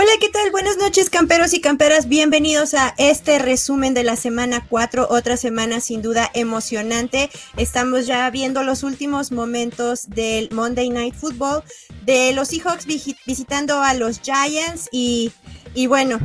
Hola, 0.00 0.12
¿qué 0.20 0.28
tal? 0.28 0.52
Buenas 0.52 0.76
noches, 0.76 1.10
camperos 1.10 1.52
y 1.54 1.60
camperas. 1.60 2.06
Bienvenidos 2.06 2.72
a 2.74 2.94
este 2.98 3.40
resumen 3.40 3.94
de 3.94 4.04
la 4.04 4.14
semana 4.14 4.64
4, 4.70 5.08
otra 5.10 5.36
semana 5.36 5.80
sin 5.80 6.02
duda 6.02 6.30
emocionante. 6.34 7.30
Estamos 7.56 8.06
ya 8.06 8.30
viendo 8.30 8.62
los 8.62 8.84
últimos 8.84 9.32
momentos 9.32 10.08
del 10.08 10.50
Monday 10.52 10.90
Night 10.90 11.16
Football, 11.16 11.64
de 12.04 12.32
los 12.32 12.46
Seahawks 12.46 12.86
visitando 12.86 13.82
a 13.82 13.92
los 13.94 14.20
Giants 14.20 14.88
y, 14.92 15.32
y 15.74 15.88
bueno, 15.88 16.20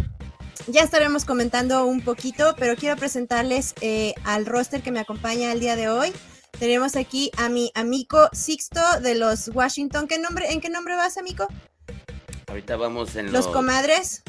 ya 0.67 0.83
estaremos 0.83 1.25
comentando 1.25 1.83
un 1.87 2.01
poquito, 2.01 2.53
pero 2.59 2.75
quiero 2.75 2.95
presentarles 2.95 3.73
eh, 3.81 4.13
al 4.23 4.45
roster 4.45 4.83
que 4.83 4.91
me 4.91 4.99
acompaña 4.99 5.51
el 5.51 5.59
día 5.59 5.75
de 5.75 5.89
hoy. 5.89 6.13
Tenemos 6.59 6.95
aquí 6.95 7.31
a 7.37 7.49
mi 7.49 7.71
amigo 7.73 8.29
Sixto 8.33 8.81
de 9.01 9.15
los 9.15 9.47
Washington. 9.47 10.07
¿Qué 10.07 10.19
nombre, 10.19 10.51
¿En 10.51 10.61
qué 10.61 10.69
nombre 10.69 10.95
vas, 10.95 11.17
amigo? 11.17 11.47
Ahorita 12.53 12.75
vamos 12.75 13.15
en 13.15 13.31
los... 13.31 13.47
comadres. 13.47 14.21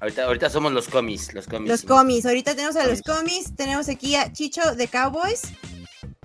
Ahorita, 0.00 0.24
ahorita 0.24 0.48
somos 0.48 0.72
los 0.72 0.88
comis, 0.88 1.34
los 1.34 1.46
comis. 1.46 1.68
Los 1.68 1.82
comis, 1.82 2.24
ahorita 2.24 2.54
tenemos 2.54 2.74
a 2.76 2.86
los 2.86 3.02
comis, 3.02 3.54
tenemos 3.54 3.90
aquí 3.90 4.16
a 4.16 4.32
Chicho 4.32 4.74
de 4.74 4.88
Cowboys. 4.88 5.42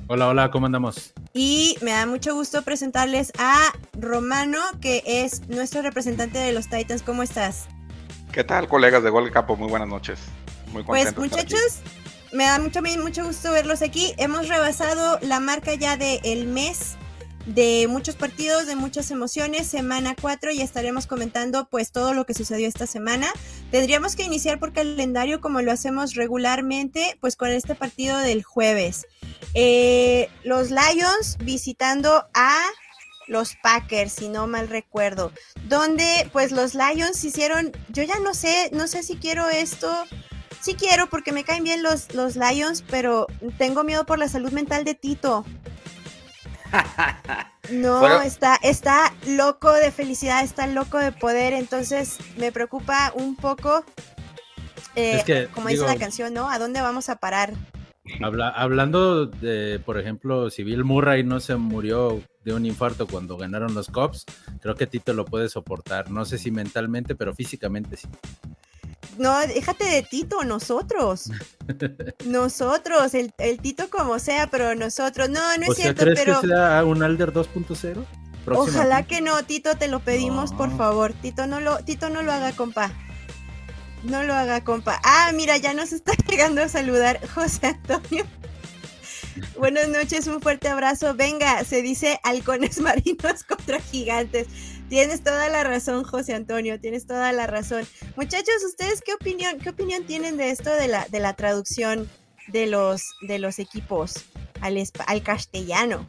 Hola, 0.08 0.30
hola, 0.30 0.50
¿cómo 0.50 0.68
andamos? 0.68 1.12
Y 1.34 1.77
me 1.82 1.91
da 1.91 2.05
mucho 2.05 2.34
gusto 2.36 2.62
presentarles 2.62 3.34
a 3.38 3.74
Romano, 4.00 4.60
que 4.80 5.04
es 5.05 5.46
nuestro 5.50 5.82
representante 5.82 6.38
de 6.40 6.54
los 6.54 6.70
Titans. 6.70 7.02
¿Cómo 7.02 7.22
estás? 7.22 7.68
¿Qué 8.32 8.46
tal, 8.46 8.70
colegas 8.70 9.04
de 9.04 9.10
Gol 9.10 9.29
Capo? 9.29 9.57
Muy 9.57 9.68
buenas 9.68 9.90
noches. 9.90 10.20
Muy 10.72 10.84
Pues 10.84 11.18
muchachos, 11.18 11.82
me 12.32 12.46
da 12.46 12.60
mucho, 12.60 12.82
mucho 12.82 13.26
gusto 13.26 13.52
verlos 13.52 13.82
aquí. 13.82 14.13
Hemos 14.18 14.48
rebasado 14.48 15.20
la 15.22 15.41
marca 15.41 15.74
ya 15.74 15.98
del 15.98 16.22
el 16.24 16.48
mes 16.48 16.96
de 17.46 17.88
muchos 17.90 18.16
partidos, 18.16 18.68
de 18.68 18.76
muchas 18.76 19.12
emociones, 19.12 19.68
semana 19.68 20.16
4 20.20 20.52
y 20.52 20.62
estaremos 20.62 21.08
comentando 21.08 21.68
pues 21.70 21.92
todo 21.92 22.14
lo 22.14 22.26
que 22.26 22.34
sucedió 22.34 22.68
esta 22.68 22.88
semana. 22.88 23.32
Tendríamos 23.72 24.16
que 24.16 24.24
iniciar 24.24 24.60
por 24.60 24.74
calendario 24.74 25.42
como 25.42 25.62
lo 25.62 25.72
hacemos 25.72 26.16
regularmente, 26.16 27.18
pues 27.20 27.36
con 27.36 27.50
este 27.50 27.76
partido 27.76 28.18
del 28.18 28.44
jueves. 28.44 29.08
Eh, 29.54 30.30
los 30.44 30.70
Lions 30.70 31.38
visitando 31.40 32.26
a 32.34 32.62
los 33.28 33.56
Packers, 33.56 34.14
si 34.14 34.28
no 34.28 34.48
mal 34.48 34.68
recuerdo, 34.68 35.32
donde 35.68 36.30
pues 36.34 36.52
los 36.52 36.76
Lions 36.76 37.24
hicieron, 37.24 37.72
yo 37.90 38.04
ya 38.04 38.20
no 38.20 38.34
sé, 38.34 38.70
no 38.74 38.88
sé 38.88 39.04
si 39.04 39.16
quiero 39.16 39.48
esto, 39.50 40.06
sí 40.60 40.76
quiero 40.76 41.08
porque 41.10 41.32
me 41.32 41.44
caen 41.44 41.64
bien 41.64 41.82
los, 41.82 42.14
los 42.14 42.36
Lions, 42.36 42.84
pero 42.90 43.28
tengo 43.58 43.84
miedo 43.84 44.06
por 44.06 44.20
la 44.20 44.28
salud 44.28 44.52
mental 44.52 44.84
de 44.84 44.96
Tito. 44.96 45.46
No, 47.70 48.22
está, 48.22 48.58
está 48.64 49.14
loco 49.27 49.72
de 49.72 49.91
felicidad, 49.91 50.44
está 50.44 50.68
loco 50.68 50.98
de 50.98 51.12
poder, 51.12 51.54
entonces 51.54 52.18
me 52.36 52.52
preocupa 52.52 53.13
un 53.16 53.36
poco, 53.36 53.86
eh, 54.96 55.48
como 55.54 55.70
dice 55.70 55.86
la 55.86 55.96
canción, 55.96 56.34
¿no? 56.34 56.50
¿A 56.50 56.60
dónde 56.60 56.82
vamos 56.82 57.08
a 57.08 57.18
parar? 57.18 57.54
hablando 58.55 59.28
de, 59.28 59.80
por 59.80 60.00
ejemplo, 60.00 60.50
si 60.50 60.63
Bill 60.63 60.84
Murray 60.84 61.24
no 61.24 61.40
se 61.40 61.55
murió 61.55 62.22
de 62.44 62.54
un 62.54 62.66
infarto 62.66 63.08
cuando 63.08 63.38
ganaron 63.38 63.74
los 63.74 63.88
Cops, 63.88 64.25
creo 64.59 64.75
que 64.75 64.88
Tito 64.88 65.13
lo 65.13 65.25
puede 65.25 65.47
soportar. 65.47 66.09
No 66.09 66.25
sé 66.25 66.38
si 66.38 66.52
mentalmente, 66.52 67.16
pero 67.16 67.34
físicamente 67.34 67.97
sí. 67.97 68.08
No, 69.22 69.40
déjate 69.40 69.86
de 69.86 70.02
Tito, 70.02 70.44
nosotros. 70.44 71.30
nosotros, 72.25 73.13
el, 73.13 73.31
Tito 73.62 73.88
como 73.91 74.18
sea, 74.18 74.47
pero 74.47 74.73
nosotros. 74.73 75.29
No, 75.29 75.40
no 75.57 75.72
es 75.72 75.78
cierto, 75.78 76.06
¿crees 76.06 76.19
pero. 76.19 76.41
que 76.41 76.47
sea 76.47 76.84
un 76.84 77.03
Alder 77.03 77.31
2.0? 77.31 78.03
Ojalá 78.47 79.03
que 79.06 79.22
no, 79.22 79.44
Tito, 79.44 79.75
te 79.78 79.88
lo 79.88 80.00
pedimos, 80.00 80.53
por 80.53 80.75
favor. 80.75 81.13
Tito 81.13 81.45
no 81.45 81.59
lo, 81.59 81.78
Tito 81.84 82.09
no 82.09 82.23
lo 82.23 82.31
haga, 82.31 82.51
compa. 82.53 82.91
No 84.01 84.23
lo 84.23 84.34
haga, 84.34 84.63
compa. 84.63 85.00
Ah, 85.03 85.29
mira, 85.35 85.56
ya 85.57 85.75
nos 85.75 85.94
está 85.94 86.13
llegando 86.28 86.63
a 86.63 86.68
saludar 86.68 87.19
José 87.35 87.68
Antonio. 87.68 88.25
Buenas 89.59 89.88
noches, 89.88 90.25
un 90.25 90.41
fuerte 90.41 90.68
abrazo. 90.68 91.13
Venga, 91.13 91.63
se 91.63 91.84
dice 91.84 92.19
halcones 92.24 92.79
marinos 92.79 93.44
contra 93.47 93.79
gigantes. 93.79 94.47
Tienes 94.91 95.24
toda 95.24 95.47
la 95.47 95.63
razón, 95.63 96.03
José 96.03 96.34
Antonio, 96.34 96.78
tienes 96.78 97.07
toda 97.07 97.31
la 97.31 97.47
razón. 97.47 97.85
Muchachos, 98.18 98.56
¿ustedes 98.68 99.00
qué 99.00 99.13
opinión, 99.13 99.57
qué 99.57 99.69
opinión 99.69 100.03
tienen 100.03 100.35
de 100.35 100.50
esto 100.50 100.69
de 100.69 100.90
la, 100.90 101.07
de 101.09 101.22
la 101.22 101.34
traducción 101.34 102.09
de 102.50 102.68
los, 102.68 103.01
de 103.22 103.40
los 103.40 103.59
equipos 103.59 104.25
al, 104.59 104.78
al 105.07 105.24
castellano? 105.24 106.06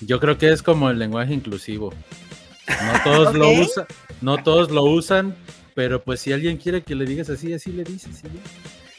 Yo 0.00 0.18
creo 0.18 0.38
que 0.38 0.50
es 0.50 0.62
como 0.62 0.88
el 0.88 0.98
lenguaje 0.98 1.34
inclusivo. 1.34 1.92
No 2.68 3.02
todos 3.04 3.34
lo 3.34 3.50
usan, 3.50 3.86
no 4.22 4.42
todos 4.42 4.70
lo 4.70 4.84
usan, 4.84 5.36
pero 5.74 6.02
pues 6.02 6.20
si 6.20 6.32
alguien 6.32 6.56
quiere 6.56 6.82
que 6.82 6.94
le 6.94 7.04
digas 7.04 7.28
así, 7.28 7.52
así 7.52 7.70
le 7.70 7.84
dices. 7.84 8.16
¿sí? 8.16 8.28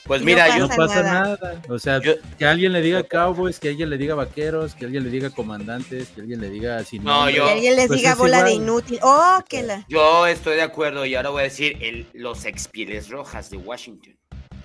Pues 0.05 0.21
mira, 0.21 0.57
no 0.57 0.67
pasa 0.67 1.01
nada. 1.01 1.61
O 1.69 1.79
sea, 1.79 2.01
que 2.01 2.45
alguien 2.45 2.73
le 2.73 2.81
diga 2.81 3.03
Cowboys, 3.03 3.59
que 3.59 3.69
alguien 3.69 3.89
le 3.89 3.97
diga 3.97 4.15
Vaqueros, 4.15 4.75
que 4.75 4.85
alguien 4.85 5.03
le 5.03 5.09
diga 5.09 5.29
Comandantes, 5.29 6.09
que 6.09 6.21
alguien 6.21 6.41
le 6.41 6.49
diga 6.49 6.83
sin 6.83 7.03
no, 7.03 7.29
yo, 7.29 7.45
Que 7.45 7.51
alguien 7.51 7.75
les 7.75 7.87
pues 7.87 7.99
diga 7.99 8.15
bola 8.15 8.43
de 8.43 8.53
inútil. 8.53 8.99
Oh, 9.01 9.39
que 9.47 9.63
la. 9.63 9.85
Yo 9.87 10.27
estoy 10.27 10.55
de 10.55 10.61
acuerdo 10.61 11.05
y 11.05 11.15
ahora 11.15 11.29
voy 11.29 11.41
a 11.41 11.43
decir 11.43 11.77
el, 11.81 12.07
los 12.13 12.43
expieles 12.45 13.09
rojas 13.09 13.49
de 13.49 13.57
Washington. 13.57 14.17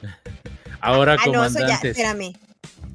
ahora 0.80 1.14
ah, 1.14 1.24
Comandantes. 1.24 1.62
No, 1.62 1.68
eso 1.68 1.82
ya, 1.82 1.88
espérame. 1.88 2.32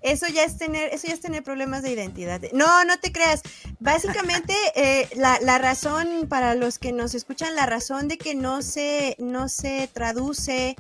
Eso 0.02 0.28
ya 0.28 0.44
es 0.44 0.58
tener, 0.58 0.94
eso 0.94 1.08
ya 1.08 1.14
es 1.14 1.22
tener 1.22 1.44
problemas 1.44 1.82
de 1.82 1.92
identidad. 1.92 2.42
No, 2.52 2.84
no 2.84 2.98
te 2.98 3.14
creas. 3.14 3.42
Básicamente, 3.80 4.54
eh, 4.76 5.08
la, 5.16 5.40
la, 5.42 5.60
razón 5.60 6.28
para 6.28 6.56
los 6.56 6.78
que 6.78 6.92
nos 6.92 7.16
escuchan, 7.16 7.56
la 7.56 7.66
razón 7.66 8.10
de 8.10 8.18
que 8.18 8.36
no 8.36 8.62
se, 8.62 9.16
no 9.18 9.48
se 9.48 9.90
traduce 9.94 10.76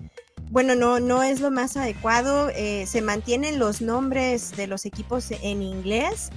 bueno, 0.49 0.75
no, 0.75 0.99
no 0.99 1.23
es 1.23 1.39
lo 1.39 1.51
más 1.51 1.77
adecuado. 1.77 2.49
Eh, 2.49 2.85
se 2.87 3.01
mantienen 3.01 3.59
los 3.59 3.81
nombres 3.81 4.55
de 4.55 4.67
los 4.67 4.85
equipos 4.85 5.31
en 5.31 5.61
inglés, 5.61 6.29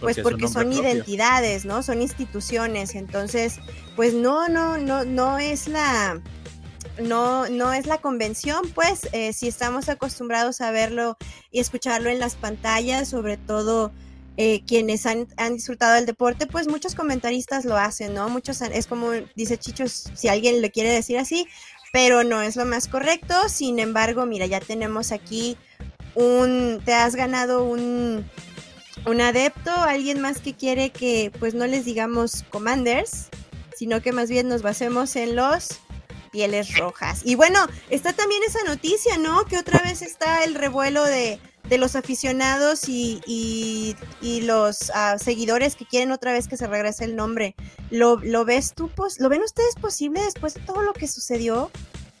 pues 0.00 0.18
porque, 0.20 0.48
son 0.48 0.72
identidades, 0.72 1.64
¿no? 1.64 1.82
Son 1.82 2.02
instituciones. 2.02 2.94
Entonces, 2.94 3.58
pues 3.96 4.14
no, 4.14 4.48
no, 4.48 4.78
no, 4.78 5.04
no 5.04 5.38
es 5.38 5.68
la, 5.68 6.20
no, 7.02 7.48
no 7.48 7.72
es 7.72 7.86
la 7.86 7.98
convención, 7.98 8.62
pues, 8.74 9.08
eh, 9.12 9.32
si 9.32 9.48
estamos 9.48 9.88
acostumbrados 9.88 10.60
a 10.60 10.70
verlo 10.70 11.16
y 11.50 11.60
escucharlo 11.60 12.10
en 12.10 12.18
las 12.18 12.36
pantallas, 12.36 13.08
sobre 13.08 13.36
todo 13.36 13.92
eh, 14.36 14.62
quienes 14.66 15.06
han, 15.06 15.28
han, 15.36 15.54
disfrutado 15.54 15.94
del 15.94 16.06
deporte, 16.06 16.46
pues 16.46 16.68
muchos 16.68 16.94
comentaristas 16.94 17.64
lo 17.64 17.76
hacen, 17.76 18.14
¿no? 18.14 18.28
Muchos, 18.28 18.60
es 18.62 18.86
como 18.86 19.10
dice 19.36 19.58
Chicho, 19.58 19.86
si 19.88 20.28
alguien 20.28 20.60
le 20.60 20.70
quiere 20.70 20.90
decir 20.90 21.18
así, 21.18 21.46
pero 21.94 22.24
no 22.24 22.42
es 22.42 22.56
lo 22.56 22.64
más 22.64 22.88
correcto. 22.88 23.48
Sin 23.48 23.78
embargo, 23.78 24.26
mira, 24.26 24.46
ya 24.46 24.58
tenemos 24.58 25.12
aquí 25.12 25.56
un, 26.16 26.82
te 26.84 26.92
has 26.92 27.14
ganado 27.14 27.62
un, 27.62 28.28
un 29.06 29.20
adepto, 29.20 29.70
alguien 29.70 30.20
más 30.20 30.40
que 30.40 30.54
quiere 30.54 30.90
que 30.90 31.30
pues 31.38 31.54
no 31.54 31.68
les 31.68 31.84
digamos 31.84 32.42
commanders, 32.50 33.28
sino 33.76 34.02
que 34.02 34.10
más 34.10 34.28
bien 34.28 34.48
nos 34.48 34.60
basemos 34.60 35.14
en 35.14 35.36
los 35.36 35.78
pieles 36.34 36.76
rojas. 36.76 37.22
Y 37.24 37.36
bueno, 37.36 37.60
está 37.90 38.12
también 38.12 38.42
esa 38.42 38.58
noticia, 38.64 39.18
¿no? 39.18 39.44
Que 39.44 39.56
otra 39.56 39.80
vez 39.82 40.02
está 40.02 40.42
el 40.42 40.56
revuelo 40.56 41.04
de, 41.04 41.38
de 41.68 41.78
los 41.78 41.94
aficionados 41.94 42.88
y, 42.88 43.20
y, 43.24 44.40
los 44.40 44.90
ah, 44.92 45.16
seguidores 45.16 45.76
que 45.76 45.86
quieren 45.86 46.10
otra 46.10 46.32
vez 46.32 46.48
que 46.48 46.56
se 46.56 46.66
regrese 46.66 47.04
el 47.04 47.14
nombre. 47.14 47.54
¿Lo, 47.92 48.16
lo 48.16 48.44
ves 48.44 48.74
tú? 48.74 48.90
¿Lo 49.20 49.28
ven 49.28 49.42
ustedes 49.42 49.76
posible 49.76 50.24
después 50.24 50.54
de 50.54 50.62
todo 50.62 50.82
lo 50.82 50.92
que 50.92 51.06
sucedió? 51.06 51.70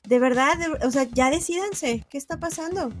De 0.04 0.20
verdad, 0.20 0.54
o 0.84 0.90
sea, 0.92 1.08
ya 1.10 1.28
decidanse, 1.28 2.04
¿qué 2.08 2.16
está 2.16 2.38
pasando? 2.38 2.92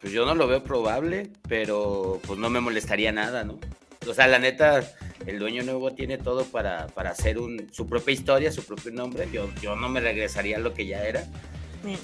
Pues 0.00 0.12
yo 0.12 0.26
no 0.26 0.34
lo 0.34 0.48
veo 0.48 0.64
probable, 0.64 1.30
pero 1.48 2.20
pues 2.26 2.36
no 2.36 2.50
me 2.50 2.60
molestaría 2.60 3.12
nada, 3.12 3.44
¿no? 3.44 3.60
O 4.08 4.12
sea, 4.14 4.26
la 4.26 4.40
neta, 4.40 4.82
el 5.26 5.38
dueño 5.38 5.62
nuevo 5.62 5.92
tiene 5.92 6.18
todo 6.18 6.44
para, 6.44 6.86
para 6.88 7.10
hacer 7.10 7.38
un, 7.38 7.68
su 7.72 7.86
propia 7.86 8.12
historia, 8.12 8.52
su 8.52 8.64
propio 8.64 8.92
nombre. 8.92 9.28
Yo, 9.32 9.48
yo 9.60 9.76
no 9.76 9.88
me 9.88 10.00
regresaría 10.00 10.56
a 10.56 10.60
lo 10.60 10.74
que 10.74 10.86
ya 10.86 11.04
era. 11.04 11.24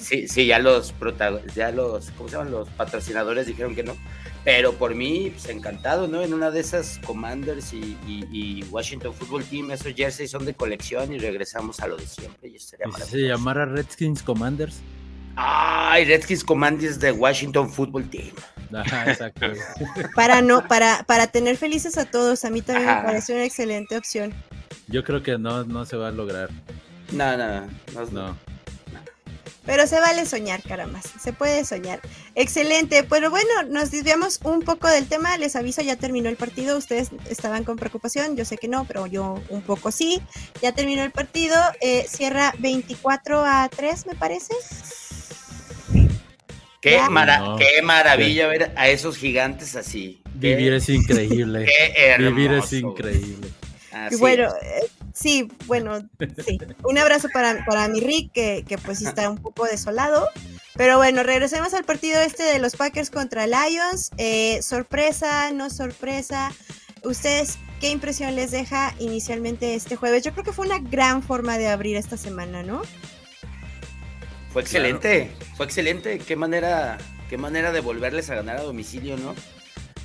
Sí, 0.01 0.27
sí, 0.27 0.47
ya 0.47 0.59
los 0.59 0.95
ya 1.55 1.71
los, 1.71 2.11
¿cómo 2.13 2.29
se 2.29 2.37
llaman? 2.37 2.51
Los 2.51 2.69
patrocinadores 2.71 3.47
dijeron 3.47 3.75
que 3.75 3.83
no. 3.83 3.95
Pero 4.45 4.73
por 4.75 4.95
mí, 4.95 5.31
pues 5.31 5.49
encantado, 5.49 6.07
¿no? 6.07 6.23
En 6.23 6.33
una 6.33 6.51
de 6.51 6.61
esas 6.61 7.01
Commanders 7.05 7.75
y, 7.75 8.65
Washington 8.71 9.13
Football 9.13 9.45
Team, 9.45 9.71
esos 9.73 9.93
jerseys 9.93 10.31
son 10.31 10.45
de 10.45 10.55
colección 10.55 11.13
y 11.13 11.19
regresamos 11.19 11.81
a 11.81 11.89
lo 11.89 11.97
de 11.97 12.07
siempre. 12.07 12.49
Y 12.49 12.59
se 12.59 13.19
llamara 13.19 13.67
Redskins 13.67 14.23
Commanders? 14.23 14.81
Ay, 15.35 16.05
Redskins 16.05 16.45
Commanders 16.45 16.99
de 16.99 17.13
Washington 17.13 17.69
Football 17.69 18.09
Team. 18.09 18.33
exacto. 19.07 19.47
para 20.15 20.43
no, 20.43 20.67
para, 20.67 21.03
para 21.05 21.27
tener 21.27 21.57
felices 21.57 21.99
a 21.99 22.05
todos, 22.05 22.45
a 22.45 22.51
mí 22.51 22.63
también 22.63 22.87
me 22.87 23.03
parece 23.03 23.35
una 23.35 23.45
excelente 23.45 23.97
opción. 23.97 24.35
Yo 24.89 25.03
creo 25.05 25.23
que 25.23 25.39
no, 25.39 25.65
no 25.65 25.85
se 25.85 25.97
va 25.97 26.09
a 26.09 26.13
lograr. 26.13 26.51
No, 27.13 27.37
no, 27.37 27.63
no. 27.63 28.07
No. 28.13 28.47
Pero 29.67 29.85
se 29.89 30.01
vale 30.01 30.25
soñar, 30.27 30.63
caramba, 30.63 31.01
se 31.03 31.33
puede 31.33 31.65
soñar. 31.65 32.01
Excelente, 32.37 33.03
pero 33.03 33.31
bueno, 33.31 33.51
nos 33.69 33.91
desviamos 33.91 34.39
un 34.45 34.63
poco 34.63 34.87
del 34.87 35.09
tema, 35.09 35.37
les 35.39 35.57
aviso, 35.57 35.83
ya 35.83 35.97
terminó 35.97 36.29
el 36.29 36.37
partido, 36.37 36.79
ustedes 36.79 37.11
estaban 37.29 37.65
con 37.65 37.77
preocupación, 37.77 38.37
yo 38.37 38.45
sé 38.45 38.59
que 38.59 38.69
no, 38.69 38.85
pero 38.85 39.07
yo 39.09 39.43
un 39.49 39.63
poco 39.63 39.91
sí, 39.91 40.23
ya 40.63 40.71
terminó 40.71 41.03
el 41.03 41.11
partido, 41.11 41.57
eh, 41.81 42.07
cierra 42.09 42.55
24 42.61 43.45
a 43.45 43.69
3, 43.69 44.07
me 44.07 44.15
parece. 44.15 44.55
Qué, 46.87 46.93
Ya. 46.97 47.11
mara- 47.11 47.39
No. 47.39 47.57
qué 47.57 47.83
maravilla 47.83 48.47
ver 48.47 48.73
a 48.77 48.89
esos 48.89 49.17
gigantes 49.17 49.75
así. 49.77 50.23
Qué- 50.41 50.55
Vivir 50.57 50.75
es 50.75 50.89
increíble. 50.89 51.65
qué 51.67 51.93
hermoso, 52.13 52.35
Vivir 52.37 52.53
es 52.53 52.73
increíble. 52.73 53.49
Así 53.93 54.15
Y 54.15 54.19
bueno, 54.19 54.49
es. 54.61 54.85
eh, 54.85 54.91
sí, 55.15 55.49
bueno, 55.67 56.07
sí. 56.47 56.59
Un 56.85 56.99
abrazo 56.99 57.29
para, 57.33 57.65
para 57.65 57.89
mi 57.89 58.01
Rick, 58.01 58.31
que, 58.33 58.65
que 58.69 58.79
pues 58.79 59.03
está 59.03 59.29
un 59.31 59.39
poco 59.39 59.65
desolado. 59.65 60.29
Pero 60.75 60.99
bueno, 60.99 61.23
regresemos 61.23 61.73
al 61.75 61.85
partido 61.85 62.21
este 62.21 62.43
de 62.43 62.59
los 62.59 62.77
Packers 62.77 63.11
contra 63.11 63.47
Lions. 63.47 64.11
Eh, 64.19 64.61
sorpresa, 64.63 65.51
no 65.51 65.71
sorpresa. 65.71 66.53
¿Ustedes 67.03 67.59
qué 67.81 67.89
impresión 67.91 68.37
les 68.37 68.51
deja 68.51 68.95
inicialmente 68.99 69.75
este 69.75 69.97
jueves? 69.97 70.23
Yo 70.23 70.33
creo 70.33 70.45
que 70.45 70.53
fue 70.53 70.67
una 70.67 70.79
gran 70.79 71.23
forma 71.23 71.57
de 71.57 71.69
abrir 71.69 71.97
esta 71.97 72.17
semana, 72.19 72.63
¿no? 72.63 72.83
Fue 74.57 74.63
excelente, 74.63 75.31
fue 75.55 75.67
excelente. 75.67 76.19
Qué 76.19 76.35
manera, 76.35 76.97
qué 77.29 77.37
manera 77.37 77.73
de 77.73 77.81
volverles 77.81 78.31
a 78.31 78.37
ganar 78.37 78.57
a 78.57 78.63
domicilio, 78.63 79.19
¿no? 79.19 79.35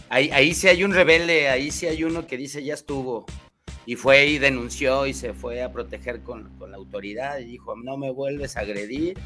Ahí, 0.10 0.30
ahí 0.32 0.54
sí 0.54 0.68
hay 0.68 0.84
un 0.84 0.94
rebelde, 0.94 1.48
ahí 1.48 1.72
sí 1.72 1.88
hay 1.88 2.04
uno 2.04 2.28
que 2.28 2.36
dice 2.36 2.62
ya 2.62 2.74
estuvo. 2.74 3.26
Y 3.86 3.96
fue 3.96 4.26
y 4.26 4.40
denunció 4.40 5.08
y 5.08 5.14
se 5.14 5.32
fue 5.34 5.64
a 5.64 5.72
proteger 5.72 6.20
con, 6.22 6.50
con 6.60 6.70
la 6.72 6.76
autoridad 6.76 7.40
y 7.40 7.46
dijo, 7.46 7.78
no 7.78 7.96
me 7.96 8.12
vuelves 8.12 8.58
a 8.58 8.60
agredir. 8.60 9.18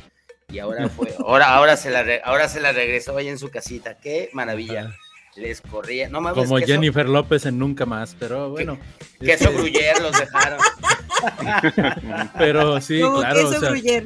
Y 0.49 0.59
ahora 0.59 0.89
fue, 0.95 1.11
ahora, 1.17 1.55
ahora 1.55 1.75
se 1.75 1.89
la 1.89 2.03
re- 2.03 2.21
ahora 2.23 2.47
se 2.47 2.59
la 2.61 2.71
regresó 2.71 3.17
ahí 3.17 3.27
en 3.27 3.39
su 3.39 3.49
casita. 3.49 3.97
Qué 3.97 4.29
maravilla. 4.31 4.95
Les 5.35 5.59
corría. 5.59 6.07
No 6.07 6.21
mames, 6.21 6.45
Como 6.45 6.57
queso- 6.59 6.67
Jennifer 6.67 7.09
López 7.09 7.47
en 7.47 7.57
Nunca 7.57 7.87
Más, 7.87 8.15
pero 8.19 8.51
bueno. 8.51 8.77
Queso 9.19 9.49
este, 9.49 9.57
Gruyère 9.57 10.01
los 10.03 10.19
dejaron. 10.19 10.59
Pero 12.37 12.79
sí, 12.79 13.01
Como 13.01 13.17
claro. 13.21 13.49
queso 13.49 13.71
o 13.71 13.75
sea. 13.75 14.03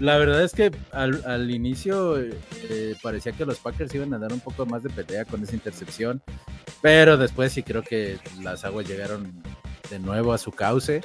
La 0.00 0.18
verdad 0.18 0.42
es 0.42 0.52
que 0.52 0.72
al, 0.92 1.22
al 1.24 1.50
inicio 1.50 2.18
eh, 2.18 2.96
parecía 3.02 3.32
que 3.32 3.46
los 3.46 3.58
Packers 3.58 3.94
iban 3.94 4.12
a 4.14 4.18
dar 4.18 4.32
un 4.32 4.40
poco 4.40 4.66
más 4.66 4.82
de 4.82 4.90
pelea 4.90 5.24
con 5.24 5.42
esa 5.42 5.54
intercepción, 5.54 6.20
pero 6.82 7.16
después 7.16 7.52
sí 7.52 7.62
creo 7.62 7.82
que 7.82 8.18
las 8.42 8.64
aguas 8.64 8.88
llegaron 8.88 9.42
de 9.90 9.98
nuevo 10.00 10.32
a 10.32 10.38
su 10.38 10.50
cauce. 10.50 11.02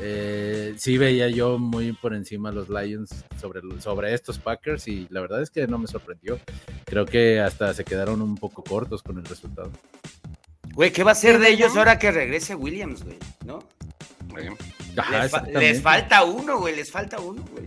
Eh, 0.00 0.74
sí 0.76 0.98
veía 0.98 1.28
yo 1.28 1.58
muy 1.58 1.92
por 1.92 2.14
encima 2.14 2.48
a 2.50 2.52
los 2.52 2.68
Lions 2.68 3.24
sobre, 3.40 3.60
sobre 3.80 4.12
estos 4.12 4.38
Packers 4.38 4.88
y 4.88 5.06
la 5.10 5.20
verdad 5.20 5.40
es 5.40 5.50
que 5.50 5.66
no 5.66 5.78
me 5.78 5.86
sorprendió. 5.86 6.38
Creo 6.84 7.06
que 7.06 7.40
hasta 7.40 7.72
se 7.74 7.84
quedaron 7.84 8.20
un 8.20 8.36
poco 8.36 8.62
cortos 8.64 9.02
con 9.02 9.18
el 9.18 9.24
resultado. 9.24 9.70
Güey, 10.74 10.92
¿qué 10.92 11.04
va 11.04 11.12
a 11.12 11.14
ser 11.14 11.38
¿De 11.38 11.48
ellos 11.50 11.76
ahora 11.76 11.98
que 11.98 12.10
regrese 12.10 12.54
Williams, 12.54 13.04
güey? 13.04 13.16
¿No? 13.46 13.60
Ajá, 14.96 15.22
les, 15.22 15.30
fa- 15.30 15.42
les 15.60 15.80
falta 15.82 16.24
uno, 16.24 16.58
güey, 16.58 16.76
les 16.76 16.90
falta 16.90 17.18
uno, 17.20 17.42
güey. 17.52 17.66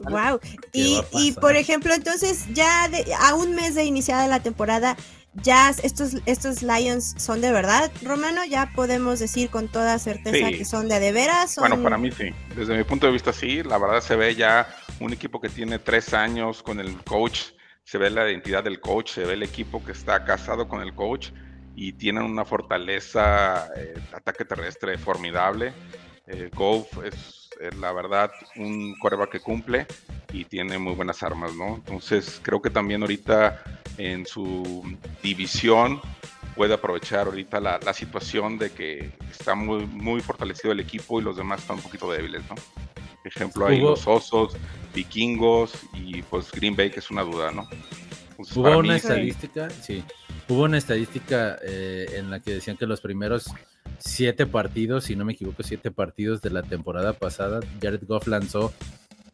Wow. 0.00 0.40
¿Qué 0.40 0.56
Y, 0.72 1.00
y 1.12 1.32
por 1.32 1.56
ejemplo, 1.56 1.94
entonces 1.94 2.44
ya 2.52 2.88
de- 2.88 3.12
a 3.14 3.34
un 3.34 3.54
mes 3.54 3.74
de 3.74 3.84
iniciada 3.84 4.26
la 4.26 4.40
temporada, 4.40 4.96
ya 5.42 5.70
estos, 5.82 6.12
estos 6.26 6.62
Lions 6.62 7.14
son 7.18 7.40
de 7.40 7.50
verdad, 7.50 7.90
Romano, 8.02 8.44
ya 8.44 8.70
podemos 8.74 9.18
decir 9.18 9.50
con 9.50 9.66
toda 9.68 9.98
certeza 9.98 10.48
Sí. 10.48 10.58
que 10.58 10.64
son 10.64 10.88
de 10.88 11.00
de 11.00 11.10
veras. 11.12 11.56
Bueno, 11.56 11.74
son- 11.74 11.84
para 11.84 11.98
mí 11.98 12.10
sí. 12.12 12.30
Desde 12.56 12.76
mi 12.76 12.84
punto 12.84 13.06
de 13.06 13.12
vista 13.12 13.32
sí. 13.32 13.62
La 13.64 13.78
verdad 13.78 14.00
se 14.00 14.14
ve 14.16 14.34
ya 14.36 14.68
un 15.00 15.12
equipo 15.12 15.40
que 15.40 15.48
tiene 15.48 15.78
tres 15.80 16.14
años 16.14 16.62
con 16.62 16.78
el 16.78 16.96
coach. 17.02 17.40
Se 17.82 17.98
ve 17.98 18.10
la 18.10 18.30
identidad 18.30 18.62
del 18.64 18.80
coach, 18.80 19.10
se 19.12 19.24
ve 19.24 19.32
el 19.34 19.42
equipo 19.42 19.84
que 19.84 19.92
está 19.92 20.24
casado 20.24 20.68
con 20.68 20.80
el 20.80 20.94
coach 20.94 21.30
y 21.76 21.92
tienen 21.94 22.22
una 22.22 22.44
fortaleza, 22.44 23.68
eh, 23.76 23.94
ataque 24.12 24.44
terrestre 24.44 24.96
formidable. 24.98 25.72
Eh, 26.26 26.48
Goff 26.54 26.86
es, 27.04 27.14
es, 27.14 27.43
la 27.78 27.92
verdad 27.92 28.30
un 28.56 28.94
coreback 28.98 29.30
que 29.30 29.40
cumple 29.40 29.86
y 30.32 30.44
tiene 30.44 30.78
muy 30.78 30.94
buenas 30.94 31.22
armas, 31.22 31.54
¿no? 31.54 31.76
Entonces 31.76 32.40
creo 32.42 32.60
que 32.60 32.70
también 32.70 33.02
ahorita 33.02 33.62
en 33.98 34.26
su 34.26 34.96
división 35.22 36.00
puede 36.54 36.74
aprovechar 36.74 37.26
ahorita 37.26 37.60
la, 37.60 37.78
la 37.78 37.92
situación 37.92 38.58
de 38.58 38.70
que 38.70 39.12
está 39.30 39.54
muy, 39.54 39.86
muy 39.86 40.20
fortalecido 40.20 40.72
el 40.72 40.80
equipo 40.80 41.20
y 41.20 41.24
los 41.24 41.36
demás 41.36 41.60
están 41.60 41.76
un 41.76 41.82
poquito 41.82 42.10
débiles, 42.10 42.42
¿no? 42.48 42.54
Por 42.54 43.32
ejemplo, 43.32 43.66
hay 43.66 43.80
los 43.80 44.06
Osos, 44.06 44.54
Vikingos 44.94 45.72
y 45.94 46.20
pues 46.22 46.52
Green 46.52 46.76
Bay, 46.76 46.90
que 46.90 47.00
es 47.00 47.10
una 47.10 47.22
duda, 47.22 47.50
¿no? 47.50 47.66
Entonces, 48.38 48.56
Hubo 48.56 48.78
una 48.78 48.92
mí, 48.92 48.96
estadística, 48.96 49.70
sí, 49.70 50.02
hubo 50.48 50.62
una 50.64 50.78
estadística 50.78 51.58
eh, 51.62 52.06
en 52.16 52.30
la 52.30 52.40
que 52.40 52.52
decían 52.54 52.76
que 52.76 52.86
los 52.86 53.00
primeros 53.00 53.50
siete 53.98 54.46
partidos, 54.46 55.04
si 55.04 55.16
no 55.16 55.24
me 55.24 55.32
equivoco, 55.32 55.62
siete 55.62 55.90
partidos 55.90 56.42
de 56.42 56.50
la 56.50 56.62
temporada 56.62 57.12
pasada, 57.12 57.60
Jared 57.80 58.02
Goff 58.06 58.26
lanzó 58.26 58.72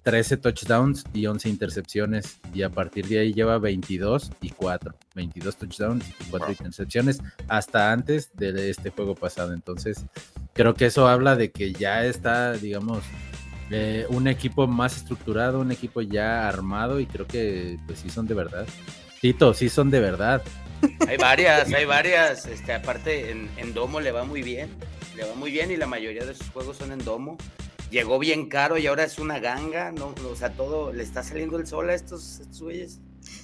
13 0.03 0.39
touchdowns 0.39 1.05
y 1.13 1.27
11 1.27 1.49
intercepciones 1.49 2.41
y 2.55 2.63
a 2.63 2.71
partir 2.71 3.07
de 3.07 3.21
ahí 3.21 3.35
lleva 3.35 3.59
22 3.59 4.31
y 4.41 4.51
4, 4.51 4.95
22 5.15 5.57
touchdowns 5.57 6.09
y 6.09 6.25
4 6.31 6.47
Wow. 6.47 6.57
intercepciones 6.59 7.21
hasta 7.49 7.93
antes 7.93 8.31
de 8.35 8.71
este 8.71 8.91
juego 8.91 9.15
pasado. 9.15 9.53
Entonces, 9.53 10.05
creo 10.55 10.75
que 10.75 10.87
eso 10.87 11.07
habla 11.07 11.37
de 11.37 11.51
que 11.51 11.73
ya 11.73 12.05
está, 12.07 12.53
digamos, 12.55 13.03
eh, 13.71 14.07
un 14.09 14.27
equipo 14.29 14.67
más 14.67 14.97
estructurado, 14.97 15.61
un 15.61 15.73
equipo 15.73 16.01
ya 16.01 16.49
armado 16.49 17.01
y 17.01 17.07
creo 17.07 17.27
que 17.27 17.79
pues 17.87 18.01
sí 18.01 18.11
son 18.11 18.27
de 18.27 18.35
verdad. 18.35 18.67
Tito, 19.21 19.55
sí 19.55 19.69
son 19.69 19.91
de 19.91 20.01
verdad. 20.01 20.43
Hay 21.07 21.17
varias, 21.19 21.73
hay 21.73 21.85
varias. 21.85 22.47
Este, 22.47 22.73
aparte, 22.73 23.31
en, 23.31 23.51
en 23.57 23.75
Domo 23.75 24.01
le 24.01 24.13
va 24.13 24.25
muy 24.25 24.43
bien. 24.43 24.71
Le 25.17 25.25
va 25.25 25.35
muy 25.35 25.51
bien 25.51 25.71
y 25.71 25.77
la 25.77 25.87
mayoría 25.87 26.25
de 26.25 26.35
sus 26.35 26.49
juegos 26.51 26.79
son 26.79 26.93
en 26.93 27.05
Domo. 27.05 27.37
Llegó 27.91 28.19
bien 28.19 28.49
caro 28.49 28.79
y 28.79 28.87
ahora 28.87 29.05
es 29.05 29.19
una 29.19 29.39
ganga, 29.41 29.93
¿no? 29.93 30.15
O 30.31 30.37
sea, 30.37 30.51
todo 30.53 30.93
le 30.93 31.03
está 31.03 31.23
saliendo 31.23 31.59
el 31.59 31.67
sol 31.67 31.91
a 31.91 31.95
estos, 31.95 32.41
estos 32.41 32.63
güeyes. 32.63 33.01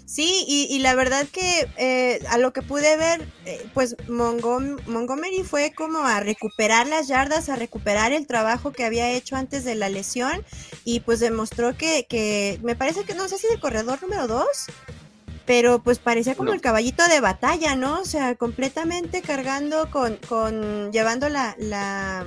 Sí, 0.06 0.44
y, 0.46 0.68
y 0.70 0.78
la 0.78 0.94
verdad 0.94 1.26
que 1.30 1.68
eh, 1.76 2.20
a 2.28 2.38
lo 2.38 2.52
que 2.52 2.62
pude 2.62 2.96
ver, 2.96 3.26
eh, 3.44 3.66
pues 3.74 3.96
Montgomery 4.08 5.42
fue 5.42 5.72
como 5.74 5.98
a 5.98 6.20
recuperar 6.20 6.86
las 6.86 7.08
yardas, 7.08 7.48
a 7.48 7.56
recuperar 7.56 8.12
el 8.12 8.26
trabajo 8.26 8.72
que 8.72 8.84
había 8.84 9.10
hecho 9.10 9.34
antes 9.36 9.64
de 9.64 9.74
la 9.74 9.88
lesión 9.88 10.44
y 10.84 11.00
pues 11.00 11.18
demostró 11.20 11.76
que, 11.76 12.06
que 12.08 12.60
me 12.62 12.76
parece 12.76 13.02
que 13.04 13.14
no 13.14 13.28
sé 13.28 13.36
si 13.38 13.48
el 13.52 13.58
corredor 13.60 14.00
número 14.00 14.28
dos, 14.28 14.46
pero 15.44 15.80
pues 15.82 15.98
parecía 15.98 16.34
como 16.34 16.50
No. 16.50 16.54
el 16.54 16.60
caballito 16.60 17.06
de 17.08 17.20
batalla, 17.20 17.74
¿no? 17.76 18.00
O 18.00 18.04
sea, 18.04 18.34
completamente 18.36 19.22
cargando 19.22 19.90
con, 19.90 20.16
con 20.28 20.92
llevando 20.92 21.28
la, 21.28 21.54
la, 21.58 22.26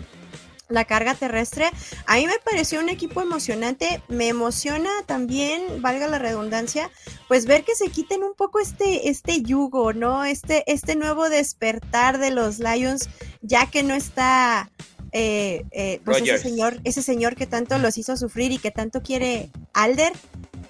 la 0.70 0.86
carga 0.86 1.16
terrestre. 1.16 1.70
A 2.06 2.16
mí 2.16 2.28
me 2.28 2.40
pareció 2.44 2.80
un 2.80 2.90
equipo 2.90 3.22
emocionante, 3.22 4.02
me 4.08 4.30
emociona 4.30 4.90
también, 5.06 5.82
valga 5.82 6.08
la 6.08 6.20
redundancia, 6.20 6.90
pues 7.28 7.46
ver 7.46 7.64
que 7.64 7.76
se 7.76 7.90
quiten 7.90 8.24
un 8.24 8.36
poco 8.36 8.60
este, 8.60 9.10
este 9.10 9.42
yugo, 9.42 9.94
¿no? 9.94 10.24
Este, 10.24 10.64
este 10.72 10.96
nuevo 10.96 11.30
despertar 11.30 12.20
de 12.20 12.32
los 12.32 12.60
Lions, 12.60 13.10
ya 13.42 13.66
que 13.66 13.84
no 13.84 13.94
está 13.94 14.70
eh, 15.12 15.66
eh, 15.72 16.02
pues 16.06 16.22
ese 16.22 16.38
señor, 16.38 16.80
ese 16.84 17.02
señor 17.02 17.36
que 17.36 17.48
tanto 17.48 17.78
los 17.80 17.98
hizo 17.98 18.16
sufrir 18.16 18.52
y 18.52 18.60
que 18.60 18.72
tanto 18.72 19.02
quiere 19.02 19.50
Alder, 19.74 20.14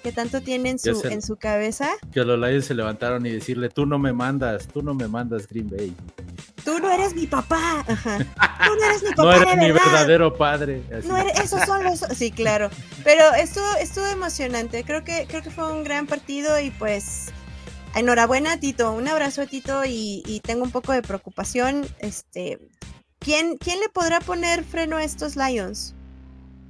que 0.00 0.12
tanto 0.12 0.40
tiene 0.40 0.70
en 0.70 0.78
su, 0.78 0.94
sé. 0.94 1.12
en 1.12 1.22
su 1.22 1.36
cabeza. 1.36 1.88
Que 2.12 2.24
los 2.24 2.38
Lions 2.38 2.64
se 2.64 2.74
levantaron 2.74 3.24
y 3.26 3.30
decirle, 3.30 3.68
tú 3.68 3.86
no 3.86 3.98
me 3.98 4.12
mandas, 4.12 4.66
tú 4.68 4.82
no 4.82 4.94
me 4.94 5.06
mandas 5.08 5.46
Green 5.48 5.68
Bay. 5.70 5.94
Tú 6.64 6.78
no 6.78 6.90
eres 6.90 7.14
mi 7.14 7.26
papá. 7.26 7.84
Ajá. 7.86 8.18
Tú 8.18 8.74
no 8.78 8.84
eres 8.86 9.02
mi 9.02 9.10
papá 9.14 9.22
No 9.22 9.32
eres 9.32 9.48
de 9.50 9.56
mi 9.56 9.72
verdad. 9.72 9.84
verdadero 9.92 10.36
padre. 10.36 10.82
No 11.04 11.16
eres- 11.16 11.38
esos 11.40 11.62
son 11.62 11.84
los. 11.84 12.00
Sí, 12.14 12.30
claro. 12.30 12.70
Pero 13.04 13.32
estuvo, 13.34 13.66
estuvo 13.80 14.06
emocionante. 14.06 14.84
Creo 14.84 15.04
que, 15.04 15.26
creo 15.28 15.42
que 15.42 15.50
fue 15.50 15.72
un 15.72 15.84
gran 15.84 16.06
partido 16.06 16.58
y 16.60 16.70
pues. 16.70 17.26
Enhorabuena, 17.94 18.60
Tito. 18.60 18.92
Un 18.92 19.08
abrazo 19.08 19.42
a 19.42 19.46
Tito 19.46 19.84
y, 19.84 20.22
y 20.26 20.40
tengo 20.40 20.62
un 20.64 20.70
poco 20.70 20.92
de 20.92 21.02
preocupación. 21.02 21.86
Este. 21.98 22.58
¿Quién, 23.18 23.56
¿Quién 23.58 23.80
le 23.80 23.88
podrá 23.90 24.20
poner 24.20 24.64
freno 24.64 24.96
a 24.96 25.04
estos 25.04 25.36
Lions? 25.36 25.94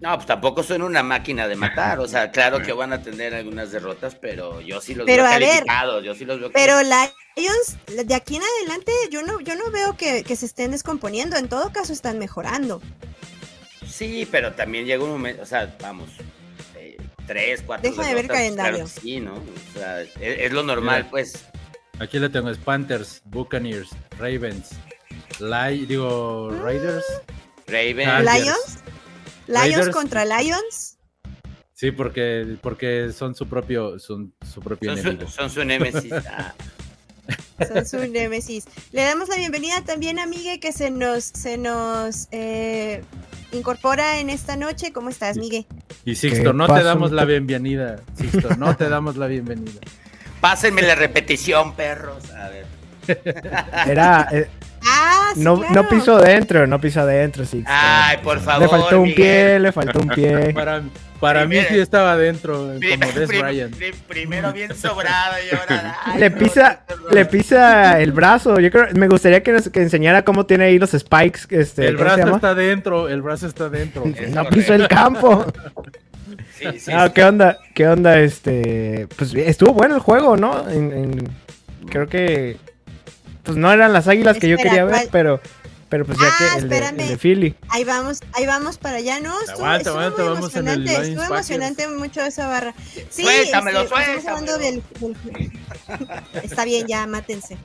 No, 0.01 0.15
pues 0.15 0.27
tampoco 0.27 0.63
son 0.63 0.81
una 0.83 1.03
máquina 1.03 1.47
de 1.47 1.57
matar. 1.57 1.99
O 2.01 2.09
sea, 2.09 2.31
claro 2.31 2.63
que 2.63 2.73
van 2.73 2.93
a 2.93 3.03
tener 3.03 3.35
algunas 3.35 3.71
derrotas, 3.71 4.15
pero 4.15 4.61
yo 4.63 4.81
sí 4.81 4.95
los 4.95 5.05
Pero, 5.05 5.25
veo 5.25 5.33
a 5.33 5.39
ver, 5.39 5.49
calificados. 5.51 6.05
Yo 6.05 6.15
sí 6.15 6.25
los 6.25 6.41
veo 6.41 6.51
Pero 6.53 6.81
Lions, 6.83 7.77
de 8.07 8.15
aquí 8.15 8.37
en 8.37 8.43
adelante, 8.43 8.93
yo 9.11 9.23
no, 9.23 9.41
yo 9.41 9.57
no 9.57 9.71
veo 9.71 9.97
que, 9.99 10.25
que 10.25 10.37
se 10.37 10.47
estén 10.47 10.71
descomponiendo. 10.71 11.37
En 11.37 11.49
todo 11.51 11.71
caso, 11.71 11.93
están 11.93 12.19
mejorando. 12.19 12.81
Sí, 13.87 14.27
pero 14.31 14.53
también 14.55 14.87
llega 14.87 15.05
un 15.05 15.11
momento, 15.11 15.43
o 15.43 15.47
sea, 15.47 15.77
vamos, 15.83 16.09
eh, 16.77 16.97
tres, 17.27 17.63
cuatro. 17.67 17.91
Deja 17.91 18.03
de 18.03 18.15
ver 18.15 18.27
derrotas, 18.27 18.29
pues, 18.29 18.39
calendario. 18.57 18.85
claro 18.87 19.01
sí, 19.03 19.21
¿no? 19.21 19.35
O 19.35 19.79
sea, 19.79 20.01
es, 20.01 20.11
es 20.19 20.53
lo 20.53 20.63
normal, 20.63 21.01
Mira. 21.01 21.11
pues. 21.11 21.45
Aquí 21.99 22.19
le 22.19 22.31
tengo 22.31 22.49
es 22.49 22.57
Panthers, 22.57 23.21
Buccaneers, 23.27 23.91
Ravens, 24.19 24.71
Li- 25.39 25.85
digo, 25.85 26.51
Raiders. 26.63 27.05
Raven. 27.67 28.09
Ah, 28.09 28.21
Lions. 28.23 28.79
Lions 29.51 29.77
Raiders. 29.77 29.95
contra 29.97 30.25
Lions. 30.25 30.97
Sí, 31.75 31.91
porque, 31.93 32.57
porque 32.61 33.11
son 33.13 33.35
su 33.35 33.47
propio, 33.49 33.99
son 33.99 34.35
su 34.51 34.61
propio 34.61 34.91
son, 34.91 34.99
enemigo. 34.99 35.27
su, 35.27 35.33
son 35.33 35.51
su 35.51 35.65
némesis. 35.65 36.13
Ah, 37.61 37.67
Son 37.69 37.87
su 37.87 37.99
némesis. 38.11 38.65
Le 38.91 39.03
damos 39.05 39.29
la 39.29 39.37
bienvenida 39.37 39.83
también 39.85 40.19
a 40.19 40.27
Migue 40.27 40.59
que 40.59 40.73
se 40.73 40.91
nos, 40.91 41.23
se 41.25 41.59
nos 41.59 42.27
eh, 42.33 43.05
incorpora 43.53 44.19
en 44.19 44.31
esta 44.31 44.57
noche. 44.57 44.93
¿Cómo 44.93 45.11
estás, 45.11 45.37
Migue? 45.37 45.67
Y 46.05 46.17
Sixto, 46.17 46.53
no 46.53 46.67
te 46.67 46.83
damos 46.83 47.13
la 47.13 47.25
bienvenida. 47.25 48.01
Sixto, 48.19 48.57
no 48.57 48.75
te 48.77 48.89
damos 48.89 49.17
la 49.17 49.27
bienvenida. 49.29 49.79
Pásenme 50.41 50.83
la 50.83 50.97
repetición, 50.97 51.77
perros. 51.77 52.31
A 52.33 52.49
ver. 52.49 52.67
Era. 53.87 54.29
Ah, 54.87 55.33
sí, 55.35 55.41
no, 55.41 55.59
claro. 55.59 55.75
no 55.75 55.89
piso 55.89 56.19
dentro, 56.19 56.67
no 56.67 56.81
piso 56.81 57.01
adentro, 57.01 57.45
sí. 57.45 57.63
Ay, 57.67 58.19
por 58.23 58.41
favor. 58.41 58.63
Le 58.63 58.69
faltó 58.69 58.97
un 58.99 59.03
Miguel. 59.05 59.15
pie, 59.17 59.59
le 59.61 59.73
faltó 59.73 59.99
un 60.01 60.09
pie. 60.09 60.53
Para, 60.55 60.83
para 61.21 61.45
mí 61.47 61.57
sí 61.69 61.79
estaba 61.79 62.13
adentro, 62.13 62.73
Prim- 62.79 62.99
como 62.99 63.13
Des 63.13 63.29
prim- 63.29 63.41
Bryant. 63.43 63.77
prim- 63.77 63.95
primero 64.09 64.53
bien 64.55 64.75
sobrado 64.75 65.35
y 65.53 65.55
ahora. 65.55 65.97
ay, 66.07 66.19
Le 66.21 66.31
pisa, 66.31 66.81
le 67.11 67.27
pisa 67.27 68.01
el 68.01 68.13
brazo. 68.13 68.59
Yo 68.59 68.71
creo, 68.71 68.87
me 68.95 69.07
gustaría 69.07 69.43
que 69.43 69.53
nos 69.53 69.69
que 69.69 69.83
enseñara 69.83 70.25
cómo 70.25 70.47
tiene 70.47 70.65
ahí 70.65 70.79
los 70.79 70.93
spikes. 70.93 71.41
Este, 71.51 71.89
El 71.89 71.97
¿cómo 71.99 72.09
se 72.11 72.17
brazo 72.17 72.35
está 72.37 72.55
dentro, 72.55 73.09
el 73.09 73.21
brazo 73.21 73.47
está 73.49 73.69
dentro. 73.69 74.05
Es 74.07 74.31
No 74.31 74.45
correcto. 74.45 74.51
piso 74.57 74.73
el 74.75 74.89
campo. 74.89 75.45
Sí, 76.59 76.79
sí, 76.79 76.91
Ah. 76.95 77.11
¿qué 77.15 77.23
onda? 77.25 77.59
¿Qué 77.75 77.87
onda? 77.87 78.19
Este, 78.19 79.07
pues 79.17 79.35
estuvo 79.35 79.73
bueno 79.75 79.95
el 79.97 80.01
juego, 80.01 80.37
¿no? 80.39 80.69
En- 80.71 80.93
en- 80.93 81.29
creo 81.91 82.07
que, 82.07 82.57
pues 83.51 83.59
no 83.59 83.73
eran 83.73 83.93
las 83.93 84.09
águilas 84.09 84.39
que 84.39 84.49
yo 84.49 84.57
Espera, 84.57 84.71
quería 84.71 84.85
ver, 84.85 84.95
¿cuál? 84.95 85.09
pero, 85.13 85.41
pero 85.89 86.05
pues 86.07 86.19
ya 86.19 86.27
Ah, 86.29 86.37
que 86.39 86.59
el 86.61 86.69
de, 86.69 86.79
el 86.79 86.97
de 86.97 87.19
Philly. 87.19 87.55
Ahí 87.69 87.85
vamos, 87.85 88.21
ahí 88.35 88.47
vamos 88.47 88.79
para 88.79 88.97
allá, 88.99 89.21
¿no? 89.21 89.35
Estuvo, 89.41 89.57
Aguanta, 89.65 89.77
estuvo 89.79 89.99
aguanta, 89.99 90.23
muy 90.23 90.33
vamos 90.35 90.55
en 90.57 90.69
el 90.69 90.89
estuvo 90.89 90.97
Packers. 91.17 91.31
emocionante 91.31 91.89
mucho 91.89 92.21
esa 92.23 92.47
barra. 92.47 92.75
Sí, 93.11 93.23
Suéltamelo, 93.23 93.83
este, 93.83 93.95
estamos 93.95 94.23
suéltamelo. 94.23 94.31
hablando 94.31 94.59
del- 94.59 94.83
del- 95.01 95.53
Está 96.45 96.65
bien, 96.65 96.87
ya, 96.87 97.07
mátense. 97.07 97.57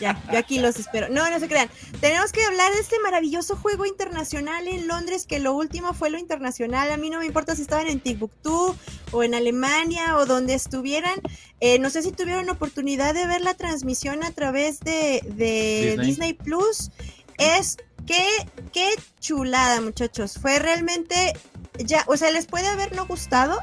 Ya, 0.00 0.20
yo 0.32 0.38
aquí 0.38 0.58
los 0.58 0.76
espero. 0.78 1.08
No, 1.08 1.28
no 1.30 1.38
se 1.38 1.48
crean. 1.48 1.70
Tenemos 2.00 2.32
que 2.32 2.44
hablar 2.44 2.72
de 2.72 2.80
este 2.80 2.98
maravilloso 3.00 3.56
juego 3.56 3.86
internacional 3.86 4.66
en 4.66 4.88
Londres, 4.88 5.26
que 5.26 5.38
lo 5.38 5.54
último 5.54 5.94
fue 5.94 6.10
lo 6.10 6.18
internacional. 6.18 6.90
A 6.90 6.96
mí 6.96 7.10
no 7.10 7.20
me 7.20 7.26
importa 7.26 7.54
si 7.54 7.62
estaban 7.62 7.86
en 7.86 8.00
Timbuktu 8.00 8.76
o 9.12 9.22
en 9.22 9.34
Alemania 9.34 10.16
o 10.16 10.26
donde 10.26 10.54
estuvieran. 10.54 11.20
Eh, 11.60 11.78
no 11.78 11.90
sé 11.90 12.02
si 12.02 12.12
tuvieron 12.12 12.50
oportunidad 12.50 13.14
de 13.14 13.26
ver 13.26 13.40
la 13.40 13.54
transmisión 13.54 14.24
a 14.24 14.32
través 14.32 14.80
de, 14.80 15.22
de 15.24 15.96
Disney. 15.98 16.06
Disney. 16.06 16.32
Plus. 16.34 16.90
Es 17.38 17.76
que, 18.06 18.26
qué 18.72 18.90
chulada, 19.20 19.80
muchachos. 19.80 20.38
Fue 20.40 20.58
realmente, 20.58 21.32
ya, 21.78 22.04
o 22.06 22.16
sea, 22.16 22.30
les 22.30 22.46
puede 22.46 22.66
haber 22.66 22.94
no 22.94 23.06
gustado, 23.06 23.58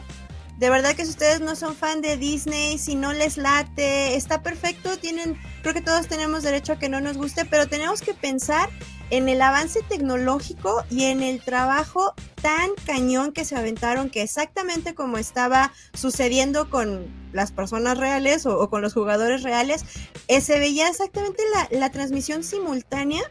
de 0.62 0.70
verdad 0.70 0.96
que 0.96 1.06
si 1.06 1.10
ustedes 1.10 1.42
no 1.42 1.56
son 1.56 1.76
fan 1.76 2.02
de 2.02 2.18
Disney, 2.18 2.78
si 2.78 2.96
no 2.96 3.14
les 3.14 3.38
late, 3.38 4.16
está 4.16 4.44
perfecto, 4.44 4.96
tienen, 4.98 5.36
creo 5.62 5.74
que 5.74 5.82
todos 5.82 6.08
tenemos 6.08 6.44
derecho 6.44 6.74
a 6.74 6.80
que 6.80 6.90
no 6.90 7.00
nos 7.02 7.18
guste, 7.18 7.46
pero 7.46 7.68
tenemos 7.68 8.02
que 8.02 8.14
pensar 8.14 8.70
en 9.10 9.28
el 9.28 9.42
avance 9.42 9.82
tecnológico 9.84 10.84
y 10.90 11.06
en 11.06 11.22
el 11.22 11.42
trabajo 11.42 12.14
tan 12.42 12.72
cañón 12.86 13.34
que 13.34 13.46
se 13.46 13.56
aventaron, 13.56 14.10
que 14.10 14.22
exactamente 14.22 14.96
como 14.96 15.18
estaba 15.18 15.74
sucediendo 15.94 16.70
con 16.70 17.06
las 17.34 17.52
personas 17.52 17.98
reales 17.98 18.46
o, 18.46 18.70
con 18.70 18.82
los 18.82 18.94
jugadores 18.94 19.44
reales, 19.44 19.84
eh, 20.28 20.42
se 20.42 20.60
veía 20.60 20.88
exactamente 20.88 21.44
la, 21.54 21.80
la 21.80 21.92
transmisión 21.92 22.44
simultánea 22.44 23.22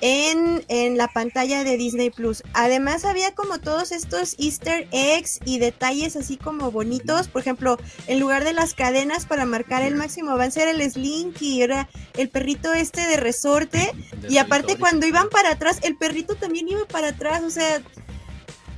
en, 0.00 0.64
en 0.68 0.96
la 0.98 1.08
pantalla 1.08 1.64
de 1.64 1.76
Disney 1.76 2.10
Plus. 2.10 2.42
Además 2.52 3.04
había 3.04 3.34
como 3.34 3.58
todos 3.58 3.92
estos 3.92 4.34
easter 4.38 4.86
eggs 4.92 5.40
y 5.44 5.58
detalles 5.58 6.16
así 6.16 6.36
como 6.36 6.70
bonitos. 6.70 7.28
Por 7.28 7.40
ejemplo, 7.42 7.78
en 8.06 8.20
lugar 8.20 8.44
de 8.44 8.52
las 8.52 8.74
cadenas 8.74 9.26
para 9.26 9.46
marcar 9.46 9.82
el 9.82 9.94
máximo 9.94 10.30
avance 10.32 10.60
era 10.62 10.70
el 10.70 10.90
Slinky, 10.90 11.62
era 11.62 11.88
el 12.14 12.28
perrito 12.28 12.72
este 12.72 13.06
de 13.06 13.16
resorte. 13.16 13.92
Y 14.28 14.38
aparte 14.38 14.76
cuando 14.76 15.06
iban 15.06 15.28
para 15.30 15.52
atrás, 15.52 15.78
el 15.82 15.96
perrito 15.96 16.34
también 16.34 16.68
iba 16.68 16.84
para 16.86 17.08
atrás. 17.08 17.42
O 17.42 17.50
sea, 17.50 17.80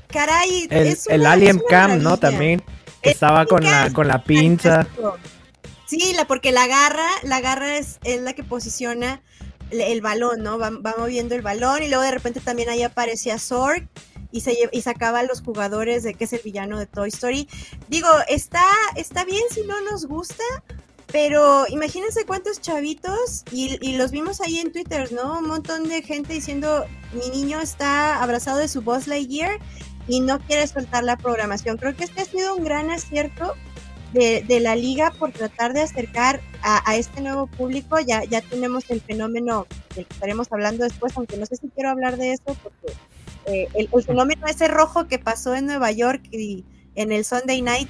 caray. 0.09 0.69
El, 0.71 0.87
es 0.87 1.07
el 1.09 1.23
una- 1.23 1.33
Alien 1.33 1.57
es 1.57 1.63
una 1.63 1.71
Cam, 1.71 2.03
¿no? 2.03 2.17
También. 2.19 2.63
Que 3.03 3.11
El 3.11 3.15
estaba 3.15 3.47
con 3.47 3.63
la, 3.65 3.93
con 3.93 4.09
la 4.09 4.25
pinza. 4.25 4.87
Sí, 5.87 6.13
la, 6.15 6.27
porque 6.27 6.53
la 6.53 6.67
garra, 6.67 7.09
la 7.23 7.41
garra 7.41 7.77
es, 7.79 7.99
es 8.05 8.21
la 8.21 8.35
que 8.35 8.45
posiciona 8.45 9.23
el, 9.71 10.01
balón, 10.01 10.43
¿no? 10.43 10.59
Va, 10.59 10.71
va 10.71 10.95
moviendo 10.99 11.35
el 11.35 11.43
balón 11.43 11.83
y 11.83 11.89
luego 11.89 12.03
de 12.03 12.11
repente 12.11 12.41
también 12.41 12.69
ahí 12.69 12.83
aparecía 12.83 13.39
Zorg 13.39 13.89
y, 14.31 14.41
se, 14.41 14.57
y 14.71 14.83
sacaba 14.83 15.21
a 15.21 15.23
los 15.23 15.43
jugadores 15.43 16.03
de 16.03 16.15
que 16.15 16.25
es 16.25 16.33
el 16.33 16.41
villano 16.45 16.79
de 16.79 16.87
Toy 16.87 17.09
Story. 17.09 17.49
Digo, 17.89 18.09
está, 18.29 18.65
está 18.97 19.25
bien 19.25 19.45
si 19.51 19.63
no 19.63 19.81
nos 19.83 20.07
gusta, 20.07 20.43
pero 21.11 21.67
imagínense 21.69 22.27
cuántos 22.27 22.61
chavitos, 22.61 23.45
y, 23.51 23.79
y 23.81 23.97
los 23.97 24.11
vimos 24.11 24.41
ahí 24.41 24.59
en 24.59 24.73
Twitter, 24.73 25.11
¿no? 25.13 25.39
Un 25.39 25.47
montón 25.47 25.89
de 25.89 26.03
gente 26.03 26.35
diciendo, 26.35 26.85
mi 27.13 27.31
niño 27.31 27.61
está 27.61 28.23
abrazado 28.23 28.59
de 28.59 28.69
su 28.69 28.83
Buzz 28.83 29.07
Lightyear 29.07 29.59
y 30.07 30.21
no 30.21 30.39
quiere 30.41 30.67
soltar 30.67 31.05
la 31.05 31.17
programación. 31.17 31.77
Creo 31.77 31.97
que 31.97 32.05
este 32.05 32.23
ha 32.23 32.25
sido 32.25 32.57
un 32.57 32.65
gran 32.65 32.91
acierto 32.91 33.55
de, 34.13 34.43
de 34.47 34.61
la 34.61 34.75
liga 34.77 35.13
por 35.19 35.33
tratar 35.33 35.73
de 35.75 35.83
acercar 35.83 36.41
a, 36.63 36.89
a 36.91 36.97
este 36.97 37.21
nuevo 37.21 37.47
público. 37.47 37.99
Ya, 38.01 38.25
ya 38.25 38.41
tenemos 38.41 38.85
el 38.91 39.01
fenómeno 39.01 39.67
del 39.95 40.07
que 40.07 40.15
estaremos 40.15 40.49
hablando 40.51 40.85
después, 40.85 41.13
aunque 41.17 41.37
no 41.37 41.47
sé 41.47 41.57
si 41.57 41.69
quiero 41.69 41.91
hablar 41.91 42.17
de 42.17 42.33
eso, 42.33 42.57
porque 42.63 42.93
eh, 43.47 43.69
el, 43.75 43.89
el 43.93 44.03
fenómeno 44.03 44.47
ese 44.47 44.69
rojo 44.69 45.07
que 45.09 45.19
pasó 45.19 45.55
en 45.55 45.67
Nueva 45.67 45.91
York 45.93 46.23
y 46.33 46.65
en 46.95 47.13
el 47.13 47.25
Sunday 47.25 47.63
Night. 47.63 47.89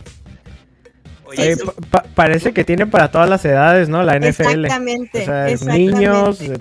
Oye, 1.25 1.43
Oye, 1.43 1.57
tú- 1.57 1.67
pa- 1.91 2.03
pa- 2.03 2.09
parece 2.15 2.53
que 2.53 2.65
tiene 2.65 2.87
para 2.87 3.11
todas 3.11 3.29
las 3.29 3.45
edades, 3.45 3.89
¿no? 3.89 4.03
La 4.03 4.17
NFL. 4.19 4.65
Exactamente. 4.65 5.23
O 5.23 5.25
sea, 5.25 5.49
exactamente. 5.51 5.93
niños, 5.95 6.41
eh, 6.41 6.59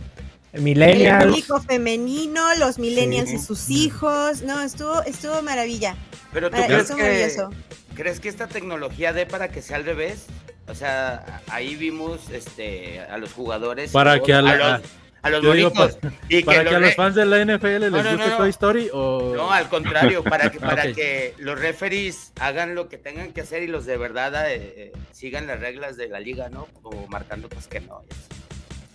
el 0.54 0.62
millennials. 0.62 1.26
público 1.26 1.62
femenino, 1.62 2.42
los 2.56 2.78
millennials 2.80 3.30
Sí. 3.30 3.36
y 3.36 3.40
sus 3.40 3.70
hijos. 3.70 4.42
No, 4.42 4.62
estuvo, 4.62 5.02
estuvo 5.04 5.42
maravilla. 5.42 5.96
Pero 6.38 6.52
tú 6.52 6.58
crees 6.68 6.92
que, 6.92 7.48
crees 7.96 8.20
que 8.20 8.30
esta 8.30 8.46
tecnología 8.46 9.12
dé 9.12 9.26
para 9.26 9.48
que 9.50 9.64
sea 9.64 9.78
al 9.78 9.86
revés? 9.86 10.28
O 10.68 10.76
sea, 10.76 11.42
ahí 11.50 11.76
vimos 11.76 12.30
este 12.30 13.00
a 13.02 13.18
los 13.18 13.34
jugadores. 13.34 13.92
Para 13.92 14.22
que 14.22 14.36
a 14.36 14.44
la- 14.44 14.56
los, 14.78 14.82
a 15.24 15.30
los 15.32 15.42
Yo 15.42 15.54
digo, 15.54 15.72
bonitos. 15.72 15.98
y 16.30 16.44
Para 16.44 16.64
que 16.64 16.76
a 16.76 16.80
los 16.80 16.94
fans 16.94 17.16
de 17.16 17.26
la 17.26 17.44
NFL 17.44 17.80
les 17.80 17.92
No, 17.92 18.04
no, 18.04 18.12
guste 18.12 18.28
no. 18.30 18.38
Toy 18.38 18.50
Story 18.52 18.90
o... 18.94 19.34
No, 19.36 19.52
al 19.52 19.68
contrario, 19.68 20.24
para 20.24 20.52
que, 20.52 20.60
para 20.60 20.94
que 20.94 21.34
los 21.40 21.60
referees 21.60 22.34
hagan 22.40 22.76
lo 22.76 22.88
que 22.88 23.00
tengan 23.00 23.34
que 23.34 23.42
hacer 23.42 23.64
y 23.64 23.68
los 23.68 23.88
de 23.88 23.98
verdad 23.98 24.52
eh, 24.52 24.74
eh, 24.78 24.92
sigan 25.12 25.48
las 25.48 25.60
reglas 25.60 25.98
de 25.98 26.08
la 26.08 26.20
liga, 26.20 26.50
¿no? 26.50 26.68
O 26.84 27.08
marcando 27.08 27.50
pues 27.50 27.68
que 27.68 27.80
no. 27.80 27.98
así. 27.98 28.37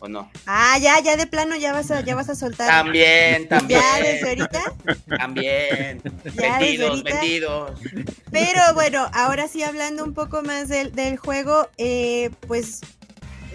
¿O 0.04 0.08
no? 0.08 0.28
Ah, 0.46 0.78
ya, 0.80 0.98
ya 0.98 1.16
de 1.16 1.28
plano 1.28 1.54
ya 1.54 1.72
vas 1.72 1.92
a, 1.92 2.00
ya 2.00 2.16
vas 2.16 2.28
a 2.28 2.34
soltar. 2.34 2.66
También, 2.66 3.46
también. 3.46 3.80
Ya 3.80 4.02
desde 4.02 4.28
ahorita. 4.30 4.74
También. 5.16 6.02
Ya 6.34 6.58
vendidos, 6.58 7.04
vendidos. 7.04 7.80
Pero 8.32 8.74
bueno, 8.74 9.08
ahora 9.12 9.46
sí 9.46 9.62
hablando 9.62 10.02
un 10.02 10.12
poco 10.12 10.42
más 10.42 10.68
del, 10.68 10.90
del 10.90 11.18
juego, 11.18 11.68
eh, 11.78 12.30
pues 12.48 12.80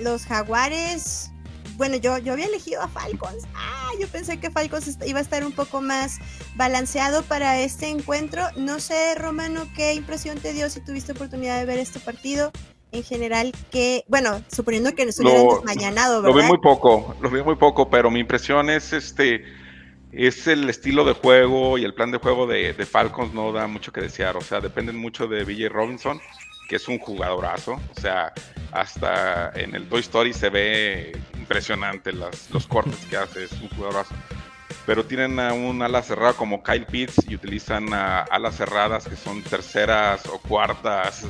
los 0.02 0.26
jaguares, 0.26 1.32
bueno, 1.76 1.98
yo, 1.98 2.18
yo 2.18 2.32
había 2.32 2.46
elegido 2.46 2.82
a 2.82 2.88
Falcons. 2.88 3.44
Ah, 3.54 3.90
yo 4.00 4.08
pensé 4.08 4.40
que 4.40 4.50
Falcons 4.50 5.00
iba 5.06 5.20
a 5.20 5.24
estar 5.24 5.44
un 5.44 5.52
poco 5.52 5.82
más 5.82 6.20
balanceado 6.56 7.24
para 7.24 7.60
este 7.60 7.90
encuentro. 7.90 8.48
No 8.56 8.80
sé, 8.80 9.16
Romano, 9.16 9.68
qué 9.76 9.96
impresión 9.96 10.40
te 10.40 10.54
dio 10.54 10.70
si 10.70 10.80
tuviste 10.80 11.12
oportunidad 11.12 11.60
de 11.60 11.66
ver 11.66 11.80
este 11.80 12.00
partido. 12.00 12.54
En 12.92 13.04
general, 13.04 13.54
que, 13.70 14.06
bueno, 14.08 14.42
suponiendo 14.52 14.96
que 14.96 15.06
nos 15.06 15.20
hubieran 15.20 15.48
desmañanado, 15.48 16.22
Lo 16.22 16.30
vi 16.30 16.36
¿verdad? 16.36 16.48
muy 16.48 16.58
poco, 16.60 17.16
lo 17.22 17.30
vi 17.30 17.44
muy 17.44 17.56
poco, 17.56 17.90
pero 17.90 18.10
mi 18.10 18.22
impresión 18.22 18.70
es 18.70 18.94
este 18.94 19.44
es 20.12 20.48
el 20.48 20.70
estilo 20.70 21.04
de 21.04 21.14
juego 21.14 21.78
y 21.78 21.84
el 21.84 21.94
plan 21.94 22.12
de 22.12 22.18
juego 22.18 22.48
de, 22.48 22.74
de 22.74 22.86
Falcons 22.86 23.34
no 23.34 23.52
da 23.52 23.68
mucho 23.68 23.92
que 23.92 24.02
desear. 24.02 24.38
O 24.38 24.42
sea, 24.42 24.62
dependen 24.62 24.96
mucho 24.98 25.28
de 25.28 25.44
BJ 25.44 25.70
Robinson, 25.70 26.20
que 26.70 26.78
es 26.78 26.88
un 26.88 26.98
jugadorazo. 26.98 27.74
O 27.74 28.02
sea, 28.02 28.34
hasta 28.72 29.52
en 29.52 29.76
el 29.76 29.88
Toy 29.88 30.00
Story 30.02 30.34
se 30.34 30.50
ve 30.50 31.12
impresionante 31.38 32.14
las, 32.14 32.50
los 32.52 32.68
cortes 32.68 32.98
que 33.10 33.18
hace, 33.18 33.44
es 33.44 33.52
un 33.54 33.70
jugadorazo. 33.70 34.16
Pero 34.86 35.06
tienen 35.06 35.40
a 35.40 35.54
un 35.54 35.82
ala 35.82 36.02
cerrada 36.02 36.34
como 36.34 36.64
Kyle 36.64 36.86
Pitts 36.86 37.30
y 37.30 37.36
utilizan 37.36 37.94
a 37.94 38.22
alas 38.22 38.56
cerradas 38.56 39.08
que 39.08 39.18
son 39.18 39.42
terceras 39.44 40.26
o 40.28 40.40
cuartas, 40.40 41.26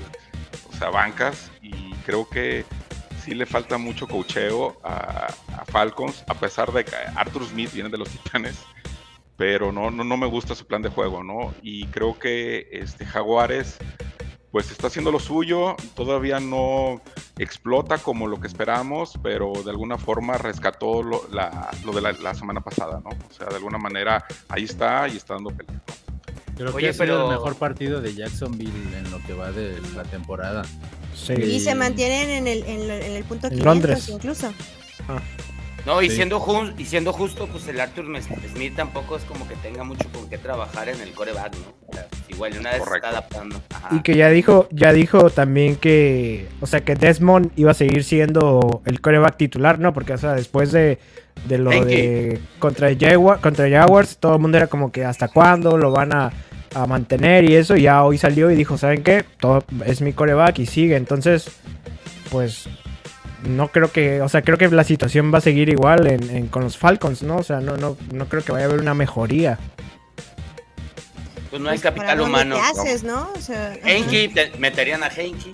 sea, 0.78 0.90
bancas. 0.90 1.52
Y 1.62 1.94
creo 2.06 2.28
que 2.30 2.66
sí 3.24 3.34
le 3.34 3.46
falta 3.46 3.78
mucho 3.78 4.08
cocheo 4.08 4.80
a, 4.84 5.28
Falcons, 5.66 6.24
a 6.28 6.34
pesar 6.34 6.72
de 6.72 6.86
que 6.86 6.96
Arthur 7.16 7.46
Smith 7.46 7.74
viene 7.74 7.90
de 7.90 7.98
los 7.98 8.10
Titanes, 8.10 8.58
pero 9.36 9.72
no, 9.72 9.92
no, 9.92 10.06
no 10.06 10.16
me 10.16 10.26
gusta 10.26 10.56
su 10.56 10.66
plan 10.66 10.82
de 10.82 10.90
juego, 10.90 11.24
¿no? 11.24 11.54
Y 11.62 11.88
creo 11.88 12.18
que 12.18 12.70
este 12.72 13.06
Jaguares, 13.06 13.78
pues 14.50 14.72
está 14.72 14.88
haciendo 14.88 15.12
lo 15.12 15.20
suyo, 15.20 15.76
todavía 15.94 16.40
no 16.40 17.02
explota 17.38 17.98
como 17.98 18.28
lo 18.28 18.40
que 18.40 18.48
esperamos, 18.48 19.20
pero 19.22 19.52
de 19.52 19.72
alguna 19.72 19.98
forma 19.98 20.38
rescató 20.38 21.04
lo, 21.04 21.28
la, 21.32 21.70
lo 21.84 21.92
de 21.92 22.02
la, 22.02 22.14
la 22.14 22.34
semana 22.34 22.62
pasada, 22.62 23.02
¿no? 23.04 23.10
O 23.10 23.34
sea, 23.34 23.48
de 23.48 23.56
alguna 23.56 23.78
manera 23.78 24.26
ahí 24.48 24.64
está 24.64 25.08
y 25.10 25.18
está 25.18 25.34
dando 25.34 25.52
pelea. 25.52 25.82
Creo 26.58 26.74
Oye, 26.74 26.86
que 26.86 26.90
ha 26.90 26.94
sido 26.94 27.06
pero- 27.06 27.24
el 27.26 27.32
mejor 27.38 27.56
partido 27.56 28.02
de 28.02 28.14
Jacksonville 28.16 28.72
en 28.98 29.10
lo 29.12 29.22
que 29.24 29.34
va 29.34 29.52
de 29.52 29.80
la 29.96 30.04
temporada. 30.04 30.64
Sí. 31.16 31.34
Y 31.34 31.60
se 31.60 31.76
mantienen 31.76 32.30
en 32.30 32.48
el, 32.48 32.64
en, 32.64 32.82
el- 32.90 33.02
en 33.04 33.12
el 33.14 33.24
punto 33.24 33.48
En 33.48 33.54
500 33.54 33.66
Londres. 33.66 34.10
incluso. 34.10 34.52
No, 35.86 36.02
y 36.02 36.10
Sí. 36.10 36.18
siendo, 36.18 36.44
y 36.78 36.84
siendo 36.86 37.14
justo, 37.14 37.48
pues 37.48 37.66
el 37.70 37.80
Arthur 37.80 38.06
Smith 38.54 38.76
tampoco 38.76 39.16
es 39.16 39.24
como 39.24 39.48
que 39.48 39.56
tenga 39.56 39.86
mucho 39.86 40.06
con 40.12 40.30
qué 40.30 40.38
trabajar 40.38 40.90
en 40.90 41.00
el 41.00 41.12
coreback, 41.14 41.54
¿no? 41.56 41.74
O 41.88 41.94
sea, 41.94 42.08
igual 42.28 42.52
una 42.60 42.72
vez 42.72 42.80
se 42.80 42.84
Correcto. 42.84 43.08
está 43.08 43.18
adaptando. 43.20 43.62
Ajá. 43.74 43.96
Y 43.96 44.02
que 44.02 44.18
ya 44.18 44.30
dijo, 44.30 44.68
ya 44.72 44.92
dijo 44.92 45.30
también 45.30 45.78
que, 45.78 46.50
o 46.60 46.68
sea, 46.68 46.82
que 46.82 46.96
Desmond 46.96 47.52
iba 47.56 47.72
a 47.72 47.74
seguir 47.74 48.04
siendo 48.04 48.82
el 48.86 49.00
coreback 49.00 49.38
titular, 49.38 49.80
¿no? 49.80 49.94
Porque, 49.94 50.12
o 50.12 50.18
sea, 50.18 50.34
después 50.34 50.74
de, 50.74 51.00
de 51.48 51.58
lo 51.58 51.70
de 51.70 52.42
contra, 52.60 52.90
Jaguar, 53.00 53.40
contra 53.40 53.70
Jaguars, 53.70 54.18
todo 54.18 54.36
el 54.36 54.42
mundo 54.42 54.58
era 54.58 54.68
como 54.68 54.92
que 54.92 55.06
hasta 55.06 55.30
cuándo 55.30 55.78
lo 55.78 55.92
van 55.92 56.12
a, 56.14 56.34
a 56.84 56.88
mantener 56.88 57.44
y 57.50 57.56
eso, 57.56 57.76
y 57.76 57.84
ya 57.84 58.04
hoy 58.04 58.18
salió 58.18 58.50
y 58.52 58.56
dijo, 58.56 58.78
¿saben 58.78 59.04
qué? 59.04 59.24
Todo 59.40 59.64
es 59.86 60.02
mi 60.02 60.14
coreback 60.14 60.60
y 60.60 60.66
sigue, 60.66 60.96
entonces, 60.96 61.50
pues, 62.32 62.68
no 63.48 63.68
creo 63.70 63.92
que, 63.92 64.22
o 64.22 64.30
sea, 64.30 64.42
creo 64.42 64.58
que 64.58 64.68
la 64.70 64.84
situación 64.84 65.32
va 65.34 65.38
a 65.38 65.42
seguir 65.42 65.70
igual 65.70 66.08
en, 66.08 66.30
en- 66.30 66.48
con 66.48 66.64
los 66.64 66.78
Falcons, 66.78 67.24
¿no? 67.24 67.38
O 67.38 67.44
sea, 67.44 67.60
no, 67.60 67.78
no, 67.78 67.96
no 68.12 68.28
creo 68.28 68.44
que 68.44 68.52
vaya 68.52 68.66
a 68.66 68.70
haber 68.70 68.82
una 68.82 68.94
mejoría. 68.94 69.58
Pues 71.50 71.62
no 71.62 71.70
hay 71.70 71.78
Pues, 71.80 71.94
¿para 71.94 71.96
capital 72.08 72.22
humano. 72.22 72.56
te 72.56 72.62
haces, 72.62 73.04
no? 73.04 73.30
O 73.36 73.40
sea, 73.40 73.70
ajá. 73.72 73.80
Henke, 73.90 74.30
te- 74.34 74.52
meterían 74.58 75.04
a 75.04 75.08
Henke. 75.08 75.52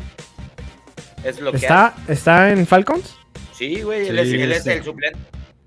Es 1.24 1.40
lo 1.40 1.52
que 1.52 1.58
¿Está, 1.58 1.94
¿Está 2.08 2.50
en 2.52 2.66
Falcons? 2.66 3.16
Sí, 3.54 3.82
güey, 3.82 4.08
él, 4.08 4.18
es, 4.20 4.30
Sí, 4.30 4.42
él 4.42 4.52
es 4.52 4.64
sí. 4.64 4.70
el 4.72 4.84
suplente. 4.84 5.20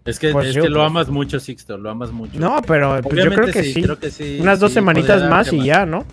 Es 0.06 0.18
que, 0.18 0.30
Pues 0.32 0.48
es 0.48 0.54
yo, 0.54 0.62
que 0.62 0.68
lo 0.68 0.76
pues- 0.78 0.86
amas 0.86 1.08
mucho, 1.08 1.40
Sixto, 1.40 1.76
lo 1.76 1.90
amas 1.90 2.12
mucho. 2.12 2.38
No, 2.38 2.62
pero 2.62 3.00
pues, 3.02 3.16
yo 3.24 3.30
creo 3.30 3.46
que 3.52 3.62
sí. 3.64 3.82
creo 3.82 3.98
que 3.98 4.10
sí. 4.10 4.38
Unas 4.40 4.60
dos 4.60 4.70
sí, 4.70 4.74
semanitas 4.74 5.28
más 5.28 5.52
y 5.52 5.64
ya, 5.64 5.84
¿no? 5.84 6.04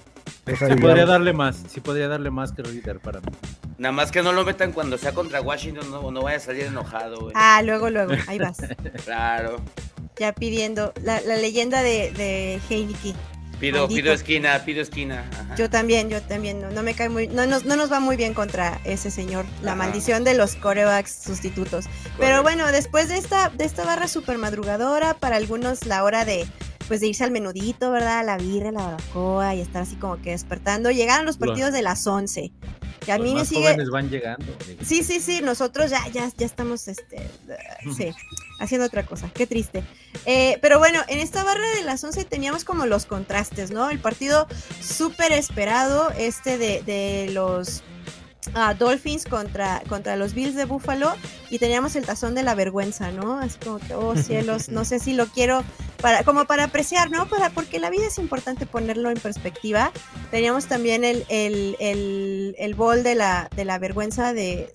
Sea, 0.46 0.68
Sí, 0.70 0.76
podría 0.82 1.06
darle 1.06 1.32
más, 1.32 1.64
sí 1.70 1.80
podría 1.80 2.08
darle 2.10 2.30
más 2.30 2.52
que 2.52 2.64
Reader 2.64 3.00
para 3.00 3.20
mí. 3.22 3.28
Nada 3.78 3.92
más 3.94 4.12
que 4.12 4.22
no 4.24 4.34
lo 4.34 4.44
metan 4.44 4.72
cuando 4.74 4.98
sea 4.98 5.14
contra 5.14 5.42
Washington, 5.42 5.90
no, 5.90 6.12
no 6.12 6.22
vaya 6.22 6.38
a 6.38 6.40
salir 6.40 6.64
enojado, 6.66 7.18
güey. 7.22 7.34
Ah, 7.36 7.62
luego, 7.64 7.90
luego, 7.90 8.14
ahí 8.28 8.40
vas. 8.40 8.58
Claro. 9.06 9.58
Ya 10.18 10.34
pidiendo 10.34 10.94
la, 11.02 11.22
la 11.22 11.38
leyenda 11.38 11.82
de, 11.82 12.12
de 12.12 12.60
Heineke. 12.70 13.14
Pido, 13.60 13.82
Maldito. 13.82 14.02
pido 14.02 14.14
esquina, 14.14 14.62
pido 14.66 14.82
esquina. 14.82 15.30
Ajá. 15.40 15.56
Yo 15.56 15.70
también, 15.70 16.10
yo 16.10 16.22
también, 16.22 16.60
no, 16.62 16.70
no 16.72 16.84
me 16.84 16.94
cae 16.96 17.08
muy, 17.10 17.28
no 17.28 17.46
nos, 17.46 17.64
no 17.66 17.76
nos 17.78 17.92
va 17.92 18.00
muy 18.02 18.18
bien 18.18 18.34
contra 18.34 18.80
ese 18.84 19.10
señor, 19.10 19.46
la 19.62 19.72
Ajá. 19.74 19.78
maldición 19.84 20.24
de 20.24 20.34
los 20.34 20.56
corebacks 20.56 21.12
sustitutos. 21.24 21.86
Pero 22.20 22.44
bueno, 22.44 22.70
después 22.72 23.08
de 23.08 23.18
esta, 23.18 23.50
de 23.50 23.64
esta 23.64 23.86
barra 23.86 24.08
super 24.08 24.38
madrugadora, 24.38 25.14
para 25.14 25.38
algunos 25.38 25.86
la 25.86 26.04
hora 26.04 26.26
de, 26.26 26.46
pues 26.90 27.00
de 27.00 27.08
irse 27.08 27.24
al 27.24 27.32
menudito, 27.32 27.90
¿verdad? 27.92 28.26
La 28.26 28.38
birra, 28.38 28.72
la 28.72 28.82
barbacoa 28.84 29.56
y 29.56 29.62
estar 29.62 29.84
así 29.84 29.96
como 29.96 30.22
que 30.22 30.32
despertando. 30.32 30.92
Llegaron 30.92 31.26
los 31.26 31.40
Lo- 31.40 31.48
partidos 31.48 31.72
de 31.72 31.82
las 31.84 32.06
11. 32.06 32.52
A 33.12 33.18
Los 33.18 33.26
mí 33.26 33.34
me 33.34 33.40
más 33.42 33.48
sigue, 33.48 33.62
jóvenes 33.64 33.90
van 33.90 34.10
llegando. 34.10 34.46
Sí, 34.84 35.04
sí, 35.04 35.20
sí, 35.20 35.42
nosotros 35.42 35.90
ya, 35.90 36.06
ya, 36.12 36.30
ya 36.36 36.46
estamos, 36.46 36.88
este, 36.88 37.30
sí, 37.96 38.12
haciendo 38.60 38.88
otra 38.88 39.06
cosa, 39.06 39.30
qué 39.34 39.48
triste. 39.48 39.84
Eh, 40.26 40.58
pero 40.62 40.80
bueno, 40.80 41.02
en 41.08 41.20
esta 41.20 41.44
barra 41.44 41.68
de 41.76 41.84
las 41.84 42.04
11 42.04 42.24
teníamos 42.26 42.64
como 42.64 42.86
los 42.86 43.06
contrastes, 43.06 43.72
¿no? 43.72 43.90
El 43.90 44.00
partido 44.00 44.48
súper 44.82 45.32
esperado, 45.32 46.12
este 46.18 46.58
de, 46.58 46.82
de 46.84 47.32
los 47.32 47.84
ah, 48.54 48.74
Dolphins 48.74 49.26
contra, 49.26 49.82
contra 49.88 50.16
los 50.16 50.34
Bills 50.34 50.56
de 50.56 50.66
Buffalo, 50.66 51.14
y 51.50 51.60
teníamos 51.60 51.96
el 51.96 52.06
tazón 52.06 52.36
de 52.36 52.44
la 52.44 52.56
vergüenza, 52.56 53.12
¿no? 53.12 53.40
Así 53.40 53.58
como 53.60 53.80
que, 53.80 53.94
oh 53.96 54.16
cielos, 54.18 54.70
no 54.70 54.86
sé 54.86 55.00
si 55.00 55.14
lo 55.14 55.28
quiero, 55.28 55.64
para, 56.02 56.24
como 56.24 56.46
para 56.46 56.66
apreciar, 56.66 57.12
¿no? 57.12 57.28
Para, 57.28 57.50
porque 57.50 57.80
la 57.80 57.90
vida 57.90 58.08
es 58.08 58.18
importante 58.18 58.66
ponerlo 58.66 59.10
en 59.10 59.20
perspectiva. 59.20 59.92
Teníamos 60.32 60.66
también 60.66 61.04
el, 61.04 61.26
el, 61.30 61.76
el, 61.80 62.56
el 62.58 62.76
bol 62.76 63.04
de 63.04 63.16
la, 63.16 63.50
de 63.56 63.66
la 63.66 63.80
vergüenza 63.80 64.34
de. 64.34 64.74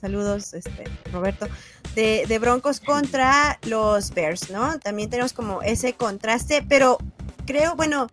Saludos, 0.00 0.54
este, 0.54 0.84
Roberto. 1.12 1.46
De, 1.94 2.24
de 2.28 2.38
Broncos 2.38 2.80
contra 2.80 3.58
los 3.66 4.10
Bears, 4.14 4.50
¿no? 4.50 4.78
También 4.78 5.10
tenemos 5.10 5.32
como 5.32 5.60
ese 5.62 5.94
contraste, 5.94 6.64
pero 6.66 6.98
creo, 7.46 7.74
bueno, 7.74 8.06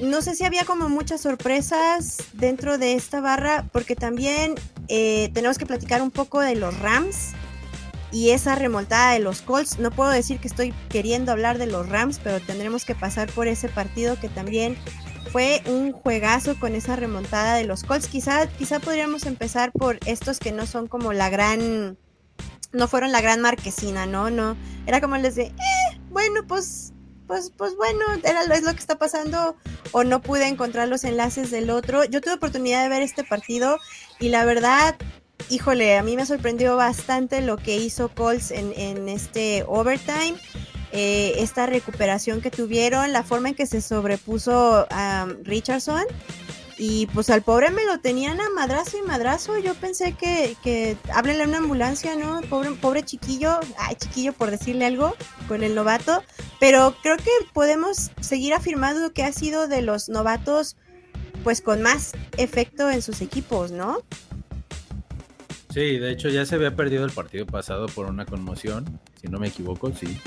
no 0.00 0.22
sé 0.22 0.34
si 0.34 0.44
había 0.44 0.64
como 0.64 0.88
muchas 0.88 1.20
sorpresas 1.20 2.18
dentro 2.32 2.78
de 2.78 2.94
esta 2.94 3.20
barra, 3.20 3.66
porque 3.72 3.96
también 3.96 4.54
eh, 4.88 5.30
tenemos 5.34 5.58
que 5.58 5.66
platicar 5.66 6.02
un 6.02 6.10
poco 6.10 6.40
de 6.40 6.56
los 6.56 6.78
Rams 6.80 7.32
y 8.12 8.30
esa 8.30 8.54
remontada 8.54 9.12
de 9.12 9.18
los 9.18 9.42
Colts. 9.42 9.78
No 9.78 9.90
puedo 9.90 10.10
decir 10.10 10.38
que 10.38 10.48
estoy 10.48 10.72
queriendo 10.88 11.32
hablar 11.32 11.58
de 11.58 11.66
los 11.66 11.88
Rams, 11.88 12.20
pero 12.22 12.40
tendremos 12.40 12.84
que 12.84 12.94
pasar 12.94 13.30
por 13.30 13.48
ese 13.48 13.68
partido 13.68 14.18
que 14.18 14.28
también 14.28 14.76
fue 15.32 15.62
un 15.66 15.90
juegazo 15.90 16.58
con 16.60 16.76
esa 16.76 16.94
remontada 16.94 17.56
de 17.56 17.64
los 17.64 17.82
Colts. 17.82 18.06
Quizá, 18.06 18.46
quizá 18.46 18.78
podríamos 18.78 19.26
empezar 19.26 19.72
por 19.72 19.98
estos 20.06 20.38
que 20.38 20.52
no 20.52 20.66
son 20.66 20.86
como 20.86 21.12
la 21.12 21.28
gran, 21.28 21.98
no 22.72 22.88
fueron 22.88 23.10
la 23.10 23.20
gran 23.20 23.40
marquesina, 23.40 24.06
¿no? 24.06 24.30
No, 24.30 24.56
era 24.86 25.00
como 25.00 25.16
les 25.16 25.34
de, 25.34 25.46
eh, 25.46 26.00
bueno, 26.10 26.42
pues, 26.46 26.93
pues, 27.26 27.52
pues 27.56 27.76
bueno, 27.76 28.00
era 28.22 28.42
es 28.42 28.62
lo 28.62 28.72
que 28.72 28.78
está 28.78 28.98
pasando 28.98 29.56
o 29.92 30.04
no 30.04 30.20
pude 30.20 30.46
encontrar 30.48 30.88
los 30.88 31.04
enlaces 31.04 31.50
del 31.50 31.70
otro. 31.70 32.04
Yo 32.04 32.20
tuve 32.20 32.34
oportunidad 32.34 32.82
de 32.82 32.88
ver 32.88 33.02
este 33.02 33.24
partido 33.24 33.78
y 34.20 34.28
la 34.28 34.44
verdad, 34.44 34.96
híjole, 35.48 35.96
a 35.96 36.02
mí 36.02 36.16
me 36.16 36.26
sorprendió 36.26 36.76
bastante 36.76 37.40
lo 37.40 37.56
que 37.56 37.76
hizo 37.76 38.08
Colts 38.08 38.50
en, 38.50 38.72
en 38.76 39.08
este 39.08 39.64
overtime. 39.66 40.36
Eh, 40.96 41.42
esta 41.42 41.66
recuperación 41.66 42.40
que 42.40 42.52
tuvieron, 42.52 43.12
la 43.12 43.24
forma 43.24 43.48
en 43.48 43.56
que 43.56 43.66
se 43.66 43.80
sobrepuso 43.80 44.86
a 44.90 45.26
Richardson. 45.42 46.04
Y 46.76 47.06
pues 47.06 47.30
al 47.30 47.42
pobre 47.42 47.70
me 47.70 47.84
lo 47.84 47.98
tenían 48.00 48.40
a 48.40 48.50
madrazo 48.50 48.98
y 48.98 49.02
madrazo. 49.02 49.58
Yo 49.58 49.74
pensé 49.74 50.14
que, 50.14 50.56
que 50.62 50.96
háblenle 51.12 51.44
a 51.44 51.46
una 51.46 51.58
ambulancia, 51.58 52.16
¿no? 52.16 52.40
Pobre, 52.42 52.70
pobre 52.72 53.04
chiquillo, 53.04 53.60
ay, 53.78 53.94
chiquillo 53.96 54.32
por 54.32 54.50
decirle 54.50 54.86
algo 54.86 55.14
con 55.46 55.62
el 55.62 55.74
novato. 55.74 56.22
Pero 56.58 56.96
creo 57.02 57.16
que 57.16 57.30
podemos 57.52 58.10
seguir 58.20 58.54
afirmando 58.54 59.12
que 59.12 59.22
ha 59.22 59.32
sido 59.32 59.68
de 59.68 59.82
los 59.82 60.08
novatos, 60.08 60.76
pues 61.44 61.60
con 61.60 61.80
más 61.82 62.12
efecto 62.38 62.90
en 62.90 63.02
sus 63.02 63.20
equipos, 63.20 63.70
¿no? 63.70 63.98
Sí, 65.70 65.98
de 65.98 66.12
hecho 66.12 66.28
ya 66.28 66.46
se 66.46 66.54
había 66.54 66.76
perdido 66.76 67.04
el 67.04 67.10
partido 67.10 67.46
pasado 67.46 67.86
por 67.86 68.06
una 68.06 68.24
conmoción, 68.26 69.00
si 69.20 69.26
no 69.26 69.40
me 69.40 69.48
equivoco, 69.48 69.92
sí. 69.92 70.20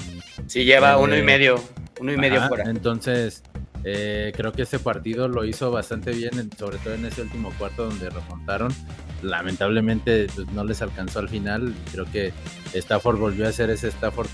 Sí, 0.46 0.66
lleva 0.66 0.94
Eh, 0.94 0.98
uno 0.98 1.18
y 1.18 1.24
medio. 1.24 1.62
Uno 2.02 2.12
y 2.12 2.18
medio 2.18 2.46
fuera. 2.50 2.70
Entonces, 2.70 3.44
eh, 3.90 4.34
creo 4.36 4.52
que 4.52 4.64
este 4.64 4.80
partido 4.80 5.30
lo 5.30 5.46
hizo 5.46 5.72
bastante 5.72 6.12
bien, 6.12 6.38
en- 6.38 6.52
sobre 6.58 6.78
todo 6.80 6.94
en 6.96 7.06
ese 7.06 7.22
último 7.22 7.54
cuarto 7.58 7.86
donde 7.86 8.10
remontaron. 8.10 8.74
Lamentablemente 9.22 10.28
pues, 10.36 10.48
no 10.50 10.64
les 10.66 10.82
alcanzó 10.82 11.20
al 11.20 11.30
final. 11.30 11.74
Creo 11.94 12.06
que 12.12 12.34
Stafford 12.74 13.18
volvió 13.18 13.48
a 13.48 13.52
ser 13.52 13.70
ese 13.70 13.88
Stafford 13.88 14.28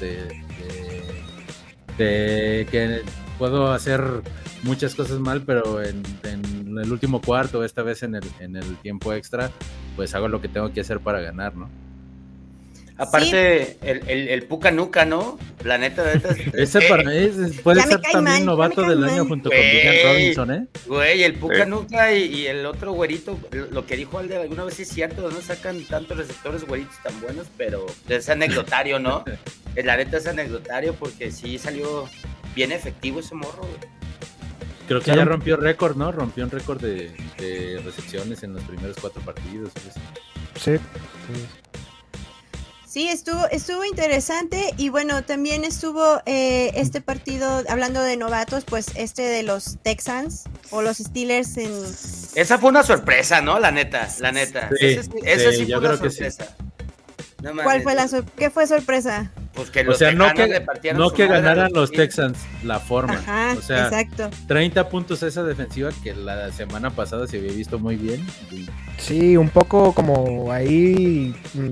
de 1.98 2.68
que 2.72 3.02
puedo 3.38 3.72
hacer 3.72 4.02
muchas 4.64 4.96
cosas 4.96 5.20
mal, 5.20 5.44
pero 5.44 5.84
en, 5.84 6.02
en 6.24 6.78
el 6.78 6.92
último 6.92 7.22
cuarto, 7.22 7.64
esta 7.64 7.84
vez 7.84 8.04
en 8.04 8.16
el, 8.16 8.24
en 8.40 8.56
el 8.56 8.78
tiempo 8.78 9.14
extra, 9.14 9.52
pues 9.96 10.16
hago 10.16 10.28
lo 10.28 10.42
que 10.42 10.48
tengo 10.48 10.72
que 10.74 10.82
hacer 10.82 11.00
para 11.00 11.20
ganar, 11.22 11.56
¿no? 11.56 11.70
Aparte, 13.04 13.78
el, 13.82 14.02
el, 14.10 14.28
el 14.30 14.44
Puca 14.44 14.72
Nuca, 14.72 15.06
¿no? 15.06 15.38
La 15.64 15.78
neta, 15.78 16.04
la 16.04 16.14
neta. 16.16 16.36
Ese 16.54 16.80
eh, 16.80 16.86
para 16.90 17.04
mí 17.04 17.16
es- 17.16 17.62
puede 17.62 17.82
ser 17.82 18.02
también 18.02 18.24
mal, 18.24 18.46
novato 18.46 18.82
del 18.84 19.00
mal. 19.00 19.10
año 19.10 19.26
junto 19.26 19.50
con. 19.50 19.58
William 19.60 19.96
Robinson, 20.14 20.52
¿eh? 20.52 20.68
Güey, 20.88 21.24
el 21.24 21.34
Puca 21.36 21.64
Sí. 21.64 21.70
Nuca 21.70 22.14
y, 22.14 22.24
y 22.24 22.48
el 22.48 22.66
otro 22.66 22.92
güerito, 22.94 23.40
lo 23.72 23.86
que 23.86 23.96
dijo 23.98 24.20
Alde 24.20 24.38
alguna 24.38 24.64
vez 24.66 24.80
es 24.80 24.90
cierto, 24.90 25.30
no 25.30 25.42
sacan 25.42 25.84
tantos 25.86 26.18
receptores 26.18 26.66
güeritos 26.66 26.96
tan 27.04 27.20
buenos, 27.22 27.48
pero 27.58 27.86
es 28.10 28.30
anecdotario, 28.30 29.00
¿no? 29.00 29.24
Eh, 29.76 29.84
La 29.84 29.98
neta 29.98 30.18
es 30.18 30.28
anecdotario 30.28 30.94
porque 30.94 31.32
sí 31.32 31.58
salió 31.58 32.08
bien 32.56 32.72
efectivo 32.72 33.20
ese 33.20 33.34
morro, 33.36 33.62
güey. 33.62 33.92
Creo 34.88 35.00
que 35.02 35.16
ya 35.16 35.24
rompió 35.24 35.56
récord, 35.56 35.96
¿no? 35.96 36.12
Rompió 36.12 36.44
un 36.44 36.52
récord 36.52 36.80
de, 36.82 37.12
de 37.40 37.82
recepciones 37.86 38.44
en 38.44 38.54
los 38.54 38.64
primeros 38.64 38.98
cuatro 39.00 39.22
partidos. 39.22 39.72
pues. 39.74 39.96
Sí. 40.62 40.76
Sí, 40.78 41.46
estuvo, 42.96 43.48
estuvo 43.50 43.84
interesante 43.86 44.74
y 44.78 44.90
bueno, 44.90 45.24
también 45.24 45.64
estuvo 45.64 46.22
eh, 46.26 46.72
este 46.76 47.02
partido, 47.02 47.64
hablando 47.68 48.02
de 48.02 48.18
novatos, 48.18 48.66
pues 48.66 48.92
este 48.96 49.24
de 49.24 49.44
los 49.44 49.78
Texans 49.82 50.44
o 50.70 50.82
los 50.82 50.98
Steelers 50.98 51.58
en... 51.58 51.72
Esa 52.36 52.58
fue 52.60 52.70
una 52.70 52.84
sorpresa, 52.84 53.42
¿no? 53.42 53.60
La 53.60 53.72
neta, 53.72 54.08
la 54.20 54.32
neta. 54.32 54.70
Sí, 54.80 54.86
esa 54.86 55.04
sí, 55.52 55.58
sí, 55.58 55.66
sí 55.66 55.72
fue 55.72 55.80
una 55.80 55.98
sí. 55.98 56.10
sorpresa. 56.10 56.56
No 57.42 57.62
¿Cuál 57.62 57.82
fue 57.82 57.94
la 57.94 58.08
¿Qué 58.38 58.50
fue 58.50 58.68
sorpresa? 58.68 59.30
Pues 59.54 59.70
que 59.70 59.82
O 59.82 59.84
los 59.84 59.98
sea, 59.98 60.14
no 60.14 60.34
que, 60.34 60.48
le 60.48 60.94
no 60.94 61.12
que 61.12 61.28
ganaran 61.28 61.72
los. 61.74 61.92
Texans 61.92 62.38
la 62.64 62.80
forma. 62.80 63.16
Ajá, 63.16 63.56
o 63.58 63.62
sea, 63.62 63.86
exacto. 63.86 64.30
30 64.48 64.88
puntos 64.88 65.22
esa 65.24 65.44
defensiva 65.44 65.90
que 66.04 66.14
la 66.16 66.52
semana 66.54 66.90
pasada 66.92 67.28
se 67.28 67.38
había 67.38 67.52
visto 67.52 67.80
muy 67.80 67.98
bien. 67.98 68.26
Sí, 68.98 69.36
un 69.36 69.50
poco 69.50 69.94
como 69.94 70.54
ahí 70.54 71.36
mm, 71.54 71.72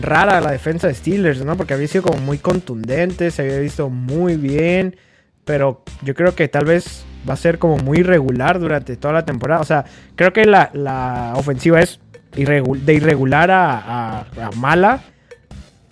rara 0.00 0.40
la 0.40 0.50
defensa 0.50 0.86
de 0.86 0.94
Steelers, 0.94 1.44
¿no? 1.44 1.56
Porque 1.56 1.74
había 1.74 1.88
sido 1.88 2.04
como 2.04 2.18
muy 2.18 2.38
contundente, 2.38 3.30
se 3.30 3.42
había 3.42 3.58
visto 3.58 3.88
muy 3.90 4.36
bien, 4.36 4.96
pero 5.44 5.82
yo 6.02 6.14
creo 6.14 6.34
que 6.34 6.48
tal 6.48 6.64
vez 6.64 7.04
va 7.28 7.34
a 7.34 7.36
ser 7.36 7.58
como 7.58 7.78
muy 7.78 7.98
irregular 7.98 8.58
durante 8.58 8.96
toda 8.96 9.14
la 9.14 9.24
temporada. 9.24 9.60
O 9.60 9.64
sea, 9.64 9.84
creo 10.16 10.32
que 10.32 10.44
la, 10.44 10.70
la 10.72 11.32
ofensiva 11.36 11.80
es 11.80 12.00
de 12.34 12.94
irregular 12.94 13.50
a 13.50 14.26
mala, 14.56 15.02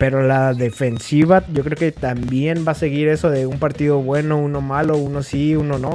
pero 0.01 0.23
la 0.27 0.55
defensiva 0.55 1.45
yo 1.53 1.63
creo 1.63 1.77
que 1.77 1.93
también 1.93 2.65
va 2.67 2.73
a 2.73 2.75
seguir 2.75 3.09
eso 3.09 3.29
de 3.29 3.47
un 3.47 3.59
partido 3.59 3.99
bueno, 3.99 4.39
uno 4.39 4.63
malo, 4.63 4.97
uno 4.97 5.23
sí, 5.23 5.55
uno 5.55 5.79
no. 5.79 5.93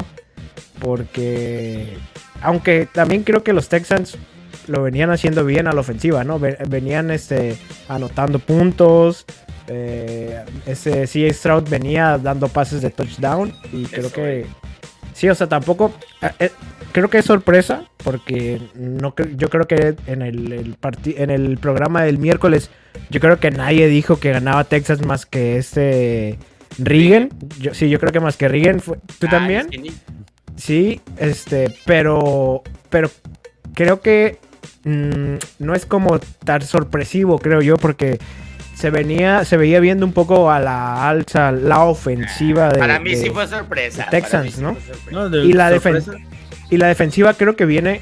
Porque 0.80 1.98
aunque 2.40 2.88
también 2.92 3.24
creo 3.24 3.44
que 3.44 3.52
los 3.52 3.68
Texans 3.68 4.20
lo 4.68 4.82
venían 4.84 5.10
haciendo 5.12 5.44
bien 5.46 5.68
a 5.68 5.72
la 5.74 5.82
ofensiva, 5.82 6.24
¿no? 6.24 6.40
Ve- 6.40 6.58
Venían 6.68 7.12
este, 7.12 7.58
anotando 7.88 8.40
puntos. 8.40 9.26
Eh, 9.68 10.44
ese 10.66 11.08
CA 11.08 11.34
Stroud 11.34 11.68
venía 11.70 12.18
dando 12.18 12.48
pases 12.48 12.82
de 12.82 12.90
touchdown. 12.92 13.54
Y 13.74 13.84
creo 13.86 14.06
Eso, 14.08 14.14
que. 14.16 14.40
eh. 14.42 14.46
Sí, 15.14 15.30
o 15.30 15.36
sea, 15.36 15.48
tampoco. 15.48 15.94
eh, 16.22 16.30
eh, 16.40 16.52
creo 16.92 17.10
que 17.10 17.20
es 17.20 17.26
sorpresa. 17.26 17.86
Porque 18.04 18.62
no 18.76 19.16
yo 19.38 19.50
creo 19.50 19.66
que 19.66 19.96
en 20.08 20.22
el, 20.22 20.76
en 21.06 21.30
el 21.32 21.58
programa 21.58 22.04
del 22.04 22.18
miércoles. 22.20 22.70
Yo 23.10 23.20
creo 23.20 23.40
que 23.40 23.50
nadie 23.52 23.88
dijo 23.88 24.20
que 24.20 24.32
ganaba 24.32 24.64
Texas 24.66 25.04
más 25.06 25.26
que 25.26 25.58
este. 25.58 26.38
Regan. 26.78 27.30
Yo, 27.60 27.74
sí, 27.74 27.90
yo 27.90 28.00
creo 28.00 28.12
que 28.12 28.20
más 28.20 28.38
que 28.38 28.48
Regan. 28.48 28.80
fue- 28.82 28.98
¿Tú 29.20 29.28
Ah, 29.28 29.32
también? 29.32 29.68
Sí, 30.58 31.02
este, 31.18 31.74
pero, 31.86 32.62
pero 32.90 33.10
creo 33.74 34.00
que 34.02 34.38
mm, 34.84 35.36
no 35.60 35.74
es 35.74 35.86
como 35.86 36.20
tan 36.20 36.62
sorpresivo, 36.62 37.40
creo 37.40 37.62
yo, 37.62 37.76
porque 37.78 38.20
se 38.76 38.90
venía, 38.90 39.46
se 39.46 39.58
veía 39.58 39.80
viendo 39.80 40.06
un 40.06 40.12
poco 40.14 40.52
a 40.52 40.60
la 40.60 41.08
alza 41.08 41.52
la 41.52 41.84
ofensiva 41.86 42.70
de, 42.70 42.80
Para 42.80 43.00
mí 43.00 43.12
de- 43.12 43.18
sí 43.18 43.30
fue 43.30 43.48
sorpresa. 43.48 43.98
de 43.98 44.04
para 44.06 44.12
Texans, 44.12 44.54
sí 44.56 44.62
¿no? 44.62 44.76
fue 44.76 44.82
sorpresa. 44.96 45.12
No, 45.12 45.30
de 45.30 45.46
Y 45.46 45.54
la 45.54 45.70
sorpresa. 45.72 46.12
y 46.70 46.78
la 46.78 46.88
defensiva 46.88 47.34
creo 47.34 47.56
que 47.56 47.66
viene, 47.66 48.02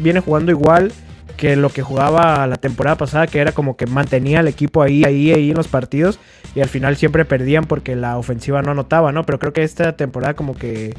viene 0.00 0.20
jugando 0.20 0.50
igual 0.52 0.92
que 1.36 1.54
lo 1.56 1.68
que 1.70 1.82
jugaba 1.82 2.46
la 2.46 2.56
temporada 2.56 2.96
pasada, 2.96 3.26
que 3.26 3.38
era 3.38 3.52
como 3.52 3.76
que 3.76 3.86
mantenía 3.86 4.40
al 4.40 4.48
equipo 4.48 4.82
ahí, 4.82 5.04
ahí, 5.04 5.32
ahí 5.32 5.50
en 5.50 5.56
los 5.56 5.68
partidos 5.68 6.18
y 6.54 6.60
al 6.62 6.68
final 6.68 6.96
siempre 6.96 7.26
perdían 7.26 7.64
porque 7.64 7.94
la 7.94 8.16
ofensiva 8.16 8.62
no 8.62 8.70
anotaba, 8.70 9.12
¿no? 9.12 9.24
Pero 9.24 9.38
creo 9.38 9.52
que 9.52 9.62
esta 9.62 9.96
temporada 9.96 10.32
como 10.34 10.54
que 10.56 10.94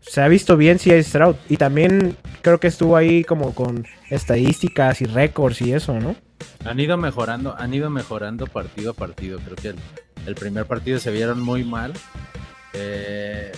se 0.00 0.20
ha 0.20 0.28
visto 0.28 0.56
bien 0.56 0.78
si 0.78 0.90
hay 0.90 1.02
Stroud 1.02 1.36
y 1.48 1.56
también 1.56 2.16
creo 2.42 2.60
que 2.60 2.68
estuvo 2.68 2.96
ahí 2.96 3.24
como 3.24 3.54
con 3.54 3.86
estadísticas 4.10 5.00
y 5.00 5.04
récords 5.04 5.60
y 5.60 5.72
eso, 5.72 5.98
¿no? 6.00 6.16
Han 6.64 6.80
ido 6.80 6.96
mejorando, 6.96 7.56
han 7.56 7.74
ido 7.74 7.90
mejorando 7.90 8.46
partido 8.46 8.92
a 8.92 8.94
partido. 8.94 9.38
Creo 9.40 9.56
que 9.56 9.68
el, 9.68 9.76
el 10.26 10.34
primer 10.34 10.66
partido 10.66 10.98
se 10.98 11.10
vieron 11.10 11.40
muy 11.40 11.64
mal. 11.64 11.92
Eh, 12.74 13.52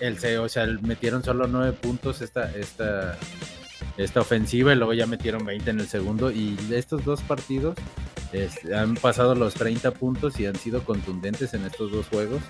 el, 0.00 0.18
o 0.38 0.48
sea, 0.48 0.66
metieron 0.82 1.24
solo 1.24 1.46
nueve 1.46 1.72
puntos 1.72 2.20
esta, 2.22 2.50
esta, 2.56 3.18
esta 3.96 4.20
ofensiva 4.20 4.72
y 4.72 4.76
luego 4.76 4.92
ya 4.94 5.06
metieron 5.06 5.44
20 5.44 5.70
en 5.70 5.80
el 5.80 5.88
segundo. 5.88 6.30
Y 6.30 6.56
estos 6.72 7.04
dos 7.04 7.22
partidos 7.22 7.76
este, 8.32 8.74
han 8.76 8.94
pasado 8.94 9.34
los 9.34 9.54
30 9.54 9.90
puntos 9.92 10.38
y 10.40 10.46
han 10.46 10.56
sido 10.56 10.84
contundentes 10.84 11.54
en 11.54 11.64
estos 11.64 11.90
dos 11.92 12.06
juegos. 12.08 12.40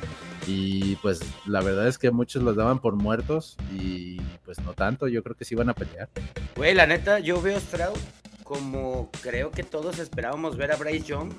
Y 0.46 0.96
pues 0.96 1.20
la 1.46 1.60
verdad 1.60 1.86
es 1.88 1.98
que 1.98 2.10
muchos 2.10 2.42
los 2.42 2.56
daban 2.56 2.80
por 2.80 2.96
muertos 2.96 3.56
y 3.78 4.20
pues 4.44 4.58
no 4.60 4.72
tanto. 4.74 5.08
Yo 5.08 5.22
creo 5.22 5.36
que 5.36 5.44
sí 5.44 5.54
van 5.54 5.68
a 5.70 5.74
pelear. 5.74 6.08
Güey, 6.56 6.74
la 6.74 6.86
neta, 6.86 7.18
yo 7.20 7.40
veo 7.40 7.56
a 7.56 7.60
Stroud 7.60 7.98
como 8.44 9.10
creo 9.22 9.50
que 9.52 9.62
todos 9.62 9.98
esperábamos 10.00 10.56
ver 10.56 10.72
a 10.72 10.76
Bryce 10.76 11.06
Young. 11.06 11.32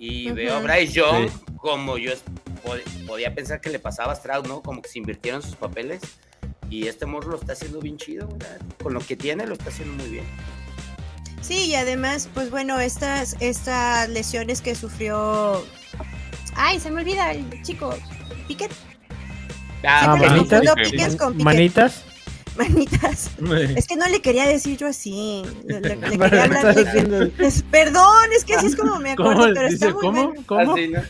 Y 0.00 0.26
Ujú. 0.26 0.36
veo 0.36 0.54
a 0.56 0.60
Bryce 0.60 0.92
Young 0.92 1.28
Sí. 1.28 1.34
como 1.56 1.98
yo 1.98 2.12
pod- 2.64 3.06
podía 3.06 3.34
pensar 3.34 3.60
que 3.60 3.70
le 3.70 3.78
pasaba 3.80 4.12
a 4.12 4.16
Stroud, 4.16 4.46
¿no? 4.46 4.62
Como 4.62 4.80
que 4.82 4.88
se 4.88 4.98
invirtieron 4.98 5.42
sus 5.42 5.56
papeles. 5.56 6.00
Y 6.70 6.86
este 6.86 7.06
morro 7.06 7.30
lo 7.30 7.36
está 7.38 7.52
haciendo 7.52 7.80
bien 7.80 7.96
chido. 7.96 8.28
Con 8.82 8.94
lo 8.94 9.00
que 9.00 9.16
tiene, 9.16 9.46
lo 9.46 9.54
está 9.54 9.70
haciendo 9.70 9.94
muy 10.02 10.10
bien. 10.10 10.24
Sí, 11.40 11.66
y 11.66 11.74
además, 11.76 12.28
pues 12.34 12.50
bueno, 12.50 12.78
estas, 12.78 13.36
estas 13.40 14.08
lesiones 14.08 14.60
que 14.60 14.74
sufrió. 14.74 15.64
Ay, 16.54 16.80
se 16.80 16.90
me 16.90 17.00
olvida 17.02 17.30
el 17.32 17.62
chico. 17.62 17.94
Piquet. 18.48 18.70
Ah, 19.84 20.16
manitas. 20.16 21.16
con 21.16 21.32
Piquet. 21.32 21.44
Manitas. 21.44 22.04
Manitas. 22.58 23.30
Es 23.76 23.86
que 23.86 23.96
no 23.96 24.06
le 24.08 24.20
quería 24.20 24.46
decir 24.46 24.76
yo 24.76 24.88
así. 24.88 25.42
Le, 25.64 25.80
le- 25.80 25.96
le 25.96 26.18
Pero 26.18 26.18
quería 26.30 26.44
hablar 26.44 26.66
haciendo- 26.78 27.30
perdón, 27.70 28.28
es 28.36 28.44
que 28.44 28.54
así 28.54 28.66
es 28.66 28.76
como 28.76 28.98
me 28.98 29.12
acuerdo, 29.12 29.32
¿Cómo? 29.42 29.54
pero 29.54 29.68
está 29.68 29.86
Dice, 29.86 29.92
muy 29.94 30.02
¿cómo? 30.02 30.24
bueno. 30.26 30.42
¿Cómo? 30.46 30.72
Así, 30.74 30.88
¿no? 30.88 31.00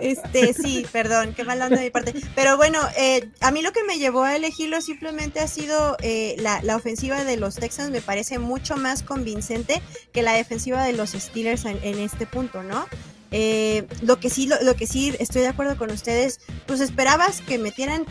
Este, 0.00 0.54
sí, 0.54 0.86
perdón, 0.92 1.34
qué 1.34 1.44
mal 1.44 1.60
anda 1.62 1.76
de 1.78 1.84
mi 1.84 1.90
parte. 1.90 2.14
Pero 2.34 2.56
bueno, 2.56 2.78
eh, 2.96 3.28
a 3.40 3.50
mí 3.50 3.62
lo 3.62 3.72
que 3.72 3.84
me 3.84 3.98
llevó 3.98 4.22
a 4.24 4.36
elegirlo 4.36 4.80
simplemente 4.80 5.40
ha 5.40 5.48
sido 5.48 5.96
eh, 6.02 6.36
la, 6.38 6.62
la 6.62 6.76
ofensiva 6.76 7.24
de 7.24 7.36
los 7.36 7.56
Texans, 7.56 7.90
me 7.90 8.00
parece 8.00 8.38
mucho 8.38 8.76
más 8.76 9.02
convincente 9.02 9.82
que 10.12 10.22
la 10.22 10.32
defensiva 10.34 10.84
de 10.84 10.92
los 10.92 11.10
Steelers 11.10 11.64
en, 11.64 11.78
en 11.82 11.98
este 11.98 12.26
punto, 12.26 12.62
¿no? 12.62 12.86
Eh, 13.34 13.86
lo 14.02 14.20
que 14.20 14.28
sí, 14.28 14.46
lo, 14.46 14.60
lo 14.62 14.74
que 14.76 14.86
sí 14.86 15.14
estoy 15.18 15.40
de 15.42 15.48
acuerdo 15.48 15.76
con 15.78 15.90
ustedes, 15.90 16.40
pues 16.66 16.80
esperabas 16.80 17.40
que 17.40 17.56
metieran 17.58 18.04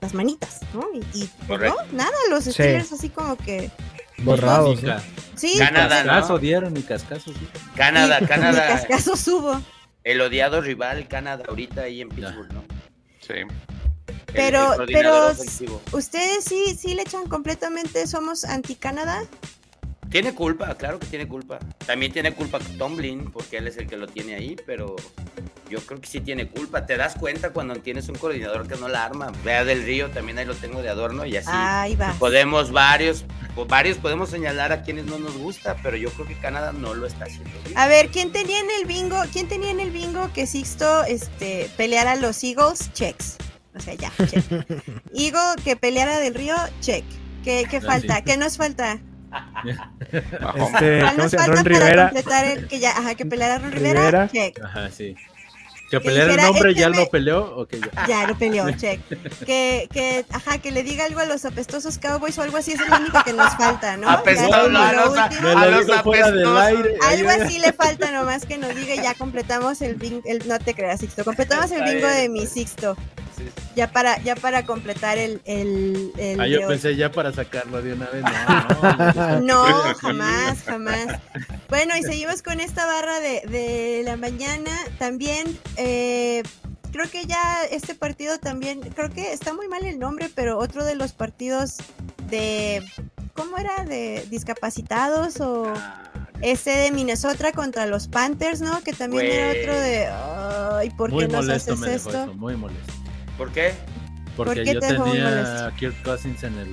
las 0.00 0.14
manitas, 0.14 0.60
¿no? 0.74 0.84
Y, 0.94 0.98
y, 1.18 1.30
pues, 1.46 1.60
no, 1.60 1.76
nada, 1.92 2.12
los 2.30 2.44
Sí. 2.44 2.52
Steelers 2.52 2.92
así 2.92 3.08
como 3.08 3.36
que, 3.36 3.70
Borrados. 4.18 4.82
¿no? 4.82 4.96
sí, 5.36 5.54
Canadá, 5.58 6.02
¿no? 6.04 6.10
Cascazo 6.12 6.38
dieron 6.38 6.76
y 6.76 6.82
cascazo. 6.82 7.32
sí. 7.32 7.48
Canadá, 7.76 8.18
Canadá. 8.28 8.66
cascazo 8.68 9.16
subo. 9.16 9.60
El 10.04 10.20
odiado 10.20 10.60
rival, 10.60 11.06
Canadá, 11.08 11.44
ahorita 11.48 11.82
ahí 11.82 12.00
en 12.00 12.08
Pittsburgh, 12.08 12.52
¿no? 12.52 12.64
Sí. 13.20 13.34
Pero- 14.32 14.80
el 14.82 14.86
pero- 14.92 15.28
ofensivo. 15.28 15.80
¿Ustedes 15.92 16.44
sí, 16.44 16.76
sí 16.78 16.94
le 16.94 17.02
echan 17.02 17.26
completamente 17.28 18.06
somos 18.06 18.44
anti-Canadá? 18.44 19.22
Tiene 20.10 20.34
culpa, 20.34 20.74
claro 20.76 20.98
que 20.98 21.06
tiene 21.06 21.28
culpa. 21.28 21.58
También 21.86 22.12
tiene 22.12 22.32
culpa 22.34 22.58
Tomlin, 22.78 23.30
porque 23.30 23.58
él 23.58 23.66
es 23.68 23.76
el 23.76 23.86
que 23.86 23.96
lo 23.98 24.06
tiene 24.06 24.34
ahí, 24.34 24.56
pero 24.66 24.96
yo 25.68 25.80
creo 25.80 26.00
que 26.00 26.06
sí 26.06 26.20
tiene 26.20 26.48
culpa. 26.48 26.86
Te 26.86 26.96
das 26.96 27.14
cuenta 27.14 27.50
cuando 27.50 27.76
tienes 27.76 28.08
un 28.08 28.16
coordinador 28.16 28.66
que 28.66 28.76
no 28.76 28.88
la 28.88 29.04
arma. 29.04 29.32
Vea 29.44 29.64
del 29.64 29.84
Río, 29.84 30.10
también 30.10 30.38
ahí 30.38 30.44
lo 30.44 30.54
tengo 30.54 30.82
de 30.82 30.88
adorno 30.88 31.26
y 31.26 31.36
así. 31.36 31.50
Ahí 31.52 31.96
va. 31.96 32.14
Podemos 32.18 32.72
varios, 32.72 33.24
varios 33.68 33.98
podemos 33.98 34.30
señalar 34.30 34.72
a 34.72 34.82
quienes 34.82 35.06
no 35.06 35.18
nos 35.18 35.36
gusta, 35.36 35.76
pero 35.82 35.96
yo 35.96 36.10
creo 36.10 36.26
que 36.26 36.34
Canadá 36.34 36.72
no 36.72 36.94
lo 36.94 37.06
está 37.06 37.24
haciendo 37.24 37.50
bien. 37.64 37.76
A 37.76 37.86
ver, 37.88 38.08
¿quién 38.08 38.32
tenía 38.32 38.58
en 38.60 38.70
el 38.80 38.86
bingo? 38.86 39.20
¿Quién 39.32 39.48
tenía 39.48 39.70
en 39.70 39.80
el 39.80 39.90
bingo 39.90 40.30
que 40.32 40.46
Sixto 40.46 41.04
este, 41.04 41.70
peleara 41.76 42.12
a 42.12 42.16
los 42.16 42.42
Eagles? 42.42 42.92
Checks. 42.92 43.36
O 43.74 43.80
sea, 43.80 43.94
ya, 43.94 44.12
check. 44.26 44.44
Eagle 45.14 45.62
que 45.64 45.76
peleara 45.76 46.18
del 46.18 46.34
Río, 46.34 46.56
check. 46.80 47.04
¿Qué, 47.44 47.66
qué 47.70 47.80
falta? 47.80 48.16
sí. 48.16 48.22
¿Qué 48.24 48.36
nos 48.36 48.56
falta? 48.56 48.98
Este, 49.64 51.00
¿Cuál 51.00 51.10
¿cómo 51.10 51.22
nos 51.22 51.32
falta 51.32 51.46
Ron 51.46 51.56
para 51.56 51.62
Rivera. 51.62 52.10
completar 52.10 52.44
el 52.44 52.66
que 52.66 52.78
ya, 52.78 52.90
ajá, 52.90 53.14
que 53.14 53.26
peleara 53.26 53.58
Ron 53.58 53.72
Rivera? 53.72 54.00
Rivera. 54.00 54.28
Check. 54.28 54.64
Ajá, 54.64 54.90
sí. 54.90 55.16
Que 55.90 56.00
pelear 56.00 56.24
el 56.28 56.36
dijera, 56.36 56.50
nombre 56.52 56.70
este 56.70 56.80
ya 56.80 56.88
me- 56.90 56.96
lo 56.98 57.10
peleó. 57.10 57.56
Ok, 57.56 57.70
ya. 57.96 58.06
Ya 58.06 58.26
lo 58.26 58.38
peleó, 58.38 58.70
check. 58.72 59.00
Que, 59.46 59.88
que, 59.92 60.24
ajá, 60.30 60.58
que 60.58 60.70
le 60.70 60.82
diga 60.82 61.04
algo 61.06 61.20
a 61.20 61.24
los 61.24 61.44
apestosos 61.44 61.98
Cowboys 61.98 62.36
o 62.38 62.42
algo 62.42 62.56
así, 62.58 62.72
es 62.72 62.80
lo 62.88 62.96
único 62.96 63.22
que 63.24 63.32
nos 63.32 63.54
falta, 63.56 63.96
¿no? 63.96 64.08
Apestoso, 64.10 64.50
Ya, 64.50 64.56
no, 64.56 64.68
lo 64.68 64.70
no, 64.78 64.92
no, 65.14 65.22
último. 65.24 65.42
Me 65.42 65.48
A 65.50 65.64
lo 65.66 65.70
los 65.78 65.86
del 65.86 65.96
apestosos. 65.98 66.58
aire. 66.60 66.94
Algo 67.08 67.30
así 67.30 67.58
le 67.58 67.72
falta 67.72 68.10
nomás 68.12 68.44
que 68.46 68.58
nos 68.58 68.74
diga 68.74 68.94
y 68.94 69.02
ya 69.02 69.14
completamos 69.14 69.80
el 69.82 69.94
bingo, 69.94 70.22
el, 70.26 70.46
no 70.46 70.58
te 70.58 70.74
creas 70.74 71.00
Sixto, 71.00 71.24
completamos 71.24 71.70
el 71.70 71.82
bingo 71.84 72.06
de 72.06 72.28
mi 72.28 72.40
bien. 72.40 72.50
Sixto, 72.50 72.96
Sí. 73.36 73.44
ya 73.76 73.92
para, 73.92 74.18
ya 74.24 74.34
para 74.34 74.64
completar 74.66 75.16
el, 75.16 75.40
el, 75.44 76.10
el 76.18 76.40
Ah, 76.40 76.48
yo 76.48 76.66
pensé 76.66 76.96
ya 76.96 77.12
para 77.12 77.32
sacarlo 77.32 77.80
de 77.80 77.92
una 77.92 78.06
vez. 78.06 78.24
No, 79.40 79.40
no. 79.40 79.68
No, 79.68 79.94
jamás, 79.94 80.58
jamás. 80.64 81.06
Bueno, 81.68 81.96
y 81.96 82.02
seguimos 82.02 82.42
con 82.42 82.58
esta 82.60 82.84
barra 82.86 83.20
de, 83.20 83.42
de 83.48 84.02
la 84.04 84.16
mañana. 84.16 84.72
También, 84.98 85.56
eh, 85.78 86.42
creo 86.92 87.08
que 87.10 87.24
ya 87.26 87.64
este 87.70 87.94
partido 87.94 88.38
también, 88.38 88.80
creo 88.80 89.10
que 89.10 89.32
está 89.32 89.52
muy 89.54 89.68
mal 89.68 89.84
el 89.84 89.98
nombre, 89.98 90.30
pero 90.34 90.58
otro 90.58 90.84
de 90.84 90.94
los 90.96 91.12
partidos 91.12 91.76
de, 92.28 92.84
¿cómo 93.34 93.56
era? 93.58 93.84
De 93.84 94.26
discapacitados 94.30 95.40
o 95.40 95.72
ese 96.42 96.70
de 96.70 96.92
Minnesota 96.92 97.52
contra 97.52 97.86
los 97.86 98.08
Panthers, 98.08 98.60
¿no? 98.60 98.80
Que 98.82 98.92
también 98.92 99.26
era 99.26 99.48
Güey. 99.48 99.60
otro 99.62 99.80
de, 99.80 100.06
ay, 100.78 100.90
¿por 100.90 101.10
Muy 101.10 101.26
qué 101.26 101.32
nos 101.32 101.48
haces 101.48 101.80
esto? 101.82 102.10
eso, 102.10 102.34
muy 102.34 102.56
molesto. 102.56 102.92
¿Por 103.36 103.50
qué? 103.52 103.72
Porque 104.36 104.62
qué 104.62 104.74
yo 104.74 104.80
te 104.80 104.88
tenía 104.94 105.66
a 105.66 105.74
Kirk 105.76 106.00
Cousins 106.02 106.42
en 106.44 106.54
el, 106.58 106.68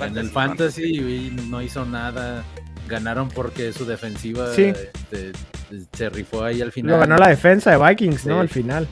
en 0.00 0.18
el 0.18 0.30
Fantasy. 0.30 0.30
fantasy 0.30 0.82
y 0.98 1.30
no 1.48 1.60
hizo 1.62 1.84
nada. 1.84 2.44
Ganaron 2.88 3.28
porque 3.28 3.72
su 3.72 3.84
defensiva 3.86 4.54
Sí. 4.54 4.64
este, 4.64 5.32
se 5.96 6.08
rifó 6.10 6.44
ahí 6.44 6.60
al 6.60 6.72
final. 6.72 6.92
Lo 6.92 6.98
ganó 7.00 7.16
la 7.16 7.28
defensa 7.28 7.70
de 7.70 7.78
Vikings, 7.78 8.26
¿no? 8.26 8.34
Sí. 8.34 8.40
Al 8.40 8.48
final. 8.48 8.88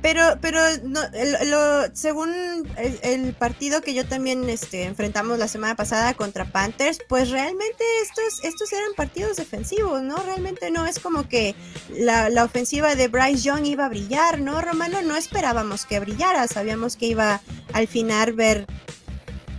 Pero, 0.00 0.22
pero 0.40 0.60
no, 0.84 1.00
lo- 1.46 1.92
según 1.92 2.30
el, 2.76 3.00
el 3.02 3.32
partido 3.32 3.80
que 3.80 3.94
yo 3.94 4.06
también 4.06 4.48
este, 4.48 4.84
enfrentamos 4.84 5.40
la 5.40 5.48
semana 5.48 5.74
pasada 5.74 6.14
contra 6.14 6.44
Panthers, 6.44 7.00
pues 7.08 7.30
realmente 7.30 7.82
estos, 8.04 8.44
estos 8.44 8.72
eran 8.72 8.92
partidos 8.96 9.38
defensivos, 9.38 10.00
¿no? 10.02 10.16
Realmente 10.18 10.70
no 10.70 10.86
es 10.86 11.00
como 11.00 11.28
que 11.28 11.56
la, 11.98 12.28
la 12.30 12.44
ofensiva 12.44 12.94
de 12.94 13.08
Bryce 13.08 13.42
Young 13.42 13.66
iba 13.66 13.86
a 13.86 13.88
brillar, 13.88 14.40
¿no, 14.40 14.60
Romano? 14.60 15.02
No 15.02 15.16
esperábamos 15.16 15.84
que 15.84 15.98
brillara, 15.98 16.46
sabíamos 16.46 16.94
que 16.96 17.06
iba 17.06 17.40
al 17.72 17.88
final 17.88 18.34
ver 18.34 18.66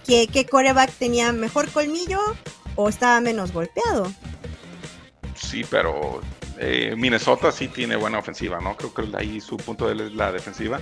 que, 0.07 0.27
qué 0.27 0.45
coreback 0.45 0.91
tenía 0.93 1.33
mejor 1.33 1.67
colmillo 1.69 2.19
o 2.75 2.89
estaba 2.89 3.19
menos 3.21 3.51
golpeado. 3.51 4.11
Sí, 5.35 5.63
pero 5.69 6.21
eh, 6.57 6.95
Minnesota 6.97 7.51
sí 7.51 7.67
tiene 7.67 7.95
buena 7.95 8.19
ofensiva, 8.19 8.59
¿no? 8.59 8.75
Creo 8.75 8.93
que 8.93 9.17
ahí 9.17 9.39
su 9.41 9.57
punto 9.57 9.85
de 9.87 9.93
él 9.93 10.01
es 10.01 10.13
la 10.13 10.31
defensiva. 10.31 10.79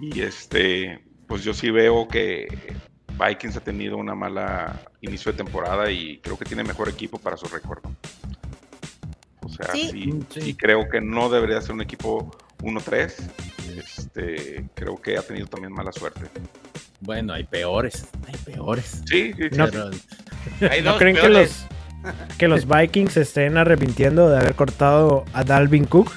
Y 0.00 0.22
este, 0.22 1.04
pues 1.28 1.44
yo 1.44 1.54
sí 1.54 1.70
veo 1.70 2.08
que 2.08 2.48
Vikings 3.18 3.56
ha 3.56 3.60
tenido 3.60 3.96
una 3.96 4.14
mala 4.14 4.80
inicio 5.00 5.30
de 5.32 5.38
temporada 5.38 5.90
y 5.90 6.18
creo 6.18 6.36
que 6.36 6.44
tiene 6.44 6.64
mejor 6.64 6.88
equipo 6.88 7.18
para 7.18 7.36
su 7.36 7.46
récord. 7.46 7.82
¿no? 7.84 7.94
O 9.42 9.48
sea, 9.48 9.66
Sí. 9.72 9.88
sí, 9.90 10.12
Sí. 10.30 10.40
sí 10.40 10.54
creo 10.54 10.88
que 10.88 11.00
no 11.00 11.28
debería 11.28 11.60
ser 11.60 11.72
un 11.72 11.82
equipo 11.82 12.36
1-3. 12.62 13.14
Este, 13.76 14.64
creo 14.74 15.00
que 15.00 15.16
ha 15.16 15.22
tenido 15.22 15.46
también 15.46 15.72
mala 15.72 15.92
suerte. 15.92 16.22
Bueno, 17.00 17.34
hay 17.34 17.44
peores, 17.44 18.06
hay 18.26 18.34
peores. 18.52 19.02
Sí, 19.06 19.32
sí, 19.36 19.42
sí. 19.50 19.56
No. 19.58 19.66
Pero- 19.70 19.90
Hay 20.70 20.82
¿No 20.82 20.96
creen 20.96 21.16
que 21.16 21.28
los, 21.28 21.66
que 22.38 22.48
los 22.48 22.66
Vikings 22.66 23.12
se 23.12 23.22
estén 23.22 23.56
arrepintiendo 23.56 24.28
de 24.30 24.38
haber 24.38 24.54
cortado 24.54 25.24
a 25.32 25.44
Dalvin 25.44 25.84
Cook? 25.84 26.12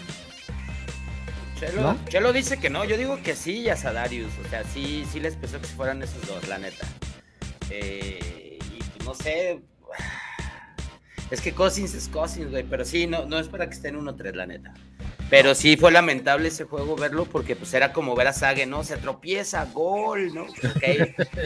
Chelo, 1.59 1.81
¿No? 1.81 1.97
Chelo 2.07 2.33
dice 2.33 2.57
que 2.59 2.69
no, 2.69 2.85
yo 2.85 2.97
digo 2.97 3.19
que 3.23 3.35
sí 3.35 3.61
y 3.61 3.69
a 3.69 3.75
Sadarius, 3.75 4.31
o 4.45 4.49
sea, 4.49 4.63
sí, 4.63 5.05
sí 5.11 5.19
les 5.19 5.35
pesó 5.35 5.59
que 5.59 5.67
fueran 5.67 6.03
esos 6.03 6.25
dos, 6.27 6.47
la 6.47 6.59
neta. 6.59 6.85
Eh, 7.69 8.59
y 8.61 8.83
pues, 8.83 9.05
no 9.05 9.15
sé, 9.15 9.59
es 11.31 11.41
que 11.41 11.53
Cousins 11.53 11.95
es 11.95 12.09
Cousins, 12.09 12.51
güey, 12.51 12.63
pero 12.63 12.85
sí, 12.85 13.07
no, 13.07 13.25
no 13.25 13.39
es 13.39 13.47
para 13.47 13.67
que 13.67 13.73
estén 13.73 13.99
1-3, 13.99 14.33
la 14.35 14.45
neta. 14.45 14.73
Pero 15.29 15.55
sí 15.55 15.75
fue 15.75 15.91
lamentable 15.91 16.47
ese 16.47 16.63
juego 16.63 16.95
verlo 16.95 17.25
porque 17.25 17.55
pues 17.55 17.73
era 17.73 17.91
como 17.91 18.15
ver 18.15 18.27
a 18.27 18.33
Sage, 18.33 18.65
¿no? 18.65 18.83
Se 18.83 18.97
tropieza, 18.97 19.65
gol, 19.65 20.33
¿no? 20.33 20.43
Ok, 20.43 20.83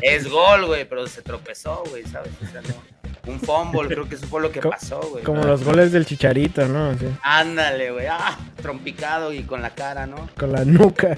es 0.01 0.29
gol, 0.29 0.67
güey, 0.67 0.87
pero 0.87 1.07
se 1.07 1.21
tropezó, 1.21 1.83
güey, 1.89 2.03
¿sabes? 2.05 2.31
O 2.41 2.51
sea, 2.51 2.61
no. 2.61 3.01
Un 3.31 3.39
fumble, 3.39 3.87
creo 3.87 4.09
que 4.09 4.15
eso 4.15 4.27
fue 4.27 4.41
lo 4.41 4.51
que 4.51 4.61
pasó, 4.61 4.99
güey. 4.99 5.23
Como 5.23 5.43
los 5.43 5.63
goles 5.63 5.91
del 5.91 6.05
Chicharito, 6.05 6.67
¿no? 6.67 6.89
Así, 6.89 7.05
Ándale, 7.21 7.91
güey, 7.91 8.07
ah, 8.07 8.37
trompicado 8.61 9.31
y 9.31 9.43
con 9.43 9.61
la 9.61 9.71
cara, 9.71 10.07
¿no? 10.07 10.27
con 10.37 10.51
la 10.51 10.65
nuca. 10.65 11.17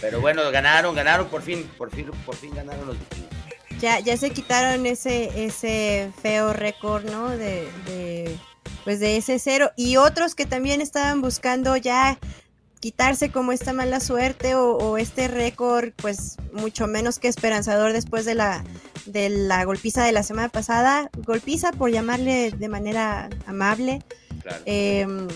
Pero 0.00 0.20
bueno, 0.20 0.48
ganaron, 0.50 0.94
ganaron 0.94 1.28
por 1.28 1.42
fin, 1.42 1.68
por 1.78 1.90
fin, 1.90 2.10
por 2.24 2.34
fin 2.34 2.54
ganaron 2.54 2.86
los 2.86 2.98
vikingos. 2.98 3.30
Ya, 3.80 3.98
ya 4.00 4.16
se 4.16 4.30
quitaron 4.30 4.86
ese, 4.86 5.44
ese 5.44 6.10
feo 6.22 6.52
récord, 6.52 7.04
¿no? 7.04 7.28
De, 7.30 7.68
de, 7.86 8.36
pues 8.84 9.00
de 9.00 9.16
ese 9.16 9.38
cero. 9.38 9.70
Y 9.76 9.96
otros 9.96 10.34
que 10.34 10.46
también 10.46 10.80
estaban 10.80 11.20
buscando 11.20 11.76
ya 11.76 12.18
quitarse 12.80 13.30
como 13.30 13.52
esta 13.52 13.72
mala 13.72 14.00
suerte 14.00 14.54
o, 14.56 14.72
o 14.76 14.98
este 14.98 15.28
récord, 15.28 15.90
pues 15.96 16.36
mucho 16.52 16.86
menos 16.88 17.18
que 17.20 17.28
esperanzador 17.28 17.92
después 17.92 18.24
de 18.24 18.34
la, 18.34 18.64
de 19.06 19.28
la 19.28 19.64
golpiza 19.64 20.04
de 20.04 20.10
la 20.12 20.22
semana 20.24 20.48
pasada. 20.48 21.08
Golpiza 21.24 21.70
por 21.72 21.90
llamarle 21.92 22.50
de 22.50 22.68
manera 22.68 23.30
amable. 23.46 24.02
Claro. 24.42 24.62
Em, 24.66 25.28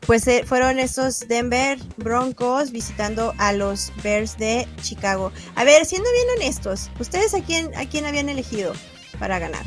pues 0.00 0.28
eh, 0.28 0.44
fueron 0.46 0.78
esos 0.78 1.26
Denver 1.26 1.78
Broncos 1.96 2.70
visitando 2.70 3.34
a 3.38 3.52
los 3.52 3.90
Bears 4.04 4.36
de 4.36 4.68
Chicago. 4.82 5.32
A 5.56 5.64
ver, 5.64 5.84
siendo 5.86 6.08
bien 6.12 6.26
honestos, 6.36 6.90
¿ustedes 7.00 7.34
a 7.34 7.40
quién, 7.42 7.74
a 7.74 7.86
quién 7.88 8.04
habían 8.04 8.28
elegido 8.28 8.72
para 9.18 9.38
ganar? 9.38 9.64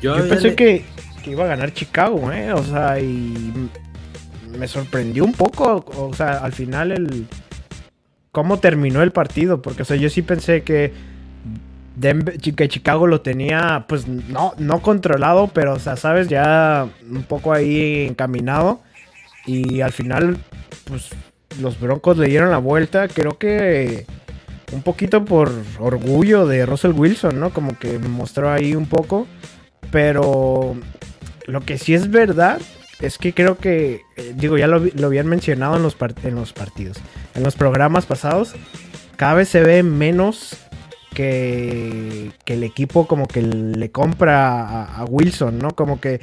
Yo 0.00 0.14
pensé 0.28 0.48
le- 0.50 0.54
que, 0.56 0.84
que 1.22 1.30
iba 1.30 1.44
a 1.44 1.48
ganar 1.48 1.72
Chicago, 1.72 2.32
¿eh? 2.32 2.52
O 2.52 2.62
sea, 2.62 2.98
y 3.00 3.52
me 4.58 4.68
sorprendió 4.68 5.24
un 5.24 5.32
poco, 5.32 5.84
o 5.96 6.14
sea, 6.14 6.38
al 6.38 6.52
final 6.52 6.92
el 6.92 7.26
cómo 8.30 8.58
terminó 8.58 9.02
el 9.02 9.12
partido, 9.12 9.62
porque 9.62 9.82
o 9.82 9.84
sea, 9.84 9.96
yo 9.96 10.10
sí 10.10 10.22
pensé 10.22 10.62
que 10.62 10.92
que 12.56 12.68
Chicago 12.68 13.06
lo 13.06 13.20
tenía 13.20 13.84
pues 13.86 14.08
no 14.08 14.54
no 14.58 14.80
controlado, 14.80 15.48
pero 15.48 15.74
o 15.74 15.78
sea, 15.78 15.96
sabes, 15.96 16.28
ya 16.28 16.88
un 17.08 17.22
poco 17.24 17.52
ahí 17.52 18.06
encaminado 18.08 18.80
y 19.46 19.82
al 19.82 19.92
final 19.92 20.38
pues 20.84 21.10
los 21.60 21.78
Broncos 21.78 22.16
le 22.16 22.28
dieron 22.28 22.50
la 22.50 22.58
vuelta, 22.58 23.08
creo 23.08 23.36
que 23.38 24.06
un 24.72 24.82
poquito 24.82 25.24
por 25.24 25.52
orgullo 25.78 26.46
de 26.46 26.66
Russell 26.66 26.92
Wilson, 26.92 27.38
¿no? 27.38 27.50
Como 27.50 27.78
que 27.78 27.98
mostró 27.98 28.50
ahí 28.50 28.74
un 28.74 28.86
poco. 28.86 29.26
Pero 29.90 30.74
lo 31.52 31.60
que 31.60 31.78
sí 31.78 31.92
es 31.94 32.10
verdad 32.10 32.60
es 33.00 33.18
que 33.18 33.34
creo 33.34 33.58
que, 33.58 34.02
eh, 34.16 34.32
digo, 34.34 34.56
ya 34.56 34.66
lo, 34.66 34.78
lo 34.78 35.06
habían 35.06 35.26
mencionado 35.26 35.76
en 35.76 35.82
los, 35.82 35.96
en 36.24 36.34
los 36.34 36.52
partidos, 36.52 36.98
en 37.34 37.42
los 37.42 37.56
programas 37.56 38.06
pasados, 38.06 38.54
cada 39.16 39.34
vez 39.34 39.50
se 39.50 39.62
ve 39.62 39.82
menos 39.82 40.56
que, 41.14 42.30
que 42.44 42.54
el 42.54 42.64
equipo 42.64 43.06
como 43.06 43.28
que 43.28 43.42
le 43.42 43.90
compra 43.90 44.84
a 44.84 45.04
Wilson, 45.04 45.58
¿no? 45.58 45.72
Como 45.72 46.00
que 46.00 46.20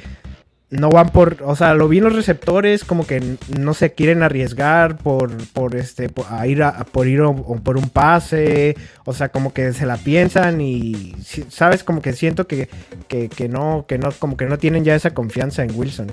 no 0.70 0.88
van 0.88 1.08
por, 1.10 1.38
o 1.44 1.56
sea, 1.56 1.74
lo 1.74 1.88
vi 1.88 1.98
en 1.98 2.04
los 2.04 2.14
receptores, 2.14 2.84
como 2.84 3.04
que 3.06 3.36
no 3.58 3.74
se 3.74 3.92
quieren 3.92 4.22
arriesgar 4.22 4.96
por, 4.98 5.36
por 5.48 5.74
este, 5.74 6.08
por, 6.08 6.26
a 6.30 6.46
ir 6.46 6.62
por 6.92 7.08
ir 7.08 7.20
o- 7.22 7.34
por 7.62 7.76
un 7.76 7.88
pase, 7.90 8.76
o 9.04 9.12
sea, 9.12 9.30
como 9.30 9.52
que 9.52 9.72
se 9.72 9.84
la 9.84 9.96
piensan 9.96 10.60
y, 10.60 11.14
sabes, 11.48 11.82
como 11.82 12.00
que 12.00 12.12
siento 12.12 12.46
que, 12.46 12.68
que, 13.08 13.48
no, 13.48 13.84
que 13.88 13.98
no, 13.98 14.12
como 14.12 14.36
que 14.36 14.46
no 14.46 14.58
tienen 14.58 14.84
ya 14.84 14.94
esa 14.94 15.12
confianza 15.12 15.64
en 15.64 15.72
Wilson. 15.74 16.12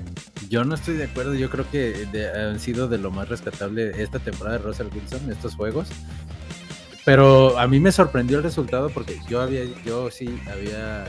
Yo 0.50 0.64
no 0.64 0.74
estoy 0.74 0.96
de 0.96 1.04
acuerdo, 1.04 1.34
yo 1.34 1.50
creo 1.50 1.64
que 1.70 1.94
han 2.34 2.58
sido 2.58 2.88
de 2.88 2.98
lo 2.98 3.12
más 3.12 3.28
rescatable 3.28 4.02
esta 4.02 4.18
temporada 4.18 4.58
de 4.58 4.64
Russell 4.64 4.88
Wilson, 4.92 5.30
estos 5.30 5.54
juegos. 5.54 5.88
Pero 7.04 7.58
a 7.58 7.66
mí 7.68 7.80
me 7.80 7.92
sorprendió 7.92 8.38
el 8.38 8.42
resultado 8.42 8.90
porque 8.90 9.16
yo 9.28 9.40
había, 9.40 9.62
yo 9.86 10.10
sí 10.10 10.38
había 10.50 11.04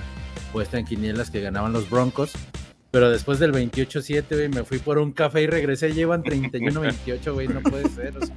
puesto 0.54 0.78
en 0.78 0.86
quinielas 0.86 1.30
que 1.32 1.42
ganaban 1.42 1.74
los 1.74 1.90
Broncos. 1.90 2.32
Pero 2.92 3.12
después 3.12 3.38
del 3.38 3.52
28-7, 3.54 4.24
güey, 4.32 4.50
me 4.50 4.64
fui 4.64 4.80
por 4.80 4.98
un 4.98 5.12
café 5.12 5.44
y 5.44 5.48
regresé. 5.48 5.94
Llevan 5.94 6.24
31-28, 6.24 7.34
güey, 7.34 7.48
no 7.48 7.62
puede 7.62 7.88
ser. 7.90 8.18
o 8.18 8.26
sea, 8.26 8.36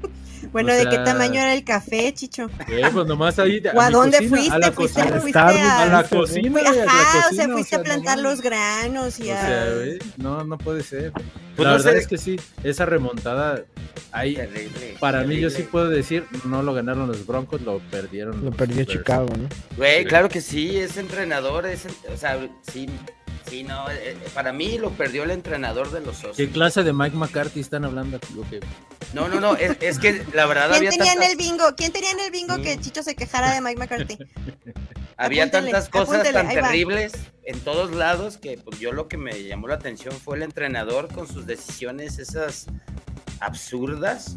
Bueno, 0.52 0.72
O 0.72 0.76
¿de 0.76 0.84
qué 0.84 0.90
sea- 0.96 1.04
tamaño 1.04 1.40
era 1.40 1.54
el 1.54 1.64
café, 1.64 2.12
Chicho? 2.12 2.50
eh, 2.68 2.82
pues 2.92 3.06
nomás 3.06 3.38
ahí. 3.38 3.62
¿O 3.74 3.80
a 3.80 3.88
dónde 3.90 4.18
cocina, 4.18 4.36
fuiste? 4.36 4.54
A 4.54 4.58
la 4.58 4.72
¿Fuiste, 4.72 5.00
cocina. 5.00 5.20
fuiste 5.20 5.38
a- 5.38 5.82
A 5.82 5.86
la 5.86 6.02
cocina, 6.04 6.40
Fui- 6.42 6.50
güey, 6.50 6.66
a 6.66 6.72
la 6.72 6.82
ajá, 6.84 7.18
o 7.18 7.22
cocina, 7.22 7.44
sea, 7.44 7.52
fuiste 7.54 7.74
a 7.74 7.78
no 7.78 7.84
plantar 7.84 8.16
mames. 8.18 8.22
los 8.30 8.42
granos 8.42 9.20
y 9.20 9.30
O 9.30 9.34
a... 9.34 9.40
sea, 9.40 9.74
güey, 9.74 9.98
no, 10.18 10.44
no 10.44 10.58
puede 10.58 10.82
ser. 10.82 11.12
Pues 11.56 11.66
la 11.66 11.72
no 11.72 11.78
verdad 11.78 11.92
sé. 11.92 11.98
es 11.98 12.06
que 12.08 12.18
sí, 12.18 12.40
esa 12.64 12.84
remontada, 12.84 13.62
ahí, 14.10 14.34
Terrible. 14.34 14.96
para 15.00 15.20
mí 15.20 15.36
yo 15.36 15.48
terrible. 15.48 15.50
sí 15.50 15.62
puedo 15.70 15.88
decir, 15.88 16.24
no 16.44 16.62
lo 16.62 16.74
ganaron 16.74 17.06
los 17.06 17.26
Broncos, 17.26 17.62
lo 17.62 17.78
perdieron. 17.90 18.44
Lo 18.44 18.50
perdió. 18.50 18.84
Chicago, 18.84 19.28
¿no? 19.38 19.48
Güey, 19.78 20.00
Sí. 20.02 20.04
claro 20.06 20.28
que 20.28 20.40
sí, 20.42 20.76
es 20.78 20.96
entrenador, 20.98 21.64
es, 21.66 21.86
en- 21.86 22.12
o 22.12 22.16
sea, 22.18 22.38
sí, 22.70 22.86
sí, 23.48 23.64
no, 23.64 23.90
eh, 23.90 24.12
eh, 24.12 24.16
para 24.35 24.52
mí 24.52 24.78
lo 24.78 24.90
perdió 24.90 25.24
el 25.24 25.31
entrenador 25.31 25.90
de 25.90 26.00
los 26.00 26.18
Osos. 26.24 26.37
¿Qué 26.37 26.48
clase 26.48 26.83
de 26.83 26.92
Mike 26.92 27.16
McCarthy 27.16 27.61
están 27.61 27.85
hablando? 27.85 28.16
aquí? 28.16 28.35
Ok. 28.38 28.64
No, 29.14 29.28
no, 29.28 29.40
no, 29.40 29.57
es, 29.57 29.76
es 29.81 29.98
que 29.98 30.24
la 30.33 30.46
verdad 30.46 30.68
¿Quién 30.68 30.76
había 30.76 30.90
tenía 30.90 31.12
en 31.12 31.18
tantas, 31.18 31.31
el 31.33 31.37
bingo? 31.37 31.64
¿Quién 31.76 31.92
tenía 31.92 32.11
en 32.12 32.20
el 32.20 32.31
bingo 32.31 32.57
que 32.62 32.81
Chicho 32.81 33.02
se 33.02 33.14
quejara 33.14 33.52
de 33.55 33.61
Mike 33.61 33.78
McCarthy? 33.78 34.18
había 35.16 35.44
apúntele, 35.44 35.70
tantas 35.70 35.88
cosas 35.88 36.20
apúntele, 36.20 36.33
tan 36.33 36.46
va. 36.46 36.68
terribles 36.68 37.12
en 37.44 37.61
todos 37.61 37.92
lados 37.92 38.38
que 38.38 38.59
pues, 38.59 38.78
yo 38.78 38.92
lo 38.92 39.09
que 39.09 39.16
me 39.16 39.44
llamó 39.44 39.68
la 39.68 39.74
atención 39.74 40.14
fue 40.14 40.37
el 40.37 40.42
entrenador 40.42 41.12
con 41.12 41.26
sus 41.26 41.46
decisiones 41.46 42.18
esas 42.18 42.66
absurdas. 43.40 44.35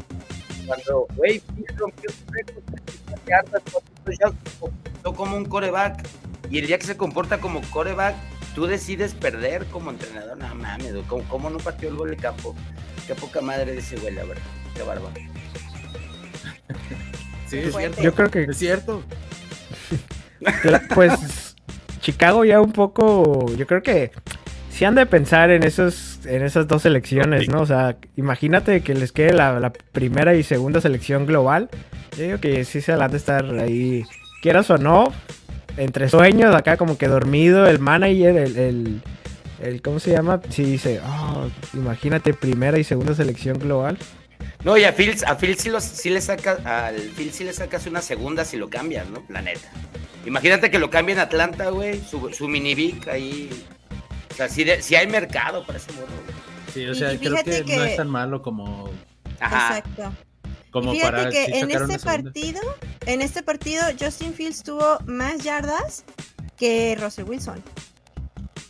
Cuando, 0.66 1.06
güey, 1.14 1.42
rompió 1.76 2.10
su 2.10 2.32
récord, 2.32 2.64
300 2.64 3.24
yardas, 3.26 3.62
400 3.70 4.04
touchdowns, 4.04 4.36
se 4.44 4.58
comportó 4.58 5.14
como 5.14 5.36
un 5.36 5.44
coreback. 5.44 6.06
Y 6.50 6.58
el 6.58 6.66
día 6.66 6.78
que 6.78 6.86
se 6.86 6.96
comporta 6.96 7.38
como 7.38 7.60
coreback, 7.70 8.16
tú 8.56 8.66
decides 8.66 9.14
perder 9.14 9.66
como 9.66 9.90
entrenador. 9.90 10.38
No 10.38 10.52
mames, 10.54 10.92
güey, 10.92 11.04
¿cómo, 11.04 11.22
cómo 11.28 11.50
no 11.50 11.58
partió 11.58 11.90
el 11.90 11.94
gol 11.94 12.10
de 12.10 12.16
campo? 12.16 12.56
Qué 13.06 13.14
poca 13.14 13.42
madre 13.42 13.72
de 13.72 13.78
ese 13.78 13.96
güey, 13.98 14.14
la 14.14 14.24
verdad. 14.24 14.42
Qué 14.74 14.82
bárbaro. 14.82 15.12
Sí, 17.46 17.58
es 17.58 17.76
cierto. 17.76 18.02
Yo 18.02 18.14
creo 18.14 18.30
que 18.30 18.42
Es 18.44 18.56
cierto. 18.56 19.04
Pues 20.94 21.56
Chicago 22.00 22.44
ya 22.44 22.60
un 22.60 22.72
poco, 22.72 23.46
yo 23.56 23.66
creo 23.66 23.82
que 23.82 24.12
sí 24.70 24.84
han 24.84 24.94
de 24.94 25.06
pensar 25.06 25.50
en 25.50 25.62
esos, 25.62 26.24
en 26.26 26.42
esas 26.42 26.68
dos 26.68 26.82
selecciones, 26.82 27.48
¿no? 27.48 27.62
O 27.62 27.66
sea, 27.66 27.96
imagínate 28.16 28.82
que 28.82 28.94
les 28.94 29.12
quede 29.12 29.32
la, 29.32 29.58
la 29.58 29.72
primera 29.72 30.34
y 30.34 30.42
segunda 30.42 30.80
selección 30.80 31.26
global. 31.26 31.68
Yo 32.16 32.24
digo 32.24 32.38
que 32.38 32.64
sí 32.64 32.80
se 32.80 32.96
la 32.96 33.06
han 33.06 33.10
de 33.10 33.16
estar 33.16 33.44
ahí, 33.58 34.04
quieras 34.42 34.70
o 34.70 34.78
no, 34.78 35.12
entre 35.76 36.08
sueños, 36.08 36.54
acá 36.54 36.76
como 36.76 36.96
que 36.98 37.08
dormido, 37.08 37.66
el 37.66 37.78
manager, 37.78 38.36
el, 38.36 38.56
el, 38.56 39.02
el 39.60 39.82
¿cómo 39.82 39.98
se 40.00 40.12
llama? 40.12 40.40
Sí 40.50 40.64
dice, 40.64 41.00
"Ah, 41.04 41.46
imagínate 41.74 42.32
primera 42.34 42.78
y 42.78 42.84
segunda 42.84 43.14
selección 43.14 43.58
global. 43.58 43.98
No, 44.64 44.76
y 44.76 44.84
a 44.84 44.92
Phil, 44.92 45.14
a 45.26 45.36
Phil 45.36 45.56
sí, 45.56 45.68
los, 45.70 45.84
sí 45.84 46.10
le 46.10 46.20
sacas, 46.20 46.64
al 46.66 46.96
Phil 47.16 47.30
sí 47.32 47.44
le 47.44 47.52
sacas 47.52 47.86
una 47.86 48.02
segunda 48.02 48.44
si 48.44 48.56
lo 48.56 48.68
cambias, 48.68 49.08
¿no? 49.10 49.22
La 49.28 49.40
neta. 49.42 49.68
Imagínate 50.24 50.70
que 50.70 50.78
lo 50.80 50.90
cambie 50.90 51.14
en 51.14 51.20
Atlanta, 51.20 51.70
güey, 51.70 52.00
su, 52.00 52.30
su 52.32 52.48
mini 52.48 52.74
Vic 52.74 53.06
ahí. 53.08 53.48
O 54.32 54.34
sea, 54.34 54.48
sí, 54.48 54.64
de- 54.64 54.82
sí 54.82 54.96
hay 54.96 55.06
mercado 55.06 55.64
para 55.64 55.78
ese 55.78 55.92
morro, 55.92 56.06
güey. 56.08 56.36
Sí, 56.74 56.84
o 56.86 56.94
sea, 56.94 57.16
creo 57.16 57.36
que, 57.36 57.52
fíjate 57.52 57.60
no 57.60 57.66
que- 57.84 57.90
es 57.90 57.96
tan 57.96 58.10
malo 58.10 58.42
como, 58.42 58.90
Ajá. 59.38 59.78
Exacto. 59.78 60.12
Como 60.70 60.92
fíjate 60.92 61.10
para 61.12 61.30
que 61.30 61.44
en 61.46 61.70
este 61.70 61.98
partido, 61.98 62.60
en 63.06 63.22
este 63.22 63.42
partido, 63.42 63.82
Justin 63.98 64.34
Fields 64.34 64.62
tuvo 64.62 64.98
más 65.06 65.38
yardas 65.42 66.04
que 66.58 66.96
Russell 67.00 67.24
Wilson. 67.24 67.62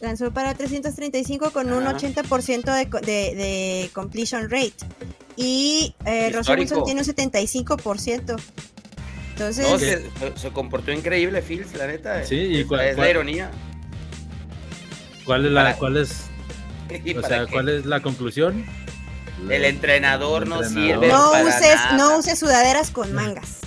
Lanzó 0.01 0.31
para 0.31 0.55
335 0.55 1.51
con 1.53 1.73
un 1.73 1.87
Ajá. 1.87 1.97
80% 1.97 2.75
de, 2.77 2.91
co- 2.91 3.01
de, 3.01 3.35
de 3.35 3.91
completion 3.95 4.51
rate. 4.51 4.75
Y 5.37 5.95
eh, 6.05 6.31
Russell. 6.35 6.59
Wilson 6.59 6.85
tiene 6.85 7.01
un 7.01 7.07
75%. 7.07 8.37
Entonces, 9.31 9.69
No, 9.71 9.79
se, 9.79 10.03
se 10.37 10.51
comportó 10.51 10.93
increíble 10.93 11.43
Phil, 11.43 11.67
la 11.79 11.87
neta. 11.87 12.25
Sí, 12.25 12.37
y 12.37 12.61
es, 12.61 12.67
cuál- 12.67 12.81
es 12.87 12.97
la 12.99 13.09
ironía. 13.11 13.51
¿Cuál 15.25 15.47
es 15.47 15.53
la, 15.53 15.63
Para- 15.65 15.77
cuál 15.77 15.97
es, 15.97 16.27
Y 17.05 17.15
o 17.17 17.23
sea, 17.23 17.47
cuál 17.47 17.69
es 17.69 17.85
la 17.87 18.01
conclusión? 18.01 18.65
El 19.49 19.65
entrenador 19.65 20.47
no 20.47 20.63
entrenador. 20.63 21.03
sirve 21.03 21.09
no 21.09 21.31
para 21.33 21.45
uses, 21.45 21.75
nada. 21.77 21.93
no 21.97 22.17
uses 22.19 22.39
sudaderas 22.39 22.91
con 22.91 23.13
mangas. 23.15 23.59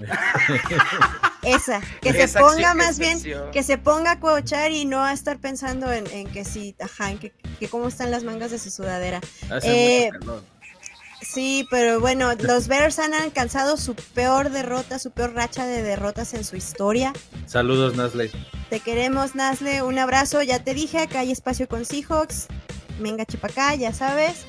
Esa, 1.42 1.80
que 2.00 2.12
se 2.12 2.38
ponga 2.38 2.74
más 2.74 2.98
bien, 2.98 3.20
que 3.52 3.62
se 3.62 3.78
ponga 3.78 4.12
a 4.12 4.20
coachar 4.20 4.70
y 4.70 4.84
no 4.84 5.02
a 5.02 5.12
estar 5.12 5.38
pensando 5.38 5.92
en, 5.92 6.06
en 6.08 6.28
que 6.30 6.44
sí, 6.44 6.76
ajá, 6.80 7.10
en 7.10 7.18
que, 7.18 7.32
que 7.58 7.68
cómo 7.68 7.88
están 7.88 8.10
las 8.10 8.22
mangas 8.22 8.50
de 8.50 8.58
su 8.58 8.70
sudadera. 8.70 9.20
Eh. 9.62 10.10
Sí, 11.20 11.66
pero 11.70 12.00
bueno, 12.00 12.32
los 12.38 12.68
Bears 12.68 12.98
han 13.00 13.12
alcanzado 13.12 13.76
su 13.76 13.94
peor 13.94 14.50
derrota, 14.50 14.98
su 14.98 15.10
peor 15.10 15.34
racha 15.34 15.66
de 15.66 15.82
derrotas 15.82 16.32
en 16.32 16.44
su 16.44 16.56
historia. 16.56 17.12
Saludos, 17.46 17.96
Nasley. 17.96 18.30
Te 18.70 18.80
queremos, 18.80 19.34
Nasle, 19.34 19.82
un 19.82 19.98
abrazo. 19.98 20.42
Ya 20.42 20.62
te 20.62 20.74
dije, 20.74 20.98
acá 20.98 21.20
hay 21.20 21.32
espacio 21.32 21.66
con 21.66 21.84
Seahawks. 21.84 22.46
Venga, 23.00 23.24
chipacá, 23.24 23.74
ya 23.74 23.92
sabes. 23.92 24.46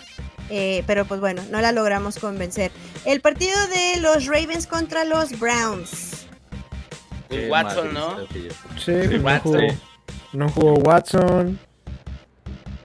Eh, 0.50 0.84
pero 0.88 1.06
pues 1.06 1.20
bueno, 1.20 1.42
no 1.52 1.62
la 1.62 1.72
logramos 1.72 2.18
convencer. 2.18 2.72
El 3.06 3.22
partido 3.22 3.56
de 3.68 4.02
los 4.02 4.26
Ravens 4.26 4.66
contra 4.68 5.04
los 5.06 5.38
Browns. 5.40 6.26
Qué 7.30 7.48
Watson, 7.50 7.94
madre, 7.94 8.28
¿no? 8.34 8.80
Sí, 8.80 8.92
no, 9.18 9.24
Watson. 9.24 9.42
jugó, 9.54 9.68
no 10.34 10.50
jugó 10.50 10.74
Watson. 10.76 11.60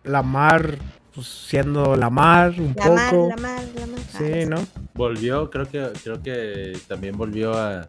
Lamar, 0.05 0.77
pues 1.15 1.27
siendo 1.27 1.97
Lamar 1.97 2.51
un 2.61 2.75
La 2.77 2.91
mar, 2.91 3.11
poco. 3.11 3.29
la 3.31 3.37
mar, 3.37 3.65
la 3.75 3.87
mar. 3.87 4.01
Ah, 4.13 4.19
Sí, 4.19 4.47
¿no? 4.47 4.67
Volvió, 4.93 5.51
creo 5.51 5.67
que, 5.67 5.91
creo 6.03 6.23
que 6.23 6.79
también 6.87 7.17
volvió 7.17 7.55
a. 7.57 7.89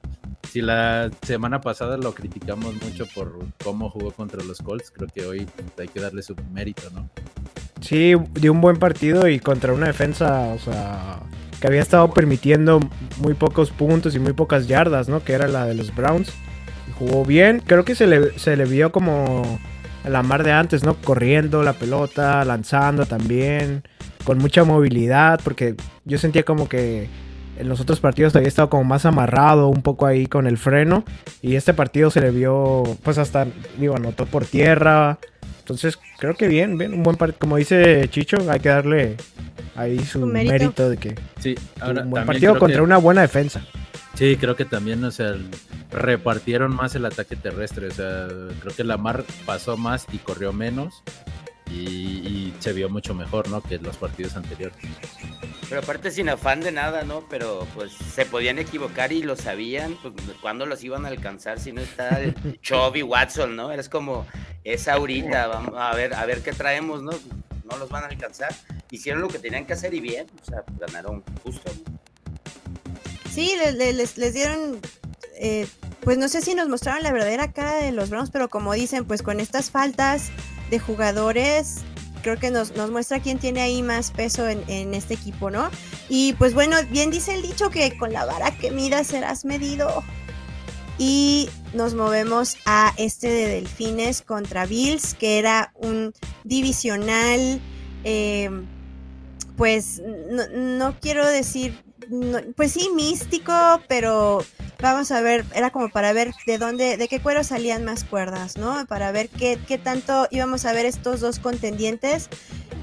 Si 0.49 0.61
la 0.61 1.11
semana 1.25 1.59
pasada 1.59 1.97
lo 1.97 2.13
criticamos 2.13 2.73
mucho 2.81 3.05
por 3.13 3.37
cómo 3.63 3.89
jugó 3.89 4.11
contra 4.11 4.41
los 4.43 4.59
Colts, 4.59 4.89
creo 4.91 5.09
que 5.13 5.25
hoy 5.25 5.45
hay 5.77 5.87
que 5.89 5.99
darle 5.99 6.21
su 6.23 6.35
mérito, 6.53 6.83
¿no? 6.91 7.09
Sí, 7.85 8.15
dio 8.33 8.51
un 8.51 8.61
buen 8.61 8.77
partido 8.77 9.27
y 9.27 9.37
contra 9.37 9.71
una 9.71 9.85
defensa, 9.85 10.47
o 10.55 10.57
sea, 10.57 11.19
que 11.61 11.67
había 11.67 11.83
estado 11.83 12.11
permitiendo 12.11 12.79
muy 13.19 13.35
pocos 13.35 13.69
puntos 13.69 14.15
y 14.15 14.19
muy 14.19 14.33
pocas 14.33 14.67
yardas, 14.67 15.07
¿no? 15.07 15.23
Que 15.23 15.33
era 15.33 15.47
la 15.47 15.67
de 15.67 15.75
los 15.75 15.95
Browns. 15.95 16.33
Jugó 16.97 17.23
bien, 17.23 17.61
creo 17.63 17.85
que 17.85 17.93
se 17.93 18.07
le, 18.07 18.39
se 18.39 18.57
le 18.57 18.65
vio 18.65 18.91
como 18.91 19.59
a 20.03 20.09
la 20.09 20.23
mar 20.23 20.43
de 20.43 20.51
antes, 20.51 20.83
¿no? 20.83 20.95
Corriendo 20.95 21.61
la 21.61 21.73
pelota, 21.73 22.43
lanzando 22.43 23.05
también, 23.05 23.83
con 24.23 24.39
mucha 24.39 24.63
movilidad, 24.63 25.39
porque 25.43 25.75
yo 26.05 26.17
sentía 26.17 26.41
como 26.41 26.67
que 26.67 27.07
en 27.59 27.69
los 27.69 27.79
otros 27.81 27.99
partidos 27.99 28.35
había 28.35 28.47
estado 28.47 28.71
como 28.71 28.83
más 28.83 29.05
amarrado, 29.05 29.67
un 29.67 29.83
poco 29.83 30.07
ahí 30.07 30.25
con 30.25 30.47
el 30.47 30.57
freno, 30.57 31.03
y 31.43 31.55
este 31.55 31.75
partido 31.75 32.09
se 32.09 32.19
le 32.19 32.31
vio, 32.31 32.81
pues 33.03 33.19
hasta, 33.19 33.45
digo, 33.77 33.95
anotó 33.95 34.25
por 34.25 34.43
tierra, 34.43 35.19
entonces, 35.65 35.97
creo 36.19 36.35
que 36.35 36.47
bien, 36.47 36.77
bien, 36.77 36.93
un 36.93 37.01
buen 37.01 37.17
partido. 37.17 37.39
Como 37.39 37.57
dice 37.57 38.07
Chicho, 38.11 38.37
hay 38.51 38.59
que 38.59 38.69
darle 38.69 39.17
ahí 39.75 39.97
su 40.05 40.23
mérito. 40.27 40.53
mérito. 40.53 40.89
de 40.91 40.97
que 40.97 41.15
Sí, 41.39 41.55
ahora 41.81 42.03
un 42.03 42.11
buen 42.11 42.23
partido 42.27 42.59
contra 42.59 42.77
que- 42.77 42.83
una 42.83 42.97
buena 42.97 43.21
defensa. 43.21 43.65
Sí, 44.13 44.37
creo 44.39 44.55
que 44.55 44.63
también, 44.65 45.03
o 45.03 45.09
sea, 45.09 45.33
repartieron 45.91 46.75
más 46.75 46.93
el 46.93 47.05
ataque 47.05 47.35
terrestre. 47.35 47.87
O 47.87 47.91
sea, 47.91 48.27
creo 48.61 48.75
que 48.77 48.83
Lamar 48.83 49.23
pasó 49.47 49.75
más 49.75 50.05
y 50.13 50.19
corrió 50.19 50.53
menos. 50.53 51.01
Y, 51.71 51.73
y 51.73 52.53
se 52.59 52.73
vio 52.73 52.89
mucho 52.89 53.13
mejor, 53.13 53.49
¿no? 53.49 53.61
Que 53.61 53.77
los 53.79 53.97
partidos 53.97 54.35
anteriores. 54.35 54.77
Pero 55.67 55.81
aparte 55.81 56.11
sin 56.11 56.29
afán 56.29 56.61
de 56.61 56.71
nada, 56.71 57.03
¿no? 57.03 57.27
Pero 57.27 57.67
pues 57.73 57.91
se 57.91 58.25
podían 58.25 58.59
equivocar 58.59 59.11
y 59.11 59.23
lo 59.23 59.35
sabían, 59.35 59.97
pues 60.01 60.13
cuándo 60.41 60.65
los 60.67 60.83
iban 60.83 61.05
a 61.05 61.07
alcanzar 61.09 61.59
si 61.59 61.71
no 61.71 61.81
está 61.81 62.19
el 62.21 62.35
Chubb 62.61 62.95
y 62.97 63.01
Watson, 63.03 63.55
¿no? 63.55 63.71
Eres 63.71 63.89
como, 63.89 64.25
es 64.63 64.87
ahorita, 64.87 65.47
vamos 65.47 65.73
a 65.75 65.93
ver, 65.95 66.13
a 66.13 66.25
ver 66.25 66.41
qué 66.43 66.53
traemos, 66.53 67.01
¿no? 67.01 67.11
No 67.69 67.77
los 67.77 67.89
van 67.89 68.03
a 68.03 68.07
alcanzar. 68.07 68.53
Hicieron 68.91 69.21
lo 69.23 69.27
que 69.27 69.39
tenían 69.39 69.65
que 69.65 69.73
hacer 69.73 69.93
y 69.95 69.99
bien, 70.01 70.27
o 70.41 70.45
sea, 70.45 70.63
ganaron 70.79 71.23
justo. 71.43 71.71
¿no? 71.87 71.99
Sí, 73.31 73.53
le- 73.57 73.71
le- 73.73 73.93
les, 73.93 74.17
les 74.17 74.33
dieron, 74.35 74.79
eh, 75.39 75.67
pues 76.01 76.17
no 76.19 76.29
sé 76.29 76.41
si 76.41 76.53
nos 76.53 76.69
mostraron 76.69 77.01
la 77.03 77.11
verdadera 77.11 77.51
cara 77.51 77.75
de 77.77 77.91
los 77.91 78.11
Browns, 78.11 78.29
pero 78.29 78.49
como 78.49 78.71
dicen, 78.73 79.03
pues 79.05 79.23
con 79.23 79.39
estas 79.39 79.71
faltas 79.71 80.29
de 80.69 80.79
jugadores, 80.79 81.81
creo 82.21 82.37
que 82.37 82.49
nos, 82.49 82.75
nos 82.75 82.89
muestra 82.89 83.19
quién 83.19 83.37
tiene 83.37 83.61
ahí 83.61 83.83
más 83.83 84.11
peso 84.11 84.47
en, 84.49 84.63
en 84.67 84.93
este 84.93 85.13
equipo, 85.13 85.51
¿no? 85.51 85.69
Y 86.09 86.33
pues 86.33 86.53
bueno, 86.53 86.75
bien 86.89 87.11
dice 87.11 87.35
el 87.35 87.43
dicho 87.43 87.69
que 87.69 87.95
con 87.97 88.11
la 88.11 88.25
vara 88.25 88.51
que 88.51 88.71
midas 88.71 89.07
serás 89.07 89.45
medido. 89.45 90.03
Y 90.97 91.49
nos 91.73 91.93
movemos 91.93 92.57
a 92.65 92.93
este 92.97 93.27
de 93.27 93.47
Delfines 93.47 94.21
contra 94.21 94.65
Bills, 94.65 95.13
que 95.13 95.37
era 95.37 95.73
un 95.75 96.13
divisional, 96.43 97.61
eh, 98.03 98.49
pues 99.57 100.01
no, 100.31 100.47
no 100.51 100.99
quiero 100.99 101.27
decir, 101.27 101.84
pues 102.55 102.71
sí, 102.71 102.89
místico, 102.95 103.53
pero 103.87 104.43
vamos 104.81 105.11
a 105.11 105.21
ver, 105.21 105.45
era 105.53 105.69
como 105.71 105.89
para 105.89 106.13
ver 106.13 106.33
de 106.45 106.57
dónde, 106.57 106.97
de 106.97 107.07
qué 107.07 107.19
cuero 107.19 107.43
salían 107.43 107.83
más 107.83 108.03
cuerdas, 108.03 108.57
¿no? 108.57 108.85
Para 108.87 109.11
ver 109.11 109.29
qué, 109.29 109.59
qué 109.67 109.77
tanto 109.77 110.27
íbamos 110.31 110.65
a 110.65 110.73
ver 110.73 110.85
estos 110.85 111.21
dos 111.21 111.39
contendientes. 111.39 112.29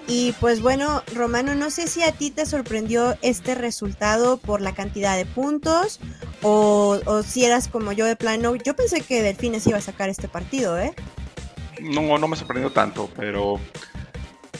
Y 0.08 0.32
pues 0.40 0.60
bueno, 0.60 1.02
Romano, 1.14 1.54
no 1.54 1.70
sé 1.70 1.86
si 1.86 2.02
a 2.02 2.12
ti 2.12 2.30
te 2.30 2.44
sorprendió 2.44 3.16
este 3.22 3.54
resultado 3.54 4.36
por 4.36 4.60
la 4.60 4.74
cantidad 4.74 5.16
de 5.16 5.26
puntos 5.26 6.00
o, 6.42 7.22
si 7.24 7.44
eras 7.44 7.68
como 7.68 7.92
yo 7.92 8.04
de 8.04 8.16
plano. 8.16 8.56
Yo 8.56 8.74
pensé 8.74 9.00
que 9.02 9.22
Delfines 9.22 9.66
iba 9.66 9.78
a 9.78 9.82
sacar 9.82 10.08
este 10.08 10.28
partido, 10.28 10.78
¿eh? 10.78 10.94
No, 11.80 12.18
no 12.18 12.28
me 12.28 12.36
sorprendió 12.36 12.70
tanto, 12.70 13.08
pero 13.16 13.60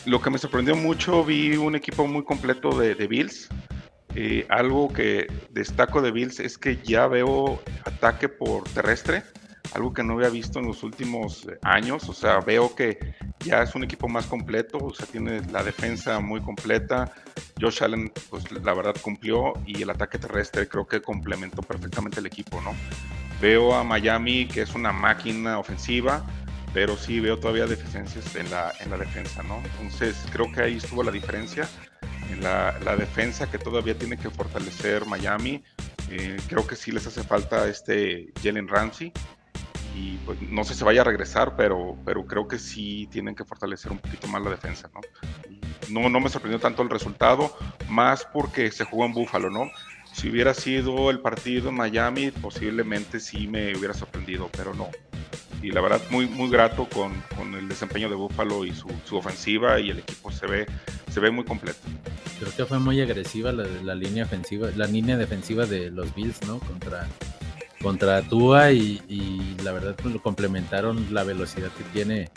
lo 0.07 0.21
que 0.21 0.31
me 0.31 0.39
sorprendió 0.39 0.77
mucho, 0.77 1.25
vi 1.25 1.57
un 1.57 1.75
equipo 1.75 2.07
muy 2.07 2.25
completo 2.25 2.71
de 2.79 2.95
Bills. 3.07 3.49
Algo 4.49 4.93
que 4.93 5.27
destaco 5.51 6.03
de 6.03 6.13
Bills 6.13 6.41
es 6.41 6.59
que 6.59 6.77
ya 6.83 7.07
veo 7.07 7.63
ataque 7.85 8.29
por 8.29 8.65
terrestre, 8.65 9.23
algo 9.75 9.93
que 9.93 10.03
no 10.03 10.15
había 10.15 10.29
visto 10.29 10.59
en 10.59 10.67
los 10.67 10.83
últimos 10.83 11.47
eh, 11.47 11.59
años. 11.63 12.09
O 12.09 12.13
sea, 12.13 12.41
veo 12.41 12.75
que 12.75 13.15
ya 13.41 13.63
es 13.63 13.75
un 13.75 13.85
equipo 13.85 14.09
más 14.09 14.27
completo, 14.27 14.79
o 14.79 14.95
sea, 14.95 15.07
tiene 15.07 15.41
la 15.51 15.63
defensa 15.63 16.21
muy 16.21 16.41
completa. 16.41 17.13
Josh 17.61 17.83
Allen, 17.83 18.13
pues 18.31 18.51
la 18.51 18.75
verdad 18.75 18.95
cumplió 19.01 19.55
y 19.67 19.83
el 19.83 19.91
ataque 19.91 20.19
terrestre 20.19 20.69
creo 20.69 20.87
que 20.87 21.01
complementó 21.01 21.63
perfectamente 21.63 22.21
el 22.21 22.27
equipo, 22.27 22.61
¿no? 22.61 22.75
Veo 23.41 23.75
a 23.75 23.83
Miami 23.83 24.47
que 24.47 24.63
es 24.63 24.75
una 24.75 24.93
máquina 24.93 25.59
ofensiva, 25.59 26.25
pero 26.73 26.97
sí 26.97 27.21
veo 27.21 27.39
todavía 27.39 27.67
deficiencias 27.67 28.35
en 28.37 28.51
la, 28.51 28.73
en 28.81 28.91
la 28.91 28.97
defensa, 28.97 29.43
¿no? 29.43 29.63
Entonces 29.65 30.17
creo 30.33 30.51
que 30.51 30.63
ahí 30.63 30.77
estuvo 30.77 31.03
la 31.03 31.11
diferencia 31.11 31.69
en 32.31 32.43
la, 32.43 32.79
la 32.85 32.97
defensa 32.97 33.51
que 33.51 33.59
todavía 33.59 33.97
tiene 33.97 34.17
que 34.17 34.31
fortalecer 34.31 35.07
Miami. 35.07 35.63
Eh, 36.11 36.39
creo 36.49 36.67
que 36.67 36.77
sí 36.77 36.93
les 36.93 37.07
hace 37.07 37.23
falta 37.23 37.69
este 37.69 38.33
Jalen 38.43 38.69
Ramsey 38.69 39.13
y 39.95 40.17
pues 40.25 40.41
no 40.43 40.65
sé 40.65 40.75
si 40.75 40.85
vaya 40.85 41.03
a 41.03 41.05
regresar, 41.05 41.57
pero, 41.57 41.97
pero 42.05 42.27
creo 42.27 42.49
que 42.49 42.59
sí 42.59 43.09
tienen 43.11 43.35
que 43.35 43.45
fortalecer 43.45 43.93
un 43.93 43.99
poquito 43.99 44.27
más 44.27 44.43
la 44.43 44.51
defensa, 44.51 44.91
¿no? 44.95 45.01
No, 45.91 46.09
no 46.09 46.21
me 46.21 46.31
sorprendió 46.31 46.59
tanto 46.59 46.83
el 46.83 46.89
resultado, 46.89 47.55
más 47.89 48.25
porque 48.25 48.71
se 48.71 48.85
jugó 48.85 49.05
en 49.05 49.13
Búfalo, 49.13 49.51
¿no? 49.51 49.71
Si 50.13 50.31
hubiera 50.31 50.55
sido 50.55 51.11
el 51.11 51.21
partido 51.21 51.69
en 51.69 51.75
Miami, 51.75 52.31
posiblemente 52.31 53.21
sí 53.21 53.47
me 53.49 53.77
hubiera 53.77 53.93
sorprendido, 53.93 54.49
pero 54.53 54.75
no. 54.75 54.89
Y 55.63 55.71
la 55.71 55.81
verdad, 55.81 56.01
muy, 56.11 56.27
muy 56.27 56.51
grato 56.51 56.89
con, 56.93 57.13
con 57.37 57.55
el 57.55 57.69
desempeño 57.69 58.09
de 58.09 58.17
Búfalo 58.17 58.65
y 58.65 58.73
su, 58.73 58.89
su 59.05 59.17
ofensiva 59.17 59.79
y 59.79 59.91
el 59.91 60.01
equipo 60.01 60.33
se 60.33 60.47
ve, 60.47 60.67
se 61.09 61.21
ve 61.21 61.31
muy 61.31 61.45
completo. 61.45 61.79
Creo 62.41 62.53
que 62.57 62.67
fue 62.67 62.81
muy 62.81 63.01
agresiva 63.01 63.53
la, 63.53 63.65
la 63.85 63.95
línea 63.95 64.25
ofensiva, 64.25 64.71
la 64.75 64.87
línea 64.87 65.17
defensiva 65.17 65.65
de 65.65 65.91
los 65.91 66.13
Bills, 66.17 66.43
¿no? 66.49 66.59
Contra, 66.59 67.07
contra 67.81 68.23
Tua 68.23 68.73
y, 68.73 69.01
y 69.09 69.57
la 69.63 69.71
verdad 69.71 69.95
pues, 70.03 70.13
lo 70.13 70.21
complementaron 70.21 71.15
la 71.15 71.23
velocidad 71.23 71.71
que 71.79 71.85
tiene 71.93 72.31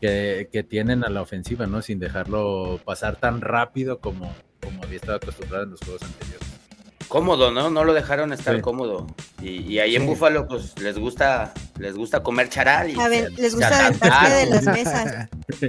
que, 0.00 0.48
que 0.52 0.62
tienen 0.62 1.02
a 1.02 1.08
la 1.10 1.22
ofensiva, 1.22 1.66
¿no? 1.66 1.82
Sin 1.82 1.98
dejarlo 1.98 2.80
pasar 2.84 3.16
tan 3.16 3.40
rápido 3.40 3.98
como, 3.98 4.32
como 4.62 4.84
había 4.84 4.96
estado 4.96 5.16
acostumbrado 5.16 5.64
en 5.64 5.70
los 5.70 5.80
juegos 5.80 6.02
anteriores. 6.02 6.43
Cómodo, 7.08 7.50
¿no? 7.50 7.70
No 7.70 7.84
lo 7.84 7.92
dejaron 7.94 8.32
estar 8.32 8.56
Sí. 8.56 8.60
cómodo. 8.62 9.06
Y, 9.42 9.62
y 9.72 9.78
ahí 9.78 9.96
en. 9.96 10.06
Búfalo, 10.06 10.46
pues 10.48 10.78
les 10.80 10.98
gusta, 10.98 11.52
les 11.78 11.94
gusta 11.96 12.22
comer 12.22 12.48
charal. 12.48 12.90
Y 12.90 12.98
A 13.00 13.08
ver, 13.08 13.32
se- 13.34 13.42
les 13.42 13.54
gusta 13.54 13.86
aventarse 13.86 14.34
de 14.34 14.46
las 14.46 14.64
mesas. 14.64 15.28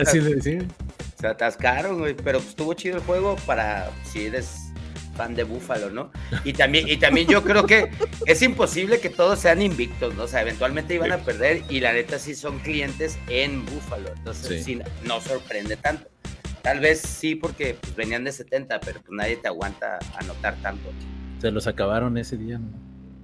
Así 0.02 0.20
le 0.20 0.34
decía. 0.36 0.62
Se 1.20 1.26
atascaron, 1.26 1.98
güey. 1.98 2.14
Pero 2.14 2.38
pues, 2.38 2.50
estuvo 2.50 2.74
chido 2.74 2.96
el 2.96 3.02
juego 3.02 3.36
para 3.46 3.90
si 4.10 4.26
eres 4.26 4.56
fan 5.16 5.34
de 5.36 5.44
Búfalo, 5.44 5.90
¿no? 5.90 6.10
Y 6.42 6.54
también, 6.54 6.88
y 6.88 6.96
también 6.96 7.28
yo 7.28 7.44
creo 7.44 7.66
que 7.66 7.88
es 8.26 8.42
imposible 8.42 8.98
que 8.98 9.10
todos 9.10 9.38
sean 9.38 9.62
invictos, 9.62 10.14
¿no? 10.16 10.24
O 10.24 10.28
sea, 10.28 10.42
eventualmente 10.42 10.94
iban 10.94 11.12
a 11.12 11.18
perder 11.18 11.62
y 11.68 11.78
la 11.80 11.92
neta 11.92 12.18
sí 12.18 12.34
son 12.34 12.58
clientes 12.58 13.16
en 13.28 13.64
Búfalo. 13.64 14.08
Entonces 14.16 14.64
Sí. 14.64 14.74
sí, 14.74 14.82
no 15.04 15.20
sorprende 15.20 15.76
tanto. 15.76 16.08
Tal 16.64 16.80
vez 16.80 17.00
sí 17.00 17.34
porque 17.36 17.76
pues, 17.80 17.94
venían 17.94 18.24
de 18.24 18.32
70, 18.32 18.80
pero 18.80 18.98
pues 19.00 19.10
nadie 19.16 19.36
te 19.36 19.46
aguanta 19.46 19.98
anotar 20.18 20.56
tanto. 20.62 20.90
Se 21.40 21.50
los 21.52 21.66
acabaron 21.68 22.16
ese 22.18 22.36
día, 22.38 22.58
¿no? 22.58 22.66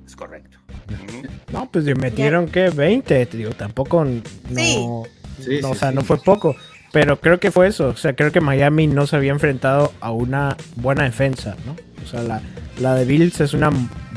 Es 0.06 0.14
correcto. 0.14 0.58
No, 1.52 1.68
pues 1.68 1.84
le 1.84 1.96
metieron 1.96 2.46
que 2.46 2.70
20, 2.70 3.26
te 3.26 3.36
digo, 3.36 3.50
tampoco 3.50 4.04
no, 4.04 4.22
Sí. 4.54 4.86
Sí, 5.42 5.58
no, 5.62 5.70
o 5.70 5.74
sea, 5.74 5.88
sí. 5.88 5.94
no 5.96 6.02
fue 6.02 6.18
poco, 6.18 6.54
pero 6.92 7.18
creo 7.18 7.40
que 7.40 7.50
fue 7.50 7.66
eso, 7.66 7.88
o 7.88 7.96
sea, 7.96 8.14
creo 8.14 8.30
que 8.30 8.40
Miami 8.40 8.86
no 8.86 9.06
se 9.08 9.16
había 9.16 9.32
enfrentado 9.32 9.92
a 10.00 10.12
una 10.12 10.56
buena 10.76 11.02
defensa, 11.04 11.56
¿no? 11.66 11.74
O 12.04 12.06
sea, 12.06 12.22
la, 12.22 12.40
la 12.78 12.94
de 12.94 13.04
Bills 13.04 13.40
es 13.40 13.52
una 13.54 13.70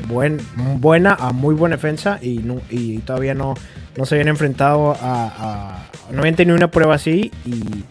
buen, 0.06 0.38
buena 0.80 1.14
a 1.18 1.32
muy 1.32 1.54
buena 1.56 1.74
defensa 1.76 2.18
y, 2.22 2.38
no, 2.38 2.60
y 2.70 2.98
todavía 2.98 3.34
no, 3.34 3.54
no 3.96 4.06
se 4.06 4.14
habían 4.16 4.28
enfrentado 4.28 4.92
a, 4.92 4.98
a- 5.00 6.12
no 6.12 6.20
habían 6.20 6.36
tenido 6.36 6.56
una 6.56 6.70
prueba 6.70 6.94
así 6.94 7.32
y, 7.46 7.84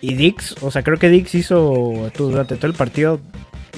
y 0.00 0.14
Dix, 0.14 0.54
o 0.62 0.70
sea, 0.70 0.82
creo 0.82 0.98
que 0.98 1.08
Dix 1.08 1.34
hizo 1.34 2.10
durante 2.16 2.56
todo 2.56 2.66
el 2.66 2.74
partido 2.74 3.20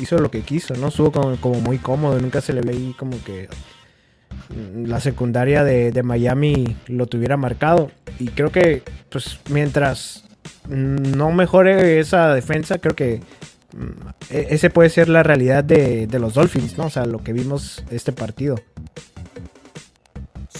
hizo 0.00 0.18
lo 0.18 0.30
que 0.30 0.42
quiso, 0.42 0.74
¿no? 0.74 0.88
Estuvo 0.88 1.12
como, 1.12 1.60
muy 1.60 1.78
cómodo, 1.78 2.18
nunca 2.20 2.40
se 2.40 2.52
le 2.52 2.60
veía 2.60 2.94
como 2.96 3.22
que 3.24 3.48
la 4.74 5.00
secundaria 5.00 5.64
de, 5.64 6.02
Miami 6.02 6.76
lo 6.86 7.06
tuviera 7.06 7.36
marcado. 7.36 7.90
Y 8.18 8.28
creo 8.28 8.50
que, 8.50 8.82
pues, 9.08 9.38
mientras 9.50 10.24
no 10.68 11.32
mejore 11.32 12.00
esa 12.00 12.34
defensa, 12.34 12.78
creo 12.78 12.94
que 12.94 13.20
mm, 13.76 14.08
e- 14.30 14.46
ese 14.50 14.70
puede 14.70 14.90
ser 14.90 15.08
la 15.08 15.22
realidad 15.22 15.64
de 15.64 16.18
los 16.18 16.34
Dolphins, 16.34 16.78
¿no? 16.78 16.86
O 16.86 16.90
sea, 16.90 17.04
lo 17.04 17.22
que 17.22 17.32
vimos 17.32 17.84
este 17.90 18.12
partido. 18.12 18.56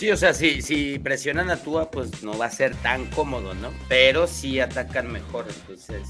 Sí, 0.02 0.10
o 0.10 0.16
sea, 0.16 0.34
si, 0.34 0.62
si 0.62 0.98
presionan 0.98 1.48
a 1.48 1.58
Tua, 1.58 1.92
pues 1.92 2.24
no 2.24 2.36
va 2.36 2.46
a 2.46 2.50
ser 2.50 2.74
tan 2.74 3.06
cómodo, 3.06 3.54
¿no? 3.54 3.72
Pero 3.88 4.26
sí 4.26 4.58
atacan 4.58 5.12
mejor, 5.12 5.46
entonces, 5.48 6.02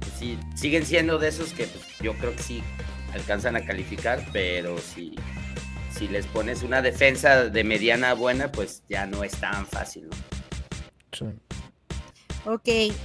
pues 0.00 0.12
sí, 0.18 0.38
siguen 0.54 0.86
siendo 0.86 1.18
de 1.18 1.28
esos 1.28 1.52
que 1.52 1.66
pues, 1.66 1.84
yo 2.00 2.14
creo 2.14 2.34
que 2.34 2.42
sí 2.42 2.62
alcanzan 3.12 3.54
a 3.54 3.66
calificar, 3.66 4.24
pero 4.32 4.78
si, 4.78 5.14
si 5.92 6.08
les 6.08 6.26
pones 6.26 6.62
una 6.62 6.80
defensa 6.80 7.50
de 7.50 7.64
mediana 7.64 8.14
buena, 8.14 8.50
pues 8.50 8.82
ya 8.88 9.04
no 9.04 9.24
es 9.24 9.32
tan 9.32 9.66
fácil, 9.66 10.08
¿no? 10.08 10.16
Sí. 11.12 11.26
Ok, 12.46 12.96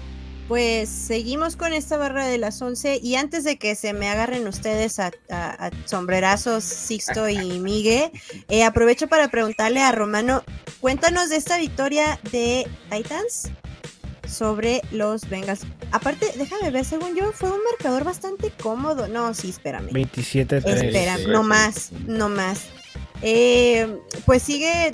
pues 0.48 0.90
seguimos 0.90 1.56
con 1.56 1.74
esta 1.74 1.98
barra 1.98 2.26
de 2.28 2.38
las 2.38 2.62
11 2.62 3.00
y 3.02 3.16
antes 3.16 3.44
de 3.44 3.58
que 3.58 3.76
se 3.76 3.94
me 3.94 4.10
agarren 4.10 4.48
ustedes 4.48 5.00
a, 5.00 5.12
a- 5.30 5.68
a 5.68 5.72
sombrerazos 5.86 6.64
Sixto 6.64 7.30
y 7.30 7.38
Migue, 7.60 8.12
eh, 8.50 8.64
aprovecho 8.64 9.08
para 9.08 9.30
preguntarle 9.30 9.82
a 9.82 9.92
Romano, 9.92 10.44
cuéntanos 10.80 11.30
de 11.30 11.38
esta 11.38 11.58
victoria 11.58 12.20
de 12.32 12.68
Titans 12.90 13.50
sobre 14.28 14.82
los 14.92 15.28
Bengals. 15.30 15.62
Aparte, 15.92 16.32
déjame 16.38 16.70
ver, 16.72 16.86
según 16.86 17.16
yo 17.16 17.32
fue 17.34 17.52
un 17.52 17.60
marcador 17.70 18.04
bastante 18.06 18.52
cómodo. 18.62 19.08
No, 19.08 19.34
sí, 19.34 19.50
espérame. 19.50 19.90
27-3. 19.90 20.66
Espera, 20.66 21.18
sí, 21.18 21.26
no 21.28 21.44
más, 21.44 21.92
no 22.08 22.30
más. 22.30 22.62
Eh, 23.24 24.00
pues 24.26 24.42
sigue, 24.42 24.88
eh, 24.88 24.94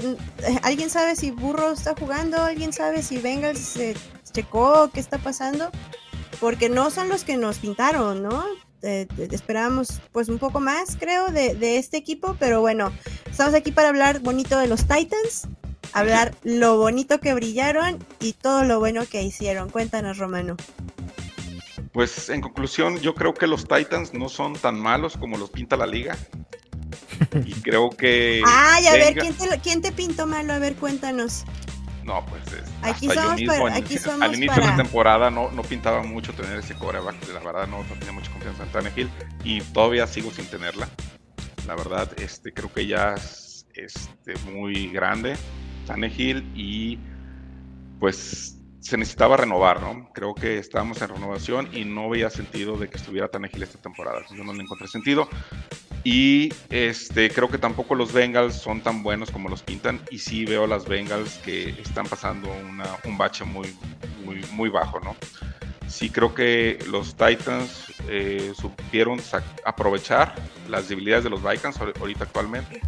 ¿alguien 0.63 0.89
sabe 0.89 1.15
si 1.15 1.31
Burro 1.31 1.71
está 1.71 1.93
jugando? 1.97 2.41
¿Alguien 2.41 2.73
sabe 2.73 3.01
si 3.03 3.17
Bengals 3.19 3.59
se 3.59 3.95
checó 4.37 4.91
qué 4.93 4.99
está 4.99 5.17
pasando? 5.17 5.71
Porque 6.39 6.69
no 6.69 6.91
son 6.91 7.09
los 7.09 7.23
que 7.23 7.37
nos 7.37 7.57
pintaron, 7.57 8.21
¿no? 8.21 8.43
Eh, 8.83 9.07
eh, 9.17 9.27
esperábamos 9.31 9.99
pues 10.11 10.29
un 10.29 10.37
poco 10.37 10.59
más, 10.59 10.95
creo, 10.99 11.29
de, 11.29 11.55
de 11.55 11.79
este 11.79 11.97
equipo, 11.97 12.35
pero 12.39 12.61
bueno, 12.61 12.91
estamos 13.27 13.55
aquí 13.55 13.71
para 13.71 13.89
hablar 13.89 14.19
bonito 14.19 14.59
de 14.59 14.67
los 14.67 14.87
Titans, 14.87 15.47
hablar 15.91 16.35
lo 16.43 16.77
bonito 16.77 17.19
que 17.19 17.33
brillaron 17.33 17.97
y 18.19 18.33
todo 18.33 18.63
lo 18.63 18.77
bueno 18.77 19.07
que 19.09 19.23
hicieron. 19.23 19.71
Cuéntanos, 19.71 20.19
Romano. 20.19 20.55
Pues 21.91 22.29
en 22.29 22.41
conclusión, 22.41 22.99
yo 22.99 23.15
creo 23.15 23.33
que 23.33 23.47
los 23.47 23.67
Titans 23.67 24.13
no 24.13 24.29
son 24.29 24.53
tan 24.53 24.79
malos 24.79 25.17
como 25.17 25.37
los 25.37 25.49
pinta 25.49 25.75
la 25.75 25.87
liga. 25.87 26.15
Y 27.43 27.53
creo 27.53 27.89
que. 27.89 28.43
Ay, 28.45 28.85
a 28.85 28.93
ver, 28.93 29.15
¿quién 29.15 29.33
te, 29.33 29.59
¿quién 29.63 29.81
te 29.81 29.91
pintó 29.91 30.27
malo? 30.27 30.53
A 30.53 30.59
ver, 30.59 30.75
cuéntanos. 30.75 31.43
No, 32.07 32.25
pues 32.25 32.41
es- 32.53 32.63
Aquí 32.81 33.07
hasta 33.09 33.15
yo 33.15 33.21
somos 33.21 33.35
mismo 33.39 33.53
para- 33.65 33.77
en- 33.77 33.87
somos 33.99 34.21
al 34.21 34.35
inicio 34.35 34.55
de 34.61 34.67
la 34.69 34.75
temporada 34.77 35.29
no, 35.29 35.51
no 35.51 35.61
pintaba 35.61 36.01
mucho 36.03 36.33
tener 36.33 36.57
ese 36.57 36.73
coreback. 36.73 37.15
La 37.33 37.39
verdad 37.41 37.67
no, 37.67 37.83
no 37.83 37.93
tenía 37.95 38.13
mucha 38.13 38.31
confianza 38.31 38.63
en 38.63 38.69
Tannehill 38.69 39.09
y 39.43 39.61
todavía 39.61 40.07
sigo 40.07 40.31
sin 40.31 40.45
tenerla. 40.47 40.87
La 41.67 41.75
verdad, 41.75 42.09
este, 42.19 42.53
creo 42.53 42.71
que 42.73 42.87
ya 42.87 43.13
es 43.15 43.67
este, 43.75 44.33
muy 44.51 44.87
grande 44.89 45.35
Tannehill 45.85 46.49
y 46.55 46.97
pues 47.99 48.53
se 48.79 48.97
necesitaba 48.97 49.35
renovar, 49.35 49.81
¿no? 49.81 50.09
Creo 50.13 50.33
que 50.33 50.59
estábamos 50.59 51.01
en 51.01 51.09
renovación 51.09 51.69
y 51.75 51.83
no 51.83 52.09
veía 52.09 52.29
sentido 52.29 52.77
de 52.77 52.87
que 52.89 52.95
estuviera 52.97 53.27
Tannehill 53.27 53.63
esta 53.63 53.79
temporada. 53.79 54.21
Yo 54.33 54.43
no 54.45 54.53
le 54.53 54.63
encontré 54.63 54.87
sentido. 54.87 55.27
Y 56.09 56.53
este, 56.69 57.29
creo 57.29 57.49
que 57.49 57.57
tampoco 57.57 57.93
los 57.93 58.13
Bengals 58.13 58.55
son 58.55 58.79
tan 58.79 59.03
buenos 59.03 59.29
como 59.29 59.49
los 59.49 59.61
pintan. 59.61 59.99
Y 60.09 60.19
sí 60.19 60.45
veo 60.45 60.63
a 60.63 60.67
las 60.67 60.87
Bengals 60.87 61.33
que 61.39 61.71
están 61.81 62.05
pasando 62.05 62.49
una- 62.49 62.95
un 63.03 63.17
bache 63.17 63.43
muy, 63.43 63.75
muy, 64.23 64.39
muy 64.53 64.69
bajo, 64.69 65.01
¿no? 65.01 65.17
Sí 65.89 66.09
creo 66.09 66.33
que 66.33 66.79
los 66.89 67.13
Titans 67.17 67.87
eh, 68.07 68.53
supieron 68.57 69.19
aprovechar 69.65 70.33
las 70.69 70.87
debilidades 70.87 71.25
de 71.25 71.29
los 71.29 71.43
Vikings 71.43 71.77
ahor- 71.77 71.99
ahorita 71.99 72.23
actualmente 72.23 72.79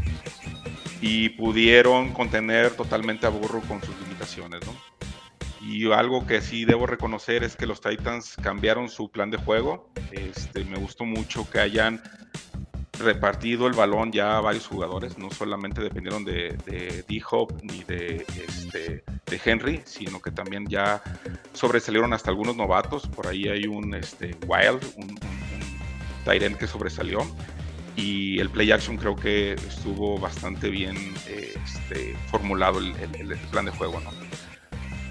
y 1.01 1.27
pudieron 1.27 2.13
contener 2.13 2.71
totalmente 2.71 3.25
a 3.25 3.29
Burro 3.31 3.59
con 3.67 3.83
sus 3.83 3.99
limitaciones, 3.99 4.61
¿no? 4.65 4.73
Y 5.61 5.91
algo 5.91 6.25
que 6.25 6.39
sí 6.39 6.63
debo 6.63 6.87
reconocer 6.87 7.43
es 7.43 7.57
que 7.57 7.65
los 7.65 7.81
Titans 7.81 8.37
cambiaron 8.41 8.87
su 8.87 9.11
plan 9.11 9.29
de 9.29 9.37
juego. 9.37 9.89
Este, 10.13 10.63
me 10.63 10.77
gustó 10.77 11.03
mucho 11.03 11.49
que 11.49 11.59
hayan 11.59 12.01
repartido 12.99 13.67
el 13.67 13.73
balón 13.73 14.11
ya 14.11 14.37
a 14.37 14.41
varios 14.41 14.67
jugadores, 14.67 15.17
no 15.17 15.31
solamente 15.31 15.81
dependieron 15.81 16.23
de, 16.25 16.57
de 16.65 17.03
D-Hop 17.07 17.53
ni 17.63 17.83
de, 17.83 18.25
este, 18.47 19.03
de 19.25 19.41
Henry, 19.43 19.81
sino 19.85 20.21
que 20.21 20.31
también 20.31 20.67
ya 20.67 21.01
sobresalieron 21.53 22.13
hasta 22.13 22.29
algunos 22.29 22.55
novatos. 22.55 23.07
Por 23.07 23.27
ahí 23.27 23.47
hay 23.47 23.65
un 23.65 23.93
este, 23.95 24.35
Wild, 24.47 24.83
un, 24.97 25.09
un, 25.11 26.49
un 26.49 26.55
que 26.57 26.67
sobresalió. 26.67 27.19
Y 27.95 28.39
el 28.39 28.49
play 28.49 28.71
action 28.71 28.95
creo 28.97 29.15
que 29.15 29.53
estuvo 29.53 30.17
bastante 30.19 30.69
bien 30.69 30.95
eh, 31.27 31.53
este, 31.65 32.15
formulado 32.27 32.79
el, 32.79 32.95
el- 32.97 33.31
el 33.31 33.37
plan 33.51 33.65
de 33.65 33.71
juego, 33.71 33.99
¿no? 33.99 34.11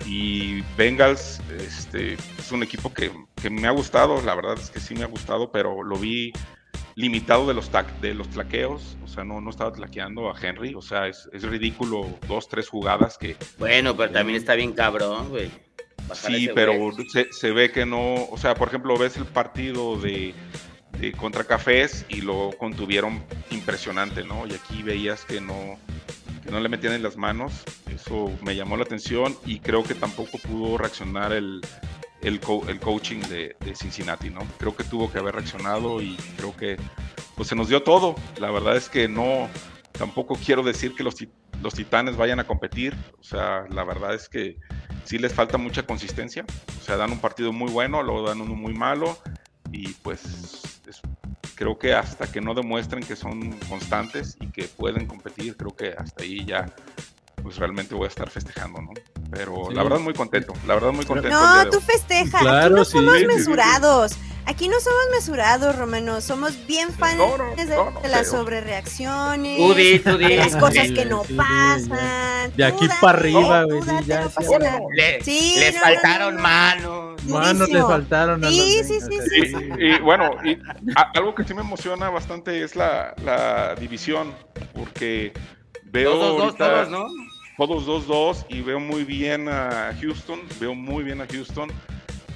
Y 0.07 0.63
Bengals 0.79 1.41
este, 1.59 2.15
es 2.15 2.51
un 2.51 2.63
equipo 2.63 2.95
que, 2.95 3.11
que 3.43 3.51
me 3.51 3.69
ha 3.69 3.73
gustado, 3.73 4.23
la 4.23 4.35
verdad 4.35 4.55
es 4.59 4.71
que 4.71 4.81
sí 4.81 4.95
me 4.95 5.03
ha 5.03 5.07
gustado, 5.07 5.53
pero 5.53 5.83
lo 5.83 5.97
vi 5.99 6.33
limitado 6.99 7.47
de 7.47 7.55
los, 7.55 7.71
de 8.01 8.13
los 8.13 8.29
tlaqueos, 8.29 8.97
o 9.05 9.07
sea, 9.07 9.23
no, 9.23 9.41
no 9.41 9.51
estaba 9.51 9.73
tlaqueando 9.73 10.29
a 10.29 10.35
Henry, 10.37 10.75
o 10.75 10.83
sea, 10.83 11.07
es, 11.07 11.31
es 11.33 11.45
ridículo 11.45 12.05
dos, 12.27 12.49
tres 12.49 12.69
jugadas 12.69 13.17
que 13.17 13.37
Bueno, 13.57 13.97
pero 13.97 14.11
también 14.11 14.37
está 14.37 14.57
bien 14.57 14.73
cabrón, 14.73 15.29
güey. 15.29 15.49
Sí, 16.13 16.51
pero 16.53 16.73
se, 17.13 17.33
se 17.33 17.53
ve 17.53 17.71
que 17.71 17.87
no, 17.87 18.25
o 18.25 18.37
sea, 18.37 18.57
por 18.57 18.67
ejemplo, 18.67 18.99
ves 18.99 19.17
el 19.17 19.27
partido 19.27 19.97
de, 19.97 20.35
de 20.99 21.13
contra 21.13 21.45
Cafés 21.45 22.05
y 22.09 22.23
lo 22.23 22.51
contuvieron 22.59 23.23
impresionante, 23.53 24.25
¿no? 24.25 24.45
Y 24.49 24.55
aquí 24.55 24.83
veías 24.83 25.25
que 25.25 25.41
no, 25.41 25.79
que 26.43 26.51
no 26.51 26.59
le 26.59 26.69
metían 26.69 26.95
en 26.95 27.05
las 27.05 27.17
manos, 27.17 27.63
eso 27.95 28.33
me 28.43 28.57
llamó 28.57 28.77
la 28.77 28.83
atención 28.83 29.37
y 29.47 29.61
creo 29.61 29.85
que 29.85 29.95
tampoco 29.95 30.39
pudo 30.39 30.77
reaccionar 30.79 31.33
el, 31.33 31.61
el, 32.23 32.41
co- 32.41 32.67
el 32.69 32.81
coaching 32.81 33.21
de, 33.23 33.57
Cincinnati, 33.75 34.31
¿no? 34.31 34.41
Creo 34.59 34.75
que 34.75 34.85
tuvo 34.85 35.11
que 35.11 35.19
haber 35.19 35.35
reaccionado 35.37 36.01
y 36.03 36.17
creo 36.37 36.57
que 36.57 36.77
pues 37.37 37.49
se 37.49 37.55
nos 37.55 37.69
dio 37.69 37.83
todo. 37.83 38.17
La 38.41 38.51
verdad 38.51 38.77
es 38.77 38.89
que 38.89 39.09
no, 39.09 39.49
tampoco 39.93 40.35
quiero 40.35 40.63
decir 40.63 40.95
que 40.95 41.05
los, 41.05 41.15
los 41.63 41.75
titanes 41.75 42.17
vayan 42.17 42.41
a 42.41 42.45
competir, 42.47 42.95
o 43.19 43.23
sea, 43.23 43.65
la 43.71 43.85
verdad 43.85 44.15
es 44.15 44.29
que 44.29 44.57
sí 45.05 45.19
les 45.19 45.33
falta 45.33 45.59
mucha 45.59 45.85
consistencia, 45.85 46.45
o 46.81 46.83
sea, 46.83 46.97
dan 46.97 47.13
un 47.13 47.21
partido 47.21 47.53
muy 47.53 47.71
bueno, 47.71 48.03
luego 48.03 48.27
dan 48.29 48.41
uno 48.41 48.55
muy 48.55 48.75
malo 48.75 49.19
y 49.71 49.89
pues 49.95 50.25
es- 50.87 51.01
creo 51.55 51.79
que 51.79 51.93
hasta 51.93 52.31
que 52.31 52.41
no 52.41 52.55
demuestren 52.55 53.03
que 53.03 53.17
son 53.17 53.51
constantes 53.69 54.37
y 54.41 54.47
que 54.49 54.65
pueden 54.65 55.07
competir, 55.07 55.57
creo 55.57 55.75
que 55.75 55.89
hasta 55.97 56.23
ahí 56.23 56.45
ya 56.45 56.73
pues 57.43 57.57
realmente 57.57 57.95
voy 57.95 58.05
a 58.05 58.09
estar 58.09 58.29
festejando, 58.31 58.81
¿no? 58.81 58.91
Pero 59.31 59.67
Sí. 59.69 59.75
la 59.75 59.83
verdad 59.83 59.99
muy 59.99 60.15
contento, 60.15 60.55
la 60.67 60.75
verdad 60.75 60.93
muy 60.93 61.05
contento. 61.05 61.39
No, 61.39 61.69
tú 61.71 61.81
festeja. 61.81 62.39
Claro, 62.41 62.67
Aquí 62.67 62.75
no 62.75 62.85
somos 62.85 63.15
Sí, 63.15 63.19
sí, 63.21 63.25
sí, 63.27 63.31
sí. 63.31 63.37
mesurados. 63.39 64.13
Aquí 64.47 64.67
no 64.69 64.81
somos 64.81 65.01
mesurados, 65.13 65.77
Romano. 65.77 66.23
Somos 66.23 66.67
bien 66.67 66.89
fans 66.91 67.19
No, 67.19 67.37
no, 67.37 67.55
de, 67.55 67.67
no, 67.67 67.91
no, 67.91 68.01
de 68.01 68.09
las 68.09 68.29
sobrereacciones. 68.29 69.59
De 69.77 70.37
las 70.39 70.57
cosas 70.57 70.91
que 70.91 71.05
no 71.05 71.23
pasan. 71.37 72.51
De 72.57 72.65
aquí 72.65 72.87
date, 72.89 72.99
para 73.03 73.19
arriba, 73.19 73.65
güey. 73.65 73.81
Le- 74.97 75.23
Sí, 75.23 75.57
les 75.59 75.79
faltaron 75.79 76.37
no. 76.37 76.43
manos. 76.43 77.25
Manos 77.25 77.69
le 77.69 77.83
faltaron 77.83 78.43
a 78.45 78.49
Sí, 78.49 78.79
los 78.79 78.87
sí, 78.87 79.01
sí. 79.01 79.67
Y, 79.79 79.87
y 79.87 79.99
bueno, 80.01 80.31
y 80.43 80.57
a- 80.97 81.11
algo 81.15 81.35
que 81.35 81.45
sí 81.45 81.53
me 81.53 81.61
emociona 81.61 82.09
bastante 82.09 82.63
es 82.65 82.75
la, 82.75 83.15
la 83.23 83.75
división, 83.75 84.33
porque 84.75 85.35
veo 85.85 86.13
Dos, 86.17 86.21
dos, 86.21 86.31
dos, 86.31 86.43
ahorita 86.61 86.87
todos, 86.87 86.89
¿no? 86.91 87.07
Todos 87.59 87.89
2-2 87.89 88.47
y 88.49 88.61
veo 88.63 88.79
muy 88.79 89.03
bien 89.03 89.49
a 89.49 89.93
Houston, 90.01 90.41
veo 90.61 90.77
muy 90.77 91.03
bien 91.03 91.21
a 91.21 91.27
Houston. 91.27 91.71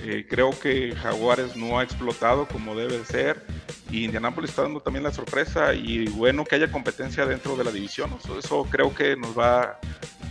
Eh, 0.03 0.27
creo 0.29 0.51
que 0.59 0.97
Jaguares 0.97 1.55
no 1.55 1.79
ha 1.79 1.85
explotado 1.85 2.49
como 2.49 2.75
debe 2.75 3.05
ser 3.05 3.41
y 3.89 4.05
Indianapolis 4.05 4.51
está 4.51 4.63
dando 4.63 4.81
también 4.81 5.05
la 5.05 5.13
sorpresa 5.13 5.75
y 5.75 6.09
bueno 6.09 6.45
que 6.45 6.57
haya 6.57 6.73
competencia 6.73 7.25
dentro 7.25 7.55
de 7.55 7.63
la 7.63 7.71
división. 7.71 8.11
Eso, 8.21 8.37
eso 8.37 8.67
creo 8.69 8.93
que 8.93 9.15
nos 9.15 9.39
va, 9.39 9.79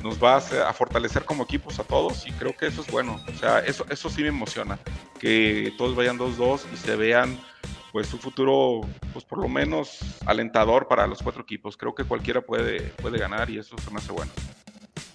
nos 0.03 0.21
va 0.21 0.35
a, 0.35 0.69
a 0.69 0.73
fortalecer 0.73 1.23
como 1.23 1.43
equipos 1.43 1.79
a 1.79 1.85
todos 1.85 2.27
y 2.27 2.33
creo 2.33 2.53
que 2.57 2.67
eso 2.67 2.81
es 2.81 2.91
bueno. 2.91 3.17
O 3.33 3.37
sea, 3.37 3.59
eso, 3.59 3.85
eso 3.89 4.09
sí 4.09 4.23
me 4.23 4.27
emociona, 4.27 4.77
que 5.21 5.73
todos 5.77 5.95
vayan 5.95 6.19
2-2 6.19 6.63
y 6.73 6.75
se 6.75 6.97
vean 6.97 7.39
pues 7.93 8.13
un 8.13 8.19
futuro 8.19 8.81
pues 9.13 9.23
por 9.23 9.39
lo 9.39 9.47
menos 9.47 9.99
alentador 10.25 10.89
para 10.89 11.07
los 11.07 11.23
cuatro 11.23 11.43
equipos. 11.43 11.77
Creo 11.77 11.95
que 11.95 12.03
cualquiera 12.03 12.41
puede, 12.41 12.81
puede 13.01 13.19
ganar 13.19 13.49
y 13.49 13.57
eso 13.57 13.77
se 13.77 13.89
me 13.89 13.99
hace 13.99 14.11
bueno. 14.11 14.31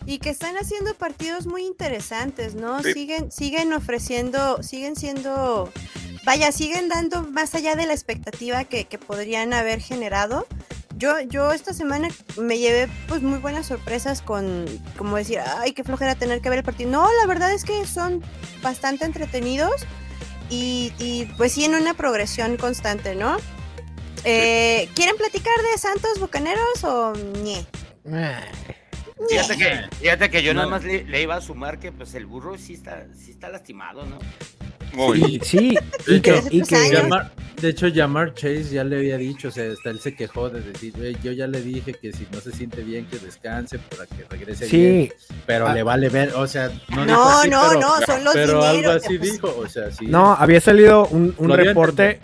Y 0.07 0.19
que 0.19 0.31
están 0.31 0.57
haciendo 0.57 0.95
partidos 0.95 1.47
muy 1.47 1.67
interesantes, 1.67 2.55
¿no? 2.55 2.83
Sí. 2.83 2.93
Siguen, 2.93 3.33
siguen 3.33 3.73
ofreciendo, 3.73 4.63
siguen 4.63 4.95
siendo, 4.95 5.71
vaya, 6.25 6.53
siguen 6.53 6.89
dando 6.89 7.23
más 7.25 7.55
allá 7.57 7.75
de 7.75 7.87
la 7.87 7.93
expectativa 7.93 8.65
que, 8.65 8.85
que 8.85 8.99
podrían 8.99 9.53
haber 9.53 9.81
generado. 9.81 10.47
Yo, 10.97 11.21
yo 11.21 11.53
esta 11.53 11.75
semana 11.75 12.09
me 12.39 12.59
llevé 12.59 12.89
pues 13.07 13.21
muy 13.21 13.39
buenas 13.39 13.67
sorpresas 13.67 14.23
con, 14.23 14.65
como 14.97 15.17
decir, 15.17 15.41
ay, 15.41 15.73
qué 15.73 15.85
flojera 15.85 16.15
tener 16.15 16.41
que 16.41 16.49
ver 16.49 16.61
el 16.61 16.65
partido. 16.65 16.91
No, 16.91 17.07
la 17.21 17.27
verdad 17.27 17.53
es 17.53 17.65
que 17.65 17.85
son 17.85 18.23
bastante 18.63 19.05
entretenidos 19.05 19.85
y, 20.49 20.93
y, 20.99 21.27
pues 21.37 21.53
sí 21.53 21.65
en 21.65 21.75
una 21.75 21.95
progresión 21.95 22.57
constante, 22.57 23.15
¿no? 23.15 23.37
Eh, 24.25 24.89
¿Quieren 24.95 25.17
platicar 25.17 25.55
de 25.71 25.79
Santos 25.79 26.19
Bucaneros 26.19 26.83
o 26.85 27.13
ñe? 27.43 27.67
Fíjate 29.29 29.57
que, 29.57 29.97
fíjate 30.01 30.31
que 30.31 30.43
yo 30.43 30.53
No. 30.55 30.61
nada 30.61 30.71
más 30.73 30.85
le, 30.85 31.05
le 31.05 31.23
iba 31.23 31.37
a 31.37 31.41
sumar 31.41 31.79
que 31.79 31.91
pues 31.93 32.15
el 32.15 32.27
burro 32.27 32.59
sí 32.59 32.75
está, 32.75 33.07
sí 33.17 33.31
está 33.31 33.49
lastimado, 33.49 34.05
¿no? 34.05 34.19
Muy 34.95 35.41
Sí, 35.43 35.77
y 36.07 36.13
De 36.15 36.23
que, 36.23 36.43
y. 36.51 36.63
Llamar- 36.63 37.33
de 37.61 37.71
hecho, 37.71 37.89
Llamar 37.89 38.35
Chase 38.35 38.65
ya 38.65 38.85
le 38.85 38.97
había 38.99 39.17
dicho, 39.17 39.49
o 39.49 39.51
sea, 39.51 39.73
hasta 39.73 39.91
él 39.91 39.99
se 40.01 40.15
quejó 40.15 40.49
de 40.51 40.61
decir, 40.61 40.93
"Güey, 40.97 41.17
yo 41.23 41.33
ya 41.33 41.47
le 41.47 41.61
dije 41.63 41.95
que 41.95 42.13
si 42.13 42.27
no 42.31 42.41
se 42.41 42.53
siente 42.53 42.83
bien, 42.83 43.07
que 43.07 43.19
descanse 43.19 43.79
para 43.79 44.07
que 44.07 44.25
regrese 44.29 44.67
bien, 44.69 45.11
sí, 45.19 45.33
pero 45.47 45.67
Ah. 45.67 45.73
le 45.75 45.83
vale 45.83 46.09
ver, 46.11 46.35
o 46.35 46.47
sea, 46.47 46.69
no, 46.91 47.05
dijo 47.05 47.07
No, 47.07 47.39
así, 47.41 47.49
no, 47.51 47.63
pero, 47.69 47.81
no, 47.81 47.97
son 48.07 48.25
los 48.25 48.35
pero 48.35 48.63
algo 48.65 48.91
así 48.91 49.19
pues, 49.19 49.33
dijo, 49.33 49.55
o 49.59 49.69
sea, 49.69 49.91
sí. 49.91 50.07
no, 50.07 50.33
había 50.35 50.61
salido 50.61 51.07
un, 51.09 51.35
un 51.39 51.51
reporte. 51.51 52.21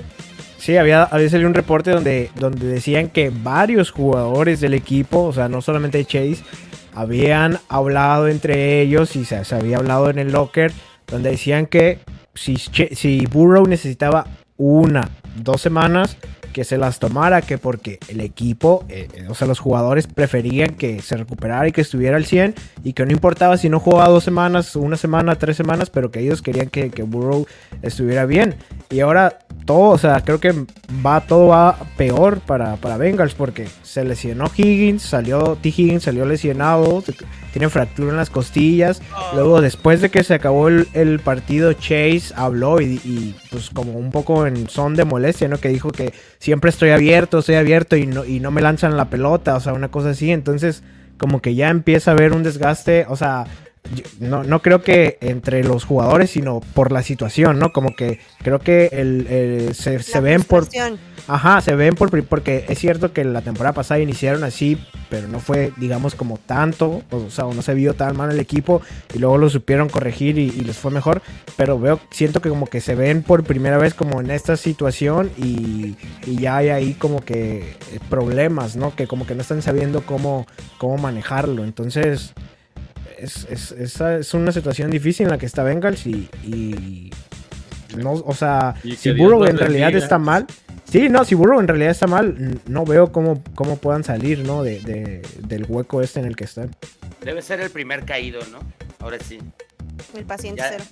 Sí, 0.58 0.76
había, 0.76 1.02
había 1.04 1.28
salido 1.28 1.48
un 1.48 1.54
reporte 1.54 1.90
donde, 1.90 2.30
donde 2.36 2.66
decían 2.66 3.08
que 3.08 3.30
varios 3.34 3.90
jugadores 3.90 4.60
del 4.60 4.74
equipo, 4.74 5.24
o 5.24 5.32
sea, 5.32 5.48
no 5.48 5.60
solamente 5.62 6.04
Chase, 6.04 6.36
habían 6.94 7.58
hablado 7.68 8.28
entre 8.28 8.80
ellos 8.80 9.16
y 9.16 9.24
se, 9.24 9.42
había 9.54 9.78
hablado 9.78 10.10
en 10.10 10.18
el 10.18 10.32
locker, 10.32 10.72
donde 11.06 11.30
decían 11.30 11.66
que 11.66 11.98
si, 12.34 12.56
si 12.56 13.26
Burrow 13.26 13.66
necesitaba 13.66 14.26
una, 14.56 15.08
dos 15.36 15.60
semanas, 15.60 16.16
que 16.52 16.64
se 16.64 16.78
las 16.78 16.98
tomara, 16.98 17.42
que 17.42 17.58
porque 17.58 17.98
el 18.08 18.20
equipo, 18.20 18.84
eh, 18.88 19.08
eh, 19.14 19.26
o 19.28 19.34
sea, 19.34 19.48
los 19.48 19.58
jugadores 19.58 20.06
preferían 20.06 20.74
que 20.74 21.02
se 21.02 21.16
recuperara 21.16 21.66
y 21.68 21.72
que 21.72 21.80
estuviera 21.80 22.16
al 22.16 22.24
100 22.24 22.54
y 22.84 22.92
que 22.92 23.04
no 23.04 23.12
importaba 23.12 23.56
si 23.56 23.68
no 23.68 23.80
jugaba 23.80 24.08
dos 24.08 24.24
semanas, 24.24 24.76
una 24.76 24.96
semana, 24.96 25.36
tres 25.36 25.56
semanas, 25.56 25.90
pero 25.90 26.10
que 26.10 26.20
ellos 26.20 26.42
querían 26.42 26.68
que, 26.68 26.90
que 26.90 27.02
Burrow 27.02 27.46
estuviera 27.82 28.26
bien. 28.26 28.54
Y 28.90 29.00
ahora 29.00 29.38
todo, 29.64 29.90
o 29.90 29.98
sea, 29.98 30.20
creo 30.22 30.40
que 30.40 30.52
va 31.04 31.20
todo 31.20 31.48
va 31.48 31.76
peor 31.96 32.40
para, 32.40 32.76
para 32.76 32.96
Bengals 32.96 33.34
porque 33.34 33.68
se 33.82 34.04
lesionó 34.04 34.50
Higgins, 34.54 35.02
salió 35.02 35.56
T. 35.60 35.68
Higgins, 35.68 36.02
salió 36.02 36.24
lesionado, 36.24 37.02
tiene 37.52 37.68
fractura 37.68 38.10
en 38.10 38.16
las 38.16 38.30
costillas. 38.30 39.00
Luego, 39.34 39.60
después 39.60 40.00
de 40.00 40.10
que 40.10 40.24
se 40.24 40.34
acabó 40.34 40.68
el, 40.68 40.88
el 40.92 41.20
partido, 41.20 41.72
Chase 41.72 42.32
habló 42.34 42.80
y, 42.80 43.00
y, 43.04 43.34
pues 43.50 43.70
como 43.70 43.92
un 43.92 44.10
poco 44.10 44.46
en 44.46 44.68
son 44.68 44.94
de 44.94 45.04
molestia, 45.04 45.48
¿no? 45.48 45.58
Que 45.58 45.68
dijo 45.68 45.90
que 45.90 46.12
siempre 46.42 46.70
estoy 46.70 46.90
abierto, 46.90 47.38
estoy 47.38 47.54
abierto 47.54 47.94
y 47.94 48.04
no, 48.04 48.24
y 48.24 48.40
no 48.40 48.50
me 48.50 48.62
lanzan 48.62 48.96
la 48.96 49.04
pelota, 49.04 49.54
o 49.54 49.60
sea, 49.60 49.74
una 49.74 49.92
cosa 49.92 50.10
así. 50.10 50.32
Entonces, 50.32 50.82
como 51.16 51.40
que 51.40 51.54
ya 51.54 51.68
empieza 51.68 52.10
a 52.10 52.14
haber 52.14 52.32
un 52.32 52.42
desgaste, 52.42 53.06
o 53.08 53.14
sea, 53.14 53.44
no, 54.20 54.42
no 54.44 54.62
creo 54.62 54.82
que 54.82 55.18
entre 55.20 55.64
los 55.64 55.84
jugadores, 55.84 56.30
sino 56.30 56.60
por 56.74 56.92
la 56.92 57.02
situación, 57.02 57.58
¿no? 57.58 57.72
Como 57.72 57.94
que 57.94 58.20
creo 58.42 58.58
que 58.58 58.86
el, 58.92 59.26
el- 59.28 59.74
se, 59.74 60.02
se 60.02 60.20
ven 60.20 60.42
por... 60.42 60.66
Ajá, 61.28 61.60
se 61.60 61.74
ven 61.74 61.94
por... 61.94 62.10
Porque 62.24 62.64
es 62.68 62.78
cierto 62.78 63.12
que 63.12 63.24
la 63.24 63.42
temporada 63.42 63.74
pasada 63.74 64.00
iniciaron 64.00 64.44
así, 64.44 64.78
pero 65.10 65.28
no 65.28 65.40
fue, 65.40 65.72
digamos, 65.76 66.14
como 66.14 66.38
tanto, 66.38 67.02
o 67.10 67.28
sea, 67.30 67.44
no 67.44 67.60
se 67.62 67.74
vio 67.74 67.94
tan 67.94 68.16
mal 68.16 68.30
el 68.30 68.40
equipo 68.40 68.80
y 69.14 69.18
luego 69.18 69.36
lo 69.38 69.50
supieron 69.50 69.88
corregir 69.88 70.38
y, 70.38 70.44
y 70.48 70.60
les 70.62 70.78
fue 70.78 70.90
mejor, 70.90 71.20
pero 71.56 71.78
veo, 71.78 72.00
siento 72.10 72.40
que 72.40 72.48
como 72.48 72.66
que 72.66 72.80
se 72.80 72.94
ven 72.94 73.22
por 73.22 73.44
primera 73.44 73.78
vez 73.78 73.94
como 73.94 74.20
en 74.20 74.30
esta 74.30 74.56
situación 74.56 75.30
y, 75.36 75.96
y 76.26 76.36
ya 76.40 76.56
hay 76.56 76.70
ahí 76.70 76.94
como 76.94 77.20
que 77.20 77.58
eh, 77.92 78.00
problemas, 78.08 78.74
¿no? 78.76 78.94
Que 78.96 79.06
como 79.06 79.26
que 79.26 79.34
no 79.34 79.42
están 79.42 79.60
sabiendo 79.62 80.02
cómo, 80.06 80.46
cómo 80.78 80.96
manejarlo, 80.98 81.62
entonces 81.64 82.32
es, 83.22 83.46
es, 83.50 83.72
esa 83.72 84.16
es 84.18 84.34
una 84.34 84.52
situación 84.52 84.90
difícil 84.90 85.26
en 85.26 85.30
la 85.32 85.38
que 85.38 85.46
está 85.46 85.62
Bengals 85.62 86.06
y, 86.06 86.28
y 86.44 87.10
no, 87.96 88.12
o 88.12 88.34
sea, 88.34 88.74
si 88.96 89.12
Burrow 89.12 89.44
en 89.44 89.58
realidad 89.58 89.94
está 89.94 90.18
mal, 90.18 90.46
sí, 90.90 91.08
no, 91.08 91.24
si 91.24 91.34
Burrow 91.34 91.60
en 91.60 91.68
realidad 91.68 91.90
está 91.90 92.06
mal, 92.06 92.60
no 92.66 92.84
veo 92.84 93.12
cómo, 93.12 93.42
cómo 93.54 93.76
puedan 93.76 94.02
salir, 94.04 94.40
¿no? 94.46 94.62
De, 94.62 94.80
de- 94.80 95.22
del 95.46 95.64
hueco 95.68 96.00
este 96.02 96.20
en 96.20 96.26
el 96.26 96.36
que 96.36 96.44
están. 96.44 96.70
Debe 97.22 97.42
ser 97.42 97.60
el 97.60 97.70
primer 97.70 98.04
caído, 98.04 98.40
¿no? 98.50 98.58
Ahora 98.98 99.18
sí. 99.20 99.38
El 100.16 100.24
paciente 100.24 100.62
Ya, 100.62 100.70
cero. 100.70 100.84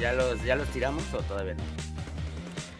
ya 0.00 0.12
los, 0.12 0.44
¿Ya 0.44 0.54
los 0.56 0.68
tiramos 0.68 1.02
o 1.12 1.18
todavía 1.22 1.54
no? 1.54 1.62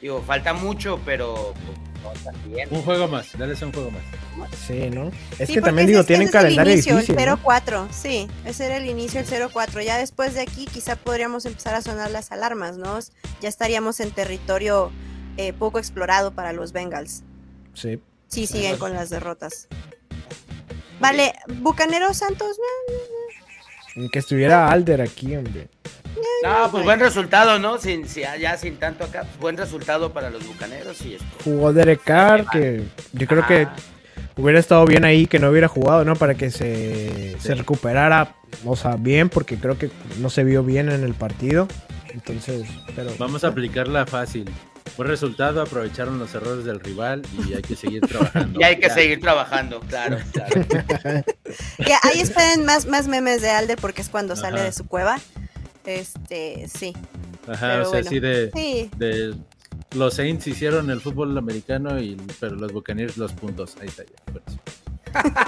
Digo, 0.00 0.22
falta 0.22 0.52
mucho, 0.54 1.00
pero 1.04 1.54
pues, 1.64 1.78
no. 2.04 2.76
Un 2.76 2.82
juego 2.82 3.08
más, 3.08 3.28
dale 3.38 3.54
un 3.54 3.72
juego 3.72 3.90
más. 3.90 4.02
Sí, 4.66 4.90
¿no? 4.90 5.10
Es 5.38 5.48
Sí, 5.48 5.54
que 5.54 5.60
también 5.60 5.86
digo, 5.86 6.00
ese 6.00 6.08
tienen 6.08 6.26
es 6.28 6.32
calendario 6.32 6.72
el 6.72 6.78
inicio, 6.78 6.94
difícil. 6.96 7.18
El 7.18 7.26
¿no? 7.26 7.38
0-4, 7.38 7.88
sí, 7.90 8.28
ese 8.44 8.66
era 8.66 8.76
el 8.76 8.86
inicio, 8.86 9.20
el 9.20 9.26
0-4. 9.26 9.82
Ya 9.84 9.98
después 9.98 10.34
de 10.34 10.42
aquí 10.42 10.66
quizá 10.66 10.96
podríamos 10.96 11.46
empezar 11.46 11.74
a 11.74 11.82
sonar 11.82 12.10
las 12.10 12.32
alarmas, 12.32 12.76
¿no? 12.76 12.98
Ya 13.40 13.48
estaríamos 13.48 14.00
en 14.00 14.10
territorio 14.10 14.90
eh, 15.36 15.52
poco 15.52 15.78
explorado 15.78 16.32
para 16.32 16.52
los 16.52 16.72
Bengals. 16.72 17.22
Sí. 17.74 18.00
Sí, 18.28 18.46
siguen 18.46 18.76
con 18.78 18.92
las 18.92 19.10
derrotas. 19.10 19.68
Vale, 21.00 21.34
Bucaneros 21.60 22.16
Santos, 22.16 22.56
Que 24.12 24.18
estuviera 24.18 24.70
Alder 24.70 25.02
aquí, 25.02 25.36
hombre. 25.36 25.68
No, 26.42 26.70
pues 26.70 26.84
buen 26.84 27.00
resultado, 27.00 27.58
¿no? 27.58 27.78
Sin, 27.78 28.08
si- 28.08 28.22
ya 28.40 28.56
sin 28.56 28.76
tanto 28.76 29.04
acá, 29.04 29.24
buen 29.40 29.56
resultado 29.56 30.12
para 30.12 30.30
los 30.30 30.46
bucaneros 30.46 31.00
y 31.02 31.14
esto. 31.14 31.26
Jugó 31.44 31.72
Derek 31.72 32.02
Carr, 32.04 32.46
que 32.50 32.84
yo 33.12 33.26
creo 33.26 33.46
que 33.46 33.66
hubiera 34.36 34.58
estado 34.60 34.84
bien 34.86 35.04
ahí 35.04 35.26
que 35.26 35.38
no 35.38 35.48
hubiera 35.50 35.68
jugado, 35.68 36.04
¿no? 36.04 36.14
Para 36.16 36.34
que 36.34 36.50
se, 36.50 37.36
se 37.40 37.54
recuperara, 37.54 38.34
o 38.64 38.76
sea, 38.76 38.96
bien, 38.96 39.28
porque 39.28 39.56
creo 39.56 39.78
que 39.78 39.90
no 40.18 40.30
se 40.30 40.44
vio 40.44 40.62
bien 40.62 40.90
en 40.90 41.02
el 41.04 41.14
partido. 41.14 41.66
Entonces, 42.12 42.62
pero... 42.94 43.10
Vamos 43.18 43.42
a 43.44 43.48
aplicarla 43.48 44.06
fácil. 44.06 44.48
Buen 44.96 45.08
resultado, 45.08 45.60
aprovecharon 45.62 46.20
los 46.20 46.32
errores 46.36 46.64
del 46.64 46.78
rival 46.78 47.22
y 47.48 47.54
hay 47.54 47.62
que 47.62 47.74
seguir 47.74 48.00
trabajando. 48.06 48.60
Y 48.60 48.62
hay 48.62 48.76
que 48.76 48.86
Ya. 48.88 48.94
seguir 48.94 49.20
trabajando, 49.20 49.80
claro, 49.80 50.18
claro. 50.32 50.62
que 51.78 51.92
ahí 52.02 52.20
esperen 52.20 52.64
más, 52.64 52.86
más 52.86 53.08
memes 53.08 53.42
de 53.42 53.50
Alder 53.50 53.78
porque 53.80 54.02
es 54.02 54.08
cuando 54.08 54.36
sale 54.36 54.60
de 54.62 54.70
su 54.70 54.86
cueva. 54.86 55.18
Este, 55.84 56.66
sí, 56.68 56.92
Ajá, 57.46 57.68
Pero 57.72 57.82
o 57.82 57.84
sea, 57.84 57.90
bueno. 58.00 58.06
así 58.08 58.20
de, 58.20 58.50
sí. 58.54 58.90
de- 58.96 59.34
Los 59.94 60.14
Saints 60.14 60.46
hicieron 60.46 60.88
el 60.90 61.00
fútbol 61.00 61.36
americano, 61.36 62.00
y, 62.00 62.16
pero 62.40 62.56
los 62.56 62.72
Buccaneers 62.72 63.16
los 63.16 63.32
puntos. 63.32 63.76
Ahí 63.80 63.88
está 63.88 64.02
ya. 64.04 64.32
por 64.32 64.42
eso. 64.46 64.58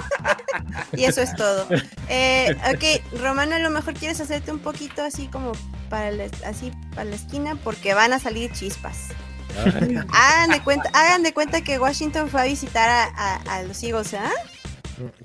Y 0.93 1.03
eso 1.05 1.21
es 1.21 1.35
todo. 1.35 1.67
Eh, 2.09 2.55
ok, 2.73 3.19
Romano, 3.21 3.55
a 3.55 3.59
lo 3.59 3.69
mejor 3.69 3.93
quieres 3.93 4.19
hacerte 4.21 4.51
un 4.51 4.59
poquito 4.59 5.01
así 5.03 5.27
como 5.27 5.51
para 5.89 6.11
la, 6.11 6.25
así 6.45 6.71
para 6.91 7.05
la 7.05 7.15
esquina 7.15 7.55
porque 7.63 7.93
van 7.93 8.13
a 8.13 8.19
salir 8.19 8.51
chispas. 8.53 9.07
Ay, 9.57 9.97
Hagan 10.13 10.51
de 10.51 10.61
cuenta, 10.63 10.89
hagan 10.93 11.23
de 11.23 11.33
cuenta 11.33 11.61
que 11.61 11.79
Washington 11.79 12.29
fue 12.29 12.41
a 12.41 12.45
visitar 12.45 12.89
a, 12.89 13.03
a- 13.05 13.55
a 13.57 13.63
los 13.63 13.81
Eagles, 13.83 14.13
¿ah? 14.13 14.31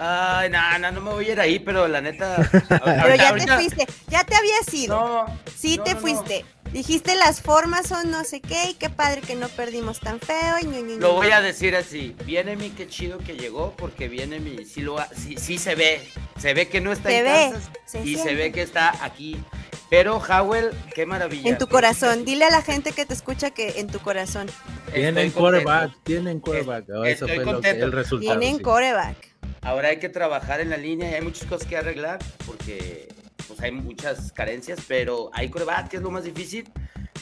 Ay, 0.00 0.48
no, 0.50 0.78
no, 0.78 0.92
no 0.92 1.00
me 1.00 1.10
voy 1.10 1.26
a 1.28 1.32
ir 1.32 1.40
ahí, 1.40 1.58
pero 1.58 1.88
la 1.88 2.00
neta. 2.00 2.36
Pero 2.68 3.14
ya 3.16 3.34
te 3.34 3.48
fuiste, 3.48 3.86
ya 4.06 4.22
te 4.24 4.36
habías 4.36 4.72
ido. 4.72 4.96
No, 4.96 5.40
sí 5.56 5.76
no, 5.78 5.82
te 5.84 5.94
no, 5.94 5.96
no. 5.96 6.00
fuiste. 6.00 6.44
Dijiste 6.70 7.16
las 7.16 7.40
formas 7.40 7.88
son 7.88 8.10
no 8.10 8.24
sé 8.24 8.40
qué 8.40 8.70
y 8.70 8.74
qué 8.74 8.90
padre 8.90 9.22
que 9.22 9.34
no 9.34 9.48
perdimos 9.48 9.98
tan 10.00 10.20
feo. 10.20 10.56
Y 10.62 10.66
ñu, 10.66 10.82
ñu, 10.84 10.98
Lo 10.98 11.08
ñu. 11.08 11.14
voy 11.14 11.30
a 11.30 11.40
decir 11.40 11.74
así, 11.74 12.14
viene 12.24 12.56
mi 12.56 12.70
qué 12.70 12.86
chido 12.86 13.18
que 13.18 13.36
llegó 13.36 13.74
porque 13.76 14.06
viene 14.08 14.38
mi, 14.38 14.64
sí, 14.66 14.82
lo, 14.82 14.98
sí, 15.16 15.36
sí 15.38 15.58
se 15.58 15.74
ve, 15.74 16.06
se 16.38 16.54
ve 16.54 16.68
que 16.68 16.80
no 16.80 16.92
está 16.92 17.08
Se 17.08 17.18
en 17.18 17.24
ve, 17.24 17.50
Kansas 17.52 17.70
se 17.86 18.04
y 18.04 18.16
se 18.16 18.34
ve 18.34 18.52
que 18.52 18.62
está 18.62 19.02
aquí. 19.04 19.42
Pero 19.90 20.18
Howell, 20.18 20.70
qué 20.94 21.06
maravilla. 21.06 21.48
En 21.48 21.56
tu 21.58 21.66
corazón, 21.66 22.24
dile 22.24 22.44
a 22.44 22.50
la 22.50 22.60
gente 22.62 22.92
que 22.92 23.06
te 23.06 23.14
escucha 23.14 23.50
que 23.50 23.80
en 23.80 23.86
tu 23.86 24.00
corazón 24.00 24.48
Tienen 24.92 25.30
contento. 25.30 25.94
tienen 26.04 26.40
quarterback. 26.40 26.84
Oh, 26.90 27.04
eso 27.04 27.24
Estoy 27.26 27.28
fue 27.28 27.36
lo 27.36 27.44
que, 27.44 27.52
contento. 27.54 27.84
el 27.86 27.92
resultado. 27.92 28.38
tienen 28.38 28.58
sí. 28.58 28.62
coreback. 28.62 29.16
Ahora 29.62 29.88
hay 29.88 29.98
que 29.98 30.08
trabajar 30.10 30.60
en 30.60 30.70
la 30.70 30.76
línea 30.76 31.10
y 31.10 31.14
hay 31.14 31.22
muchas 31.22 31.46
cosas 31.48 31.66
que 31.66 31.76
arreglar 31.76 32.18
porque 32.46 33.08
pues 33.46 33.60
hay 33.60 33.72
muchas 33.72 34.30
carencias, 34.32 34.78
pero 34.86 35.30
hay 35.32 35.48
coreback, 35.48 35.88
que 35.88 35.96
es 35.96 36.02
lo 36.02 36.10
más 36.10 36.24
difícil. 36.24 36.68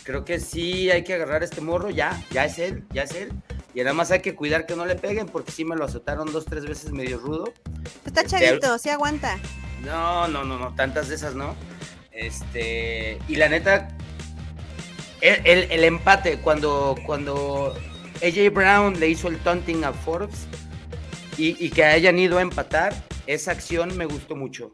Creo 0.02 0.24
que 0.24 0.40
sí 0.40 0.90
hay 0.90 1.04
que 1.04 1.14
agarrar 1.14 1.42
a 1.42 1.44
este 1.44 1.60
morro, 1.60 1.90
ya, 1.90 2.20
ya 2.30 2.44
es 2.46 2.58
él, 2.58 2.84
ya 2.92 3.02
es 3.04 3.12
él. 3.14 3.30
Y 3.74 3.80
nada 3.80 3.92
más 3.94 4.10
hay 4.10 4.20
que 4.20 4.34
cuidar 4.34 4.66
que 4.66 4.74
no 4.74 4.86
le 4.86 4.96
peguen 4.96 5.26
porque 5.26 5.52
sí 5.52 5.64
me 5.64 5.76
lo 5.76 5.84
azotaron 5.84 6.32
dos, 6.32 6.46
tres 6.46 6.64
veces 6.66 6.90
medio 6.92 7.18
rudo. 7.18 7.52
Está 8.04 8.22
Este, 8.22 8.38
chavito, 8.38 8.76
se 8.78 8.90
aguanta. 8.90 9.38
No, 9.84 10.26
no, 10.28 10.44
no, 10.44 10.58
no, 10.58 10.74
tantas 10.74 11.08
de 11.08 11.14
esas 11.14 11.34
no. 11.34 11.54
Este, 12.16 13.18
y 13.28 13.36
la 13.36 13.48
neta, 13.48 13.88
el, 15.20 15.40
el- 15.44 15.70
el 15.70 15.84
empate, 15.84 16.38
cuando, 16.38 16.96
cuando 17.04 17.74
AJ 18.22 18.50
Brown 18.52 18.98
le 18.98 19.08
hizo 19.08 19.28
el 19.28 19.36
taunting 19.38 19.84
a 19.84 19.92
Forbes 19.92 20.46
y, 21.36 21.62
y 21.64 21.70
que 21.70 21.84
hayan 21.84 22.18
ido 22.18 22.38
a 22.38 22.42
empatar, 22.42 22.94
esa 23.26 23.52
acción 23.52 23.96
me 23.96 24.06
gustó 24.06 24.34
mucho. 24.36 24.72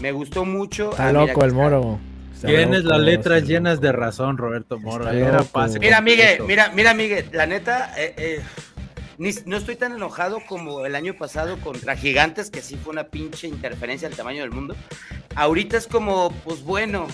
Me 0.00 0.12
gustó 0.12 0.44
mucho. 0.46 0.90
Está 0.92 1.08
Ah, 1.08 1.12
loco 1.12 1.44
el 1.44 1.52
moro. 1.52 1.98
Está 2.34 2.48
Tienes 2.48 2.84
las 2.84 3.00
letras 3.00 3.42
llenas 3.42 3.82
de 3.82 3.92
razón, 3.92 4.38
Roberto 4.38 4.78
Moro. 4.78 5.10
Era 5.10 5.42
pase 5.42 5.78
Mira, 5.78 6.00
Miguel, 6.00 6.40
mira, 6.46 6.72
mira, 6.74 6.94
Miguel, 6.94 7.26
la 7.32 7.44
neta, 7.44 7.92
eh, 7.98 8.14
eh, 8.16 8.40
ni- 9.20 9.34
no 9.44 9.56
estoy 9.56 9.76
tan 9.76 9.92
enojado 9.92 10.40
como 10.48 10.84
el 10.86 10.94
año 10.96 11.14
pasado 11.14 11.58
contra 11.60 11.94
Gigantes, 11.96 12.50
que 12.50 12.62
sí 12.62 12.76
fue 12.76 12.92
una 12.92 13.04
pinche 13.04 13.46
interferencia 13.46 14.08
del 14.08 14.16
tamaño 14.16 14.40
del 14.42 14.50
mundo. 14.50 14.74
Ahorita 15.36 15.76
es 15.76 15.86
como, 15.86 16.30
pues 16.44 16.62
bueno, 16.62 17.06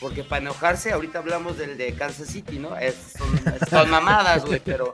porque 0.00 0.24
para 0.24 0.42
enojarse, 0.42 0.90
ahorita 0.92 1.20
hablamos 1.20 1.56
del 1.58 1.78
de 1.78 1.94
Kansas 1.94 2.26
City, 2.28 2.58
¿no? 2.58 2.76
Es, 2.76 2.96
son, 3.16 3.28
son 3.70 3.88
mamadas, 3.88 4.44
güey, 4.44 4.60
pero, 4.64 4.92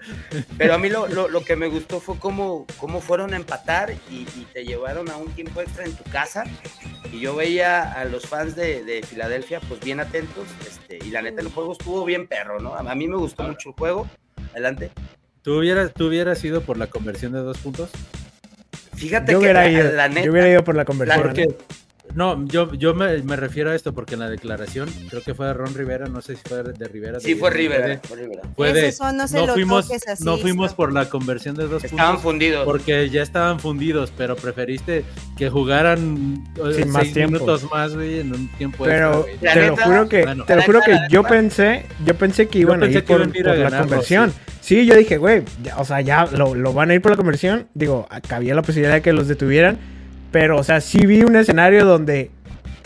pero 0.59 0.75
a 0.75 0.79
mí 0.79 0.91
lo, 0.91 1.09
lo- 1.09 1.29
lo 1.29 1.43
que 1.43 1.57
me 1.57 1.67
gustó 1.69 1.99
fue 2.01 2.19
cómo, 2.19 2.67
cómo 2.77 3.01
fueron 3.01 3.33
a 3.33 3.37
empatar 3.37 3.95
y, 4.11 4.17
y 4.37 4.47
te 4.53 4.65
llevaron 4.65 5.09
a 5.11 5.17
un 5.17 5.33
tiempo 5.33 5.63
extra 5.63 5.85
en 5.87 5.95
tu 5.95 6.05
casa. 6.11 6.45
Y 7.11 7.21
yo 7.21 7.35
veía 7.35 7.91
a 7.95 8.05
los 8.05 8.27
fans 8.27 8.55
de, 8.55 8.85
de 8.85 9.03
Filadelfia, 9.03 9.61
pues 9.61 9.81
bien 9.81 9.99
atentos, 10.01 10.47
este, 10.67 10.99
y 11.05 11.11
la 11.11 11.23
neta 11.23 11.41
el 11.41 11.49
juego 11.49 11.73
estuvo 11.73 12.05
bien 12.05 12.29
perro, 12.29 12.61
¿no? 12.61 12.75
A, 12.75 12.81
a 12.81 12.95
mí 12.95 13.09
me 13.09 13.17
gustó 13.17 13.45
mucho 13.45 13.71
el 13.71 13.75
juego. 13.77 14.07
Adelante. 14.53 14.91
¿Tú 15.43 15.59
hubieras, 15.59 15.93
¿Tú 15.95 16.07
hubieras 16.07 16.43
ido 16.45 16.61
por 16.61 16.77
la 16.77 16.89
conversión 16.89 17.33
de 17.33 17.39
dos 17.39 17.59
puntos? 17.59 17.91
Fíjate 18.95 19.33
Yo 19.33 19.39
que 19.39 19.45
hubiera, 19.45 19.63
la, 19.63 19.71
ido, 19.71 19.93
la 19.93 20.09
neta, 20.09 20.23
yo 20.23 20.33
hubiera 20.33 20.49
ido 20.49 20.65
por 20.65 20.75
la 20.75 20.85
conversión. 20.85 21.23
Porque-. 21.23 21.57
No, 22.19 22.45
yo, 22.47 22.75
yo 22.75 22.95
me, 22.95 23.23
me 23.23 23.37
refiero 23.37 23.71
a 23.71 23.77
esto 23.77 23.95
porque 23.95 24.15
en 24.15 24.21
la 24.21 24.29
declaración, 24.29 24.89
creo 25.09 25.23
que 25.23 25.35
fue 25.35 25.47
de 25.47 25.55
Ron 25.55 25.73
Rivera, 25.73 26.07
no 26.09 26.21
sé 26.21 26.35
si 26.35 26.43
fue 26.49 26.65
de 26.65 26.89
Rivera. 26.89 27.21
sí 27.21 27.35
de- 27.35 27.39
fue 27.39 27.49
de- 27.51 27.57
Rivera, 27.57 28.01
fue 28.03 28.17
Rivera. 28.17 28.43
Fue 28.57 28.73
de, 28.73 28.93
no 29.15 29.29
se 29.29 29.37
no 29.39 29.47
lo 29.47 29.53
fuimos, 29.55 29.89
así, 30.05 30.25
no 30.25 30.37
fuimos 30.37 30.75
por 30.75 30.93
la 30.93 31.09
conversión 31.09 31.55
de 31.55 31.69
dos 31.69 31.85
Estaban 31.85 32.07
puntos 32.17 32.23
fundidos. 32.25 32.65
porque 32.65 33.09
ya 33.09 33.23
estaban 33.23 33.61
fundidos, 33.61 34.13
pero 34.19 34.35
preferiste 34.35 35.05
que 35.37 35.49
jugaran 35.49 36.43
Sin 36.75 36.91
más 36.91 37.03
seis 37.03 37.15
tiempo. 37.15 37.35
minutos 37.35 37.71
más, 37.71 37.95
güey, 37.95 38.19
en 38.19 38.35
un 38.35 38.49
tiempo 38.59 38.85
Pero 38.85 39.25
extra, 39.29 39.53
te 39.55 39.67
lo 39.69 39.77
juro 39.77 40.09
que, 40.09 40.23
bueno. 40.25 40.45
te 40.45 40.57
lo 40.57 40.63
juro 40.63 40.81
que 40.85 40.97
yo 41.11 41.23
pensé, 41.23 41.87
yo 42.05 42.15
pensé 42.17 42.49
que 42.49 42.59
iban 42.59 42.83
a 42.83 42.87
ir 42.87 43.05
por, 43.05 43.23
a 43.23 43.55
la 43.71 43.79
conversión. 43.79 44.33
Sí. 44.61 44.85
yo 44.87 44.97
dije, 44.97 45.19
güey, 45.19 45.45
ya- 45.63 45.79
o 45.79 45.85
sea, 45.85 46.01
ya 46.01 46.27
lo, 46.27 46.57
lo 46.57 46.73
van 46.73 46.91
a 46.91 46.95
ir 46.95 47.01
por 47.01 47.13
la 47.13 47.17
conversión. 47.17 47.69
Digo, 47.75 48.09
acá 48.11 48.37
había 48.37 48.57
la 48.57 48.63
posibilidad 48.63 48.95
de 48.95 49.03
que 49.03 49.13
los 49.13 49.29
detuvieran. 49.29 49.79
Pero, 50.31 50.59
o 50.59 50.63
sea, 50.65 50.81
sí 50.81 51.07
vi 51.07 51.23
un 51.23 51.37
escenario 51.37 51.85
donde 51.85 52.31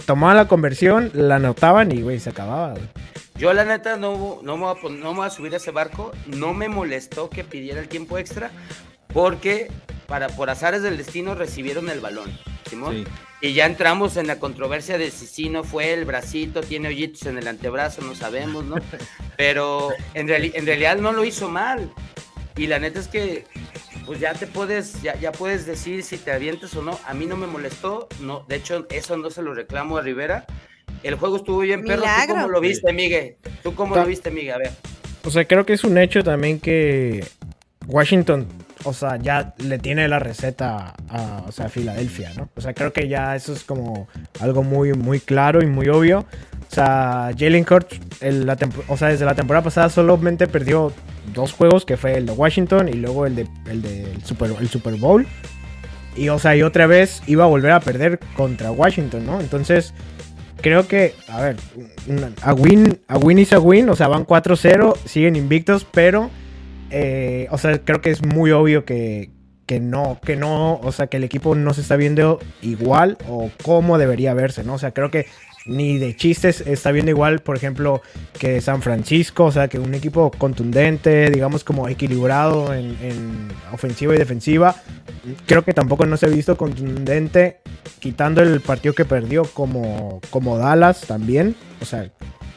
tomaban 0.07 0.37
la 0.37 0.49
conversión, 0.49 1.11
la 1.15 1.37
anotaban 1.37 1.91
y, 1.93 2.03
güey, 2.03 2.21
se 2.21 2.31
acababa. 2.31 2.71
güey. 2.73 2.83
Yo 3.37 3.53
la 3.53 3.65
neta 3.65 3.97
no, 3.97 4.39
no, 4.43 4.57
me 4.57 4.65
voy 4.65 4.77
a, 4.77 4.89
no 4.91 5.11
me 5.11 5.17
voy 5.19 5.27
a 5.27 5.31
subir 5.31 5.53
a 5.55 5.57
ese 5.57 5.71
barco. 5.73 6.13
No 6.27 6.55
me 6.55 6.69
molestó 6.69 7.29
que 7.31 7.43
pidiera 7.45 7.81
el 7.81 7.89
tiempo 7.89 8.19
extra 8.19 8.51
porque 9.13 9.69
para, 10.07 10.29
por 10.29 10.51
azares 10.51 10.83
del 10.83 10.97
destino 10.97 11.35
recibieron 11.35 11.89
el 11.89 12.01
balón. 12.01 12.31
¿Simón? 12.69 13.05
Sí. 13.05 13.05
Y 13.49 13.55
ya 13.55 13.67
entramos 13.67 14.17
en 14.17 14.29
la 14.29 14.39
controversia 14.39 14.97
de 14.97 15.11
si 15.11 15.27
sí 15.27 15.49
no 15.49 15.65
fue 15.65 15.93
el 15.93 16.05
bracito, 16.05 16.61
tiene 16.61 16.89
hoyitos 16.89 17.27
en 17.27 17.37
el 17.39 17.49
antebrazo, 17.49 18.01
no 18.03 18.15
sabemos, 18.15 18.65
¿no? 18.65 18.77
Pero 19.37 19.91
en, 20.15 20.29
reali- 20.29 20.53
en 20.55 20.65
realidad 20.65 20.97
no 20.99 21.11
lo 21.13 21.25
hizo 21.25 21.49
mal. 21.49 21.91
Y 22.57 22.69
la 22.69 22.79
neta 22.79 23.01
es 23.01 23.09
que, 23.09 23.45
pues 24.07 24.21
ya 24.21 24.35
te 24.35 24.47
puedes, 24.47 25.03
ya, 25.03 25.19
ya 25.19 25.33
puedes 25.33 25.67
decir 25.67 26.03
si 26.03 26.19
te 26.19 26.33
avientas 26.33 26.75
o 26.77 26.83
no. 26.83 26.99
A 27.07 27.15
mí 27.15 27.27
no 27.27 27.37
me 27.37 27.47
molestó, 27.47 28.09
no, 28.21 28.45
de 28.49 28.57
hecho, 28.57 28.87
eso 28.91 29.17
no 29.17 29.31
se 29.31 29.43
lo 29.43 29.55
reclamo 29.55 29.97
a 29.97 30.03
Rivera. 30.03 30.45
El 31.03 31.17
juego 31.17 31.37
estuvo 31.37 31.59
bien 31.61 31.85
perro. 31.85 32.03
¿Tú 32.03 32.33
cómo 32.33 32.49
lo 32.49 32.61
viste, 32.61 32.93
Miguel? 32.93 33.37
¿Tú 33.63 33.75
cómo 33.75 33.97
lo 33.97 34.05
viste, 34.05 34.31
Miguel? 34.31 34.55
A 34.55 34.59
ver. 34.59 34.73
O 35.25 35.31
sea, 35.31 35.45
creo 35.45 35.65
que 35.65 35.73
es 35.73 35.85
un 35.85 35.99
hecho 35.99 36.23
también 36.23 36.61
que 36.61 37.25
Washington, 37.87 38.47
o 38.85 38.93
sea, 38.93 39.17
ya 39.17 39.55
le 39.59 39.79
tiene 39.79 40.09
la 40.09 40.19
receta 40.19 40.95
a, 41.09 41.45
o 41.47 41.53
sea, 41.53 41.67
a 41.67 41.69
Filadelfia, 41.69 42.33
¿no? 42.37 42.49
O 42.57 42.61
sea, 42.61 42.75
creo 42.75 42.93
que 42.93 43.09
ya 43.09 43.37
eso 43.37 43.53
es 43.53 43.65
como 43.65 44.09
algo 44.41 44.63
muy, 44.63 44.93
muy 44.95 45.21
claro 45.21 45.63
y 45.63 45.67
muy 45.67 45.89
obvio. 45.89 46.27
O 46.73 46.75
sea, 46.75 47.31
Jalen 47.39 47.67
Hurts, 47.71 48.01
o 48.89 48.97
sea, 48.97 49.09
desde 49.09 49.27
la 49.27 49.35
temporada 49.35 49.63
pasada 49.63 49.91
solamente 49.91 50.47
perdió 50.47 50.91
dos 51.35 51.53
juegos, 51.53 51.85
que 51.85 51.99
fue 51.99 52.17
el 52.17 52.25
de 52.25 52.33
Washington 52.33 52.89
y 52.89 52.95
luego 52.95 53.27
el 53.27 53.37
de 53.37 53.47
el 53.67 53.83
del 53.83 54.25
Super, 54.25 54.55
el 54.59 54.69
Super 54.71 54.95
Bowl. 54.95 55.27
Y, 56.17 56.31
o 56.31 56.39
sea, 56.39 56.57
y 56.57 56.63
otra 56.63 56.87
vez 56.87 57.23
iba 57.27 57.45
a 57.45 57.47
volver 57.47 57.73
a 57.73 57.81
perder 57.81 58.21
contra 58.35 58.71
Washington, 58.73 59.27
¿no? 59.27 59.39
Entonces, 59.39 59.93
creo 60.63 60.89
que, 60.89 61.15
a 61.29 61.43
ver, 61.43 61.57
a 62.41 62.55
win, 62.55 62.99
a 63.07 63.19
win 63.19 63.39
is 63.39 63.53
a 63.53 63.59
win, 63.59 63.91
o 63.91 63.95
sea, 63.95 64.09
van 64.09 64.25
4-0, 64.25 64.97
siguen 65.05 65.37
invictos, 65.37 65.85
pero, 65.85 66.31
eh, 66.89 67.49
o 67.51 67.59
sea, 67.59 67.85
creo 67.85 68.01
que 68.01 68.09
es 68.09 68.25
muy 68.25 68.51
obvio 68.51 68.87
que, 68.87 69.29
que 69.67 69.81
no, 69.81 70.19
que 70.25 70.37
no, 70.37 70.81
o 70.83 70.93
sea, 70.93 71.07
que 71.07 71.19
el 71.19 71.25
equipo 71.25 71.55
no 71.55 71.75
se 71.75 71.83
está 71.83 71.97
viendo 71.97 72.41
igual 72.63 73.19
o 73.29 73.51
como 73.63 73.99
debería 73.99 74.35
verse, 74.35 74.65
¿no? 74.65 74.75
O 74.75 74.79
sea, 74.79 74.93
creo 74.93 75.11
que 75.11 75.27
ni 75.67 75.99
de 75.99 76.17
chistes 76.17 76.61
está 76.63 76.91
viendo 76.91 77.11
igual, 77.11 77.41
por 77.41 77.57
ejemplo, 77.57 78.03
que 78.39 78.61
San 78.61 78.83
Francisco, 78.83 79.45
o 79.45 79.53
sea, 79.53 79.69
que 79.69 79.79
un 79.79 79.95
equipo 79.95 80.31
contundente, 80.31 81.31
digamos 81.31 81.65
como 81.65 81.89
equilibrado 81.89 82.75
en, 82.75 82.97
en 83.01 83.49
ofensiva 83.73 84.15
y 84.15 84.19
defensiva. 84.19 84.75
Creo 85.47 85.65
que 85.65 85.73
tampoco 85.73 86.07
no 86.07 86.17
se 86.17 86.27
ha 86.27 86.31
visto 86.31 86.57
contundente, 86.57 87.61
quitando 88.01 88.43
el 88.43 88.61
partido 88.61 88.95
que 88.95 89.05
perdió 89.05 89.45
como, 89.45 90.21
como 90.31 90.59
Dallas 90.59 91.03
también. 91.03 91.55
O 91.81 91.85
sea, 91.85 92.11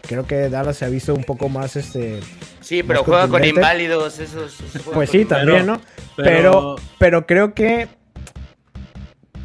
creo 0.08 0.26
que 0.26 0.50
Dallas 0.50 0.78
se 0.78 0.86
ha 0.86 0.90
visto 0.90 1.14
un 1.14 1.24
poco 1.24 1.50
más 1.50 1.76
este. 1.76 2.20
Sí, 2.66 2.82
pero 2.82 3.04
juega 3.04 3.28
con 3.28 3.46
inválidos. 3.46 4.18
Esos, 4.20 4.58
Pues 4.92 5.12
sí, 5.12 5.24
también, 5.24 5.68
¿no? 5.68 5.80
Pero, 6.18 6.76
pero 6.98 7.28
creo 7.28 7.54
que, 7.54 7.88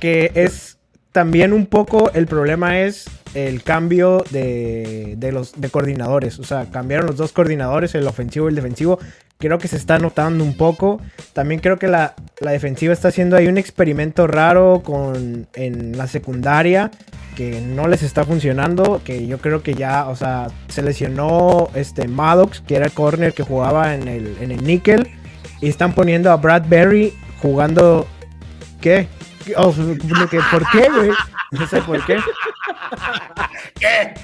que 0.01 0.33
es 0.35 0.79
también 1.13 1.53
un 1.53 1.67
poco 1.67 2.11
el 2.15 2.27
problema 2.27 2.81
es 2.81 3.11
el 3.35 3.63
cambio 3.63 4.25
de, 4.31 5.17
de 5.19 5.33
los 5.33 5.61
de 5.61 5.69
coordinadores. 5.69 6.39
O 6.39 6.45
sea, 6.45 6.71
cambiaron 6.71 7.07
los 7.07 7.19
dos 7.19 7.33
coordinadores, 7.33 7.95
el 7.95 8.07
ofensivo 8.07 8.47
y 8.47 8.51
el 8.51 8.57
defensivo. 8.57 8.99
Creo 9.37 9.59
que 9.59 9.69
se 9.69 9.77
está 9.77 9.99
notando 9.99 10.43
un 10.43 10.57
poco. 10.57 11.03
También 11.35 11.61
creo 11.61 11.79
que 11.79 11.89
la, 11.89 12.15
la 12.41 12.53
defensiva 12.53 12.95
está 12.95 13.09
haciendo 13.09 13.37
ahí 13.37 13.49
un 13.49 13.59
experimento 13.59 14.27
raro 14.29 14.81
con, 14.83 15.47
en 15.55 15.99
la 15.99 16.07
secundaria 16.07 16.91
que 17.37 17.61
no 17.61 17.89
les 17.89 18.03
está 18.03 18.25
funcionando. 18.25 19.01
Que 19.05 19.27
yo 19.27 19.39
creo 19.39 19.63
que 19.63 19.75
ya, 19.75 20.09
o 20.09 20.17
sea, 20.17 20.49
se 20.69 20.83
lesionó 20.83 21.71
este 21.75 22.09
Maddox, 22.09 22.61
que 22.61 22.77
era 22.77 22.87
el 22.87 22.93
corner 22.93 23.33
que 23.33 23.43
jugaba 23.43 23.95
en 23.95 24.09
el, 24.09 24.37
en 24.41 24.53
el 24.53 24.65
níquel. 24.65 25.11
Y 25.61 25.69
están 25.69 25.93
poniendo 25.95 26.31
a 26.31 26.37
Bradbury 26.37 27.15
jugando. 27.41 28.07
¿Qué? 28.81 29.09
Oh, 29.57 29.75
¿qué? 30.31 30.41
¿Por 30.51 30.71
qué, 30.71 30.89
güey? 30.91 31.11
No 31.51 31.67
sé 31.67 31.83
por 31.83 32.05
qué. 32.07 32.17
¿Qué? 33.75 34.15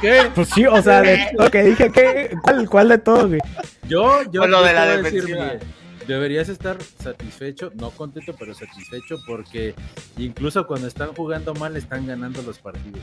¿Qué? 0.00 0.30
Pues 0.34 0.48
sí, 0.48 0.66
o 0.66 0.82
sea, 0.82 1.00
de 1.02 1.28
lo 1.38 1.50
que 1.50 1.62
dije, 1.62 1.90
¿qué? 1.92 2.36
¿Cuál, 2.42 2.68
cuál 2.68 2.88
de 2.88 2.98
todos, 2.98 3.28
güey? 3.28 3.40
Yo, 3.88 4.22
yo, 4.30 4.42
Con 4.42 4.50
lo 4.50 4.62
de 4.64 4.72
la 4.72 4.86
decir, 4.96 5.24
defensiva. 5.24 5.52
Deberías 6.06 6.48
estar 6.48 6.76
satisfecho, 7.02 7.70
no 7.74 7.90
contento, 7.90 8.34
pero 8.38 8.54
satisfecho 8.54 9.16
porque 9.26 9.74
incluso 10.18 10.66
cuando 10.66 10.86
están 10.88 11.12
jugando 11.14 11.54
mal 11.54 11.76
están 11.76 12.06
ganando 12.06 12.42
los 12.42 12.58
partidos. 12.58 13.00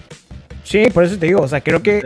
Sí, 0.63 0.85
por 0.93 1.03
eso 1.03 1.17
te 1.17 1.25
digo, 1.27 1.41
o 1.41 1.47
sea, 1.47 1.61
creo 1.61 1.81
que 1.83 2.01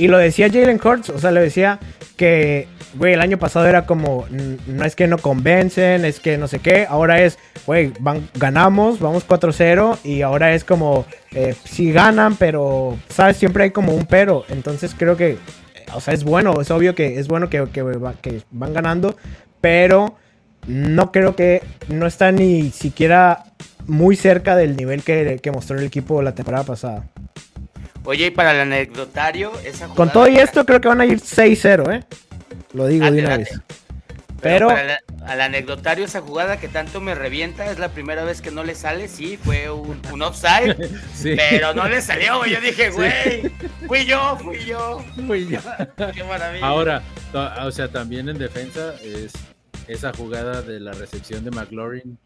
Y 0.00 0.06
lo 0.06 0.16
decía 0.18 0.48
Jalen 0.48 0.80
Hurts, 0.82 1.10
o 1.10 1.18
sea, 1.18 1.32
le 1.32 1.40
decía 1.40 1.80
que, 2.16 2.68
güey, 2.94 3.14
el 3.14 3.20
año 3.20 3.36
pasado 3.36 3.66
era 3.66 3.84
como, 3.84 4.26
"N- 4.30 4.56
no 4.68 4.84
es 4.84 4.94
que 4.94 5.08
no 5.08 5.18
convencen, 5.18 6.04
es 6.04 6.20
que 6.20 6.38
no 6.38 6.46
sé 6.46 6.60
qué, 6.60 6.86
ahora 6.88 7.20
es, 7.20 7.36
güey, 7.66 7.92
van- 7.98 8.28
ganamos, 8.34 9.00
vamos 9.00 9.24
4-0 9.24 9.98
y 10.04 10.22
ahora 10.22 10.54
es 10.54 10.62
como, 10.62 11.04
eh, 11.32 11.56
sí 11.64 11.90
ganan, 11.90 12.36
pero, 12.36 12.96
¿sabes? 13.08 13.38
Siempre 13.38 13.64
hay 13.64 13.70
como 13.72 13.92
un 13.92 14.06
pero, 14.06 14.44
entonces 14.50 14.94
creo 14.96 15.16
que, 15.16 15.30
eh, 15.32 15.38
o 15.92 16.00
sea, 16.00 16.14
es 16.14 16.22
bueno, 16.22 16.60
es 16.60 16.70
obvio 16.70 16.94
que 16.94 17.18
es 17.18 17.26
bueno 17.26 17.50
que, 17.50 17.64
que, 17.72 17.84
que 18.22 18.42
van 18.52 18.72
ganando, 18.72 19.16
pero 19.60 20.16
no 20.66 21.12
creo 21.12 21.34
que 21.34 21.62
no 21.88 22.06
está 22.06 22.32
ni 22.32 22.70
siquiera 22.70 23.44
muy 23.86 24.16
cerca 24.16 24.54
del 24.54 24.76
nivel 24.76 25.02
que, 25.02 25.40
que 25.42 25.50
mostró 25.50 25.78
el 25.78 25.84
equipo 25.84 26.22
la 26.22 26.34
temporada 26.34 26.64
pasada. 26.64 27.04
Oye, 28.04 28.26
y 28.26 28.30
para 28.30 28.52
el 28.52 28.60
anecdotario, 28.60 29.52
esa 29.64 29.88
Con 29.88 30.10
todo 30.10 30.28
y 30.28 30.36
esto 30.36 30.64
creo 30.64 30.80
que 30.80 30.88
van 30.88 31.00
a 31.00 31.06
ir 31.06 31.20
6-0, 31.20 31.94
¿eh? 31.94 32.04
Lo 32.72 32.86
digo 32.86 33.10
de 33.10 33.20
una 33.20 33.36
vez. 33.36 33.60
Pero 34.40 34.66
Pero, 34.66 34.68
para 34.68 34.84
la- 34.84 35.00
al 35.26 35.40
anecdotario, 35.40 36.04
esa 36.04 36.20
jugada 36.20 36.58
que 36.60 36.68
tanto 36.68 37.00
me 37.00 37.14
revienta, 37.14 37.70
es 37.70 37.78
la 37.78 37.88
primera 37.90 38.24
vez 38.24 38.40
que 38.40 38.50
no 38.50 38.62
le 38.64 38.74
sale. 38.74 39.08
Sí, 39.08 39.36
fue 39.36 39.68
un, 39.70 40.00
un 40.12 40.22
offside, 40.22 40.76
Sí. 41.14 41.34
pero 41.36 41.74
no 41.74 41.88
le 41.88 42.00
salió. 42.00 42.44
Yo 42.46 42.60
dije, 42.60 42.90
güey, 42.90 43.50
fui 43.86 44.04
yo, 44.06 44.36
fui 44.38 44.64
yo. 44.64 45.04
Qué 46.14 46.24
maravilla. 46.24 46.66
Ahora, 46.66 47.02
to- 47.32 47.50
o 47.66 47.70
sea, 47.72 47.88
también 47.88 48.28
en 48.28 48.38
defensa 48.38 48.94
es 49.02 49.32
esa 49.88 50.12
jugada 50.12 50.62
de 50.62 50.80
la 50.80 50.92
recepción 50.92 51.44
de 51.44 51.50
McLaurin. 51.50 52.18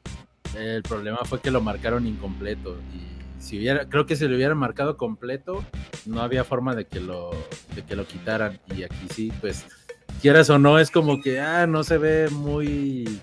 El 0.57 0.83
problema 0.83 1.19
fue 1.25 1.41
que 1.41 1.51
lo 1.51 1.61
marcaron 1.63 2.07
incompleto 2.07 2.79
y 2.95 3.43
si 3.43 3.59
hubiera, 3.59 3.87
creo 3.89 4.05
que 4.07 4.17
si 4.17 4.29
lo 4.29 4.37
hubieran 4.37 4.59
marcado 4.59 4.97
completo, 4.97 5.65
no 6.07 6.21
había 6.21 6.45
forma 6.45 6.75
de 6.75 6.85
que 6.87 7.01
lo, 7.01 7.31
de 7.75 7.83
que 7.85 7.97
lo 7.97 8.07
quitaran 8.07 8.61
y 8.77 8.83
aquí 8.85 9.07
sí, 9.15 9.33
pues 9.41 9.65
quieras 10.21 10.51
o 10.51 10.59
no 10.59 10.79
es 10.79 10.91
como 10.91 11.21
que 11.21 11.41
ah 11.41 11.67
no 11.67 11.83
se 11.85 11.99
ve 11.99 12.29
muy, 12.31 13.21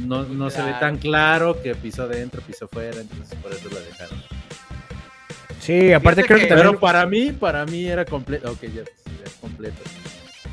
no, 0.00 0.24
no 0.24 0.50
se 0.50 0.62
ve 0.62 0.74
tan 0.80 0.98
claro 0.98 1.60
que 1.62 1.74
pisó 1.74 2.08
dentro, 2.08 2.40
pisó 2.42 2.68
fuera, 2.68 3.00
entonces 3.00 3.38
por 3.40 3.52
eso 3.52 3.68
lo 3.70 3.80
dejaron. 3.80 4.22
sí, 5.60 5.92
aparte 5.92 6.22
Fíjate 6.22 6.26
creo 6.26 6.38
que, 6.38 6.42
que- 6.44 6.48
también... 6.48 6.68
Pero 6.68 6.80
para 6.80 7.06
mí, 7.06 7.32
para 7.32 7.64
mí 7.66 7.86
era 7.86 8.04
completo, 8.04 8.50
ok 8.50 8.62
ya, 8.62 8.68
sí, 8.84 9.10
ya 9.20 9.24
es 9.26 9.34
completo. 9.40 9.80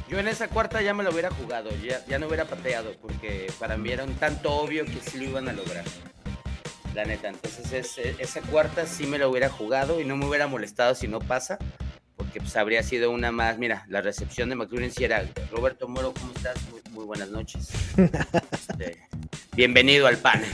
Yo 0.09 0.17
en 0.17 0.27
esa 0.27 0.47
cuarta 0.47 0.81
ya 0.81 0.93
me 0.95 1.03
lo 1.03 1.11
hubiera 1.11 1.29
jugado, 1.29 1.69
ya, 1.83 2.03
ya 2.07 2.17
no 2.17 2.25
hubiera 2.27 2.45
pateado, 2.45 2.93
porque 3.01 3.51
para 3.59 3.77
mí 3.77 3.91
era 3.91 4.03
un 4.05 4.15
tanto 4.15 4.51
obvio 4.53 4.83
que 4.85 4.97
sí 5.07 5.19
lo 5.19 5.25
iban 5.25 5.47
a 5.49 5.53
lograr. 5.53 5.83
La 6.95 7.05
neta, 7.05 7.27
entonces 7.29 7.71
es- 7.71 8.15
esa 8.19 8.41
cuarta 8.41 8.87
sí 8.87 9.05
me 9.05 9.19
lo 9.19 9.29
hubiera 9.29 9.49
jugado 9.49 10.01
y 10.01 10.05
no 10.05 10.17
me 10.17 10.25
hubiera 10.25 10.47
molestado 10.47 10.95
si 10.95 11.07
no 11.07 11.19
pasa, 11.19 11.59
porque 12.29 12.41
pues 12.41 12.55
habría 12.57 12.83
sido 12.83 13.09
una 13.09 13.31
más. 13.31 13.57
Mira, 13.57 13.85
la 13.89 14.01
recepción 14.01 14.49
de 14.49 14.55
McLaren 14.55 14.91
sí 14.91 15.03
era 15.03 15.25
Roberto 15.51 15.87
Moro, 15.87 16.13
¿cómo 16.13 16.31
estás? 16.35 16.57
Muy, 16.69 16.79
muy 16.91 17.05
buenas 17.05 17.29
noches. 17.29 17.69
Este, 18.51 18.99
bienvenido 19.55 20.05
al 20.05 20.17
panel. 20.17 20.47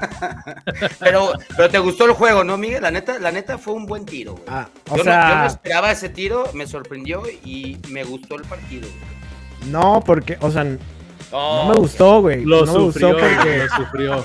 pero, 1.00 1.32
pero 1.56 1.68
te 1.68 1.78
gustó 1.80 2.04
el 2.04 2.12
juego, 2.12 2.44
¿no, 2.44 2.56
Miguel? 2.56 2.82
La 2.82 2.92
neta, 2.92 3.18
la 3.18 3.32
neta 3.32 3.58
fue 3.58 3.74
un 3.74 3.84
buen 3.84 4.06
tiro, 4.06 4.34
güey. 4.34 4.44
Ah, 4.46 4.68
o 4.88 4.96
yo, 4.96 5.02
no, 5.04 5.10
yo 5.10 5.18
no 5.18 5.22
sea, 5.26 5.46
esperaba 5.46 5.90
ese 5.90 6.08
tiro, 6.08 6.48
me 6.54 6.68
sorprendió 6.68 7.24
y 7.44 7.76
me 7.88 8.04
gustó 8.04 8.36
el 8.36 8.42
partido. 8.42 8.82
güey. 8.88 9.72
no, 9.72 10.00
porque, 10.06 10.38
o 10.40 10.52
sea, 10.52 10.62
no 10.64 11.68
me 11.68 11.74
gustó, 11.74 12.20
güey. 12.20 12.44
Lo 12.44 12.64
no 12.64 12.72
me 12.72 12.78
sufrió, 12.78 13.12
gustó 13.12 13.26
porque... 13.26 13.58
lo 13.58 13.68
sufrió. 13.76 14.24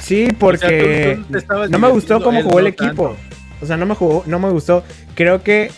Sí, 0.00 0.28
porque 0.38 1.20
tú- 1.30 1.40
tú 1.40 1.68
no 1.68 1.78
me 1.78 1.88
gustó 1.88 2.22
cómo 2.22 2.42
jugó 2.42 2.58
el 2.60 2.68
equipo. 2.68 3.10
tanto. 3.10 3.37
O 3.60 3.66
sea, 3.66 3.76
no 3.76 3.86
me 3.86 3.94
jugó, 3.94 4.24
no 4.26 4.38
me 4.38 4.50
gustó. 4.50 4.84
Creo 5.14 5.42
que 5.42 5.70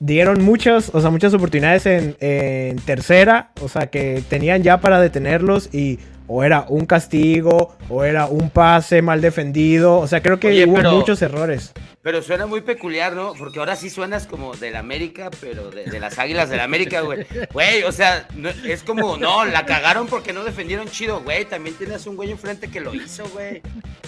dieron 0.00 0.42
muchas, 0.42 0.90
o 0.94 1.00
sea, 1.00 1.10
muchas 1.10 1.34
oportunidades 1.34 1.86
en, 1.86 2.76
tercera, 2.84 3.50
o 3.60 3.68
sea, 3.68 3.88
que 3.88 4.22
tenían 4.28 4.62
ya 4.62 4.80
para 4.80 5.00
detenerlos 5.00 5.72
y 5.72 5.98
o 6.32 6.44
era 6.44 6.64
un 6.68 6.86
castigo 6.86 7.74
o 7.88 8.04
era 8.04 8.26
un 8.26 8.50
pase 8.50 9.02
mal 9.02 9.20
defendido, 9.20 9.98
o 9.98 10.06
sea, 10.06 10.22
creo 10.22 10.38
que 10.38 10.46
Oye, 10.48 10.64
hubo 10.64 10.74
pero- 10.76 10.92
muchos 10.92 11.20
errores. 11.22 11.72
Pero 12.02 12.22
suena 12.22 12.46
muy 12.46 12.62
peculiar, 12.62 13.12
¿no? 13.12 13.34
Porque 13.34 13.58
ahora 13.58 13.76
sí 13.76 13.90
suenas 13.90 14.26
como 14.26 14.54
del 14.56 14.76
América, 14.76 15.28
pero 15.38 15.70
de, 15.70 15.84
de 15.84 16.00
las 16.00 16.18
Águilas 16.18 16.48
del 16.48 16.60
América, 16.60 17.02
güey. 17.02 17.26
Güey, 17.52 17.82
o 17.82 17.92
sea, 17.92 18.26
no- 18.36 18.48
es 18.48 18.82
como, 18.82 19.18
no, 19.18 19.44
la 19.44 19.66
cagaron 19.66 20.06
porque 20.06 20.32
no 20.32 20.42
defendieron 20.42 20.88
chido, 20.88 21.20
güey. 21.20 21.44
También 21.44 21.74
tienes 21.76 22.06
un 22.06 22.16
güey 22.16 22.30
enfrente 22.30 22.70
que 22.70 22.80
lo 22.80 22.94
hizo, 22.94 23.24
güey. 23.34 23.60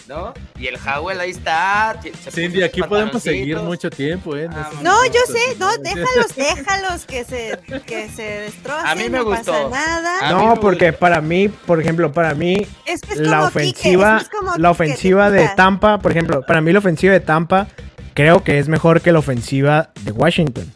¿No? 0.08 0.32
Y 0.58 0.68
el 0.68 0.76
Howell 0.76 1.20
ahí 1.20 1.30
está. 1.32 2.00
Cindy, 2.30 2.62
aquí 2.62 2.80
podemos 2.82 3.22
seguir 3.22 3.58
mucho 3.58 3.90
tiempo, 3.90 4.36
¿eh? 4.36 4.48
Ah, 4.50 4.70
No, 4.80 5.02
si- 5.02 5.10
yo 5.10 5.20
sé, 5.26 5.56
no, 5.58 5.76
déjalos, 5.76 6.34
déjalos 6.34 7.04
que 7.04 7.24
se, 7.24 7.58
que 7.86 8.08
se 8.08 8.22
destrocen, 8.22 8.86
A 8.86 8.94
mí 8.94 9.02
me 9.10 9.18
no 9.18 9.24
gustó. 9.26 9.52
pasa 9.52 9.68
nada. 9.68 10.30
No, 10.30 10.58
porque 10.58 10.94
para 10.94 11.20
mí, 11.20 11.48
por 11.48 11.78
ejemplo, 11.78 12.10
para 12.12 12.34
mí 12.34 12.66
Es 12.86 13.00
que 13.00 13.14
es 13.14 13.20
la 13.20 13.38
Quique, 13.48 13.48
ofensiva, 13.48 14.18
es 14.18 14.28
la 14.58 14.70
ofensiva 14.70 15.30
de. 15.30 15.48
Tampa, 15.56 15.98
por 15.98 16.12
ejemplo, 16.12 16.42
para 16.46 16.60
mí 16.60 16.72
la 16.72 16.78
ofensiva 16.78 17.12
de 17.12 17.20
Tampa 17.20 17.68
creo 18.14 18.42
que 18.44 18.58
es 18.58 18.68
mejor 18.68 19.00
que 19.00 19.12
la 19.12 19.18
ofensiva 19.18 19.90
de 20.02 20.12
Washington. 20.12 20.70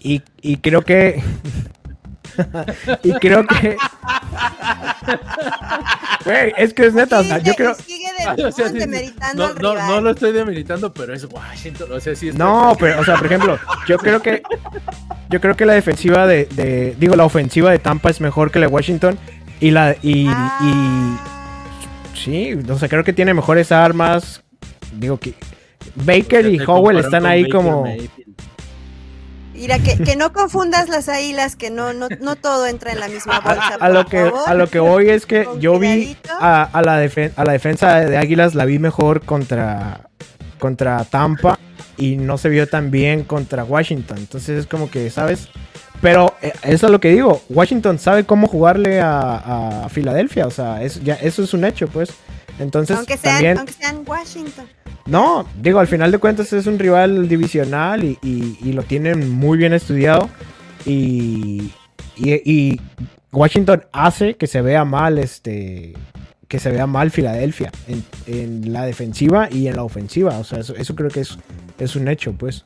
Y, 0.00 0.22
y 0.42 0.58
creo 0.58 0.82
que 0.82 1.22
y 3.02 3.12
creo 3.14 3.46
que 3.46 3.76
Güey, 6.24 6.52
es 6.56 6.72
que 6.72 6.86
es 6.86 6.94
neta, 6.94 7.20
o 7.20 7.24
sea, 7.24 7.38
yo 7.38 7.54
creo 7.54 7.72
O 8.46 8.52
sea, 8.52 8.68
sí, 8.70 8.78
no, 9.34 10.00
lo 10.00 10.10
estoy 10.10 10.32
demeritando, 10.32 10.92
pero 10.92 11.12
es 11.12 11.24
Washington. 11.24 11.92
O 11.92 12.00
sea, 12.00 12.14
sí 12.16 12.30
No, 12.32 12.76
pero, 12.78 13.00
o 13.00 13.04
sea, 13.04 13.16
por 13.16 13.26
ejemplo, 13.26 13.58
yo 13.86 13.98
creo 13.98 14.22
que. 14.22 14.42
Yo 15.28 15.40
creo 15.40 15.56
que 15.56 15.66
la 15.66 15.74
defensiva 15.74 16.26
de, 16.26 16.46
de- 16.46 16.96
Digo, 16.98 17.16
la 17.16 17.24
ofensiva 17.24 17.70
de 17.70 17.78
Tampa 17.78 18.10
es 18.10 18.20
mejor 18.20 18.50
que 18.50 18.58
la 18.58 18.66
de 18.66 18.72
Washington. 18.72 19.18
Y 19.60 19.70
la. 19.70 19.96
Y, 20.02 20.26
Ah. 20.28 20.58
y- 20.62 22.18
sí, 22.18 22.54
o 22.68 22.78
sea, 22.78 22.88
creo 22.88 23.04
que 23.04 23.12
tiene 23.12 23.34
mejores 23.34 23.72
armas. 23.72 24.42
Digo 24.94 25.18
que. 25.18 25.34
Baker 25.96 26.46
y 26.46 26.58
Howell 26.66 26.98
están 26.98 27.24
ahí 27.26 27.42
Baker 27.42 27.56
como. 27.56 27.82
Mayfield. 27.82 28.34
Mira, 29.54 29.78
que, 29.78 29.96
que 29.98 30.16
no 30.16 30.32
confundas 30.32 30.88
las 30.88 31.08
águilas, 31.08 31.54
que 31.54 31.70
no, 31.70 31.92
no, 31.92 32.08
no 32.20 32.34
todo 32.34 32.66
entra 32.66 32.90
en 32.90 32.98
la 32.98 33.06
misma 33.06 33.38
bolsa. 33.38 33.76
A, 33.80 33.86
a 33.86 33.88
lo 33.88 34.04
que, 34.06 34.28
a 34.46 34.54
lo 34.54 34.68
que 34.68 34.80
voy 34.80 35.10
es 35.10 35.26
que 35.26 35.46
yo 35.60 35.78
vi 35.78 36.16
a, 36.40 36.64
a 36.64 36.82
la 36.82 37.00
defen- 37.04 37.30
a 37.36 37.44
la 37.44 37.52
defensa 37.52 38.00
de 38.00 38.16
Águilas, 38.16 38.56
la 38.56 38.64
vi 38.64 38.80
mejor 38.80 39.20
contra, 39.24 40.08
contra 40.58 41.04
Tampa 41.04 41.56
y 41.96 42.16
no 42.16 42.36
se 42.36 42.48
vio 42.48 42.66
tan 42.68 42.90
bien 42.90 43.22
contra 43.22 43.62
Washington. 43.62 44.18
Entonces 44.18 44.58
es 44.58 44.66
como 44.66 44.90
que, 44.90 45.08
¿sabes? 45.10 45.48
Pero 46.04 46.34
eh, 46.42 46.52
eso 46.64 46.84
es 46.86 46.92
lo 46.92 47.00
que 47.00 47.08
digo. 47.10 47.40
Washington 47.48 47.98
sabe 47.98 48.24
cómo 48.24 48.46
jugarle 48.46 49.00
a, 49.00 49.84
a 49.84 49.88
Filadelfia. 49.88 50.46
O 50.46 50.50
sea, 50.50 50.82
es, 50.82 51.02
ya, 51.02 51.14
eso 51.14 51.42
es 51.42 51.54
un 51.54 51.64
hecho, 51.64 51.88
pues. 51.88 52.10
Entonces 52.58 52.98
aunque, 52.98 53.16
sean, 53.16 53.32
también... 53.34 53.56
aunque 53.58 53.72
sean 53.72 54.02
Washington. 54.06 54.66
No, 55.06 55.46
digo, 55.62 55.78
al 55.80 55.86
final 55.86 56.12
de 56.12 56.18
cuentas 56.18 56.52
es 56.52 56.66
un 56.66 56.78
rival 56.78 57.26
divisional 57.26 58.04
y, 58.04 58.18
y- 58.22 58.58
y 58.62 58.72
lo 58.74 58.82
tienen 58.82 59.30
muy 59.30 59.56
bien 59.56 59.72
estudiado. 59.72 60.28
Y, 60.84 61.72
y- 62.16 62.42
y 62.44 62.80
Washington 63.32 63.84
hace 63.92 64.34
que 64.34 64.46
se 64.46 64.60
vea 64.60 64.84
mal 64.84 65.18
este 65.18 65.94
que 66.48 66.58
se 66.58 66.70
vea 66.70 66.86
mal 66.86 67.10
Filadelfia 67.10 67.72
en, 67.88 68.04
en 68.26 68.72
la 68.74 68.84
defensiva 68.84 69.48
y 69.50 69.68
en 69.68 69.76
la 69.76 69.84
ofensiva. 69.84 70.36
O 70.38 70.44
sea, 70.44 70.58
eso, 70.60 70.76
eso 70.76 70.94
creo 70.94 71.08
que 71.08 71.20
es, 71.20 71.38
es 71.78 71.96
un 71.96 72.08
hecho, 72.08 72.34
pues. 72.34 72.64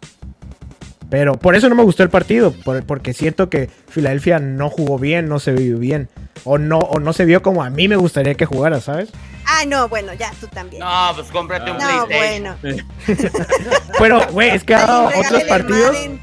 Pero 1.10 1.34
por 1.38 1.56
eso 1.56 1.68
no 1.68 1.74
me 1.74 1.82
gustó 1.84 2.02
el 2.02 2.10
partido, 2.10 2.52
por- 2.52 2.84
porque 2.84 3.14
siento 3.14 3.48
que 3.48 3.70
Filadelfia 3.88 4.38
no 4.40 4.68
jugó 4.68 4.98
bien, 4.98 5.28
no 5.28 5.38
se 5.38 5.52
vio 5.52 5.78
bien. 5.78 6.08
O 6.44 6.58
no, 6.58 6.78
o 6.78 7.00
no 7.00 7.12
se 7.12 7.24
vio 7.24 7.42
como 7.42 7.62
a 7.64 7.70
mí 7.70 7.88
me 7.88 7.96
gustaría 7.96 8.34
que 8.34 8.44
jugara, 8.46 8.80
¿sabes? 8.80 9.10
Ah, 9.46 9.64
no, 9.66 9.88
bueno, 9.88 10.12
ya, 10.12 10.30
tú 10.40 10.46
también. 10.48 10.80
No, 10.80 11.12
pues 11.14 11.28
cómprate 11.28 11.70
un 11.70 11.78
No, 11.78 12.06
PlayStation. 12.06 12.56
bueno. 12.60 12.88
Pero, 13.98 14.20
güey, 14.32 14.50
es 14.50 14.64
que 14.64 14.74
ha 14.74 14.86
dado 14.86 15.08
otros 15.18 15.42
partidos. 15.44 15.92
Madden. 15.92 16.20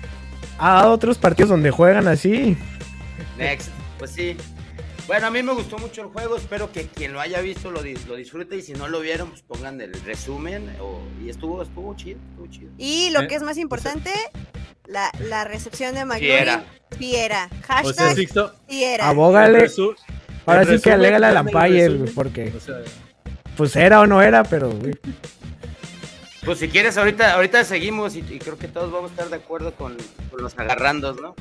Ha 0.58 0.74
dado 0.76 0.92
otros 0.94 1.18
partidos 1.18 1.50
donde 1.50 1.72
juegan 1.72 2.08
así. 2.08 2.56
Next. 3.38 3.70
Pues 3.98 4.12
sí. 4.12 4.38
Bueno, 5.08 5.28
a 5.28 5.32
mí 5.32 5.44
me 5.44 5.54
gustó 5.54 5.78
mucho 5.78 6.02
el 6.02 6.08
juego. 6.08 6.38
Espero 6.38 6.72
que 6.72 6.88
quien 6.88 7.14
lo 7.14 7.20
haya 7.20 7.42
visto 7.42 7.70
lo, 7.72 7.84
dis- 7.84 8.06
lo 8.08 8.16
disfrute. 8.16 8.56
Y 8.58 8.62
si 8.62 8.74
no 8.74 8.88
lo 8.88 9.00
vieron, 9.02 9.30
pues 9.30 9.42
pongan 9.42 9.82
el 9.82 9.94
resumen. 10.04 10.70
o- 10.80 11.02
y 11.24 11.30
estuvo, 11.30 11.62
estuvo 11.62 11.96
chido, 11.96 12.20
estuvo 12.32 12.48
chido. 12.48 12.72
Y 12.78 13.10
lo 13.12 13.22
Eh, 13.22 13.28
que 13.28 13.36
es 13.36 13.44
más 13.44 13.58
importante, 13.58 14.12
la, 14.88 15.12
la 15.20 15.44
recepción 15.44 15.96
de 15.96 16.06
Fiera. 16.18 16.58
McLaurin. 16.58 16.76
Fiera. 16.98 17.50
O 17.52 17.66
sea, 17.66 17.68
Hashtag 17.68 18.16
Sixto, 18.16 18.56
fiera. 18.68 19.10
Abógale. 19.10 19.70
Ahora 20.46 20.66
sí 20.66 20.80
que 20.80 20.92
alégale 20.92 21.40
umpire, 21.40 21.90
resumen. 21.90 22.14
porque 22.14 22.54
O 22.56 22.60
sea, 22.60 22.76
pues 23.58 23.76
era 23.76 24.02
o 24.02 24.08
no 24.08 24.22
era, 24.22 24.44
pero 24.44 24.70
güey. 24.72 24.94
Pues 26.46 26.60
si 26.60 26.70
quieres, 26.70 26.98
ahorita, 26.98 27.34
ahorita 27.34 27.64
seguimos. 27.64 28.16
Y, 28.16 28.20
y 28.20 28.40
creo 28.40 28.58
que 28.58 28.68
todos 28.68 28.92
vamos 28.92 29.10
a 29.12 29.14
estar 29.14 29.30
de 29.30 29.38
acuerdo 29.38 29.74
con, 29.74 29.98
con 30.30 30.44
los 30.44 30.58
agarrandos, 30.58 31.20
¿no? 31.20 31.36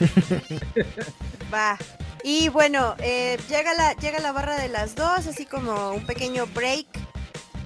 Va. 1.52 1.76
Y 2.22 2.48
bueno, 2.50 2.94
eh, 2.98 3.38
llega, 3.48 3.74
la, 3.74 3.94
llega 3.94 4.20
la 4.20 4.32
barra 4.32 4.56
de 4.56 4.68
las 4.68 4.94
dos, 4.94 5.26
así 5.26 5.46
como 5.46 5.92
un 5.92 6.06
pequeño 6.06 6.46
break 6.54 6.86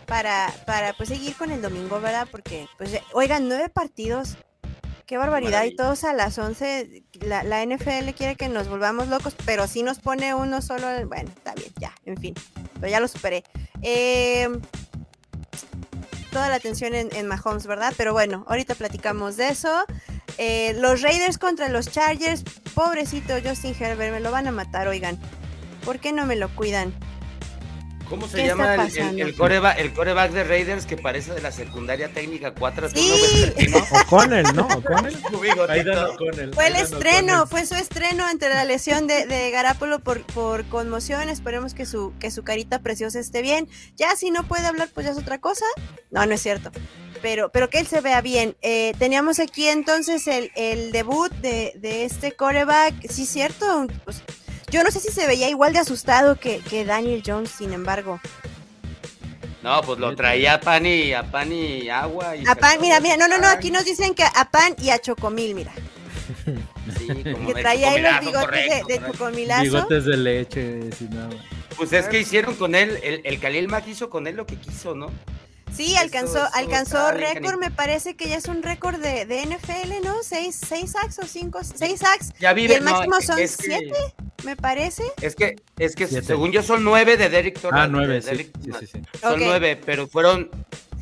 para, 0.07 0.53
para 0.65 0.93
pues 0.95 1.09
seguir 1.09 1.35
con 1.35 1.51
el 1.51 1.61
domingo, 1.61 2.01
¿verdad? 2.01 2.29
Porque, 2.31 2.67
pues, 2.79 2.99
oigan, 3.13 3.49
nueve 3.49 3.69
partidos. 3.69 4.37
Qué 5.07 5.19
barbaridad, 5.19 5.65
y 5.65 5.77
todos 5.77 6.05
a 6.05 6.15
las 6.15 6.39
11, 6.39 7.05
la, 7.21 7.43
la 7.45 7.65
NFL 7.65 8.11
quiere 8.17 8.37
que 8.37 8.49
nos 8.49 8.69
volvamos 8.69 9.09
locos, 9.09 9.35
pero 9.45 9.67
sí 9.67 9.83
nos 9.83 9.99
pone 9.99 10.35
uno 10.35 10.63
solo, 10.63 10.87
bueno, 11.07 11.31
está 11.37 11.55
bien, 11.55 11.71
ya, 11.79 11.95
en 12.07 12.17
fin, 12.17 12.35
pero 12.81 12.89
ya 12.89 13.01
lo 13.01 13.09
superé. 13.09 13.45
Eh, 13.83 14.49
toda 16.31 16.49
la 16.49 16.55
atención 16.57 16.95
en, 16.95 17.15
en 17.15 17.27
Mahomes, 17.27 17.67
¿verdad? 17.67 17.93
Pero 17.97 18.13
bueno, 18.13 18.45
ahorita 18.49 18.75
platicamos 18.75 19.37
de 19.37 19.49
eso. 19.49 19.85
Eh, 20.39 20.75
los 20.79 21.03
Raiders 21.03 21.39
contra 21.39 21.69
los 21.69 21.91
Chargers, 21.91 22.43
pobrecito 22.75 23.35
Justin 23.45 23.75
Herbert, 23.79 24.13
me 24.13 24.21
lo 24.21 24.31
van 24.31 24.47
a 24.47 24.53
matar, 24.53 24.89
oigan. 24.89 25.19
¿Por 25.85 26.01
qué 26.01 26.13
no 26.13 26.27
me 26.27 26.35
lo 26.35 26.49
cuidan? 26.55 26.95
¿Cómo 28.15 28.29
se 28.29 28.37
¿Qué 28.37 28.47
está 28.47 28.57
llama 28.57 28.75
el, 28.87 28.97
el, 28.97 29.21
el 29.21 29.35
coreback, 29.35 29.79
el 29.79 29.93
coreback 29.93 30.31
de 30.31 30.45
Raiders 30.45 30.87
que 30.87 30.97
parece 30.97 31.35
de 31.35 31.43
la 31.43 31.51
secundaria 31.51 32.09
técnica 32.09 32.55
4 32.55 32.91
Sí. 32.91 33.53
¿no? 33.69 33.79
O'Connell. 33.99 34.47
Aidan 35.69 35.99
O'Connell, 36.11 36.55
Fue 36.55 36.69
el 36.69 36.77
estreno, 36.77 37.47
fue 37.47 37.67
su 37.67 37.75
estreno 37.75 38.25
ante 38.25 38.49
la 38.49 38.65
lesión 38.65 39.07
de, 39.07 39.27
de 39.27 39.51
Garapolo 39.51 39.99
por, 39.99 40.23
por 40.27 40.65
conmoción. 40.67 41.29
Esperemos 41.29 41.75
que 41.75 41.87
su, 41.87 42.13
que 42.21 42.31
su 42.31 42.45
carita 42.45 42.81
preciosa 42.81 43.19
esté 43.19 43.43
bien. 43.43 43.69
Ya 43.97 44.15
si 44.17 44.31
no 44.31 44.47
puede 44.47 44.67
hablar, 44.67 44.89
pues 44.95 45.07
ya 45.07 45.13
es 45.13 45.19
otra 45.19 45.39
cosa. 45.39 45.65
No, 46.11 46.25
no 46.25 46.35
es 46.35 46.43
cierto. 46.43 46.71
Pero, 47.21 47.51
pero 47.51 47.69
que 47.71 47.79
él 47.79 47.87
se 47.87 48.01
vea 48.01 48.21
bien. 48.21 48.57
Eh, 48.63 48.93
teníamos 48.99 49.41
aquí 49.41 49.67
entonces 49.67 50.27
el, 50.29 50.53
el 50.55 50.93
debut 50.93 51.33
de, 51.41 51.73
de 51.77 52.05
este 52.05 52.33
coreback. 52.33 52.95
Sí, 53.11 53.27
cierto. 53.27 53.87
Pues, 54.05 54.23
yo 54.75 54.83
no 54.83 54.91
sé 54.91 54.99
si 54.99 55.13
se 55.13 55.29
veía 55.29 55.49
igual 55.49 55.73
de 55.73 55.79
asustado 55.79 56.35
que, 56.35 56.59
que 56.59 56.85
Daniel 56.85 57.23
Jones, 57.25 57.49
sin 57.49 57.73
embargo. 57.73 58.21
No, 59.63 59.81
pues 59.83 60.01
lo 60.01 60.17
traía 60.17 60.55
a 60.55 60.61
pan 60.61 60.85
y 60.85 61.13
a 61.13 61.23
pan 61.31 61.53
y 61.53 61.89
agua. 61.89 62.35
Y 62.35 62.45
A 62.49 62.57
pan, 62.57 62.81
mira, 62.81 62.99
mira, 62.99 63.17
no, 63.17 63.29
no, 63.29 63.39
no, 63.39 63.47
aquí 63.47 63.71
nos 63.71 63.85
dicen 63.85 64.17
que 64.17 64.25
a 64.25 64.51
pan 64.51 64.75
y 64.83 64.91
a 64.91 64.99
chocomil, 64.99 65.55
mira. 65.55 65.73
sí, 66.99 67.07
como 67.33 67.55
Que 67.55 67.63
traía 67.63 67.93
ahí 67.93 68.03
los 68.03 68.19
bigotes 68.19 68.41
correcto, 68.47 68.69
de, 68.69 68.77
de 68.77 68.83
correcto. 68.83 69.13
chocomilazo. 69.13 69.63
Bigotes 69.63 70.05
de 70.07 70.17
leche, 70.17 70.93
sin 70.99 71.11
nada. 71.11 71.31
Pues 71.77 71.93
es 71.93 72.07
que 72.09 72.19
hicieron 72.19 72.57
con 72.57 72.75
él, 72.75 72.99
el, 73.05 73.21
el 73.23 73.39
Khalil 73.39 73.69
Mack 73.69 73.87
hizo 73.87 74.11
con 74.11 74.27
él 74.27 74.35
lo 74.35 74.45
que 74.45 74.57
quiso, 74.57 74.97
¿no? 74.97 75.07
Sí, 75.77 75.97
alcanzó, 75.97 76.39
eso 76.45 76.49
alcanzó 76.55 77.11
récord, 77.13 77.59
me 77.59 77.71
parece 77.71 78.15
que 78.17 78.29
ya 78.29 78.37
es 78.37 78.47
un 78.47 78.63
récord 78.63 78.97
de, 79.01 79.27
de 79.27 79.43
NFL, 79.47 80.05
¿no? 80.05 80.23
Seis, 80.23 80.59
seis 80.69 80.93
sacks 80.93 81.19
o 81.19 81.27
cinco, 81.27 81.61
seis 81.65 82.01
sacks, 82.01 82.33
Ya 82.39 82.53
vive. 82.53 82.75
Y 82.75 82.77
el 82.77 82.83
máximo 82.83 83.17
no, 83.17 83.21
son 83.21 83.39
es 83.39 83.57
que- 83.57 83.65
siete. 83.67 83.99
me 84.45 84.55
parece. 84.57 85.03
Es 85.21 85.35
que, 85.35 85.57
es 85.79 85.97
que 85.97 86.07
Siete. 86.07 86.27
según 86.27 86.53
yo 86.53 86.63
son 86.63 86.85
nueve 86.85 87.17
de 87.17 87.29
Derek 87.29 87.59
Torres. 87.61 87.81
Ah, 87.83 87.89
nueve, 87.89 88.15
de 88.15 88.23
sí, 88.23 88.29
Derek 88.31 88.51
sí, 88.63 88.71
Torres. 88.71 88.91
sí, 88.93 88.99
sí. 89.13 89.19
Son 89.21 89.41
nueve, 89.41 89.81
pero 89.85 90.07
fueron, 90.07 90.51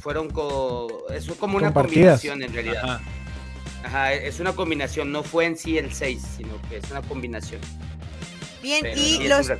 fueron 0.00 0.30
co- 0.30 1.04
es 1.12 1.26
como 1.38 1.56
una 1.58 1.72
combinación 1.74 2.42
en 2.42 2.52
realidad. 2.54 2.82
Ajá. 2.84 3.00
Ajá, 3.84 4.12
es 4.14 4.38
una 4.40 4.52
combinación, 4.52 5.10
no 5.12 5.22
fue 5.24 5.44
en 5.44 5.58
sí 5.58 5.76
el 5.76 5.92
seis, 5.92 6.22
sino 6.36 6.50
que 6.70 6.76
es 6.78 6.90
una 6.90 7.02
combinación. 7.02 7.60
Bien, 8.62 8.80
Pero 8.82 9.00
y 9.00 9.26
los, 9.26 9.48
un- 9.50 9.58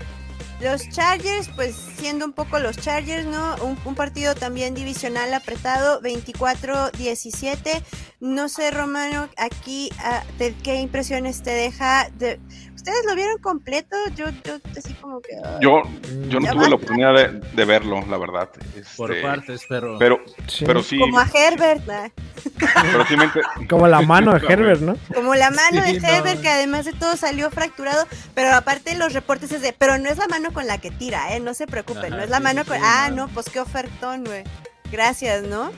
los 0.63 0.89
Chargers, 0.91 1.49
pues 1.55 1.75
siendo 1.97 2.25
un 2.25 2.33
poco 2.33 2.59
los 2.59 2.77
Chargers, 2.77 3.27
¿no? 3.27 3.57
Un, 3.57 3.95
partido 3.95 4.35
también 4.35 4.75
divisional 4.75 5.35
apretado, 5.35 6.01
24-17. 6.01 7.83
No 8.21 8.49
sé, 8.49 8.71
Romano, 8.71 9.29
aquí, 9.37 9.91
ah, 9.99 10.23
te- 10.39 10.55
¿qué 10.63 10.77
impresiones 10.77 11.43
te 11.43 11.51
deja? 11.51 12.09
De- 12.19 12.41
¿Ustedes 12.83 13.05
lo 13.07 13.15
vieron 13.15 13.39
completo? 13.39 13.97
Yo, 14.17 14.27
yo 14.45 14.55
así 14.77 14.93
como 14.95 15.21
que... 15.21 15.37
Yo, 15.61 15.83
yo 16.29 16.41
no 16.41 16.51
tuve 16.53 16.69
la 16.69 16.75
oportunidad 16.75 17.15
de, 17.15 17.29
de 17.55 17.65
verlo, 17.65 18.05
la 18.11 18.19
verdad. 18.19 18.49
Por 18.97 19.13
Este, 19.13 19.23
partes, 19.23 19.63
pero. 19.69 19.99
Pero, 20.01 20.19
Sí. 20.49 20.65
pero 20.67 20.83
sí, 20.83 20.99
Como 20.99 21.21
a 21.21 21.29
Herbert, 21.33 21.85
pero 21.87 23.07
sí 23.07 23.17
me 23.17 23.25
enter- 23.27 23.43
Como 23.69 23.87
la 23.87 24.01
mano 24.03 24.33
de 24.37 24.45
Herbert, 24.53 24.81
¿no? 24.81 24.97
como 25.15 25.35
la 25.37 25.51
mano 25.51 25.81
Sí, 25.85 25.93
de 25.93 26.01
no. 26.01 26.09
Herbert, 26.09 26.41
que 26.41 26.49
además 26.49 26.85
de 26.85 26.93
todo 26.93 27.17
salió 27.17 27.51
fracturado, 27.53 28.05
pero 28.35 28.53
aparte 28.53 28.97
los 28.97 29.13
reportes 29.13 29.53
es 29.53 29.63
de, 29.63 29.73
pero 29.73 29.97
no 29.99 30.09
es 30.11 30.19
la 30.19 30.27
mano 30.27 30.53
con 30.53 30.67
la 30.67 30.79
que 30.79 30.91
tira, 30.91 31.37
¿eh? 31.37 31.41
No 31.41 31.55
se 31.55 31.69
preocupen, 31.69 32.07
Ajá, 32.07 32.17
no 32.17 32.23
es 32.25 32.31
la 32.31 32.39
sí, 32.39 32.43
mano 32.43 32.63
sí, 32.63 32.69
con... 32.69 32.79
sí, 32.79 32.83
ah, 32.85 33.11
no. 33.11 33.17
no, 33.17 33.29
pues 33.29 33.49
qué 33.49 33.61
ofertón, 33.61 34.25
güey. 34.25 34.43
Gracias, 34.91 35.45
¿no? 35.45 35.71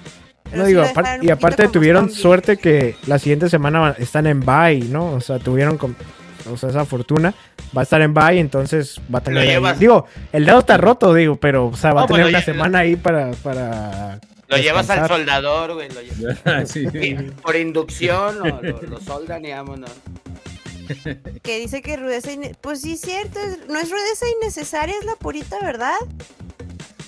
No 0.55 0.65
digo, 0.65 0.81
lo 0.81 0.87
apar- 0.87 1.03
dejaron 1.03 1.21
un 1.21 1.27
y 1.27 1.31
aparte 1.31 1.69
tuvieron 1.69 2.05
zombie. 2.09 2.23
suerte 2.23 2.57
que 2.57 2.97
la 3.07 3.19
siguiente 3.19 3.51
semana 3.51 3.95
están 3.99 4.27
en 4.27 4.41
bye, 4.41 4.81
¿no? 4.89 5.13
O 5.13 5.21
sea, 5.21 5.39
tuvieron 5.39 5.77
o 6.51 6.57
sea, 6.57 6.71
esa 6.71 6.85
fortuna. 6.85 7.35
Va 7.77 7.81
a 7.81 7.85
estar 7.85 8.01
en 8.03 8.15
bye, 8.15 8.39
entonces 8.39 9.01
va 9.13 9.19
a 9.19 9.23
tener 9.23 9.49
ahí-. 9.65 9.79
Digo, 9.79 10.07
el 10.33 10.45
dedo 10.47 10.59
está 10.61 10.77
roto, 10.77 11.13
digo, 11.15 11.37
pero 11.37 11.67
o 11.69 11.77
sea, 11.77 11.93
va 11.93 12.03
No, 12.03 12.05
a 12.05 12.07
tener 12.09 12.23
pues 12.23 12.33
lo 12.33 12.39
una 12.39 12.41
lle- 12.41 12.45
semana 12.45 12.79
ahí 12.81 12.97
para, 12.97 13.31
para 13.43 14.21
Lo 14.49 14.57
llevas 14.57 14.89
al 14.91 15.09
soldador, 15.09 15.75
güey. 15.75 15.89
Lo 15.91 16.01
llevas- 16.03 16.71
Sí. 16.71 16.87
Por 17.43 17.57
inducción, 17.57 18.39
lo, 18.39 18.63
lo, 18.63 18.83
lo 18.83 19.01
soldan 19.01 19.45
y 19.45 19.51
vámonos. 19.53 19.91
Que 21.43 21.61
dice 21.61 21.81
que 21.81 21.97
rudeza... 21.97 22.31
inne- 22.31 22.55
Pues 22.61 22.83
sí, 22.83 22.97
cierto, 22.97 23.39
es- 23.41 23.67
no 23.69 23.79
es 23.79 23.91
rudeza 23.91 24.27
innecesaria, 24.41 24.95
es 24.99 25.07
la 25.07 25.17
purita 25.17 25.59
verdad. 25.61 25.97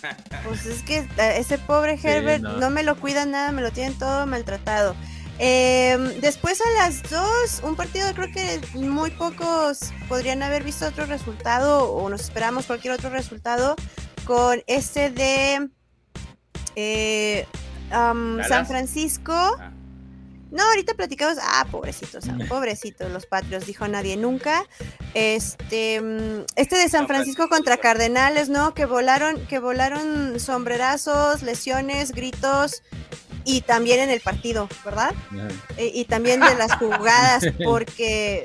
Pues 0.47 0.67
es 0.67 0.83
que 0.83 0.99
eh, 0.99 1.35
ese 1.39 1.59
pobre 1.59 1.99
Sí, 1.99 2.07
Herbert 2.07 2.43
no. 2.43 2.59
no. 2.59 2.71
me 2.71 2.83
lo 2.85 2.97
cuidan 2.97 3.33
nada, 3.33 3.51
me 3.51 3.63
lo 3.63 3.71
tienen 3.73 3.99
todo 3.99 4.25
maltratado. 4.27 4.95
Eh, 5.39 6.19
después 6.21 6.61
a 6.61 6.71
las 6.83 7.03
dos, 7.11 7.61
un 7.63 7.77
partido 7.77 8.13
creo 8.15 8.33
que 8.33 8.61
muy 8.75 9.11
pocos 9.11 9.93
podrían 10.09 10.43
haber 10.43 10.65
visto 10.65 10.87
otro 10.87 11.05
resultado 11.07 11.93
o 11.93 12.09
nos 12.09 12.23
esperamos 12.23 12.67
cualquier 12.67 12.95
otro 12.95 13.11
resultado 13.11 13.77
con 14.25 14.63
este 14.67 15.11
de 15.11 15.69
eh, 16.75 17.47
um. 17.93 18.43
San 18.49 18.67
Francisco. 18.67 19.33
Ah. 19.33 19.73
No, 20.51 20.63
ahorita 20.63 20.95
platicamos. 20.95 21.39
Ah, 21.43 21.67
pobrecitos, 21.71 22.29
ah, 22.29 22.39
pobrecitos 22.49 23.11
los 23.11 23.27
patrios, 23.27 23.67
dijo 23.67 23.87
nadie 23.89 24.17
nunca. 24.17 24.65
Este, 25.13 26.01
mm, 26.01 26.47
este 26.57 26.77
de 26.77 26.89
San 26.89 27.07
Francisco 27.07 27.49
contra 27.49 27.77
Cardenales, 27.77 28.49
¿no? 28.49 28.73
Que 28.73 28.87
volaron, 28.87 29.45
que 29.49 29.59
volaron 29.59 30.41
sombrerazos, 30.41 31.43
lesiones, 31.43 32.13
gritos 32.13 32.83
y 33.47 33.61
también 33.61 34.01
en 34.01 34.11
el 34.11 34.21
partido, 34.21 34.69
¿verdad? 34.85 35.15
Eh, 35.77 35.93
y 35.95 36.05
también 36.05 36.41
de 36.41 36.57
las 36.57 36.73
jugadas, 36.73 37.45
porque, 37.65 38.45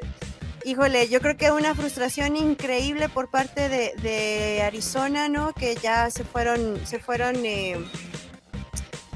híjole, 0.64 1.10
yo 1.10 1.20
creo 1.22 1.36
que 1.36 1.49
una 1.49 1.74
frustración 1.74 2.36
increíble 2.36 3.10
por 3.10 3.32
parte 3.32 3.68
de, 3.68 3.93
de 4.04 4.62
Arizona, 4.62 5.28
¿no? 5.28 5.54
Que 5.54 5.76
ya 5.76 6.12
se 6.12 6.24
fueron, 6.24 6.80
se 6.86 6.99
fueron, 6.99 7.36
eh, 7.43 7.84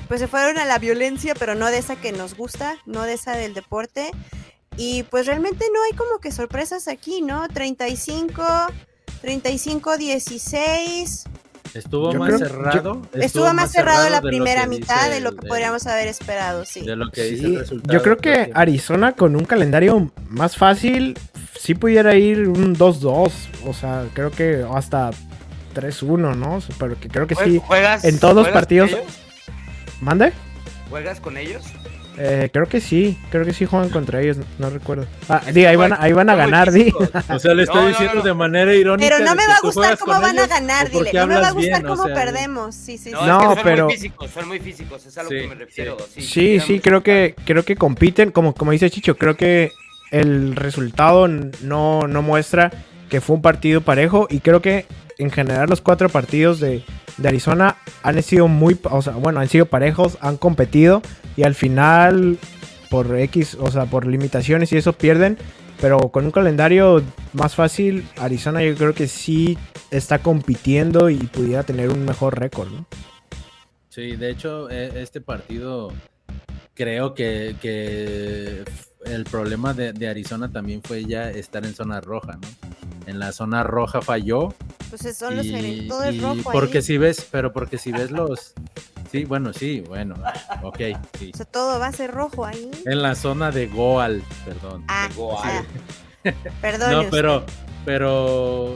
pues 0.07 0.21
se 0.21 0.27
fueron 0.27 0.57
a 0.57 0.65
la 0.65 0.79
violencia, 0.79 1.35
pero 1.35 1.53
no 1.53 1.67
de 1.67 1.77
esa 1.77 1.95
que 1.95 2.11
nos 2.11 2.35
gusta, 2.35 2.77
no 2.87 3.03
de 3.03 3.13
esa 3.13 3.37
del 3.37 3.53
deporte. 3.53 4.09
Y 4.77 5.03
pues 5.03 5.27
realmente 5.27 5.67
no 5.71 5.83
hay 5.83 5.91
como 5.95 6.17
que 6.19 6.31
sorpresas 6.31 6.87
aquí, 6.87 7.21
¿no? 7.21 7.47
35, 7.47 8.43
35, 9.21 9.97
16. 9.97 11.25
Estuvo 11.75 12.11
Yo 12.13 12.19
más 12.19 12.27
creo- 12.29 12.39
yo- 12.39 12.45
cerrado. 12.47 13.01
Estuvo, 13.13 13.53
más 13.53 13.71
cerrado, 13.71 14.09
la 14.09 14.17
de 14.17 14.21
lo 14.23 14.27
primera 14.29 14.61
que 14.63 14.67
mitad 14.69 15.09
de 15.09 15.19
lo 15.19 15.31
que 15.35 15.41
el- 15.43 15.47
podríamos 15.49 15.85
haber 15.87 16.07
esperado, 16.07 16.63
sí. 16.65 16.81
De 16.85 16.95
lo 16.95 17.11
que 17.11 17.23
dice 17.23 17.45
el 17.47 17.59
resultado. 17.59 17.93
yo 17.93 18.01
creo 18.01 18.17
que 18.17 18.51
Arizona 18.55 19.11
con 19.11 19.35
un 19.35 19.43
calendario 19.45 20.11
más 20.29 20.55
fácil 20.55 21.17
sí 21.59 21.75
pudiera 21.75 22.15
ir 22.15 22.47
un 22.47 22.73
2-2, 22.75 23.33
o 23.65 23.73
sea, 23.73 24.05
creo 24.13 24.31
que 24.31 24.65
hasta 24.73 25.11
3-1, 25.73 26.33
¿no? 26.35 26.59
Pero 26.79 26.97
que 26.99 27.09
creo 27.09 27.27
que 27.27 27.35
sí. 27.35 27.61
¿Juegas, 27.65 28.05
en 28.05 28.19
todos 28.19 28.35
los 28.37 28.47
partidos- 28.49 28.91
ellos? 28.91 29.03
¿Mande? 29.99 30.31
¿Juegas 30.89 31.19
con 31.19 31.35
ellos? 31.37 31.63
Eh, 32.17 32.49
creo 32.53 32.65
que 32.67 32.79
sí, 32.79 33.17
creo 33.29 33.43
que 33.43 33.51
sí 33.53 33.65
juegan 33.65 33.89
contra 33.89 34.21
ellos, 34.21 34.37
no 34.57 34.69
recuerdo. 34.69 35.05
Ah, 35.27 35.41
di, 35.53 35.65
ahí 35.65 35.75
van, 35.75 35.91
a- 35.93 35.97
ahí 36.01 36.13
van 36.13 36.29
a 36.29 36.35
ganar, 36.35 36.71
di. 36.71 36.93
O 37.29 37.39
sea, 37.39 37.53
le 37.53 37.63
estoy 37.63 37.81
No, 37.81 37.87
diciendo 37.89 38.15
no. 38.15 38.21
de 38.21 38.33
manera 38.33 38.73
irónica. 38.73 39.09
Pero 39.09 39.25
no 39.25 39.35
me 39.35 39.45
va 39.45 39.55
a 39.55 39.59
gustar 39.61 39.97
cómo 39.97 40.21
van 40.21 40.39
a 40.39 40.47
ganar, 40.47 40.89
dile. 40.89 41.11
No 41.13 41.27
me 41.27 41.35
va 41.35 41.49
a 41.49 41.51
gustar 41.51 41.81
bien, 41.81 41.85
o 41.91 41.95
cómo 41.95 42.05
sea, 42.05 42.15
perdemos. 42.15 42.73
Sí, 42.75 42.97
sí, 42.97 43.11
No, 43.11 43.19
sí. 43.19 43.25
No, 43.27 43.41
es 43.41 43.47
que 43.49 43.55
son 43.55 43.63
pero- 43.63 43.85
muy 43.85 43.93
físicos, 43.95 44.31
son 44.31 44.47
muy 44.47 44.59
físicos, 44.59 45.05
es 45.05 45.17
a 45.17 45.23
lo 45.23 45.29
Sí, 45.29 45.35
que 45.35 45.47
me 45.49 45.55
refiero. 45.55 45.97
Sí, 46.13 46.21
Sí, 46.21 46.59
sí, 46.61 46.79
creo 46.79 47.03
que, 47.03 47.35
creo 47.45 47.63
que 47.63 47.75
compiten, 47.75 48.31
como, 48.31 48.53
como 48.53 48.71
dice 48.71 48.89
Chicho, 48.89 49.17
creo 49.17 49.35
que 49.35 49.71
el 50.11 50.55
resultado 50.55 51.27
no, 51.27 52.07
no 52.07 52.21
muestra 52.21 52.71
que 53.09 53.19
fue 53.19 53.35
un 53.35 53.41
partido 53.41 53.81
parejo 53.81 54.27
y 54.29 54.39
creo 54.39 54.61
que 54.61 54.85
en 55.17 55.31
general 55.31 55.69
los 55.69 55.81
cuatro 55.81 56.07
partidos 56.09 56.59
de, 56.61 56.83
de 57.17 57.27
Arizona 57.27 57.75
han 58.03 58.21
sido 58.23 58.47
muy, 58.47 58.77
o 58.83 59.01
sea, 59.01 59.13
bueno, 59.13 59.39
han 59.41 59.49
sido 59.49 59.65
parejos, 59.65 60.17
han 60.21 60.37
competido 60.37 61.01
y 61.35 61.43
al 61.43 61.55
final 61.55 62.37
por 62.89 63.17
X, 63.17 63.57
o 63.59 63.69
sea, 63.71 63.85
por 63.85 64.05
limitaciones 64.05 64.71
y 64.71 64.77
eso 64.77 64.93
pierden, 64.93 65.37
pero 65.81 65.99
con 66.09 66.25
un 66.25 66.31
calendario 66.31 67.01
más 67.33 67.55
fácil, 67.55 68.07
Arizona 68.17 68.63
yo 68.63 68.75
creo 68.75 68.93
que 68.93 69.07
sí 69.07 69.57
está 69.91 70.19
compitiendo 70.19 71.09
y 71.09 71.17
pudiera 71.17 71.63
tener 71.63 71.89
un 71.89 72.05
mejor 72.05 72.39
récord, 72.39 72.69
¿no? 72.71 72.85
Sí, 73.89 74.15
de 74.15 74.29
hecho, 74.29 74.69
e- 74.69 75.01
este 75.01 75.21
partido 75.21 75.91
creo 76.73 77.13
que, 77.13 77.55
que 77.61 78.63
el 79.05 79.23
problema 79.25 79.73
de, 79.73 79.93
de 79.93 80.07
Arizona 80.09 80.51
también 80.51 80.81
fue 80.83 81.05
ya 81.05 81.29
estar 81.29 81.65
en 81.65 81.73
zona 81.73 82.01
roja, 82.01 82.33
¿no? 82.33 82.47
En 83.07 83.19
la 83.19 83.31
zona 83.31 83.63
roja 83.63 84.01
falló. 84.01 84.53
Pues 84.89 85.15
son 85.17 85.35
los 85.35 85.45
y- 85.45 85.87
todo 85.87 86.03
es 86.03 86.15
y 86.15 86.19
rojo 86.19 86.51
porque 86.51 86.77
ahí. 86.79 86.83
si 86.83 86.97
ves, 86.97 87.27
pero 87.31 87.53
porque 87.53 87.77
si 87.77 87.91
ves 87.91 88.11
los, 88.11 88.53
Sí, 89.11 89.23
bueno, 89.23 89.53
sí, 89.53 89.81
bueno. 89.81 90.15
Ok, 90.63 90.79
sí. 91.17 91.31
O 91.33 91.37
sea, 91.37 91.45
todo 91.45 91.79
va 91.79 91.87
a 91.87 91.91
ser 91.93 92.11
rojo 92.11 92.43
ahí. 92.45 92.69
En 92.85 93.01
la 93.01 93.15
zona 93.15 93.49
de 93.51 93.67
Goal, 93.67 94.21
perdón. 94.43 94.83
Ah, 94.89 95.07
de 95.07 95.15
Goal. 95.15 95.37
o 95.37 95.41
sea, 95.41 95.65
perdón. 96.61 96.91
No, 96.91 97.09
pero, 97.11 97.45
pero, 97.85 98.73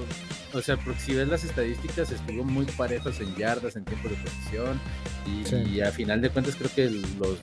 o 0.54 0.62
sea, 0.64 0.78
porque 0.78 1.00
si 1.00 1.14
ves 1.16 1.28
las 1.28 1.44
estadísticas, 1.44 2.12
estuvo 2.12 2.44
muy 2.46 2.66
parejos 2.66 3.20
en 3.20 3.36
yardas, 3.36 3.76
en 3.76 3.84
tiempo 3.84 4.08
de 4.08 4.16
posición, 4.16 4.80
y, 5.26 5.46
Sí. 5.46 5.56
y 5.58 5.82
a 5.82 5.92
final 5.92 6.22
de 6.22 6.30
cuentas 6.30 6.56
creo 6.56 6.72
que 6.74 6.90
los, 7.20 7.40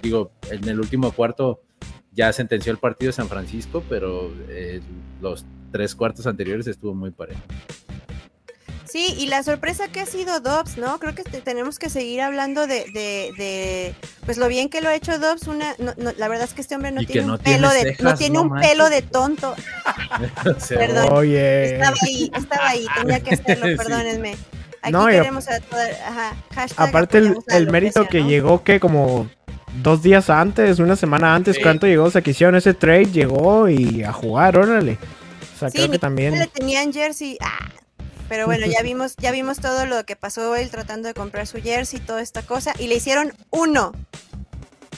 digo, 0.00 0.32
en 0.50 0.66
el 0.68 0.80
último 0.80 1.12
cuarto 1.12 1.60
ya 2.12 2.32
sentenció 2.32 2.72
el 2.72 2.78
partido 2.78 3.12
San 3.12 3.28
Francisco, 3.28 3.82
pero 3.88 4.32
eh, 4.48 4.80
los 5.20 5.44
tres 5.72 5.94
cuartos 5.94 6.26
anteriores 6.26 6.66
estuvo 6.66 6.94
muy 6.94 7.10
parejo. 7.10 7.40
Sí, 8.88 9.14
y 9.18 9.26
la 9.26 9.44
sorpresa 9.44 9.86
que 9.86 10.00
ha 10.00 10.06
sido 10.06 10.40
Dobbs, 10.40 10.76
¿no? 10.76 10.98
Creo 10.98 11.14
que 11.14 11.22
te- 11.22 11.40
tenemos 11.40 11.78
que 11.78 11.88
seguir 11.88 12.22
hablando 12.22 12.66
de, 12.66 12.86
de, 12.92 13.30
de, 13.38 13.94
pues 14.26 14.36
lo 14.36 14.48
bien 14.48 14.68
que 14.68 14.80
lo 14.80 14.88
ha 14.88 14.96
hecho 14.96 15.16
Dobbs. 15.20 15.46
Una, 15.46 15.76
no- 15.78 15.94
no, 15.96 16.10
la 16.18 16.26
verdad 16.26 16.46
es 16.48 16.54
que 16.54 16.60
este 16.60 16.74
hombre 16.74 16.90
no 16.90 17.00
Y 17.02 17.06
tiene 17.06 17.28
no 17.28 17.34
un 17.34 17.38
pelo 17.38 17.70
de, 17.70 17.84
no 17.84 17.90
cejas, 17.98 18.18
tiene 18.18 18.34
no 18.34 18.42
un 18.42 18.48
manches. 18.48 18.70
pelo 18.72 18.90
de 18.90 19.02
tonto. 19.02 19.54
Perdón. 20.68 21.08
Oye. 21.12 21.74
Estaba 21.74 21.96
ahí, 22.02 22.30
estaba 22.34 22.68
ahí, 22.68 22.86
tenía 23.00 23.20
que 23.20 23.34
hacerlo, 23.34 23.66
Sí. 23.68 23.76
perdónenme. 23.76 24.36
Aquí 24.82 24.96
queremos 25.10 25.48
a 25.48 25.60
toda, 25.60 25.84
ajá, 26.08 26.36
hashtag 26.54 26.88
Aparte 26.88 27.18
el, 27.18 27.36
el 27.48 27.70
mérito 27.70 28.08
que 28.08 28.22
¿no? 28.22 28.28
llegó 28.28 28.64
que 28.64 28.80
como 28.80 29.28
dos 29.82 30.02
días 30.02 30.30
antes, 30.30 30.78
una 30.78 30.96
semana 30.96 31.34
antes, 31.34 31.56
Sí. 31.56 31.62
¿cuánto 31.62 31.86
llegó? 31.86 32.04
O 32.04 32.10
sea, 32.10 32.22
que 32.22 32.30
hicieron 32.32 32.54
ese 32.56 32.74
trade, 32.74 33.06
llegó 33.06 33.68
y 33.68 34.02
a 34.02 34.12
jugar, 34.12 34.58
órale. 34.58 34.98
O 35.56 35.58
sea, 35.58 35.70
Sí, 35.70 35.78
creo 35.78 35.90
que 35.92 35.98
también... 35.98 36.38
Le 36.38 36.46
tenían 36.46 36.92
jersey. 36.92 37.36
ah, 37.40 37.68
Pero 38.28 38.46
bueno, 38.46 38.66
ya 38.78 38.82
vimos, 38.82 39.14
ya 39.16 39.30
vimos 39.32 39.58
todo 39.58 39.86
lo 39.86 40.04
que 40.04 40.16
pasó 40.16 40.54
él 40.56 40.70
tratando 40.70 41.08
de 41.08 41.14
comprar 41.14 41.46
su 41.46 41.60
jersey, 41.60 42.00
toda 42.00 42.22
esta 42.22 42.42
cosa, 42.42 42.72
y 42.78 42.86
le 42.88 42.96
hicieron 42.96 43.32
uno. 43.50 43.92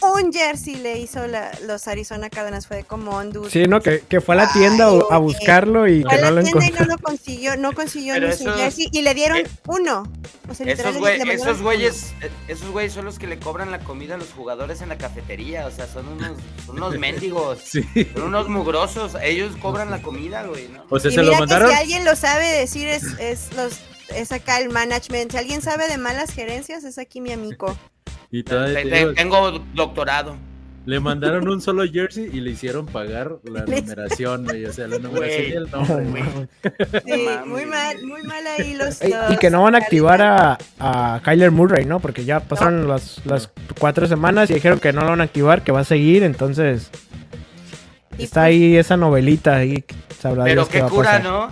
Un 0.02 0.32
jersey 0.32 0.74
le 0.76 0.98
hizo 0.98 1.26
la- 1.28 1.50
los 1.66 1.86
Arizona 1.86 2.28
Cardinals, 2.28 2.66
fue 2.66 2.82
como 2.84 3.12
on 3.12 3.32
dude. 3.32 3.50
Sí, 3.50 3.64
¿no? 3.64 3.80
Que, 3.80 4.00
que 4.00 4.20
fue 4.20 4.34
a 4.34 4.38
la 4.38 4.52
tienda 4.52 4.88
Ay, 4.88 5.00
a 5.10 5.18
buscarlo 5.18 5.86
y 5.86 6.02
Fue 6.02 6.10
que 6.10 6.16
a 6.16 6.18
no 6.22 6.24
la 6.24 6.30
lo 6.32 6.42
tienda 6.42 6.64
y 6.64 6.68
encontró. 6.68 6.86
no 6.86 6.92
lo 6.96 6.98
consiguió, 7.02 7.56
no 7.56 7.72
consiguió 7.72 8.20
ni 8.20 8.32
su 8.32 8.50
jersey 8.52 8.88
y 8.90 9.02
le 9.02 9.14
dieron 9.14 9.38
eh, 9.38 9.46
uno. 9.68 10.02
O 10.48 10.54
sea, 10.54 10.66
Esos, 10.66 10.96
güey- 10.96 11.30
esos 11.30 11.62
güeyes, 11.62 12.12
eh, 12.20 12.30
esos 12.48 12.70
güeyes 12.70 12.92
son 12.92 13.04
los 13.04 13.18
que 13.18 13.26
le 13.26 13.38
cobran 13.38 13.70
la 13.70 13.78
comida 13.78 14.14
a 14.16 14.18
los 14.18 14.32
jugadores 14.32 14.82
en 14.82 14.88
la 14.88 14.98
cafetería, 14.98 15.66
o 15.66 15.70
sea, 15.70 15.86
son 15.86 16.08
unos, 16.08 16.32
son 16.66 16.76
unos 16.76 16.98
mendigos, 16.98 17.60
sí. 17.64 17.82
son 18.14 18.22
unos 18.24 18.48
mugrosos, 18.48 19.12
ellos 19.22 19.54
cobran 19.62 19.90
la 19.90 20.02
comida, 20.02 20.42
güey, 20.44 20.68
¿no? 20.68 20.84
O 20.90 20.98
sea, 20.98 21.10
Y 21.10 21.14
se 21.14 21.22
lo 21.22 21.28
mira 21.28 21.36
que 21.36 21.40
mandaron. 21.40 21.70
si 21.70 21.74
alguien 21.76 22.04
lo 22.04 22.16
sabe 22.16 22.46
decir 22.48 22.88
es, 22.88 23.04
es 23.20 23.52
los 23.56 23.78
es 24.14 24.30
acá 24.32 24.58
el 24.58 24.68
management. 24.68 25.30
Si 25.32 25.38
alguien 25.38 25.62
sabe 25.62 25.88
de 25.88 25.96
malas 25.96 26.32
gerencias, 26.32 26.84
es 26.84 26.98
aquí 26.98 27.20
mi 27.20 27.32
amigo. 27.32 27.74
Y 28.32 28.42
todavía 28.42 28.74
Te- 28.78 28.82
te 28.84 28.90
te- 28.90 28.98
digo, 28.98 29.12
Tengo 29.14 29.50
doctorado. 29.74 30.36
le 30.86 30.98
mandaron 30.98 31.46
un 31.48 31.60
solo 31.60 31.84
jersey 31.84 32.28
y 32.32 32.40
le 32.40 32.50
hicieron 32.50 32.86
pagar 32.86 33.36
la 33.44 33.60
numeración, 33.66 34.44
güey. 34.46 34.64
O 34.64 34.72
sea, 34.72 34.88
la 34.88 34.98
numeración 34.98 35.42
y 35.48 35.52
el 35.52 35.70
No, 35.70 35.84
nombre, 35.84 36.22
güey. 36.32 36.48
Sí, 37.04 37.28
muy 37.46 37.66
mal, 37.66 38.02
muy 38.04 38.22
mal 38.24 38.44
ahí 38.58 38.74
los. 38.74 39.00
Ey, 39.02 39.14
y 39.30 39.36
que 39.36 39.50
no 39.50 39.62
van 39.62 39.74
a 39.76 39.78
activar 39.78 40.20
a, 40.22 40.58
a 40.80 41.20
Kyler 41.22 41.50
Murray, 41.52 41.84
¿no? 41.84 42.00
Porque 42.00 42.24
ya 42.24 42.40
pasaron 42.40 42.88
las, 42.88 43.20
las 43.26 43.50
cuatro 43.78 44.06
semanas 44.08 44.50
y 44.50 44.54
dijeron 44.54 44.80
que 44.80 44.92
no 44.92 45.02
lo 45.02 45.08
van 45.10 45.20
a 45.20 45.24
activar, 45.24 45.62
que 45.62 45.70
va 45.70 45.80
a 45.80 45.84
seguir, 45.84 46.22
entonces 46.24 46.90
está 48.18 48.18
pues, 48.18 48.36
ahí 48.38 48.76
esa 48.76 48.96
novelita 48.96 49.56
ahí. 49.56 49.84
Sabrá 50.18 50.44
Pero 50.44 50.62
Dios 50.62 50.68
qué 50.68 50.78
qué 50.78 50.80
va 50.82 50.86
a 50.86 50.90
cura, 50.90 51.04
pasar. 51.10 51.22
¿no? 51.24 51.50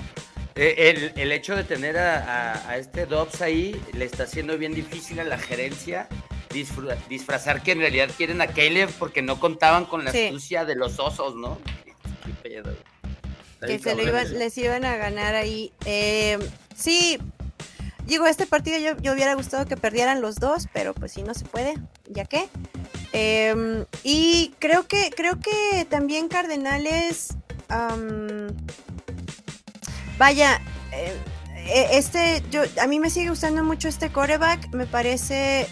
Eh, 0.57 1.13
El, 1.15 1.21
el 1.23 1.33
hecho 1.33 1.55
de 1.57 1.65
tener 1.65 1.97
a, 1.99 2.53
a- 2.55 2.71
a 2.71 2.77
este 2.79 3.07
Dobbs 3.07 3.41
ahí 3.43 3.81
le 3.93 4.05
está 4.05 4.25
haciendo 4.25 4.57
bien 4.59 4.75
difícil 4.75 5.21
a 5.21 5.25
la 5.25 5.39
gerencia 5.39 6.09
disfra- 6.51 6.99
disfrazar 7.09 7.63
que 7.63 7.73
en 7.73 7.79
realidad 7.79 8.11
quieren 8.17 8.41
a 8.41 8.47
Caleb 8.49 8.91
porque 8.99 9.23
no 9.23 9.39
contaban 9.41 9.85
con 9.87 10.05
la 10.05 10.13
Sí. 10.13 10.27
astucia 10.27 10.65
de 10.65 10.75
los 10.77 10.99
osos, 10.99 11.35
¿no? 11.37 11.59
Qué 12.25 12.33
pedo, 12.43 12.77
que 13.67 13.79
se 13.79 13.95
lo 13.95 14.03
iban, 14.03 14.39
les 14.39 14.57
iban 14.59 14.85
a 14.85 14.97
ganar 14.97 15.35
ahí. 15.35 15.73
Eh, 15.85 16.39
sí, 16.77 17.19
digo, 18.07 18.27
este 18.27 18.47
partido 18.47 18.79
yo, 18.79 18.97
yo 19.03 19.13
hubiera 19.13 19.35
gustado 19.35 19.67
que 19.67 19.77
perdieran 19.77 20.21
los 20.21 20.37
dos, 20.37 20.67
pero 20.73 20.95
pues 20.95 21.13
sí 21.13 21.23
no 21.23 21.35
se 21.35 21.45
puede, 21.45 21.75
ya 22.09 22.25
que. 22.25 22.49
Eh, 23.13 23.85
y 24.05 24.55
creo 24.59 24.87
que, 24.87 25.11
creo 25.11 25.39
que 25.41 25.85
también 25.89 26.29
Cardenales. 26.29 27.29
vaya, 30.19 30.61
eh, 30.93 31.13
eh, 31.57 31.89
este, 31.93 32.43
yo, 32.51 32.63
a 32.81 32.87
mí 32.87 32.99
me 33.01 33.11
sigue 33.11 33.31
gustando 33.31 33.63
mucho 33.65 33.89
este 33.89 34.11
coreback. 34.11 34.69
Me 34.75 34.87
parece, 34.87 35.67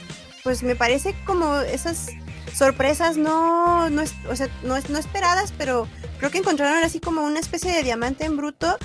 pues 0.45 0.62
me 0.62 0.76
parece 0.76 1.14
como 1.24 1.57
esas 1.57 2.09
sorpresas 2.55 3.16
no, 3.16 3.91
no, 3.91 4.03
o 4.03 4.36
sea, 4.36 4.49
no, 4.62 4.76
no 4.89 4.99
esperadas, 4.99 5.53
pero 5.57 5.86
creo 6.18 6.30
que 6.30 6.39
encontraron 6.39 6.82
así 6.82 7.01
como 7.01 7.22
una 7.22 7.41
especie 7.41 7.72
de 7.72 7.82
diamante 7.82 8.24
en 8.24 8.36
bruto 8.36 8.78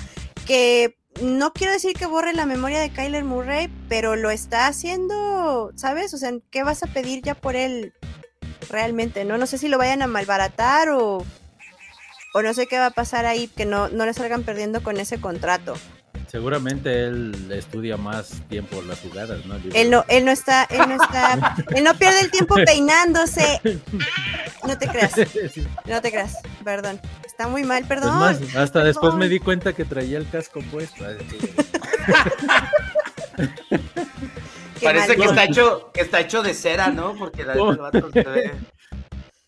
que 0.46 0.96
no 1.22 1.52
quiero 1.52 1.72
decir 1.72 1.94
que 1.94 2.06
borre 2.06 2.32
la 2.32 2.46
memoria 2.46 2.80
de 2.80 2.90
Kyler 2.90 3.24
Murray, 3.24 3.70
pero 3.88 4.16
lo 4.16 4.30
está 4.30 4.66
haciendo, 4.66 5.72
¿sabes? 5.76 6.12
O 6.14 6.18
sea, 6.18 6.32
¿qué 6.50 6.62
vas 6.62 6.82
a 6.82 6.88
pedir 6.88 7.22
ya 7.22 7.34
por 7.34 7.56
él 7.56 7.94
realmente? 8.68 9.24
No, 9.24 9.38
no 9.38 9.46
sé 9.46 9.58
si 9.58 9.68
lo 9.68 9.78
vayan 9.78 10.02
a 10.02 10.06
malbaratar 10.06 10.90
o, 10.90 11.24
o 12.34 12.42
no 12.42 12.52
sé 12.52 12.66
qué 12.66 12.78
va 12.78 12.86
a 12.86 12.90
pasar 12.90 13.26
ahí, 13.26 13.46
que 13.46 13.64
no, 13.64 13.88
no 13.88 14.06
le 14.06 14.14
salgan 14.14 14.42
perdiendo 14.42 14.82
con 14.82 14.98
ese 14.98 15.20
contrato. 15.20 15.74
Seguramente 16.34 17.04
él 17.04 17.32
estudia 17.52 17.96
más 17.96 18.42
tiempo 18.48 18.82
las 18.82 18.98
jugadas, 18.98 19.46
¿no? 19.46 19.54
Él 19.72 19.88
no, 19.88 20.04
él 20.08 20.24
no 20.24 20.32
está, 20.32 20.64
él 20.64 20.80
no 20.88 21.00
está, 21.00 21.54
él 21.76 21.84
no 21.84 21.94
pierde 21.94 22.22
el 22.22 22.30
tiempo 22.32 22.56
peinándose. 22.66 23.60
No 24.66 24.76
te 24.78 24.88
creas, 24.88 25.12
no 25.84 26.00
te 26.00 26.10
creas, 26.10 26.38
perdón. 26.64 26.98
Está 27.24 27.46
muy 27.48 27.64
mal, 27.64 27.82
Es 27.82 27.88
perdón. 27.88 28.18
más, 28.18 28.38
hasta 28.56 28.82
después 28.82 29.12
me 29.14 29.28
di 29.28 29.38
cuenta 29.38 29.74
que 29.74 29.84
traía 29.84 30.16
el 30.16 30.26
casco 30.28 30.60
puesto. 30.72 31.04
Qué 33.36 34.86
Parece 34.86 35.16
que 35.16 35.24
está 35.24 35.44
hecho, 35.44 35.90
que 35.92 36.00
está 36.00 36.20
hecho 36.20 36.42
de 36.42 36.54
cera, 36.54 36.88
¿no? 36.88 37.14
Porque 37.14 37.44
la 37.44 37.52
el 37.52 37.76
vato 37.76 38.10
se 38.10 38.22
ve- 38.22 38.54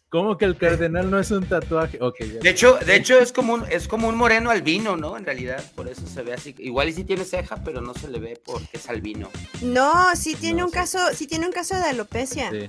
¿Cómo 0.09 0.39
que 0.39 0.45
el 0.45 0.57
cardenal 0.57 1.11
no 1.11 1.19
es 1.19 1.31
un 1.33 1.45
tatuaje? 1.47 1.99
Ok, 2.01 2.17
ya. 2.21 2.41
De 2.41 2.49
hecho, 2.51 2.79
de 2.79 2.95
hecho 2.95 3.19
es 3.19 3.33
como 3.33 3.55
un, 3.55 3.65
es 3.71 3.89
como 3.89 4.09
un 4.09 4.15
moreno 4.17 4.51
albino, 4.51 4.97
¿no? 4.97 5.17
En 5.17 5.25
realidad, 5.25 5.63
por 5.75 5.89
eso 5.89 6.07
se 6.07 6.23
ve 6.23 6.33
así. 6.33 6.55
Igual 6.59 6.89
y 6.89 6.93
sí 6.93 7.03
tiene 7.05 7.25
ceja, 7.25 7.57
pero 7.65 7.81
no 7.81 7.93
se 7.93 8.09
le 8.09 8.21
ve 8.21 8.41
porque 8.45 8.69
es 8.75 8.89
albino. 8.89 9.31
No, 9.63 10.15
sí 10.15 10.37
tiene 10.37 10.61
No, 10.61 10.67
un 10.67 10.71
sí. 10.71 10.79
caso, 10.79 10.99
sí 11.13 11.27
tiene 11.27 11.47
un 11.47 11.53
caso 11.53 11.75
de 11.75 11.83
alopecia. 11.85 12.51
Sí, 12.51 12.69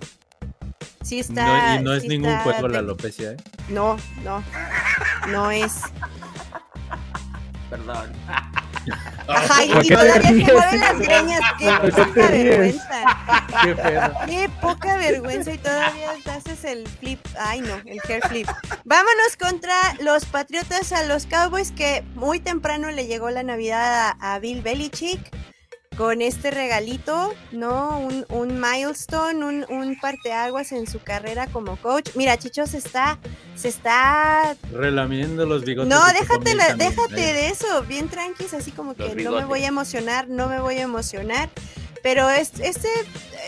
Sí. 1.04 1.20
está. 1.20 1.76
No, 1.76 1.80
y 1.80 1.84
no 1.84 1.94
es 1.94 2.04
ningún 2.06 2.32
está 2.32 2.44
juego 2.44 2.68
la 2.70 2.80
alopecia, 2.80 3.32
¿eh? 3.34 3.38
No, 3.70 3.98
no. 4.24 4.44
No 5.30 5.52
es. 5.52 5.82
Perdón. 7.70 8.12
Ajá, 9.28 9.66
y, 9.66 9.74
¿Por 9.74 9.86
y 9.86 9.88
qué 9.90 9.96
te 9.96 10.02
todavía 10.02 10.46
se 10.46 10.54
mueven 10.54 10.80
las 10.80 11.00
greñas. 11.00 11.42
Qué 11.58 11.72
¿Por 11.82 11.94
qué 11.94 12.02
te 12.02 12.08
poca 12.08 12.28
vergüenza. 12.32 13.06
Qué 14.26 14.50
poca 14.62 14.98
vergüenza 14.98 15.54
y 15.54 15.58
todavía 15.58 16.10
te 16.24 16.32
haces 16.32 16.64
el 16.66 16.88
flip. 16.88 17.20
Ay, 17.40 17.62
no, 17.62 17.76
el 17.86 18.00
hair 18.08 18.28
flip. 18.28 18.48
Vámonos 18.86 19.38
contra 19.38 19.76
los 20.02 20.26
Patriotas 20.26 20.92
a 20.92 21.04
los 21.04 21.26
Cowboys 21.26 21.72
que 21.72 22.04
muy 22.16 22.40
temprano 22.40 22.92
le 22.92 23.08
llegó 23.08 23.30
la 23.30 23.44
Navidad 23.44 24.16
a, 24.20 24.36
a 24.36 24.40
Bill 24.40 24.62
Belichick 24.62 25.20
con 25.98 26.22
este 26.22 26.52
regalito, 26.52 27.34
¿no? 27.52 27.98
Un, 28.00 28.26
un 28.30 28.62
milestone, 28.62 29.44
un, 29.44 29.66
un 29.70 30.00
parteaguas 30.00 30.72
en 30.72 30.86
su 30.88 31.00
carrera 31.00 31.48
como 31.48 31.76
coach. 31.78 32.12
Mira, 32.16 32.38
Chicho 32.38 32.68
se 32.68 32.78
está, 32.78 33.18
se 33.56 33.70
está 33.70 34.56
Relamiendo 34.72 35.46
los 35.46 35.64
bigotes. 35.66 35.90
no, 35.90 36.06
déjate, 36.14 36.54
la- 36.56 36.76
déjate 36.76 37.30
¿eh? 37.32 37.34
de 37.34 37.48
eso, 37.50 37.84
bien 37.84 38.10
tranquis, 38.10 38.54
así 38.54 38.72
como 38.72 38.94
que 38.94 39.16
no 39.16 39.32
me 39.32 39.46
voy 39.46 39.64
a 39.64 39.68
emocionar, 39.68 40.30
no 40.30 40.48
me 40.48 40.60
voy 40.60 40.76
a 40.76 40.84
emocionar. 40.84 41.50
Pero 42.04 42.30
es, 42.30 42.52
este, 42.60 42.88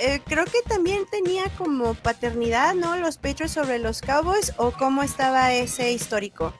eh, 0.02 0.20
creo 0.26 0.43
que 0.45 0.62
también 0.68 1.04
tenía 1.12 1.43
como 1.58 1.93
paternidad, 1.93 2.74
¿no? 2.74 2.97
Los 2.97 3.18
Patriots 3.18 3.54
sobre 3.54 3.78
los 3.78 4.02
Cowboys, 4.02 4.54
o 4.58 4.72
cómo 4.72 5.04
estaba 5.04 5.54
ese 5.54 5.91
histórico. 5.91 6.54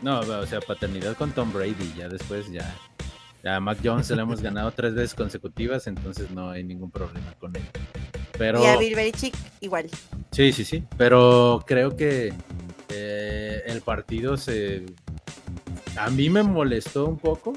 No, 0.00 0.20
o 0.20 0.46
sea, 0.46 0.60
paternidad 0.60 1.14
con 1.16 1.30
Tom 1.32 1.52
Brady, 1.52 1.94
ya 1.96 2.08
después 2.08 2.50
ya. 2.50 2.74
A 3.44 3.58
Mac 3.60 3.78
Jones 3.82 4.06
se 4.06 4.14
lo 4.14 4.22
hemos 4.22 4.40
ganado 4.40 4.70
tres 4.70 4.94
veces 4.94 5.14
consecutivas, 5.14 5.86
entonces 5.86 6.30
no 6.30 6.50
hay 6.50 6.62
ningún 6.64 6.90
problema 6.90 7.32
con 7.40 7.54
él. 7.56 7.62
Pero 8.38 8.62
Y 8.62 8.66
a 8.66 8.76
Bill 8.76 8.94
Belichick 8.94 9.34
igual. 9.60 9.88
sí, 10.30 10.52
sí, 10.52 10.64
sí. 10.64 10.84
Pero 10.96 11.62
creo 11.66 11.96
que 11.96 12.32
eh, 12.88 13.62
el 13.66 13.80
partido 13.82 14.36
se 14.36 14.84
a 15.96 16.08
mí 16.10 16.30
me 16.30 16.42
molestó 16.42 17.06
un 17.06 17.18
poco. 17.18 17.52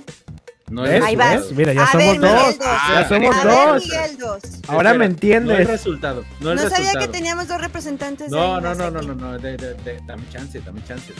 No 0.70 0.82
¿Ves? 0.82 1.04
Ahí 1.04 1.16
vas. 1.16 1.52
Mira, 1.52 1.74
ya 1.74 1.84
A 1.84 1.92
somos 1.92 2.20
ver, 2.20 2.22
dos. 2.22 2.58
Ya 2.60 3.08
somos 3.08 3.36
a 3.36 3.44
ver, 3.46 3.54
dos. 3.56 3.84
Miguel 3.86 4.18
dos. 4.18 4.42
Ahora 4.68 4.90
Espera, 4.90 4.94
me 4.94 4.98
No 4.98 5.04
el 5.04 5.12
entiendes. 5.12 5.68
resultado. 5.68 6.26
No, 6.40 6.52
el 6.52 6.58
No 6.58 6.70
sabía 6.70 6.94
que 6.94 7.08
teníamos 7.08 7.48
dos 7.48 7.62
representantes. 7.62 8.32
de 8.32 8.36
No, 8.36 8.60
no, 8.60 8.74
no, 8.74 8.90
no, 8.90 9.02
no, 9.04 9.14
no, 9.14 9.38
de- 9.38 9.58
de- 9.58 9.76
de- 9.76 10.00
dame 10.08 10.28
chance, 10.32 10.60
dame 10.62 10.84
chance. 10.84 11.14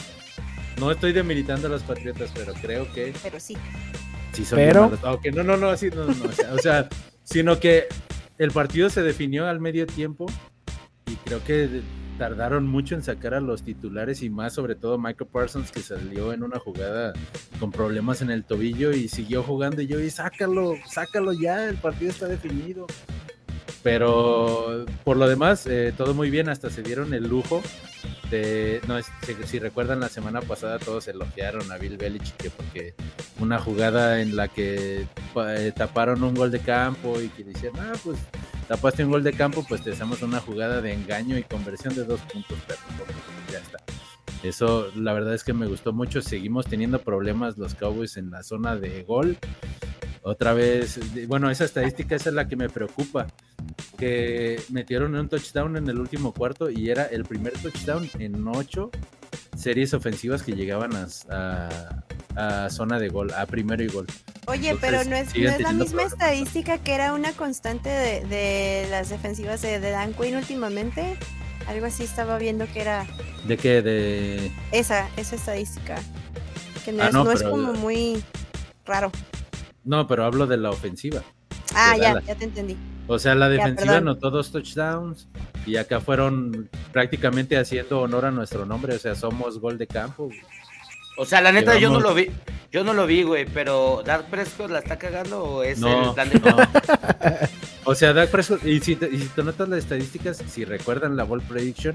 No 0.80 0.90
estoy 0.90 1.12
demeritando 1.12 1.68
a 1.68 1.70
los 1.70 1.82
Patriotas, 1.84 2.30
pero 2.34 2.52
creo 2.54 2.92
que 2.92 3.14
Pero 3.22 3.38
sí. 3.38 3.56
Sí 4.32 4.44
son 4.44 4.58
Pero- 4.58 4.88
bien 4.88 5.00
malos. 5.02 5.16
Ok, 5.18 5.26
no, 5.34 5.42
no, 5.42 5.56
no, 5.56 5.76
sí, 5.76 5.90
no, 5.94 6.04
no, 6.06 6.24
o 6.24 6.32
sea, 6.32 6.54
o 6.54 6.58
sea, 6.58 6.88
sino 7.24 7.58
que 7.58 7.84
el 8.38 8.50
partido 8.50 8.90
se 8.90 9.02
definió 9.02 9.46
al 9.46 9.60
medio 9.60 9.86
tiempo 9.86 10.26
y 11.06 11.14
creo 11.16 11.42
que 11.44 11.82
tardaron 12.18 12.66
mucho 12.66 12.94
en 12.94 13.02
sacar 13.02 13.34
a 13.34 13.40
los 13.40 13.62
titulares 13.62 14.22
y 14.22 14.30
más 14.30 14.54
sobre 14.54 14.74
todo 14.74 14.96
Michael 14.98 15.28
Parsons 15.30 15.70
que 15.70 15.80
salió 15.80 16.32
en 16.32 16.42
una 16.42 16.58
jugada 16.58 17.12
con 17.60 17.70
problemas 17.70 18.22
en 18.22 18.30
el 18.30 18.44
tobillo 18.44 18.92
y 18.92 19.08
siguió 19.08 19.42
jugando 19.42 19.82
y 19.82 19.86
yo 19.86 20.00
y 20.00 20.08
sácalo, 20.10 20.74
sácalo 20.88 21.32
ya, 21.34 21.68
el 21.68 21.76
partido 21.76 22.10
está 22.10 22.26
definido. 22.26 22.86
Pero 23.86 24.84
por 25.04 25.16
lo 25.16 25.28
demás, 25.28 25.64
eh, 25.68 25.94
todo 25.96 26.12
muy 26.12 26.28
bien, 26.28 26.48
hasta 26.48 26.70
se 26.70 26.82
dieron 26.82 27.14
el 27.14 27.28
lujo 27.28 27.62
de, 28.32 28.80
no, 28.88 29.00
si, 29.00 29.34
si, 29.44 29.60
recuerdan 29.60 30.00
la 30.00 30.08
semana 30.08 30.40
pasada 30.40 30.80
todos 30.80 31.06
elogiaron 31.06 31.70
a 31.70 31.78
Bill 31.78 31.96
Belichick 31.96 32.50
porque 32.50 32.96
una 33.38 33.60
jugada 33.60 34.20
en 34.20 34.34
la 34.34 34.48
que 34.48 35.06
eh, 35.36 35.72
taparon 35.76 36.24
un 36.24 36.34
gol 36.34 36.50
de 36.50 36.58
campo 36.58 37.20
y 37.20 37.28
que 37.28 37.44
decían, 37.44 37.74
ah, 37.78 37.92
pues 38.02 38.18
tapaste 38.66 39.04
un 39.04 39.12
gol 39.12 39.22
de 39.22 39.34
campo, 39.34 39.64
pues 39.68 39.84
te 39.84 39.92
hacemos 39.92 40.20
una 40.22 40.40
jugada 40.40 40.80
de 40.80 40.92
engaño 40.92 41.38
y 41.38 41.44
conversión 41.44 41.94
de 41.94 42.02
dos 42.02 42.20
puntos, 42.22 42.58
pero 42.66 42.80
ya 43.52 43.58
está. 43.58 43.78
Eso 44.42 44.90
la 44.96 45.12
verdad 45.12 45.32
es 45.32 45.44
que 45.44 45.52
me 45.52 45.68
gustó 45.68 45.92
mucho. 45.92 46.22
Seguimos 46.22 46.66
teniendo 46.66 46.98
problemas 47.02 47.56
los 47.56 47.76
Cowboys 47.76 48.16
en 48.16 48.32
la 48.32 48.42
zona 48.42 48.74
de 48.74 49.04
gol. 49.04 49.38
Otra 50.26 50.54
vez, 50.54 50.98
bueno, 51.28 51.48
esa 51.50 51.64
estadística 51.64 52.16
esa 52.16 52.30
es 52.30 52.34
la 52.34 52.48
que 52.48 52.56
me 52.56 52.68
preocupa. 52.68 53.28
Que 53.96 54.60
metieron 54.70 55.14
un 55.14 55.28
touchdown 55.28 55.76
en 55.76 55.88
el 55.88 56.00
último 56.00 56.34
cuarto 56.34 56.68
y 56.68 56.90
era 56.90 57.04
el 57.04 57.24
primer 57.24 57.52
touchdown 57.52 58.10
en 58.18 58.44
ocho 58.48 58.90
series 59.56 59.94
ofensivas 59.94 60.42
que 60.42 60.56
llegaban 60.56 60.90
a, 60.96 62.02
a, 62.34 62.70
zona 62.70 62.98
de 62.98 63.08
gol, 63.08 63.32
a 63.34 63.46
primero 63.46 63.84
y 63.84 63.86
gol. 63.86 64.06
Oye, 64.48 64.70
Entonces, 64.70 64.90
pero 64.90 65.08
no 65.08 65.14
es, 65.14 65.32
no 65.32 65.48
es 65.48 65.60
la 65.60 65.72
misma 65.72 66.02
estadística 66.02 66.78
que 66.78 66.94
era 66.94 67.14
una 67.14 67.30
constante 67.30 67.88
de, 67.88 68.24
de 68.24 68.88
las 68.90 69.10
defensivas 69.10 69.62
de, 69.62 69.78
de, 69.78 69.90
Dan 69.90 70.12
Quinn 70.12 70.34
últimamente. 70.34 71.16
Algo 71.68 71.86
así 71.86 72.02
estaba 72.02 72.36
viendo 72.38 72.66
que 72.72 72.80
era. 72.80 73.06
¿De 73.46 73.56
qué? 73.56 73.80
De. 73.80 74.50
Esa, 74.72 75.08
esa 75.16 75.36
estadística. 75.36 75.94
Que 76.84 76.90
no, 76.90 77.04
ah, 77.04 77.06
es, 77.06 77.14
no, 77.14 77.30
es 77.30 77.44
como 77.44 77.74
muy 77.74 78.24
raro. 78.84 79.12
No, 79.86 80.06
pero 80.06 80.24
hablo 80.24 80.46
de 80.46 80.56
la 80.56 80.70
ofensiva. 80.70 81.22
Ah, 81.74 81.96
ya, 81.96 82.20
ya 82.20 82.34
te 82.34 82.44
entendí. 82.44 82.76
O 83.06 83.18
sea, 83.18 83.34
la 83.34 83.48
defensiva 83.48 83.92
ya, 83.92 83.98
anotó 83.98 84.30
dos 84.30 84.50
touchdowns 84.50 85.28
y 85.64 85.76
acá 85.76 86.00
fueron 86.00 86.68
prácticamente 86.92 87.56
haciendo 87.56 88.00
honor 88.00 88.26
a 88.26 88.30
nuestro 88.32 88.66
nombre, 88.66 88.96
o 88.96 88.98
sea, 88.98 89.14
somos 89.14 89.60
gol 89.60 89.78
de 89.78 89.86
campo. 89.86 90.28
O 91.16 91.24
sea, 91.24 91.40
la 91.40 91.52
neta, 91.52 91.78
yo 91.78 91.88
no 91.88 92.00
lo 92.00 92.14
vi, 92.14 92.30
yo 92.72 92.82
no 92.82 92.92
lo 92.92 93.06
vi, 93.06 93.22
güey, 93.22 93.46
pero 93.46 94.02
Dak 94.04 94.24
Prescott 94.24 94.70
la 94.70 94.80
está 94.80 94.98
cagando 94.98 95.42
o 95.42 95.62
es 95.62 95.78
no, 95.78 96.08
el 96.08 96.14
plan 96.14 96.30
de... 96.30 96.40
no. 96.40 96.56
O 97.88 97.94
sea, 97.94 98.12
Dak 98.12 98.30
Prescott, 98.30 98.64
y 98.64 98.80
si, 98.80 98.96
te, 98.96 99.08
y 99.08 99.20
si 99.20 99.28
te 99.28 99.44
notas 99.44 99.68
las 99.68 99.78
estadísticas, 99.78 100.42
si 100.48 100.64
recuerdan 100.64 101.16
la 101.16 101.22
ball 101.22 101.40
prediction, 101.40 101.94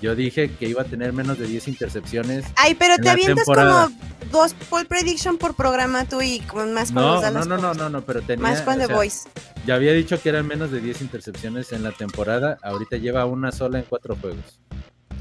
yo 0.00 0.14
dije 0.14 0.52
que 0.52 0.68
iba 0.68 0.82
a 0.82 0.84
tener 0.84 1.12
menos 1.12 1.38
de 1.38 1.48
10 1.48 1.66
intercepciones. 1.66 2.44
Ay, 2.54 2.76
pero 2.76 2.96
te 2.98 3.10
avientas 3.10 3.44
temporada. 3.44 3.86
como 3.86 3.98
dos 4.30 4.54
ball 4.70 4.86
prediction 4.86 5.36
por 5.36 5.54
programa 5.56 6.04
tú 6.04 6.22
y 6.22 6.38
con 6.40 6.72
más 6.72 6.92
no, 6.92 7.20
no, 7.20 7.44
no, 7.44 7.56
no, 7.58 7.74
no, 7.74 7.90
no, 7.90 8.02
pero 8.02 8.22
tenía 8.22 8.42
más 8.48 8.62
con 8.62 8.78
The 8.78 8.86
sea, 8.86 8.94
Voice. 8.94 9.28
Ya 9.66 9.74
había 9.74 9.92
dicho 9.92 10.22
que 10.22 10.28
eran 10.28 10.46
menos 10.46 10.70
de 10.70 10.80
10 10.80 11.02
intercepciones 11.02 11.72
en 11.72 11.82
la 11.82 11.90
temporada, 11.90 12.56
ahorita 12.62 12.96
lleva 12.98 13.24
una 13.26 13.50
sola 13.50 13.80
en 13.80 13.86
cuatro 13.88 14.16
juegos. 14.20 14.60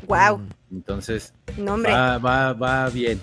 Wow. 0.05 0.41
Entonces, 0.71 1.33
no, 1.57 1.73
hombre. 1.73 1.91
Va, 1.91 2.19
va, 2.19 2.53
va 2.53 2.89
bien. 2.89 3.19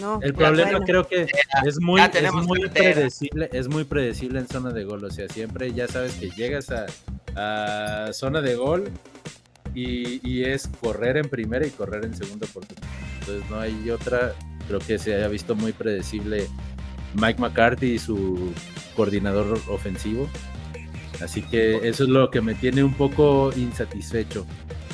No, 0.00 0.20
el 0.22 0.32
problema 0.34 0.70
bueno. 0.70 0.86
creo 0.86 1.06
que 1.06 1.26
es 1.66 1.80
muy, 1.80 2.00
es 2.00 2.32
muy 2.32 2.68
predecible, 2.68 3.50
es 3.52 3.68
muy 3.68 3.84
predecible 3.84 4.40
en 4.40 4.48
zona 4.48 4.70
de 4.70 4.84
gol. 4.84 5.04
O 5.04 5.10
sea, 5.10 5.28
siempre 5.28 5.72
ya 5.72 5.86
sabes 5.86 6.14
que 6.14 6.30
llegas 6.30 6.70
a, 6.70 6.86
a 7.36 8.12
zona 8.12 8.40
de 8.40 8.54
gol 8.54 8.90
y, 9.74 10.26
y, 10.28 10.44
es 10.44 10.68
correr 10.80 11.18
en 11.18 11.28
primera 11.28 11.66
y 11.66 11.70
correr 11.70 12.04
en 12.04 12.14
segunda 12.14 12.46
oportunidad. 12.46 12.88
Entonces 13.20 13.50
no 13.50 13.60
hay 13.60 13.90
otra, 13.90 14.34
creo 14.66 14.80
que 14.80 14.98
se 14.98 15.14
haya 15.14 15.28
visto 15.28 15.54
muy 15.54 15.72
predecible 15.72 16.48
Mike 17.14 17.40
McCarthy 17.40 17.92
y 17.92 17.98
su 17.98 18.52
coordinador 18.96 19.58
ofensivo. 19.68 20.28
Así 21.22 21.42
que 21.42 21.88
eso 21.88 22.04
es 22.04 22.08
lo 22.08 22.30
que 22.30 22.40
me 22.40 22.54
tiene 22.54 22.82
un 22.82 22.94
poco 22.94 23.52
insatisfecho. 23.56 24.46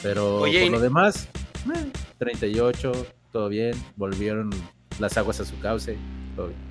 Pero 0.02 0.40
Oye, 0.40 0.62
por 0.62 0.72
lo 0.72 0.80
demás, 0.80 1.28
eh, 1.74 1.90
38, 2.18 2.92
todo 3.32 3.48
bien, 3.48 3.74
volvieron 3.96 4.50
las 5.00 5.16
aguas 5.16 5.40
a 5.40 5.44
su 5.44 5.58
cauce. 5.60 5.96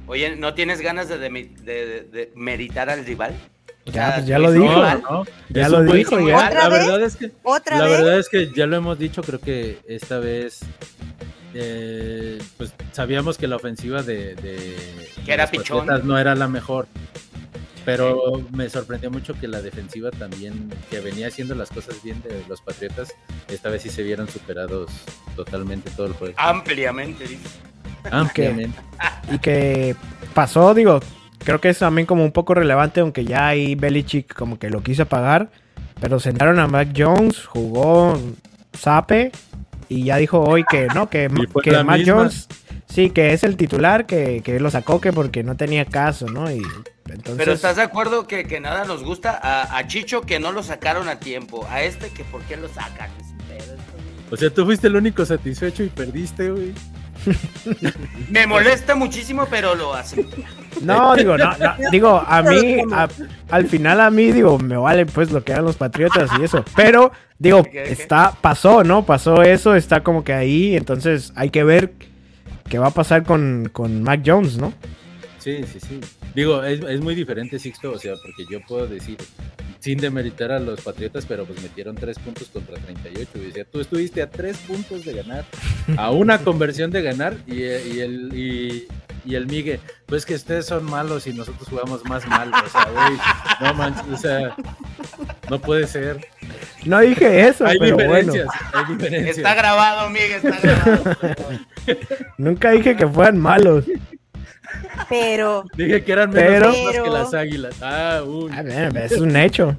Oye, 0.08 0.36
¿no 0.38 0.54
tienes 0.54 0.80
ganas 0.82 1.10
de, 1.10 1.18
de, 1.18 1.30
de, 1.30 2.04
de 2.04 2.32
meritar 2.36 2.90
al 2.90 3.06
rival? 3.06 3.36
Ya, 3.86 4.16
pues 4.16 4.26
ya 4.28 4.38
lo 4.40 4.52
dijo, 4.52 4.66
no, 4.66 4.98
no, 5.00 5.26
ya 5.50 5.70
lo 5.70 5.84
dijo, 5.84 6.20
ya. 6.20 6.36
¿Otra 6.48 6.64
La 6.64 6.70
vez? 6.70 6.86
verdad 6.88 7.02
es 7.04 7.16
que 7.16 7.32
¿Otra 7.44 7.78
la 7.78 7.86
vez? 7.86 7.98
verdad 8.00 8.20
es 8.20 8.30
que 8.30 8.52
ya 8.54 8.66
lo 8.66 8.76
hemos 8.76 9.00
dicho, 9.00 9.22
creo 9.24 9.40
que 9.40 9.80
esta 9.88 10.20
vez 10.20 10.60
eh, 11.54 12.38
pues 12.58 12.74
sabíamos 12.92 13.38
que 13.38 13.48
la 13.48 13.56
ofensiva 13.56 14.04
de, 14.04 14.36
de 14.36 14.76
Que 15.26 15.34
era 15.34 15.44
los 15.44 15.52
pichón. 15.52 15.80
Patriotas 15.80 16.04
no 16.06 16.18
era 16.20 16.36
la 16.36 16.48
mejor. 16.48 16.88
Pero 17.86 18.46
me 18.52 18.70
sorprendió 18.70 19.10
mucho 19.10 19.34
que 19.40 19.48
la 19.48 19.62
defensiva 19.62 20.12
también, 20.12 20.70
que 20.90 21.00
venía 21.00 21.28
haciendo 21.28 21.56
las 21.56 21.70
cosas 21.70 22.04
bien 22.04 22.22
de 22.22 22.44
los 22.50 22.60
Patriotas, 22.60 23.14
esta 23.48 23.70
vez 23.70 23.84
sí 23.84 23.90
se 23.90 24.04
vieron 24.04 24.28
superados 24.28 24.92
totalmente 25.38 25.90
todo 25.92 26.08
el 26.08 26.14
juego. 26.14 26.34
Ampliamente, 26.38 27.26
dice. 27.26 27.48
Ampliamente. 28.12 28.80
Y 29.32 29.40
que 29.40 29.96
pasó, 30.34 30.74
digo, 30.74 31.00
creo 31.44 31.60
que 31.60 31.70
es 31.70 31.80
también 31.80 32.06
como 32.06 32.24
un 32.24 32.32
poco 32.32 32.54
relevante, 32.54 33.02
aunque 33.02 33.26
ya 33.26 33.48
ahí 33.48 33.76
Belichick 33.76 34.34
como 34.34 34.60
que 34.60 34.70
lo 34.70 34.82
quiso 34.82 35.06
pagar. 35.06 35.50
Pero 36.00 36.20
sentaron 36.20 36.60
a 36.60 36.68
Mac 36.68 36.90
Jones, 36.96 37.46
jugó 37.46 38.20
Sape 38.74 39.32
y 39.90 40.04
ya 40.04 40.18
dijo 40.18 40.42
hoy 40.42 40.64
que 40.70 40.88
no, 40.94 41.10
que, 41.10 41.28
que 41.64 41.84
Mac 41.84 41.98
misma. 41.98 42.14
Jones 42.14 42.48
sí, 42.88 43.10
que 43.10 43.34
es 43.34 43.44
el 43.44 43.58
titular, 43.58 44.06
que, 44.06 44.42
que 44.44 44.60
lo 44.60 44.70
sacó 44.70 45.00
que 45.02 45.14
porque 45.14 45.44
no 45.44 45.56
tenía 45.56 45.86
caso, 45.86 46.28
¿no? 46.28 46.52
Y 46.52 46.62
entonces... 47.06 47.36
Pero 47.38 47.54
¿estás 47.54 47.76
de 47.76 47.84
acuerdo 47.84 48.28
que, 48.28 48.46
que 48.46 48.60
nada 48.60 48.86
nos 48.86 49.04
gusta? 49.04 49.40
A, 49.42 49.78
a, 49.78 49.88
Chicho 49.88 50.22
que 50.22 50.40
no 50.40 50.52
lo 50.52 50.64
sacaron 50.64 51.08
a 51.10 51.20
tiempo. 51.20 51.66
A 51.70 51.84
este 51.84 52.10
que 52.10 52.24
por 52.24 52.42
qué 52.44 52.58
lo 52.58 52.68
sacan. 52.68 53.10
O 54.30 54.36
sea, 54.36 54.50
tú 54.50 54.66
fuiste 54.66 54.88
el 54.88 54.96
único 54.96 55.26
satisfecho 55.26 55.84
y 55.84 55.90
perdiste, 55.90 56.52
güey. 56.52 56.74
Me 58.30 58.48
molesta 58.48 58.96
muchísimo, 58.96 59.48
pero 59.50 59.76
lo 59.76 59.94
hacen. 59.94 60.28
No, 60.82 61.16
digo, 61.16 61.38
no, 61.38 61.58
no, 61.58 61.76
digo, 61.92 62.24
a 62.26 62.42
mí, 62.42 62.78
a, 62.92 63.08
al 63.50 63.68
final 63.68 64.00
a 64.00 64.12
mí, 64.12 64.32
digo, 64.32 64.60
me 64.60 64.78
vale 64.78 65.06
pues 65.06 65.32
lo 65.32 65.44
que 65.44 65.52
eran 65.52 65.66
los 65.66 65.76
patriotas 65.76 66.30
y 66.40 66.44
eso. 66.44 66.64
Pero, 66.76 67.12
digo, 67.40 67.64
está, 67.74 68.34
pasó, 68.40 68.84
¿no? 68.84 69.06
Pasó 69.06 69.42
eso, 69.42 69.76
está 69.76 70.04
como 70.04 70.24
que 70.24 70.34
ahí, 70.34 70.76
entonces 70.76 71.34
hay 71.36 71.50
que 71.50 71.64
ver 71.64 71.94
qué 72.70 72.80
va 72.80 72.88
a 72.88 72.92
pasar 72.92 73.24
con, 73.24 73.70
con 73.72 74.04
Mac 74.04 74.22
Jones, 74.26 74.58
¿no? 74.58 74.74
Sí, 75.48 75.64
sí, 75.64 75.80
sí. 75.80 76.02
Digo, 76.36 76.62
es, 76.62 76.82
es, 76.84 77.00
muy 77.00 77.16
diferente, 77.16 77.58
Sixto, 77.58 77.94
o 77.94 77.98
sea, 77.98 78.16
porque 78.22 78.44
yo 78.52 78.60
puedo 78.68 78.86
decir, 78.86 79.16
sin 79.80 79.98
demeritar 79.98 80.52
a 80.52 80.60
los 80.60 80.82
Patriotas, 80.82 81.26
pero 81.26 81.46
pues 81.46 81.62
metieron 81.62 81.96
tres 81.96 82.20
puntos 82.20 82.50
contra 82.50 82.76
38. 82.76 83.30
Y 83.36 83.40
decía, 83.40 83.64
tú 83.64 83.80
estuviste 83.80 84.22
a 84.22 84.30
tres 84.30 84.58
puntos 84.58 85.06
de 85.06 85.14
ganar, 85.14 85.46
a 85.96 86.12
una 86.12 86.40
conversión 86.44 86.92
de 86.92 87.02
ganar, 87.02 87.38
y, 87.48 87.62
y 87.62 88.00
el, 88.02 88.34
y, 88.38 88.88
y, 89.24 89.36
el 89.36 89.48
Migue, 89.48 89.80
pues 90.06 90.26
que 90.26 90.36
ustedes 90.36 90.66
son 90.66 90.84
malos 90.84 91.28
y 91.28 91.34
nosotros 91.34 91.70
jugamos 91.70 92.04
más 92.04 92.28
mal. 92.28 92.52
O 92.54 92.70
sea, 92.70 92.90
güey, 92.92 93.18
no 93.62 93.74
manches, 93.74 94.06
o 94.12 94.18
sea, 94.18 94.54
no 95.50 95.62
puede 95.62 95.88
ser. 95.88 96.28
No 96.84 97.00
dije 97.00 97.48
eso, 97.48 97.66
hay 97.66 97.80
pero 97.80 97.96
diferencias, 97.96 98.48
bueno. 98.48 98.72
hay 98.74 98.96
diferencias. 98.96 99.38
Está 99.38 99.56
grabado, 99.56 100.10
Miguel, 100.10 100.42
está 100.44 100.60
grabado. 100.60 101.16
Nunca 102.38 102.72
dije 102.72 102.98
que 102.98 103.08
fueran 103.08 103.38
malos. 103.38 103.86
Pero. 105.10 105.64
Dije 105.76 106.04
que 106.04 106.12
eran 106.12 106.30
menos 106.32 106.76
Pero- 106.90 107.04
que 107.04 107.10
las 107.10 107.34
águilas. 107.34 107.76
Ah, 107.82 108.22
uy. 108.26 108.52
A 108.52 108.62
ver, 108.62 108.96
es 108.98 109.14
un 109.14 109.36
hecho. 109.36 109.76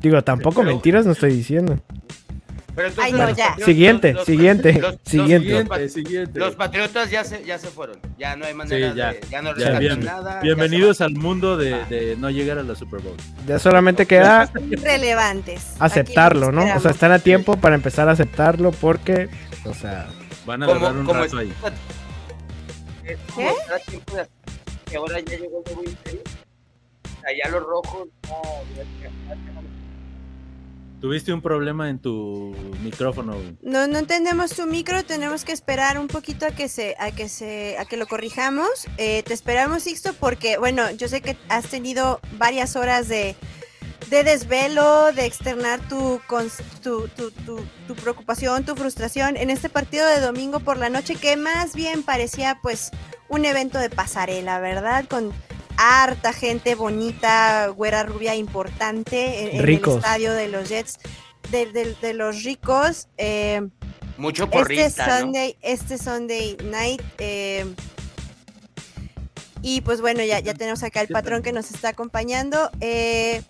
Digo, 0.00 0.22
tampoco 0.22 0.60
Pero- 0.62 0.72
mentiras 0.72 1.04
no 1.06 1.12
estoy 1.12 1.32
diciendo. 1.32 1.78
Pero 2.74 2.88
entonces, 2.88 3.12
Ay, 3.12 3.20
no, 3.20 3.28
ya. 3.30 3.48
patriotas- 3.48 3.64
Siguiente, 3.64 4.12
los- 4.14 4.24
siguiente, 4.24 4.72
los- 4.80 4.96
siguiente. 5.04 5.64
Los, 5.74 5.92
Siguiente, 5.92 6.40
patriotas 6.56 7.10
ya 7.10 7.24
se, 7.24 7.44
ya 7.44 7.58
se 7.58 7.66
fueron. 7.66 7.98
Ya 8.16 8.36
no 8.36 8.46
hay 8.46 8.54
manera 8.54 8.92
Sí, 8.92 8.96
ya. 8.96 9.12
de. 9.12 9.20
Ya 9.28 9.42
no 9.42 9.48
Ya, 9.50 9.54
rescatan 9.54 9.80
bien- 9.80 10.04
nada. 10.04 10.40
bienvenidos 10.40 11.00
al 11.00 11.12
mundo 11.14 11.56
de, 11.56 11.84
de 11.86 12.16
no 12.16 12.30
llegar 12.30 12.58
a 12.58 12.62
la 12.62 12.76
Super 12.76 13.00
Bowl. 13.02 13.16
Ya 13.46 13.58
solamente 13.58 14.06
queda 14.06 14.48
Irrelevantes. 14.70 15.74
aceptarlo, 15.80 16.52
¿no? 16.52 16.62
O 16.74 16.80
sea, 16.80 16.92
están 16.92 17.10
a 17.12 17.18
tiempo 17.18 17.56
para 17.56 17.74
empezar 17.74 18.08
a 18.08 18.12
aceptarlo 18.12 18.70
porque, 18.70 19.28
o 19.64 19.74
sea, 19.74 20.06
Van 20.46 20.62
a 20.62 20.66
dar 20.66 20.96
un 20.96 21.06
rato 21.06 21.38
ahí. 21.38 21.52
Es 23.04 23.18
como 23.34 23.48
¿Qué? 23.48 23.54
cada 23.66 23.78
tiempo 23.80 24.16
de- 24.16 24.28
que 24.86 24.96
ahora 24.96 25.20
ya 25.20 25.38
llegó 25.38 25.62
el 25.64 25.74
nuevo 25.74 25.84
imperio. 25.90 26.22
Allá 27.26 27.50
los 27.50 27.62
rojos. 27.64 28.08
no, 28.28 28.42
Tuviste 31.00 31.32
un 31.32 31.40
problema 31.40 31.88
en 31.88 31.98
tu 31.98 32.54
micrófono. 32.82 33.32
güey. 33.32 33.56
No, 33.62 33.86
no 33.86 33.98
entendemos 33.98 34.50
tu 34.54 34.66
micro, 34.66 35.02
tenemos 35.02 35.46
que 35.46 35.52
esperar 35.52 35.98
un 35.98 36.08
poquito 36.08 36.44
a 36.44 36.50
que 36.50 36.68
se, 36.68 36.94
a 36.98 37.10
que 37.10 37.30
se, 37.30 37.78
a 37.78 37.86
que 37.86 37.96
lo 37.96 38.06
corrijamos. 38.06 38.68
Eh, 38.98 39.22
te 39.22 39.32
esperamos, 39.32 39.84
Sixto, 39.84 40.12
porque, 40.12 40.58
bueno, 40.58 40.90
yo 40.90 41.08
sé 41.08 41.22
que 41.22 41.38
has 41.48 41.66
tenido 41.68 42.20
varias 42.36 42.76
horas 42.76 43.08
de, 43.08 43.34
de 44.08 44.24
desvelo, 44.24 45.12
de 45.12 45.26
externar 45.26 45.80
tu, 45.88 46.20
tu, 46.82 47.08
tu, 47.08 47.30
tu- 47.30 47.64
tu 47.86 47.94
preocupación, 47.94 48.64
tu 48.64 48.74
frustración 48.74 49.36
en 49.36 49.50
este 49.50 49.68
partido 49.68 50.06
de 50.08 50.20
domingo 50.20 50.60
por 50.60 50.78
la 50.78 50.88
noche 50.88 51.14
que 51.14 51.36
más 51.36 51.74
bien 51.74 52.02
parecía 52.02 52.58
pues 52.62 52.90
un 53.28 53.44
evento 53.44 53.78
de 53.78 53.90
pasarela, 53.90 54.58
¿verdad? 54.58 55.04
Con 55.08 55.32
harta 55.76 56.32
gente 56.32 56.74
bonita, 56.74 57.68
güera 57.68 58.02
rubia 58.02 58.34
importante 58.34 59.42
en, 59.42 59.48
en 59.48 59.60
el 59.60 59.60
estadio 59.98 60.32
de 60.32 60.48
los 60.48 60.68
Jets, 60.68 60.98
de, 61.52 61.66
de- 61.66 61.94
de 61.94 62.14
los 62.14 62.42
ricos. 62.42 63.08
eh, 63.16 63.62
Mucho 64.16 64.44
este 64.44 64.56
porrista, 64.58 65.06
¿no? 65.06 65.20
Sunday, 65.20 65.56
este 65.62 65.98
Sunday 65.98 66.56
night. 66.64 67.00
eh, 67.18 67.64
y 69.62 69.82
pues 69.82 70.00
bueno, 70.00 70.24
ya, 70.24 70.40
ya 70.40 70.54
tenemos 70.54 70.82
acá 70.82 71.02
el 71.02 71.08
patrón 71.08 71.42
que 71.42 71.52
nos 71.52 71.70
está 71.70 71.90
acompañando. 71.90 72.70
eh, 72.80 73.42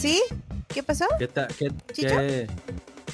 ¿Sí? 0.00 0.22
¿Qué 0.68 0.82
pasó? 0.82 1.04
¿Qué, 1.18 1.28
ta- 1.28 1.48
qué- 1.58 1.70
¿Chicho? 1.92 2.08
qué- 2.08 2.46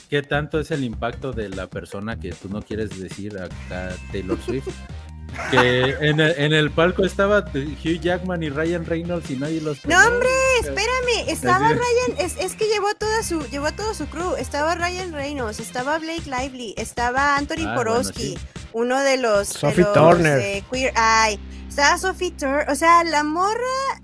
qué 0.09 0.23
tanto 0.23 0.61
es 0.61 0.71
el 0.71 0.85
impacto 0.85 1.33
de 1.33 1.49
la 1.49 1.67
persona 1.69 2.19
que 2.19 2.31
tú 2.31 2.49
no 2.49 2.63
quieres 2.63 3.01
decir 3.01 3.37
acá, 3.39 3.95
Taylor 4.13 4.39
Swift? 4.41 4.69
Que 5.51 5.97
en 6.01 6.19
el, 6.21 6.35
en 6.39 6.53
el 6.53 6.71
palco 6.71 7.05
estaba 7.05 7.41
Hugh 7.53 8.01
Jackman 8.01 8.43
y 8.43 8.49
Ryan 8.49 8.87
Reynolds 8.87 9.31
y 9.31 9.37
nadie 9.37 9.61
los 9.61 9.85
No, 9.85 9.97
hombre, 10.07 10.29
espérame, 10.61 11.29
estaba 11.29 11.69
Ryan, 11.69 12.19
es, 12.19 12.37
es 12.39 12.55
que 12.55 12.67
llevó 12.69 12.95
toda 12.99 13.23
su, 13.23 13.47
llevó 13.49 13.71
todo 13.73 13.93
su 13.95 14.07
crew, 14.07 14.35
estaba 14.37 14.75
Ryan 14.75 15.13
Reynolds, 15.13 15.61
estaba 15.61 15.99
Blake 15.99 16.23
Lively, 16.27 16.75
estaba 16.79 17.37
Anthony 17.37 17.67
Ah, 17.67 17.75
Porosky, 17.77 18.31
bueno, 18.35 18.41
uno 18.73 19.01
de 19.03 19.17
los, 19.19 19.53
de 19.53 19.59
Sophie 19.59 19.85
los, 19.85 19.93
Turner. 19.93 20.39
eh, 20.41 20.65
Queer 20.71 20.93
Eye, 20.97 21.39
estaba 21.69 21.99
Sophie 21.99 22.31
Turner, 22.33 22.71
o 22.71 22.75
sea, 22.75 23.05
la 23.05 23.23
morra 23.23 23.61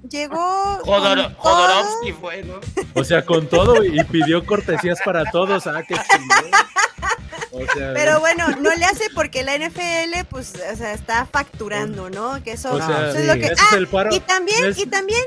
llegó 0.08 0.80
con 0.84 0.86
Jodor- 1.02 1.34
todo. 1.34 1.34
Jodorowsky 1.38 2.12
fue, 2.12 2.42
¿no? 2.44 2.60
O 2.94 3.04
sea, 3.04 3.24
con 3.24 3.46
todo 3.48 3.82
y 3.82 4.04
pidió 4.04 4.44
cortesías 4.44 4.98
para 5.02 5.24
todos. 5.30 5.66
Ah, 5.66 5.82
qué 5.88 5.94
chingón. 5.94 6.50
O 7.52 7.60
sea, 7.74 7.92
Pero 7.94 8.18
bueno, 8.20 8.48
no 8.60 8.74
le 8.74 8.84
hace 8.84 9.04
porque 9.14 9.42
la 9.42 9.54
NFL, 9.56 10.24
pues, 10.30 10.52
o 10.72 10.76
sea, 10.76 10.92
está 10.94 11.26
facturando, 11.26 12.08
¿no? 12.10 12.42
Que 12.42 12.52
eso, 12.52 12.72
o 12.74 12.78
sea, 12.78 13.10
eso 13.10 13.18
es 13.18 13.26
lo 13.26 13.34
que. 13.34 13.46
Ah, 13.48 13.52
es 13.70 13.72
el 13.76 13.86
paro. 13.88 14.14
y 14.14 14.20
también, 14.20 14.64
es- 14.64 14.78
y 14.78 14.86
también 14.86 15.20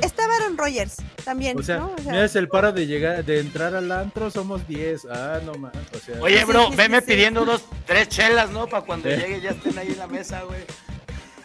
está 0.00 0.24
Aaron 0.24 0.56
Rodgers, 0.56 0.96
también, 1.24 1.58
O 1.58 1.62
sea, 1.62 1.78
¿no? 1.78 1.92
O 1.98 2.02
sea, 2.02 2.12
mira, 2.12 2.24
es 2.24 2.36
el 2.36 2.48
paro 2.48 2.72
de 2.72 2.86
llegar, 2.86 3.24
de 3.24 3.40
entrar 3.40 3.74
al 3.74 3.90
antro, 3.92 4.30
somos 4.30 4.66
10. 4.68 5.06
Ah, 5.10 5.40
no 5.44 5.54
más. 5.54 5.72
O 5.94 5.98
sea, 5.98 6.20
Oye, 6.20 6.44
bro, 6.44 6.68
sí, 6.70 6.76
veme 6.76 7.00
sí. 7.00 7.06
pidiendo 7.06 7.44
dos, 7.44 7.62
tres 7.86 8.08
chelas, 8.08 8.50
¿no? 8.50 8.66
Para 8.68 8.84
cuando 8.84 9.10
Sí. 9.10 9.16
llegue 9.16 9.40
ya 9.40 9.50
estén 9.50 9.76
ahí 9.78 9.88
en 9.88 9.98
la 9.98 10.06
mesa, 10.06 10.42
güey. 10.42 10.60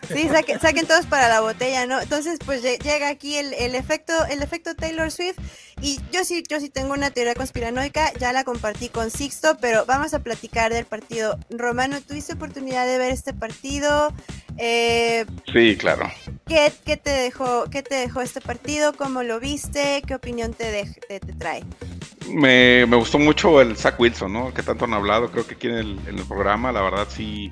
Sí, 0.07 0.27
saquen, 0.29 0.59
saquen 0.59 0.87
todos 0.87 1.05
para 1.05 1.27
la 1.27 1.41
botella, 1.41 1.85
¿no? 1.85 1.99
Entonces, 2.01 2.39
pues 2.45 2.63
lle- 2.63 2.79
llega 2.81 3.09
aquí 3.09 3.35
el, 3.37 3.53
el 3.53 3.75
efecto, 3.75 4.13
el 4.29 4.41
efecto 4.41 4.75
Taylor 4.75 5.11
Swift. 5.11 5.37
Y 5.81 5.99
yo 6.11 6.23
sí, 6.25 6.43
yo 6.49 6.59
sí 6.59 6.69
tengo 6.69 6.93
una 6.93 7.11
teoría 7.11 7.35
conspiranoica, 7.35 8.11
ya 8.13 8.33
la 8.33 8.43
compartí 8.43 8.89
con 8.89 9.11
Sixto, 9.11 9.57
pero 9.61 9.85
vamos 9.85 10.13
a 10.13 10.19
platicar 10.19 10.73
del 10.73 10.85
partido. 10.85 11.37
Romano, 11.51 12.01
¿tuviste 12.01 12.33
oportunidad 12.33 12.87
de 12.87 12.97
ver 12.97 13.11
este 13.11 13.33
partido? 13.33 14.11
Eh, 14.57 15.25
Sí, 15.53 15.75
claro. 15.77 16.11
¿qué, 16.47 16.71
qué 16.85 16.97
te 16.97 17.11
dejó, 17.11 17.65
¿Qué 17.69 17.83
te 17.83 17.95
dejó 17.95 18.21
este 18.21 18.41
partido? 18.41 18.93
¿Cómo 18.93 19.21
lo 19.21 19.39
viste? 19.39 20.01
¿Qué 20.07 20.15
opinión 20.15 20.53
te, 20.53 20.71
dej- 20.83 20.99
te, 21.07 21.19
te 21.19 21.33
trae? 21.33 21.63
Me, 22.29 22.85
me 22.87 22.97
gustó 22.97 23.19
mucho 23.19 23.61
el 23.61 23.77
Zach 23.77 23.99
Wilson, 23.99 24.33
¿no? 24.33 24.53
Que 24.53 24.63
tanto 24.63 24.85
han 24.85 24.93
hablado, 24.93 25.29
creo 25.31 25.45
que 25.45 25.53
aquí 25.55 25.67
en 25.67 25.75
el, 25.75 25.99
en 26.07 26.17
el 26.17 26.25
programa, 26.25 26.71
la 26.71 26.81
verdad 26.81 27.07
sí, 27.09 27.51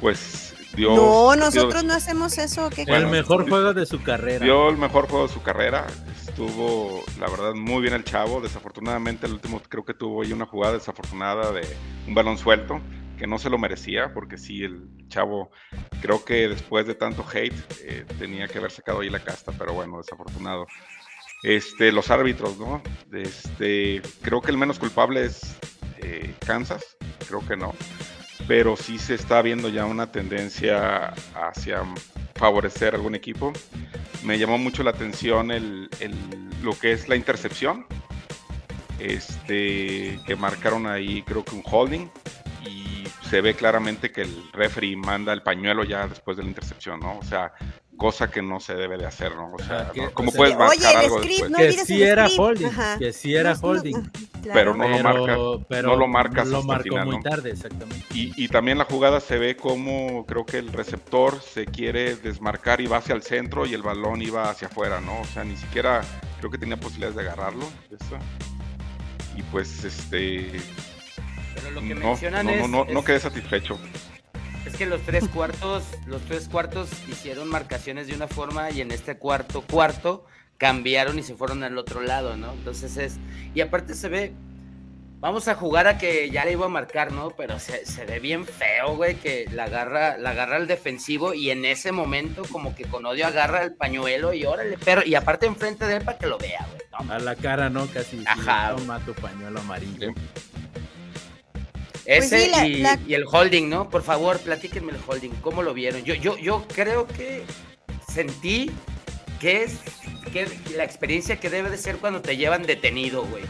pues 0.00 0.54
dio... 0.76 0.94
no, 0.94 1.32
dio- 1.32 1.44
nosotros 1.44 1.84
no 1.84 1.94
hacemos 1.94 2.38
eso. 2.38 2.70
¿qué 2.70 2.82
el 2.82 3.06
mejor 3.06 3.48
juego 3.48 3.74
de 3.74 3.86
su 3.86 4.02
carrera. 4.02 4.44
Dio 4.44 4.68
el 4.68 4.76
mejor 4.76 5.08
juego 5.08 5.26
de 5.26 5.32
su 5.32 5.42
carrera. 5.42 5.86
Estuvo, 6.28 7.02
la 7.18 7.28
verdad, 7.28 7.54
muy 7.54 7.82
bien 7.82 7.94
el 7.94 8.04
chavo. 8.04 8.40
Desafortunadamente, 8.40 9.26
el 9.26 9.32
último 9.32 9.60
creo 9.68 9.84
que 9.84 9.94
tuvo 9.94 10.22
ahí 10.22 10.32
una 10.32 10.46
jugada 10.46 10.74
desafortunada 10.74 11.50
de 11.52 11.66
un 12.06 12.14
balón 12.14 12.38
suelto 12.38 12.80
que 13.18 13.26
no 13.26 13.38
se 13.38 13.48
lo 13.48 13.56
merecía, 13.56 14.12
porque 14.12 14.36
sí, 14.36 14.62
el 14.62 15.08
chavo, 15.08 15.50
creo 16.02 16.24
que 16.24 16.48
después 16.48 16.86
de 16.86 16.94
tanto 16.94 17.24
hate, 17.32 17.54
eh, 17.82 18.04
tenía 18.18 18.46
que 18.46 18.58
haber 18.58 18.70
sacado 18.70 19.00
ahí 19.00 19.08
la 19.08 19.20
casta, 19.20 19.52
pero 19.52 19.72
bueno, 19.72 19.96
desafortunado. 19.96 20.66
Este, 21.42 21.92
los 21.92 22.10
árbitros, 22.10 22.58
¿no? 22.58 22.82
Este, 23.12 24.02
creo 24.20 24.42
que 24.42 24.50
el 24.50 24.58
menos 24.58 24.78
culpable 24.78 25.24
es 25.24 25.56
eh, 25.98 26.34
Kansas, 26.44 26.96
creo 27.26 27.40
que 27.46 27.56
no, 27.56 27.74
pero 28.46 28.76
sí 28.76 28.98
se 28.98 29.14
está 29.14 29.42
viendo 29.42 29.68
ya 29.68 29.84
una 29.86 30.10
tendencia 30.12 31.14
hacia 31.34 31.82
favorecer 32.36 32.94
algún 32.94 33.14
equipo. 33.14 33.52
Me 34.24 34.38
llamó 34.38 34.58
mucho 34.58 34.82
la 34.82 34.90
atención 34.90 35.50
el, 35.50 35.88
el- 36.00 36.14
lo 36.62 36.78
que 36.78 36.92
es 36.92 37.08
la 37.08 37.16
intercepción, 37.16 37.86
este, 38.98 40.18
que 40.26 40.36
marcaron 40.36 40.86
ahí 40.86 41.22
creo 41.22 41.44
que 41.44 41.54
un 41.54 41.62
holding 41.64 42.08
y 42.66 43.04
se 43.28 43.40
ve 43.40 43.54
claramente 43.54 44.10
que 44.10 44.22
el 44.22 44.50
referee 44.52 44.96
manda 44.96 45.32
el 45.32 45.42
pañuelo 45.42 45.84
ya 45.84 46.06
después 46.08 46.36
de 46.36 46.42
la 46.44 46.48
intercepción, 46.48 47.00
¿no? 47.00 47.18
O 47.18 47.22
sea, 47.22 47.52
cosa 47.96 48.30
que 48.30 48.42
no 48.42 48.60
se 48.60 48.74
debe 48.74 48.98
de 48.98 49.06
hacer, 49.06 49.34
¿no? 49.36 49.52
O 49.54 49.58
sea, 49.58 49.90
¿no? 49.94 50.10
¿cómo 50.12 50.28
o 50.28 50.32
sea, 50.32 50.38
puedes 50.38 50.56
marcar 50.56 50.76
Oye, 50.78 50.90
el 50.90 50.96
algo 50.96 51.18
script, 51.18 51.46
después? 51.46 51.50
no 51.50 51.58
que 51.58 51.72
sí 51.84 52.02
era 52.02 52.24
script. 52.26 52.40
holding, 52.40 52.66
Ajá. 52.66 52.98
que 52.98 53.12
sí 53.12 53.34
era 53.34 53.54
No, 53.54 53.60
no, 53.60 53.68
holding. 53.68 54.02
claro. 54.42 54.52
Pero 54.52 54.74
no 54.74 54.88
lo 54.88 54.98
marca, 55.02 55.36
pero 55.68 55.88
no 55.88 55.96
lo 55.96 56.06
marcas 56.08 56.48
lo 56.48 56.58
hasta 56.58 56.72
el 56.72 56.78
marcó 56.78 56.82
final, 56.90 57.06
muy 57.06 57.16
¿no? 57.16 57.22
tarde, 57.22 57.50
exactamente. 57.50 58.06
Y, 58.14 58.32
y 58.44 58.48
también 58.48 58.78
la 58.78 58.84
jugada 58.84 59.20
se 59.20 59.38
ve 59.38 59.56
como 59.56 60.24
creo 60.26 60.44
que 60.46 60.58
el 60.58 60.72
receptor 60.72 61.40
se 61.40 61.66
quiere 61.66 62.16
desmarcar 62.16 62.80
y 62.80 62.86
va 62.86 62.98
hacia 62.98 63.14
el 63.14 63.22
centro 63.22 63.66
y 63.66 63.74
el 63.74 63.82
balón 63.82 64.22
iba 64.22 64.50
hacia 64.50 64.68
afuera, 64.68 65.00
¿no? 65.00 65.20
O 65.20 65.24
sea, 65.24 65.44
ni 65.44 65.56
siquiera 65.56 66.02
creo 66.38 66.50
que 66.50 66.58
tenía 66.58 66.76
posibilidades 66.76 67.16
de 67.16 67.22
agarrarlo. 67.22 67.66
eso. 67.90 68.18
Y 69.36 69.42
pues 69.42 69.84
este 69.84 70.60
Pero 71.54 71.70
lo 71.72 71.80
que 71.80 71.94
no, 71.94 72.08
mencionan 72.08 72.46
no, 72.46 72.52
es, 72.52 72.60
no, 72.68 72.84
no, 72.84 72.92
no 72.92 73.04
quedé 73.04 73.20
satisfecho. 73.20 73.78
Es 74.66 74.76
que 74.76 74.86
los 74.86 75.00
tres 75.02 75.28
cuartos, 75.28 75.84
los 76.06 76.22
tres 76.22 76.48
cuartos 76.48 76.90
hicieron 77.08 77.48
marcaciones 77.48 78.06
de 78.06 78.14
una 78.14 78.28
forma 78.28 78.70
y 78.70 78.80
en 78.80 78.90
este 78.90 79.16
cuarto 79.18 79.62
cuarto 79.62 80.24
cambiaron 80.58 81.18
y 81.18 81.22
se 81.22 81.34
fueron 81.34 81.62
al 81.62 81.76
otro 81.78 82.00
lado, 82.00 82.36
¿no? 82.36 82.52
Entonces 82.52 82.96
es 82.96 83.18
y 83.54 83.60
aparte 83.60 83.94
se 83.94 84.08
ve 84.08 84.34
Vamos 85.18 85.48
a 85.48 85.54
jugar 85.54 85.86
a 85.86 85.96
que 85.96 86.30
ya 86.30 86.44
le 86.44 86.52
iba 86.52 86.66
a 86.66 86.68
marcar, 86.68 87.10
¿no? 87.10 87.30
Pero 87.30 87.58
se, 87.58 87.86
se 87.86 88.04
ve 88.04 88.20
bien 88.20 88.44
feo, 88.44 88.96
güey, 88.96 89.14
que 89.14 89.48
la 89.50 89.64
agarra, 89.64 90.18
la 90.18 90.30
agarra 90.30 90.58
el 90.58 90.66
defensivo 90.66 91.32
y 91.32 91.50
en 91.50 91.64
ese 91.64 91.90
momento 91.90 92.42
como 92.52 92.74
que 92.74 92.84
con 92.84 93.06
odio 93.06 93.26
agarra 93.26 93.62
el 93.62 93.74
pañuelo 93.74 94.34
y 94.34 94.44
órale, 94.44 94.76
pero 94.84 95.02
y 95.04 95.14
aparte 95.14 95.46
enfrente 95.46 95.86
de 95.86 95.96
él 95.96 96.04
para 96.04 96.18
que 96.18 96.26
lo 96.26 96.36
vea, 96.36 96.66
güey. 96.70 97.06
¿no? 97.08 97.14
A 97.14 97.18
la 97.18 97.34
cara, 97.34 97.70
¿no? 97.70 97.86
Casi. 97.86 98.22
Ajá. 98.26 98.74
Toma 98.76 99.00
tu 99.00 99.14
pañuelo 99.14 99.58
amarillo. 99.60 100.12
Ese 102.06 102.44
sí, 102.46 102.50
la- 102.50 102.66
y, 102.66 102.74
la- 102.82 102.98
y 103.06 103.14
el 103.14 103.24
holding, 103.30 103.68
¿no? 103.68 103.90
Por 103.90 104.02
favor, 104.02 104.38
platíquenme 104.38 104.92
el 104.92 104.98
holding, 105.06 105.30
¿cómo 105.40 105.62
lo 105.62 105.74
vieron? 105.74 106.02
Yo, 106.04 106.14
yo, 106.14 106.36
yo 106.38 106.64
creo 106.74 107.06
que 107.06 107.42
sentí 108.12 108.70
que 109.40 109.64
es 109.64 109.78
que 110.32 110.46
la 110.76 110.84
experiencia 110.84 111.38
que 111.38 111.50
debe 111.50 111.68
de 111.70 111.76
ser 111.78 111.96
cuando 111.98 112.20
te 112.22 112.36
llevan 112.36 112.62
detenido, 112.62 113.24
güey. 113.24 113.44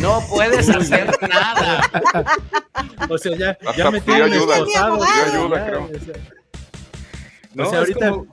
No 0.00 0.22
puedes 0.30 0.68
hacer 0.70 1.10
nada. 1.28 1.82
O 3.08 3.18
sea, 3.18 3.36
ya, 3.36 3.50
Hasta 3.50 3.72
ya 3.76 3.90
pidió 3.90 3.90
metieron 3.92 4.32
ayuda, 4.32 4.54
pidió 4.54 4.66
ya, 4.74 4.86
ayuda, 5.32 5.66
creo. 5.66 5.84
o 5.84 5.88
sea, 5.88 6.14
¿no? 7.54 7.62
O 7.66 7.70
sea, 7.70 7.82
Es 7.82 7.88
ahorita- 7.88 8.10
como, 8.10 8.26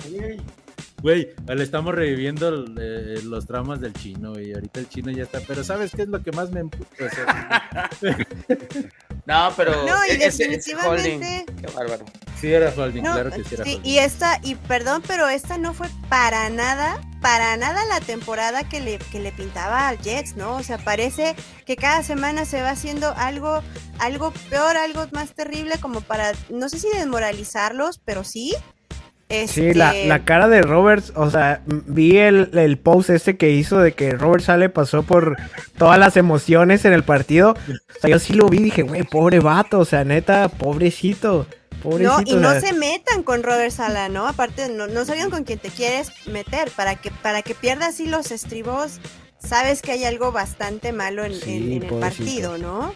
güey, 1.02 1.30
le 1.48 1.64
estamos 1.64 1.94
reviviendo 1.94 2.66
eh, 2.80 3.20
los 3.24 3.46
traumas 3.46 3.80
del 3.82 3.94
chino, 3.94 4.40
y 4.40 4.54
ahorita 4.54 4.80
el 4.80 4.90
chino 4.90 5.12
ya 5.12 5.24
está. 5.24 5.40
Pero 5.48 5.64
¿sabes 5.64 5.92
qué 5.96 6.04
es 6.04 6.08
lo 6.08 6.22
que 6.24 6.32
más 6.32 6.52
me 6.52 6.62
emputa? 6.62 7.06
O 7.06 7.10
sea, 7.10 7.90
No, 9.32 9.54
pero 9.56 9.86
No, 9.86 9.96
y 10.08 10.12
e- 10.12 10.18
definitivamente- 10.18 11.46
Qué 11.60 11.68
bárbaro. 11.74 12.06
sí 12.40 12.52
era 12.54 12.74
holding, 12.76 13.04
No, 13.04 13.14
claro 13.14 13.32
que 13.32 13.44
sí 13.44 13.56
era 13.56 13.64
sí, 13.66 13.76
holding. 13.76 13.90
y 13.92 13.98
esta, 14.00 14.40
y 14.44 14.56
perdón, 14.56 15.04
pero 15.08 15.30
esta 15.30 15.58
no 15.58 15.74
fue 15.74 15.88
para 16.10 16.50
nada, 16.50 17.00
para 17.22 17.56
nada 17.58 17.86
la 17.86 18.00
temporada 18.02 18.68
que 18.68 18.80
le, 18.82 18.98
que 18.98 19.20
le 19.20 19.32
pintaba 19.32 19.88
al 19.88 20.00
Jets, 20.00 20.36
¿no? 20.36 20.56
O 20.56 20.64
sea, 20.64 20.78
parece 20.80 21.36
que 21.66 21.76
cada 21.76 22.04
semana 22.04 22.46
se 22.46 22.62
va 22.62 22.72
haciendo 22.72 23.14
algo, 23.16 23.62
algo 24.00 24.32
peor, 24.50 24.76
algo 24.78 25.06
más 25.12 25.34
terrible, 25.34 25.80
como 25.80 26.02
para, 26.02 26.34
no 26.50 26.68
sé 26.70 26.80
si 26.80 26.90
desmoralizarlos, 26.90 28.00
pero 28.04 28.24
sí. 28.24 28.56
Sí, 29.48 29.74
la, 29.74 29.92
Este, 29.96 30.08
la 30.08 30.24
cara 30.26 30.48
de 30.48 30.62
Roberts, 30.62 31.14
o 31.16 31.30
sea, 31.30 31.62
vi 31.66 32.18
el, 32.18 32.50
el 32.54 32.78
post 32.78 33.10
este 33.10 33.38
que 33.38 33.52
hizo 33.52 33.80
de 33.80 33.94
que 33.94 34.12
Robert 34.12 34.44
Sale 34.44 34.70
pasó 34.70 35.04
por 35.04 35.38
todas 35.78 35.98
las 36.00 36.18
emociones 36.18 36.86
en 36.86 36.94
el 36.94 37.04
partido. 37.04 37.52
O 37.52 38.00
sea, 38.02 38.10
yo 38.10 38.20
sí 38.20 38.34
lo 38.34 38.48
vi 38.50 38.58
y 38.60 38.64
dije, 38.64 38.82
güey, 38.84 39.04
pobre 39.04 39.40
vato, 39.40 39.80
o 39.80 39.86
sea, 39.86 40.04
neta, 40.04 40.50
pobrecito, 40.50 41.48
pobrecito. 41.84 42.22
No, 42.22 42.24
y 42.26 42.36
no 42.36 42.60
se 42.60 42.74
metan 42.74 43.24
con 43.24 43.44
Robert 43.44 43.72
Sala, 43.72 44.10
¿no? 44.10 44.28
Aparte, 44.28 44.70
no, 44.70 44.88
no 44.88 45.06
sabían 45.06 45.30
con 45.30 45.44
quién 45.44 45.60
te 45.60 45.70
quieres 45.70 46.12
meter. 46.28 46.70
Para 46.76 46.96
que, 46.96 47.12
para 47.12 47.42
que 47.42 47.56
pierdas 47.56 47.90
así 47.90 48.08
los 48.08 48.32
estribos, 48.32 49.00
sabes 49.40 49.82
que 49.82 49.92
hay 49.94 50.04
algo 50.06 50.32
bastante 50.32 50.92
malo 50.92 51.24
en, 51.26 51.34
Sí, 51.34 51.58
en- 51.58 51.72
en 51.74 51.84
el 51.84 51.90
pobrecito. 51.90 52.00
partido, 52.24 52.58
¿no? 52.58 52.94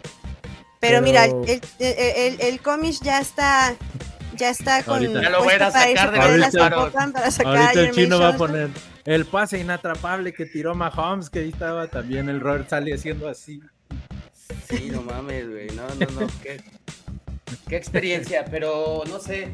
Pero, 0.80 1.02
mira, 1.02 1.26
el, 1.26 1.34
el, 1.48 1.62
el, 1.80 2.41
el 2.41 2.60
Comish 2.62 2.99
ya 3.02 3.20
está. 3.20 3.74
Ya 4.38 4.49
está 4.49 4.84
con 4.84 4.95
Ahorita. 4.95 5.22
Ya 5.22 5.30
lo 5.30 5.44
voy 5.44 5.53
a 5.53 5.56
irse 5.56 5.72
sacar 5.72 6.12
de 6.12 6.18
para 6.18 7.32
sacar 7.32 7.57
Ahorita 7.57 7.82
el 7.82 7.91
chino 7.91 8.20
va 8.20 8.30
a 8.30 8.38
poner 8.38 8.70
el 9.06 9.26
pase 9.26 9.60
inatrapable 9.60 10.34
que 10.34 10.45
tiró 10.45 10.74
Mahomes, 10.76 11.30
que 11.30 11.40
ahí 11.40 11.49
estaba 11.49 11.88
también 11.88 12.30
el 12.30 12.40
Robert 12.40 12.70
sale 12.70 12.94
haciendo 12.94 13.28
así. 13.30 13.62
Sí, 14.70 14.90
no 14.91 15.02
mames, 15.02 15.49
güey. 15.49 15.68
No, 15.68 15.84
no, 15.99 16.22
no. 16.22 16.28
Qué, 16.41 16.62
qué 17.68 17.76
experiencia, 17.76 18.45
pero 18.49 19.03
no 19.07 19.20
sé. 19.20 19.49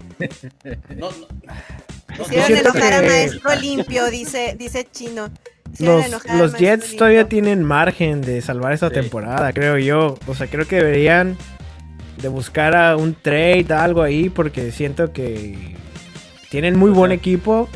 No, 0.96 1.10
no. 1.12 1.28
no- 1.48 2.24
Hicieron 2.26 2.46
siento 2.48 2.70
enojar 2.70 2.94
a 2.94 3.02
Maestro 3.02 3.56
Limpio, 3.56 4.06
dice, 4.10 4.56
dice 4.60 4.88
Chino. 4.92 5.30
Hicieron 5.74 6.12
Los, 6.12 6.26
los 6.26 6.54
Jets 6.56 6.82
Limpio. 6.84 6.98
todavía 6.98 7.30
tienen 7.30 7.64
margen 7.64 8.22
de 8.22 8.42
salvar 8.42 8.74
esta 8.74 8.90
Sí. 8.90 8.96
temporada, 8.96 9.54
creo 9.54 9.78
yo. 9.78 10.18
O 10.28 10.36
sea, 10.36 10.48
creo 10.48 10.68
que 10.68 10.76
deberían 10.78 11.38
de 12.22 12.28
buscar 12.28 12.76
a 12.76 12.96
un 12.98 13.14
trade, 13.16 13.66
algo 13.74 14.02
ahí, 14.02 14.30
porque 14.30 14.72
siento 14.72 15.12
que 15.12 15.76
tienen 16.50 16.78
muy 16.78 16.92
buen 16.92 17.12
equipo 17.12 17.68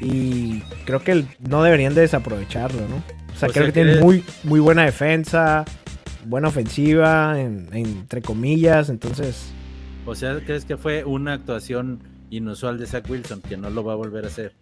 y 0.00 0.60
creo 0.84 1.02
que 1.02 1.24
no 1.48 1.62
deberían 1.62 1.94
de 1.94 2.02
desaprovecharlo, 2.02 2.80
¿no? 2.88 2.96
O 2.96 3.38
sea, 3.38 3.48
O 3.48 3.52
creo 3.52 3.64
sea, 3.64 3.66
que 3.66 3.72
tienen 3.72 4.00
muy, 4.00 4.24
muy 4.44 4.60
buena 4.60 4.84
defensa, 4.84 5.64
buena 6.24 6.48
ofensiva, 6.48 7.40
en- 7.40 7.68
entre 7.72 8.22
comillas, 8.22 8.88
entonces... 8.88 9.52
O 10.06 10.14
sea, 10.14 10.38
¿crees 10.44 10.64
que 10.64 10.76
fue 10.76 11.04
una 11.04 11.34
actuación 11.34 12.00
inusual 12.30 12.78
de 12.78 12.86
Zach 12.86 13.08
Wilson 13.08 13.42
que 13.42 13.56
no 13.56 13.68
lo 13.70 13.84
va 13.84 13.92
a 13.92 13.96
volver 13.96 14.24
a 14.24 14.28
hacer? 14.28 14.52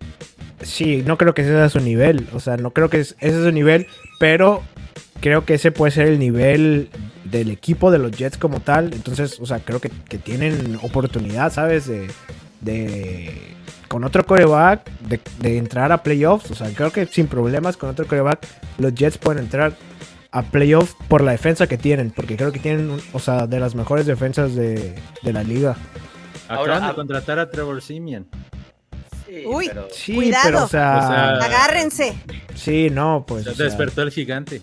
Sí, 0.62 1.02
no 1.06 1.16
creo 1.18 1.34
que 1.34 1.42
ese 1.42 1.52
sea 1.52 1.68
su 1.68 1.80
nivel. 1.80 2.26
O 2.32 2.40
sea, 2.40 2.56
no 2.56 2.70
creo 2.72 2.88
que 2.90 3.00
es- 3.00 3.16
ese 3.20 3.38
es 3.38 3.44
su 3.44 3.52
nivel, 3.52 3.86
pero 4.18 4.62
creo 5.20 5.44
que 5.44 5.54
ese 5.54 5.70
puede 5.72 5.92
ser 5.92 6.06
el 6.08 6.18
nivel 6.18 6.90
del 7.24 7.50
equipo 7.50 7.90
de 7.90 7.98
los 7.98 8.12
Jets 8.12 8.38
como 8.38 8.60
tal. 8.60 8.92
Entonces, 8.94 9.38
o 9.40 9.46
sea, 9.46 9.60
creo 9.60 9.80
que, 9.80 9.90
que 10.08 10.18
tienen 10.18 10.78
oportunidad, 10.82 11.52
¿sabes? 11.52 11.86
De, 11.86 12.08
de 12.60 13.32
con 13.88 14.04
otro 14.04 14.24
coreback, 14.26 14.90
de, 15.00 15.20
de 15.40 15.56
entrar 15.58 15.92
a 15.92 16.02
playoffs. 16.02 16.50
O 16.50 16.54
sea, 16.54 16.68
creo 16.74 16.90
que 16.90 17.06
sin 17.06 17.26
problemas 17.26 17.76
con 17.76 17.88
otro 17.90 18.06
coreback, 18.06 18.46
los 18.78 18.94
Jets 18.94 19.16
pueden 19.18 19.44
entrar 19.44 19.74
a 20.30 20.42
playoffs 20.42 20.94
por 21.08 21.22
la 21.22 21.32
defensa 21.32 21.66
que 21.66 21.78
tienen. 21.78 22.10
Porque 22.10 22.36
creo 22.36 22.52
que 22.52 22.58
tienen, 22.58 22.98
o 23.12 23.18
sea, 23.18 23.46
de 23.46 23.60
las 23.60 23.74
mejores 23.74 24.06
defensas 24.06 24.54
de, 24.54 24.94
de 25.22 25.32
la 25.32 25.42
liga. 25.42 25.76
Ahora, 26.48 26.62
Acaban 26.74 26.84
ah- 26.84 26.88
de 26.88 26.94
contratar 26.96 27.38
a 27.38 27.50
Trevor 27.50 27.80
Simeon. 27.80 28.26
Sí, 29.28 29.42
Uy. 29.46 29.68
pero- 29.68 29.88
Sí, 29.92 30.14
Cuidado. 30.14 30.42
pero, 30.44 30.64
o 30.64 30.68
sea, 30.68 30.98
O 30.98 31.08
sea, 31.08 31.30
Agárrense. 31.44 32.14
sí, 32.54 32.88
no, 32.90 33.24
pues. 33.26 33.44
Se 33.44 33.50
o 33.50 33.54
sea, 33.54 33.66
despertó 33.66 34.02
el 34.02 34.10
gigante. 34.10 34.62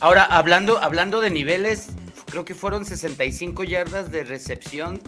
Ahora, 0.00 0.24
hablando, 0.24 0.78
hablando 0.78 1.20
de 1.20 1.30
niveles, 1.30 1.88
creo 2.30 2.44
que 2.44 2.54
fueron 2.54 2.84
65 2.84 3.64
yardas 3.64 4.10
de 4.12 4.24
recepción 4.24 5.00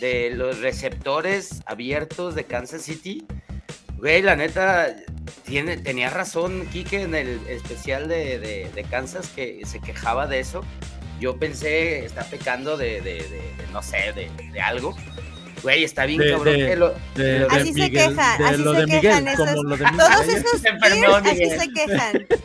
de 0.00 0.30
los 0.34 0.58
receptores 0.60 1.62
abiertos 1.66 2.34
de 2.34 2.44
Kansas 2.44 2.82
City. 2.82 3.26
Güey, 3.98 4.22
la 4.22 4.34
neta, 4.34 4.88
tiene, 5.44 5.76
tenía 5.76 6.08
razón 6.08 6.66
Kike 6.72 7.02
en 7.02 7.14
el 7.14 7.38
especial 7.48 8.08
de, 8.08 8.38
de- 8.38 8.70
de 8.74 8.84
Kansas 8.84 9.28
que 9.28 9.60
se 9.66 9.78
quejaba 9.80 10.26
de 10.26 10.40
eso. 10.40 10.64
Yo 11.20 11.36
pensé, 11.38 12.06
está 12.06 12.24
pecando 12.24 12.78
de, 12.78 13.02
de- 13.02 13.16
de- 13.16 13.28
de, 13.28 13.66
no 13.74 13.82
sé, 13.82 14.14
de, 14.14 14.30
de 14.52 14.60
algo. 14.62 14.96
Güey, 15.62 15.84
está 15.84 16.06
bien 16.06 16.20
De- 16.20 16.30
cabrón 16.30 16.54
de- 16.58 16.76
lo- 16.76 16.94
De, 17.14 17.24
de 17.40 17.46
Así 17.50 17.66
se 17.66 17.72
Miguel- 17.72 17.90
quejan, 18.14 18.38
de 18.38 18.44
así 18.46 18.62
lo 18.62 18.72
se 18.74 18.80
de 18.80 18.86
Miguel, 18.86 19.00
quejan 19.00 19.24
como 19.36 19.50
esos- 19.50 19.64
lo 19.64 19.76
de 19.76 19.84
Miguel. 19.90 19.96
Todos 19.98 20.28
esos 20.28 20.60
se 20.62 20.68
enfermó, 20.68 21.00
Bears 21.00 21.26
así 21.26 21.34
Miguel. 21.40 21.60
se 21.60 21.68
quejan. 21.72 22.26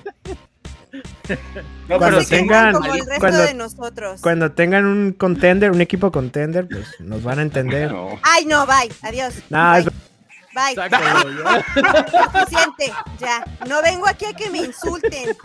No, 1.90 1.98
Cuando 1.98 2.06
pero 2.06 2.22
se 2.22 2.30
quejan 2.30 2.48
tengan- 2.48 2.74
como 2.74 2.94
el 2.94 3.00
resto 3.06 3.20
cuando- 3.20 3.42
de 3.42 3.54
nosotros. 3.54 4.22
Cuando 4.22 4.52
tengan 4.54 4.86
un 4.86 5.12
contender, 5.12 5.72
un 5.72 5.82
equipo 5.82 6.12
contender, 6.12 6.68
pues 6.70 6.88
nos 7.00 7.22
van 7.24 7.40
a 7.40 7.42
entender. 7.42 7.92
No. 7.92 8.18
Ay, 8.24 8.46
no, 8.46 8.66
bye. 8.66 8.90
Adiós. 9.02 9.34
No, 9.50 9.72
bye. 9.72 9.80
es- 9.82 9.86
Bye. 10.56 10.74
Sácalo 10.76 11.30
ya. 11.44 11.66
Suficiente. 12.40 12.94
Ya. 13.20 13.44
No 13.68 13.82
vengo 13.82 14.08
aquí 14.08 14.24
a 14.26 14.34
que 14.34 14.50
me 14.50 14.60
insulten. 14.60 15.36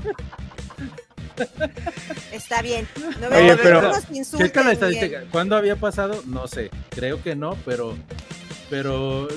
Está 2.32 2.62
bien. 2.62 2.88
No 3.20 3.28
vengo 3.28 3.36
Oye, 3.36 3.52
a 3.52 3.56
que 3.56 3.62
pero- 3.62 3.92
Checa 4.38 4.62
la 4.62 4.72
estadística. 4.72 5.22
¿Cuándo 5.30 5.56
había 5.56 5.76
pasado? 5.76 6.22
No 6.26 6.46
sé. 6.48 6.70
Creo 6.90 7.22
que 7.22 7.34
no, 7.36 7.56
pero, 7.64 7.96
pero 8.68 9.28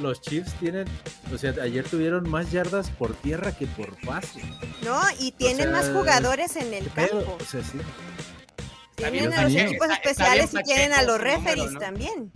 los 0.00 0.20
Chiefs 0.20 0.52
tienen, 0.60 0.86
o 1.34 1.38
sea, 1.38 1.54
ayer 1.62 1.84
tuvieron 1.84 2.28
más 2.28 2.50
yardas 2.52 2.90
por 2.90 3.14
tierra 3.14 3.52
que 3.52 3.66
por 3.66 3.96
pase. 4.06 4.40
No, 4.84 5.00
y 5.18 5.32
tienen 5.32 5.64
sea, 5.64 5.70
más 5.70 5.88
jugadores 5.90 6.56
en 6.56 6.72
el 6.72 6.90
campo. 6.92 7.36
O 7.40 7.44
sea, 7.44 7.62
sí. 7.62 7.78
Tienen 8.96 9.32
a 9.32 9.42
los 9.42 9.52
equipos 9.54 9.88
está- 9.88 9.94
está 9.94 10.10
especiales 10.10 10.50
y 10.54 10.62
tienen 10.64 10.92
a 10.92 11.02
los 11.02 11.18
número, 11.18 11.36
referees 11.36 11.72
¿no? 11.72 11.78
también. 11.80 12.32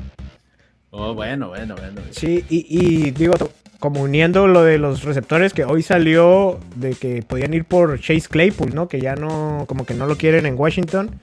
Oh, 0.91 1.15
bueno, 1.15 1.49
bueno, 1.49 1.75
bueno. 1.75 2.03
sí, 2.11 2.45
y, 2.51 2.67
y 3.07 3.11
digo, 3.13 3.33
como 3.83 4.01
uniendo 4.01 4.47
lo 4.47 4.63
de 4.63 4.79
los 4.79 5.03
receptores 5.03 5.53
que 5.53 5.65
hoy 5.65 5.83
salió 5.83 6.61
de 6.77 6.95
que 6.95 7.23
podían 7.25 7.53
ir 7.53 7.65
por 7.65 7.99
Chase 7.99 8.29
Claypool, 8.31 8.73
¿no? 8.73 8.87
Que 8.87 9.01
ya 9.01 9.17
no, 9.17 9.65
como 9.67 9.85
que 9.85 9.93
no 9.95 10.07
lo 10.07 10.17
quieren 10.17 10.47
en 10.47 10.55
Washington. 10.57 11.19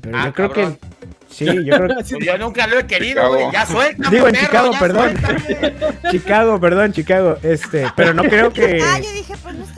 Pero 0.00 0.16
Ah, 0.16 0.26
yo 0.26 0.32
creo 0.32 0.48
cabrón. 0.52 0.78
que 0.80 1.08
sí, 1.28 1.44
yo 1.64 1.74
creo 1.76 1.88
que 1.88 1.94
Pues 1.94 2.08
yo 2.24 2.38
nunca 2.38 2.68
lo 2.68 2.78
he 2.78 2.86
querido, 2.86 3.26
güey. 3.28 3.46
Ya 3.52 3.66
suelta. 3.66 4.10
Digo, 4.10 4.28
en 4.28 4.34
Chicago, 4.36 4.70
perdón. 4.78 5.14
Chicago, 6.12 6.60
perdón, 6.60 6.92
Chicago, 6.92 7.36
este, 7.42 7.86
pero 7.96 8.14
no 8.14 8.22
creo 8.22 8.52
que 8.52 8.80
Ah, 8.80 9.00
yo 9.00 9.12
dije, 9.12 9.34
pues 9.42 9.54
no 9.56 9.64
está. 9.64 9.77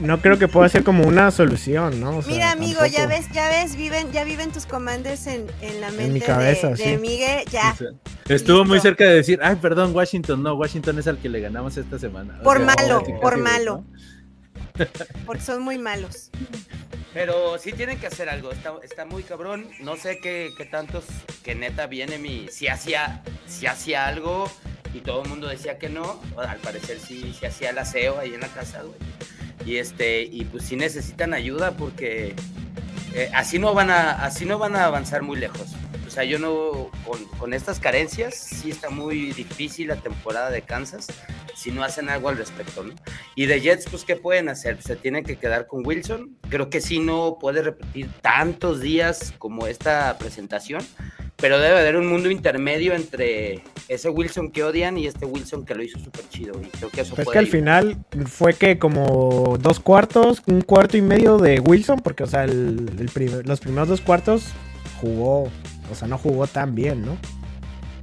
No 0.00 0.20
creo 0.20 0.38
que 0.38 0.48
pueda 0.48 0.68
ser 0.68 0.82
como 0.82 1.06
una 1.06 1.30
solución, 1.30 2.00
¿no? 2.00 2.18
O 2.18 2.22
sea, 2.22 2.32
Mira, 2.32 2.50
amigo, 2.52 2.84
ya 2.86 3.06
ves, 3.06 3.26
ya 3.32 3.48
ves, 3.48 3.76
viven, 3.76 4.10
ya 4.12 4.24
viven 4.24 4.50
tus 4.50 4.66
commanders 4.66 5.26
en, 5.26 5.46
en 5.60 5.80
la 5.80 5.90
mente 5.90 6.12
mi 6.12 6.20
cabeza, 6.20 6.68
de, 6.68 6.74
de 6.76 6.84
sí. 6.84 6.96
Miguel, 6.96 7.44
ya. 7.50 7.72
O 7.72 7.76
sea, 7.76 7.88
Estuvo 8.28 8.64
muy 8.64 8.80
cerca 8.80 9.04
de 9.04 9.14
decir, 9.14 9.40
ay, 9.42 9.56
perdón, 9.56 9.94
Washington, 9.94 10.42
no, 10.42 10.54
Washington 10.54 10.98
es 10.98 11.06
al 11.06 11.18
que 11.18 11.28
le 11.28 11.40
ganamos 11.40 11.76
esta 11.76 11.98
semana. 11.98 12.36
O 12.40 12.44
Por 12.44 12.58
sea, 12.58 12.66
malo, 12.66 13.02
por 13.20 13.36
malo. 13.38 13.84
¿no? 13.86 14.86
Porque 15.26 15.42
son 15.42 15.62
muy 15.62 15.78
malos. 15.78 16.30
Pero 17.12 17.58
sí 17.58 17.72
tienen 17.72 17.98
que 17.98 18.06
hacer 18.06 18.28
algo. 18.28 18.52
Está, 18.52 18.72
está 18.82 19.04
muy 19.04 19.22
cabrón. 19.22 19.68
No 19.80 19.96
sé 19.96 20.20
qué, 20.22 20.50
qué 20.56 20.64
tantos 20.64 21.04
que 21.42 21.54
neta 21.54 21.86
viene 21.86 22.18
mi. 22.18 22.46
Si 22.48 22.68
hacía, 22.68 23.22
si 23.46 23.66
hacía 23.66 24.06
algo 24.06 24.50
y 24.94 25.00
todo 25.00 25.22
el 25.22 25.28
mundo 25.28 25.48
decía 25.48 25.78
que 25.78 25.88
no. 25.88 26.20
Al 26.36 26.58
parecer 26.58 26.98
sí, 26.98 27.34
sí 27.38 27.46
hacía 27.46 27.70
el 27.70 27.78
aseo 27.78 28.18
ahí 28.18 28.34
en 28.34 28.40
la 28.40 28.48
casa, 28.48 28.82
güey. 28.82 28.98
Y 29.66 29.76
este, 29.76 30.22
y 30.22 30.44
pues 30.44 30.64
sí 30.64 30.76
necesitan 30.76 31.34
ayuda 31.34 31.72
porque 31.72 32.34
eh, 33.14 33.30
así 33.34 33.58
no 33.58 33.74
van 33.74 33.90
a, 33.90 34.24
así 34.24 34.44
no 34.44 34.58
van 34.58 34.76
a 34.76 34.84
avanzar 34.84 35.22
muy 35.22 35.38
lejos. 35.38 35.68
O 36.10 36.12
sea, 36.12 36.24
yo 36.24 36.40
no, 36.40 36.90
con, 37.06 37.24
con 37.38 37.54
estas 37.54 37.78
carencias, 37.78 38.34
sí 38.34 38.68
está 38.68 38.90
muy 38.90 39.30
difícil 39.32 39.86
la 39.86 39.94
temporada 39.94 40.50
de 40.50 40.62
Kansas 40.62 41.06
si 41.54 41.70
no 41.70 41.84
hacen 41.84 42.08
algo 42.08 42.28
al 42.28 42.36
respecto, 42.36 42.82
¿no? 42.82 42.94
Y 43.36 43.46
de 43.46 43.60
Jets, 43.60 43.86
pues, 43.88 44.02
¿qué 44.04 44.16
pueden 44.16 44.48
hacer? 44.48 44.82
Se 44.82 44.96
tienen 44.96 45.22
que 45.22 45.36
quedar 45.36 45.68
con 45.68 45.86
Wilson. 45.86 46.36
Creo 46.48 46.68
que 46.68 46.80
sí 46.80 46.98
no 46.98 47.38
puede 47.40 47.62
repetir 47.62 48.10
tantos 48.22 48.80
días 48.80 49.32
como 49.38 49.68
esta 49.68 50.18
presentación, 50.18 50.84
pero 51.36 51.60
debe 51.60 51.78
haber 51.78 51.94
un 51.96 52.08
mundo 52.08 52.28
intermedio 52.28 52.92
entre 52.92 53.62
ese 53.86 54.08
Wilson 54.08 54.50
que 54.50 54.64
odian 54.64 54.98
y 54.98 55.06
este 55.06 55.26
Wilson 55.26 55.64
que 55.64 55.76
lo 55.76 55.84
hizo 55.84 56.00
súper 56.00 56.28
chido. 56.28 56.60
Y 56.60 56.66
creo 56.70 56.90
que 56.90 57.02
eso 57.02 57.14
Pues 57.14 57.26
puede 57.26 57.34
que 57.34 57.38
al 57.38 57.46
final 57.46 58.04
fue 58.26 58.54
que 58.54 58.80
como 58.80 59.58
dos 59.60 59.78
cuartos, 59.78 60.42
un 60.48 60.62
cuarto 60.62 60.96
y 60.96 61.02
medio 61.02 61.38
de 61.38 61.60
Wilson, 61.60 62.00
porque 62.00 62.24
o 62.24 62.26
sea, 62.26 62.42
el, 62.42 62.90
el 62.98 63.08
primer- 63.10 63.46
los 63.46 63.60
primeros 63.60 63.86
dos 63.86 64.00
cuartos 64.00 64.46
jugó, 65.00 65.48
o 65.90 65.94
sea, 65.94 66.08
no 66.08 66.18
jugó 66.18 66.46
tan 66.46 66.74
bien, 66.74 67.04
¿no? 67.04 67.16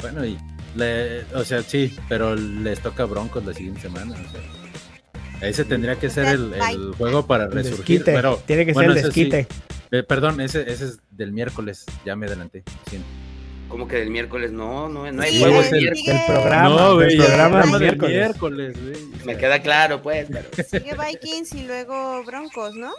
Bueno, 0.01 0.25
y, 0.25 0.37
le- 0.75 1.23
o 1.33 1.43
sea, 1.43 1.61
sí, 1.63 1.95
pero 2.09 2.35
les 2.35 2.79
toca 2.81 3.05
Broncos 3.05 3.45
la 3.45 3.53
siguiente 3.53 3.81
semana. 3.81 4.13
O 4.13 5.37
sea, 5.39 5.49
ese 5.49 5.65
tendría 5.65 5.95
que 5.97 6.09
ser 6.09 6.27
el, 6.27 6.53
el 6.53 6.93
juego 6.97 7.25
para 7.27 7.45
El 7.45 7.51
resurgir. 7.51 7.99
desquite, 7.99 8.13
Pero, 8.13 8.37
tiene 8.45 8.65
que 8.65 8.73
bueno, 8.73 8.93
ser 8.93 8.99
el 8.99 9.05
ese 9.05 9.13
sí. 9.13 9.25
desquite. 9.29 9.47
Eh, 9.91 10.03
perdón, 10.03 10.41
ese, 10.41 10.61
ese 10.71 10.85
es 10.85 10.99
del 11.11 11.31
miércoles, 11.31 11.85
ya 12.05 12.15
me 12.15 12.25
adelanté. 12.27 12.63
siento. 12.89 13.07
Como 13.69 13.85
que 13.87 13.97
del 13.97 14.09
miércoles, 14.11 14.51
no, 14.53 14.87
no, 14.87 15.11
no 15.11 15.21
hay 15.21 15.31
Sí, 15.37 15.43
el 15.43 15.53
el-. 15.53 15.93
Del 16.05 16.19
programa, 16.25 16.69
no, 16.69 16.97
del 16.97 17.15
güey, 17.15 17.17
programa 17.17 17.61
el 17.63 17.71
del 17.71 17.71
del 17.71 17.79
miércoles. 17.81 18.15
miércoles, 18.15 18.77
güey. 18.81 19.25
Me 19.25 19.37
queda 19.37 19.61
claro, 19.61 20.01
pues, 20.01 20.27
pero 20.31 20.47
Sigue 20.69 20.95
Vikings 20.95 21.53
y 21.53 21.63
luego 21.67 22.23
Broncos, 22.23 22.75
¿no? 22.75 22.93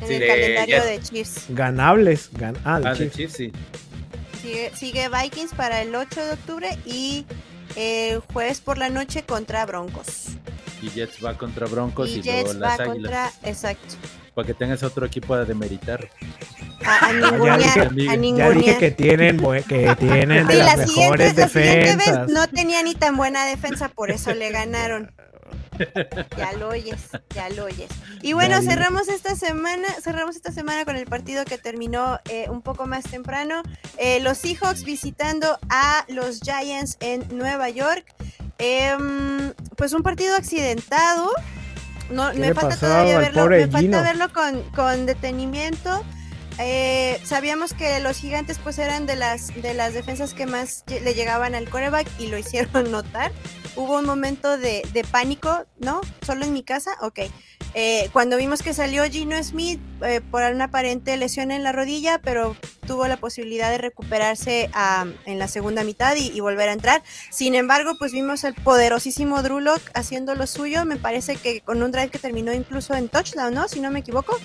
En 0.00 0.08
Sí, 0.08 0.14
el 0.14 0.20
de- 0.20 0.26
calendario 0.26 0.84
de 0.84 1.00
Chiefs. 1.00 1.44
Ganables. 1.48 2.30
gan- 2.32 2.56
ah, 2.64 2.80
de 2.80 2.88
Ah, 2.88 2.94
de 2.94 3.10
Chiefs. 3.10 3.34
Sí. 3.36 3.52
Sigue, 4.42 4.70
sigue 4.74 5.08
Vikings 5.08 5.54
para 5.54 5.82
el 5.82 5.94
8 5.94 6.24
de 6.24 6.32
octubre 6.32 6.78
y 6.84 7.24
el 7.76 8.20
jueves 8.20 8.60
por 8.60 8.78
la 8.78 8.88
noche 8.90 9.22
contra 9.24 9.64
Broncos. 9.66 10.26
Y 10.82 10.90
Jets 10.90 11.24
va 11.24 11.36
contra 11.38 11.66
Broncos 11.66 12.10
y, 12.10 12.18
y 12.20 12.22
luego 12.22 12.48
va 12.48 12.54
las 12.54 12.80
Águilas. 12.80 12.94
contra. 12.94 13.32
Exacto. 13.50 13.94
Para 14.34 14.46
que 14.46 14.54
tengas 14.54 14.82
otro 14.82 15.06
equipo 15.06 15.32
a 15.34 15.44
demeritar. 15.46 16.08
A, 16.84 17.06
a 17.08 17.12
ningunear. 17.14 17.58
ya 17.60 17.72
A 17.82 17.84
Ya 17.84 18.16
ningunear. 18.16 18.54
dije 18.54 18.76
que 18.78 18.90
tienen, 18.90 19.38
que 19.66 19.96
tienen 19.98 20.46
de 20.46 20.52
Sí, 20.52 20.58
las 20.58 20.66
la 20.78 20.86
mejores 20.86 20.90
siguiente, 20.90 21.40
la 21.40 21.48
siguiente 21.48 21.86
vez 21.86 21.96
defensas. 21.96 22.28
no 22.28 22.46
tenía 22.48 22.82
ni 22.82 22.94
tan 22.94 23.16
buena 23.16 23.46
defensa, 23.46 23.88
por 23.88 24.10
eso 24.10 24.34
le 24.34 24.50
ganaron. 24.50 25.10
Ya 26.36 26.52
lo 26.52 26.68
oyes, 26.68 27.00
ya 27.34 27.48
lo 27.50 27.64
oyes. 27.64 27.90
Y 28.22 28.32
bueno, 28.32 28.60
cerramos 28.62 29.08
esta 29.08 29.34
semana, 29.36 29.86
cerramos 30.02 30.36
esta 30.36 30.52
semana 30.52 30.84
con 30.84 30.96
el 30.96 31.06
partido 31.06 31.44
que 31.44 31.58
terminó 31.58 32.18
eh, 32.28 32.48
un 32.48 32.62
poco 32.62 32.86
más 32.86 33.04
temprano. 33.04 33.62
Eh, 33.98 34.20
los 34.20 34.38
Seahawks 34.38 34.84
visitando 34.84 35.58
a 35.68 36.04
los 36.08 36.40
Giants 36.40 36.96
en 37.00 37.26
Nueva 37.36 37.68
York. 37.70 38.04
Em, 38.58 39.52
pues 39.76 39.92
un 39.92 40.02
partido 40.02 40.34
accidentado. 40.36 41.30
No, 42.10 42.30
¿Qué 42.30 42.38
me 42.38 42.54
falta 42.54 42.76
todavía 42.76 43.18
verlo, 43.18 43.46
me 43.48 43.66
falta 43.66 44.02
verlo 44.02 44.32
con, 44.32 44.62
con 44.70 45.06
detenimiento. 45.06 46.04
Eh, 46.58 47.20
sabíamos 47.24 47.74
que 47.74 48.00
los 48.00 48.16
gigantes 48.16 48.58
pues 48.58 48.78
eran 48.78 49.04
de 49.04 49.14
las 49.16 49.48
de 49.60 49.74
las 49.74 49.92
defensas 49.92 50.32
que 50.32 50.46
más 50.46 50.84
le 50.88 51.12
llegaban 51.12 51.54
al 51.54 51.68
coreback 51.68 52.08
y 52.18 52.28
lo 52.28 52.38
hicieron 52.38 52.90
notar. 52.90 53.32
Hubo 53.76 53.98
un 53.98 54.06
momento 54.06 54.56
de, 54.58 54.82
de 54.92 55.04
pánico, 55.04 55.66
¿no? 55.78 56.00
Solo 56.24 56.44
en 56.44 56.52
mi 56.52 56.62
casa, 56.62 56.92
ok. 57.02 57.20
Eh, 57.74 58.08
cuando 58.14 58.38
vimos 58.38 58.62
que 58.62 58.72
salió 58.72 59.04
Gino 59.04 59.42
Smith 59.42 59.78
eh, 60.02 60.22
por 60.22 60.42
una 60.50 60.64
aparente 60.64 61.14
lesión 61.18 61.50
en 61.50 61.62
la 61.62 61.72
rodilla, 61.72 62.18
pero 62.18 62.56
tuvo 62.86 63.06
la 63.06 63.18
posibilidad 63.18 63.70
de 63.70 63.76
recuperarse 63.76 64.70
en 65.26 65.38
la 65.38 65.46
segunda 65.46 65.84
mitad 65.84 66.16
y, 66.16 66.28
y 66.28 66.40
volver 66.40 66.70
a 66.70 66.72
entrar. 66.72 67.02
Sin 67.30 67.54
embargo, 67.54 67.92
pues 67.98 68.12
vimos 68.12 68.44
al 68.44 68.54
poderosísimo 68.54 69.42
Drew 69.42 69.60
Lock 69.60 69.82
haciendo 69.92 70.34
lo 70.34 70.46
suyo. 70.46 70.86
Me 70.86 70.96
parece 70.96 71.36
que 71.36 71.60
con 71.60 71.82
un 71.82 71.92
drive 71.92 72.08
que 72.08 72.18
terminó 72.18 72.54
incluso 72.54 72.94
en 72.94 73.10
touchdown, 73.10 73.52
¿no? 73.52 73.68
Si 73.68 73.80
no 73.80 73.90
me 73.90 73.98
equivoco. 73.98 74.38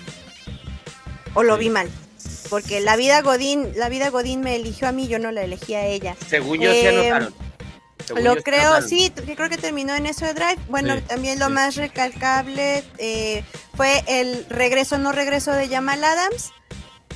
O 1.34 1.42
lo 1.42 1.56
vi 1.56 1.70
mal. 1.70 1.88
Porque 2.50 2.80
la 2.80 2.96
vida 2.96 3.22
Godín, 3.22 3.72
la 3.76 3.88
vida 3.88 4.10
Godín 4.10 4.42
me 4.42 4.56
eligió 4.56 4.88
a 4.88 4.92
mí, 4.92 5.08
yo 5.08 5.18
no 5.18 5.32
la 5.32 5.42
elegí 5.42 5.74
a 5.74 5.86
ella. 5.86 6.16
Según 6.28 6.60
yo, 6.60 6.70
Eh, 6.70 6.88
anotaron. 6.88 7.34
Lo 8.10 8.34
yo, 8.36 8.42
creo, 8.42 8.82
sí, 8.82 9.10
t- 9.10 9.22
creo 9.34 9.48
que 9.48 9.56
terminó 9.58 9.94
en 9.94 10.06
eso 10.06 10.24
de 10.26 10.34
drive. 10.34 10.58
Bueno, 10.68 10.96
Sí, 10.96 11.02
también 11.02 11.38
lo 11.38 11.46
sí. 11.46 11.52
más 11.52 11.76
recalcable 11.76 12.84
eh, 12.98 13.44
fue 13.76 14.02
el 14.06 14.44
regreso, 14.48 14.98
no 14.98 15.12
regreso 15.12 15.52
de 15.52 15.68
Jamal 15.68 16.02
Adams, 16.04 16.52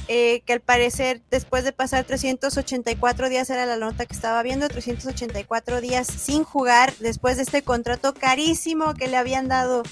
eh, 0.08 0.42
que 0.46 0.52
al 0.52 0.60
parecer 0.60 1.20
después 1.30 1.64
de 1.64 1.72
pasar 1.72 2.04
384 2.04 3.28
días, 3.28 3.50
era 3.50 3.66
la 3.66 3.76
nota 3.76 4.06
que 4.06 4.14
estaba 4.14 4.42
viendo, 4.42 4.68
384 4.68 5.80
días 5.80 6.06
sin 6.06 6.44
jugar, 6.44 6.92
después 7.00 7.36
de 7.36 7.42
este 7.42 7.62
contrato 7.62 8.14
carísimo 8.14 8.94
que 8.94 9.08
le 9.08 9.16
habían 9.16 9.48
dado 9.48 9.82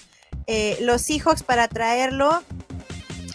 eh, 0.47 0.77
los 0.81 1.03
Seahawks 1.03 1.43
para 1.43 1.69
traerlo 1.69 2.43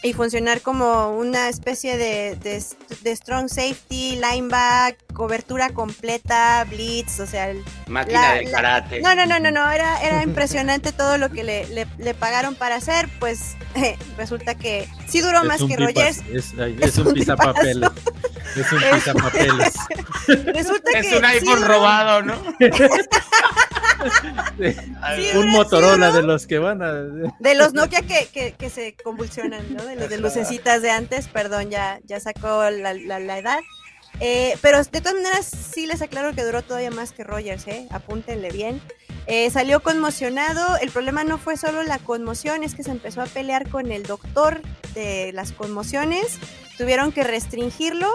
y 0.02 0.14
funcionar 0.14 0.62
como 0.62 1.12
una 1.18 1.50
especie 1.50 1.98
de, 1.98 2.36
de, 2.38 2.64
de 3.02 3.16
strong 3.16 3.50
safety, 3.50 4.16
lineback, 4.16 4.96
cobertura 5.14 5.72
completa, 5.72 6.66
blitz, 6.70 7.20
o 7.20 7.28
sea, 7.28 7.50
el- 7.50 7.64
Máquina 7.88 8.22
la- 8.22 8.34
de 8.36 8.44
la- 8.46 8.52
karate. 8.52 9.02
no, 9.02 9.14
no, 9.16 9.26
no, 9.26 9.40
no, 9.40 9.52
no, 9.52 9.70
era, 9.72 10.02
era 10.02 10.24
impresionante 10.24 10.94
todo 10.94 11.18
lo 11.18 11.30
que 11.30 11.44
le, 11.44 11.68
le- 11.68 11.88
le 11.98 12.14
pagaron 12.14 12.56
para 12.56 12.76
hacer, 12.76 13.10
pues 13.20 13.58
resulta 14.18 14.56
que 14.56 14.88
sí 15.08 15.20
duró 15.22 15.44
más 15.44 15.62
que 15.62 15.76
Rogers, 15.76 16.20
Es, 16.32 16.54
Es 16.54 16.54
es 16.80 16.98
un. 16.98 17.18
Es 17.18 18.72
un 18.72 18.82
Es- 18.84 18.94
pisapapeles. 18.96 19.74
resulta 20.46 20.92
Es 20.98 21.12
un 21.14 21.26
iPhone 21.26 21.64
robado, 21.66 22.22
¿no? 22.24 22.36
Sí, 24.58 25.38
un 25.38 25.50
Motorola 25.50 26.10
sí 26.12 26.16
de 26.18 26.24
los 26.24 26.48
que 26.48 26.58
van 26.60 26.82
a. 26.82 26.94
De 26.94 27.56
los 27.56 27.74
Nokia 27.74 28.02
que, 28.02 28.28
que, 28.34 28.54
que 28.54 28.70
se 28.70 28.96
convulsionan, 28.96 29.62
¿no? 29.74 29.84
De 29.95 30.02
los 30.02 30.10
de 30.10 30.18
lucecitas 30.18 30.82
de 30.82 30.91
antes, 30.91 31.28
perdón, 31.28 31.70
ya, 31.70 31.99
ya 32.06 32.20
sacó 32.20 32.70
la, 32.70 32.94
la- 32.94 33.20
la 33.20 33.38
edad. 33.38 33.60
Eh, 34.22 34.57
pero 34.61 34.84
de 34.84 35.02
todas 35.02 35.14
maneras, 35.16 35.45
sí 35.45 35.86
les 35.86 36.02
aclaro 36.02 36.34
que 36.34 36.44
duró 36.44 36.61
todavía 36.61 36.91
más 36.91 37.11
que 37.11 37.24
Rogers, 37.24 37.68
¿eh? 37.68 37.88
Apúntenle 37.91 38.52
bien. 38.52 38.82
Eh, 39.28 39.49
salió 39.52 39.82
conmocionado. 39.82 40.78
El 40.78 40.90
problema 40.91 41.24
no 41.24 41.38
fue 41.38 41.56
solo 41.57 41.84
la 41.84 41.99
conmoción, 41.99 42.64
es 42.64 42.76
que 42.76 42.84
se 42.84 42.91
empezó 42.91 43.22
a 43.22 43.26
pelear 43.28 43.70
con 43.70 43.91
el 43.91 44.03
doctor 44.03 44.61
de 44.94 45.32
las 45.34 45.52
conmociones. 45.52 46.38
Tuvieron 46.78 47.11
que 47.11 47.24
restringirlo 47.24 48.11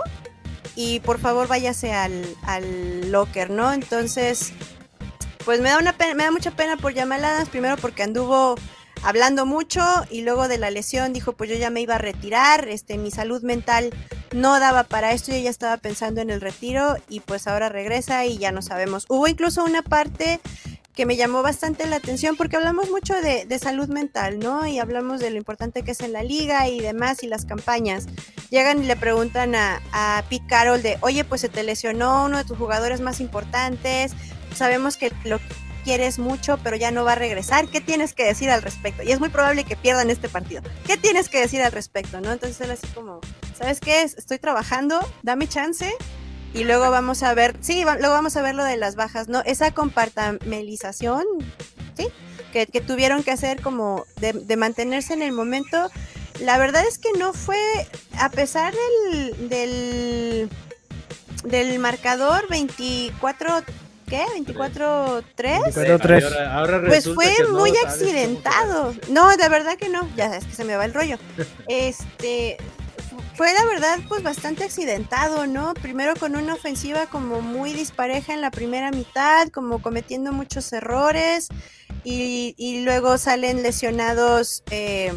y 0.77 1.01
por 1.01 1.19
favor 1.21 1.47
váyase 1.49 1.93
al, 1.93 2.25
al 2.43 3.11
locker, 3.13 3.49
¿no? 3.51 3.73
Entonces, 3.73 4.53
pues 5.45 5.61
me 5.61 5.69
da, 5.71 5.79
una 5.79 5.93
pena- 5.97 6.15
me 6.15 6.25
da 6.25 6.31
mucha 6.33 6.51
pena 6.51 6.77
por 6.77 6.95
Jamal 6.95 7.25
Adams, 7.25 7.49
primero 7.49 7.77
porque 7.77 8.03
anduvo 8.03 8.57
hablando 9.05 9.47
mucho 9.47 9.83
y 10.11 10.23
luego 10.23 10.49
de 10.49 10.59
la 10.59 10.71
lesión 10.71 11.13
dijo 11.13 11.35
pues 11.35 11.51
yo 11.51 11.57
ya 11.57 11.71
me 11.71 11.81
iba 11.81 11.97
a 11.97 11.99
retirar, 11.99 12.69
este 12.69 12.99
mi 12.99 13.11
salud 13.11 13.43
mental 13.43 13.91
no 14.33 14.59
daba 14.59 14.85
para 14.85 15.13
esto, 15.13 15.33
yo 15.33 15.39
ya 15.39 15.51
estaba 15.51 15.77
pensando 15.77 16.21
en 16.21 16.31
el 16.31 16.41
retiro 16.41 16.97
y 17.09 17.21
pues 17.21 17.47
ahora 17.47 17.69
regresa 17.69 18.25
y 18.25 18.39
ya 18.39 18.51
no 18.51 18.63
sabemos. 18.63 19.07
Hubo 19.09 19.29
incluso 19.29 19.63
una 19.63 19.83
parte 19.83 20.41
que 20.95 21.07
me 21.07 21.17
llamó 21.17 21.43
bastante 21.43 21.87
la 21.87 21.97
atención 21.97 22.37
porque 22.37 22.57
hablamos 22.57 22.89
mucho 22.91 23.15
de, 23.21 23.59
salud 23.59 23.89
mental, 23.89 24.39
¿no? 24.39 24.67
Y 24.67 24.79
hablamos 24.79 25.21
de 25.21 25.31
lo 25.31 25.37
importante 25.37 25.83
que 25.83 25.91
es 25.91 26.01
en 26.01 26.13
la 26.13 26.23
liga 26.23 26.69
y 26.69 26.81
demás 26.81 27.23
y 27.23 27.27
las 27.27 27.45
campañas. 27.45 28.07
Llegan 28.51 28.83
y 28.83 28.87
le 28.87 28.97
preguntan 28.97 29.55
a, 29.57 29.81
a 29.93 30.23
Pete 30.29 30.47
Carroll 30.47 30.83
de, 30.83 30.99
oye, 31.01 31.25
pues 31.25 31.41
se 31.41 31.49
te 31.49 31.65
lesionó 31.65 32.25
uno 32.25 32.39
de 32.39 32.45
tus 32.45 32.57
jugadores 32.57 33.01
más 33.01 33.21
importantes, 33.21 34.13
sabemos 34.55 34.97
que 34.97 35.13
lo 35.25 35.41
quieres 35.85 36.19
mucho, 36.19 36.59
pero 36.65 36.77
ya 36.77 36.91
no 36.91 37.05
va 37.05 37.13
a 37.13 37.17
regresar. 37.17 37.69
¿Qué 37.69 37.81
tienes 37.81 38.15
que 38.15 38.25
decir 38.25 38.51
al 38.51 38.63
respecto? 38.63 39.03
Y 39.03 39.13
es 39.13 39.21
muy 39.21 39.29
probable 39.29 39.65
que 39.65 39.77
pierdan 39.77 40.11
este 40.11 40.29
partido. 40.29 40.63
¿Qué 40.87 40.97
tienes 40.97 41.29
que 41.29 41.41
decir 41.41 41.63
al 41.63 41.71
respecto? 41.71 42.21
¿No? 42.21 42.33
Entonces 42.33 42.61
él 42.61 42.71
así 42.71 42.87
como, 42.89 43.21
¿sabes 43.57 43.81
qué? 43.81 44.03
Estoy 44.03 44.39
trabajando, 44.39 44.99
dame 45.23 45.47
chance. 45.47 45.95
Y 46.55 46.65
luego 46.65 46.91
vamos 46.91 47.23
a 47.23 47.35
ver, 47.35 47.57
sí, 47.61 47.83
luego 47.83 48.15
vamos 48.15 48.37
a 48.37 48.43
ver 48.43 48.55
lo 48.55 48.65
de 48.65 48.77
las 48.77 48.95
bajas, 48.95 49.29
¿no? 49.29 49.43
Esa 49.45 49.73
compartamelización, 49.73 51.25
¿sí? 51.97 52.07
Que, 52.53 52.67
tuvieron 52.67 53.25
que 53.25 53.33
hacer 53.33 53.61
como 53.61 54.05
de, 54.21 54.33
de 54.33 54.57
mantenerse 54.57 55.15
en 55.15 55.23
el 55.23 55.33
momento. 55.33 55.91
La 56.41 56.57
verdad 56.57 56.85
es 56.87 56.99
que 56.99 57.13
no 57.19 57.33
fue, 57.33 57.59
a 58.19 58.29
pesar 58.29 58.73
del, 58.73 59.49
del, 59.49 60.51
del 61.45 61.79
marcador 61.81 62.49
24, 62.49 63.63
¿qué? 64.05 64.25
24-3. 64.39 65.73
Pero 65.75 65.99
tres. 65.99 66.25
Ahora, 66.25 66.55
ahora 66.59 66.81
Pues 66.81 67.05
resulta 67.07 67.15
fue 67.23 67.35
que 67.37 67.43
no 67.53 67.59
muy 67.59 67.73
accidentado. 67.85 68.95
No, 69.11 69.37
de 69.37 69.49
verdad 69.49 69.77
que 69.77 69.89
no. 69.89 70.09
Ya 70.17 70.29
sabes 70.29 70.45
que 70.45 70.55
se 70.55 70.65
me 70.65 70.77
va 70.77 70.85
el 70.85 70.95
rollo. 70.95 71.19
Este 71.69 72.57
fu- 73.11 73.21
fue 73.37 73.53
la 73.53 73.65
verdad 73.65 73.99
pues 74.09 74.23
bastante 74.23 74.65
accidentado, 74.65 75.47
¿no? 75.47 75.75
Primero 75.75 76.15
con 76.17 76.37
una 76.37 76.55
ofensiva 76.55 77.07
como 77.07 77.41
muy 77.41 77.73
dispareja 77.73 78.33
en 78.35 78.41
la 78.41 78.51
primera 78.51 78.91
mitad, 78.91 79.49
como 79.49 79.81
cometiendo 79.83 80.33
muchos 80.33 80.73
errores 80.73 81.49
y, 82.05 82.55
y 82.59 82.85
luego 82.85 83.19
salen 83.19 83.63
lesionados 83.63 84.63
eh, 84.71 85.13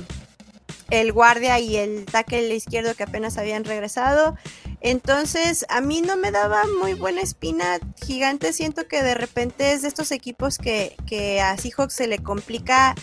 el 0.90 1.12
guardia 1.12 1.60
y 1.60 1.76
el 1.76 2.06
tackle 2.06 2.56
izquierdo 2.56 2.96
que 2.96 3.04
apenas 3.04 3.38
habían 3.38 3.66
regresado. 3.66 4.38
Entonces, 4.82 5.66
a 5.70 5.82
mí 5.82 6.02
no 6.02 6.18
me 6.18 6.32
daba 6.32 6.64
muy 6.80 6.94
buena 6.94 7.22
espina. 7.22 7.80
Gigante, 8.06 8.54
siento 8.54 8.88
que 8.88 9.02
de 9.02 9.16
repente 9.16 9.74
es 9.74 9.82
de 9.82 9.88
estos 9.88 10.12
equipos 10.12 10.58
que, 10.58 10.96
que 11.08 11.42
a 11.42 11.58
Seahawks 11.58 11.94
se 11.94 12.08
le 12.08 12.20
complica 12.20 12.96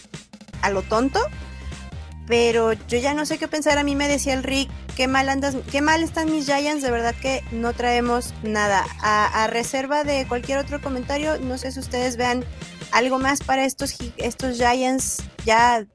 a 0.62 0.70
lo 0.70 0.82
tonto. 0.82 1.20
Pero 2.26 2.72
yo 2.72 2.98
ya 2.98 3.12
no 3.12 3.26
sé 3.26 3.38
qué 3.38 3.48
pensar. 3.48 3.76
A 3.76 3.84
mí 3.84 3.96
me 3.96 4.08
decía 4.08 4.32
el 4.34 4.42
Rick, 4.42 4.70
qué 4.96 5.08
mal 5.08 5.28
andas, 5.28 5.56
qué 5.70 5.82
mal 5.82 6.02
están 6.02 6.30
mis 6.30 6.46
Giants. 6.46 6.82
De 6.82 6.90
verdad 6.90 7.14
que 7.20 7.42
no 7.50 7.72
traemos 7.74 8.32
nada. 8.42 8.86
A, 9.00 9.44
a 9.44 9.46
reserva 9.48 10.04
de 10.04 10.26
cualquier 10.26 10.58
otro 10.58 10.80
comentario, 10.80 11.38
no 11.38 11.58
sé 11.58 11.72
si 11.72 11.80
ustedes 11.80 12.16
vean 12.16 12.44
algo 12.92 13.18
más 13.18 13.40
para 13.40 13.64
estos, 13.64 13.96
estos 14.16 14.56
Giants. 14.56 15.22
Ya. 15.44 15.86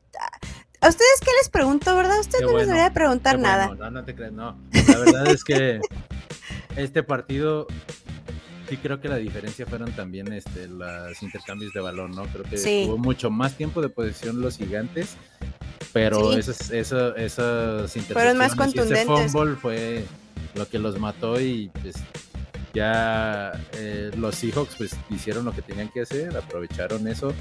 ¿A 0.81 0.88
ustedes 0.88 1.19
qué 1.22 1.31
les 1.39 1.49
pregunto, 1.49 1.95
verdad? 1.95 2.18
A 2.18 2.22
ustedes 2.22 2.39
Qué 2.39 2.45
no 2.45 2.57
les 2.57 2.68
bueno, 2.68 2.72
debería 2.73 2.93
preguntar 2.93 3.35
Qué 3.35 3.41
nada. 3.41 3.68
bueno, 3.68 3.85
no, 3.85 3.91
no 3.91 4.06
te 4.06 4.15
creas, 4.15 4.31
no. 4.31 4.57
La 4.88 4.97
verdad 4.97 5.27
es 5.27 5.43
que 5.43 5.80
este 6.77 7.03
partido 7.03 7.68
sí 8.69 8.77
creo 8.77 9.01
que 9.01 9.10
la 9.10 9.18
diferencia 9.18 9.65
fueron 9.65 9.91
también 9.91 10.31
este 10.31 10.68
los 10.68 11.22
intercambios 11.22 11.73
de 11.73 11.81
balón, 11.81 12.11
¿no? 12.11 12.23
Creo 12.27 12.43
que 12.43 12.57
Sí. 12.57 12.84
tuvo 12.85 12.97
mucho 12.97 13.30
más 13.30 13.56
tiempo 13.57 13.81
de 13.81 13.89
posesión 13.89 14.41
los 14.41 14.57
gigantes, 14.57 15.15
pero 15.91 16.31
Sí. 16.34 16.39
esos, 16.39 16.72
eso- 16.72 17.15
esas 17.15 17.91
Fueron 18.14 18.38
más 18.38 18.53
intercepciones 18.53 19.07
y 19.07 19.11
ese 19.11 19.30
fumble 19.30 19.56
fue 19.56 20.06
lo 20.56 20.68
que 20.69 20.80
los 20.80 20.97
mató 20.99 21.41
y 21.41 21.69
pues 21.81 21.95
ya 22.74 23.52
eh, 23.74 24.12
los 24.18 24.36
Seahawks 24.36 24.76
pues 24.78 24.96
hicieron 25.10 25.46
lo 25.46 25.52
que 25.52 25.62
tenían 25.62 25.90
que 25.90 26.02
hacer, 26.02 26.36
aprovecharon 26.38 27.08
eso, 27.08 27.34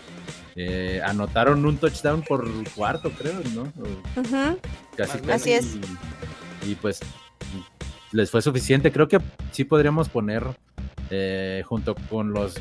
eh, 0.57 1.01
anotaron 1.05 1.65
un 1.65 1.77
touchdown 1.79 2.23
por 2.23 2.47
cuarto 2.75 3.11
creo, 3.11 3.41
¿no? 3.55 3.63
O- 3.83 4.21
Ujú. 4.21 4.59
casi, 4.97 5.13
Así 5.19 5.27
casi, 5.27 5.53
es. 5.53 5.75
Y, 6.65 6.71
y, 6.71 6.75
pues 6.77 7.01
les 8.13 8.31
fue 8.31 8.41
suficiente. 8.43 8.91
Creo 8.91 9.07
que 9.09 9.21
sí 9.53 9.65
podríamos 9.65 10.09
poner 10.09 10.45
eh, 11.11 11.63
junto 11.67 11.95
con 11.95 12.33
los 12.33 12.55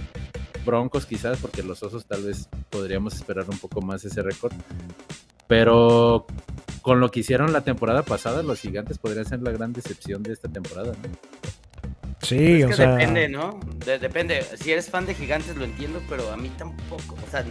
Broncos 0.66 1.06
quizás, 1.06 1.40
porque 1.40 1.64
los 1.64 1.82
Osos 1.84 2.06
tal 2.06 2.24
vez 2.24 2.50
podríamos 2.70 3.16
esperar 3.16 3.46
un 3.50 3.58
poco 3.58 3.82
más 3.82 4.04
ese 4.04 4.22
récord. 4.22 4.52
Pero 5.48 6.26
con 6.82 7.00
lo 7.00 7.10
que 7.12 7.22
hicieron 7.22 7.54
la 7.54 7.62
temporada 7.62 8.04
pasada, 8.04 8.44
los 8.44 8.60
gigantes 8.60 8.98
podrían 8.98 9.26
ser 9.26 9.42
la 9.42 9.52
gran 9.52 9.72
decepción 9.72 10.24
de 10.24 10.34
esta 10.34 10.50
temporada. 10.50 10.92
¿no? 10.92 11.10
Sí, 12.22 12.60
Es 12.62 12.66
o 12.66 12.70
que 12.70 12.76
sea. 12.76 12.92
depende, 12.96 13.30
¿no? 13.30 13.60
De- 13.86 14.00
depende. 14.00 14.46
Si 14.62 14.72
eres 14.72 14.90
fan 14.90 15.06
de 15.06 15.14
gigantes 15.16 15.56
lo 15.56 15.64
entiendo, 15.66 16.02
pero 16.10 16.32
a 16.32 16.38
mí 16.38 16.50
tampoco. 16.58 17.16
O 17.26 17.32
sea, 17.32 17.46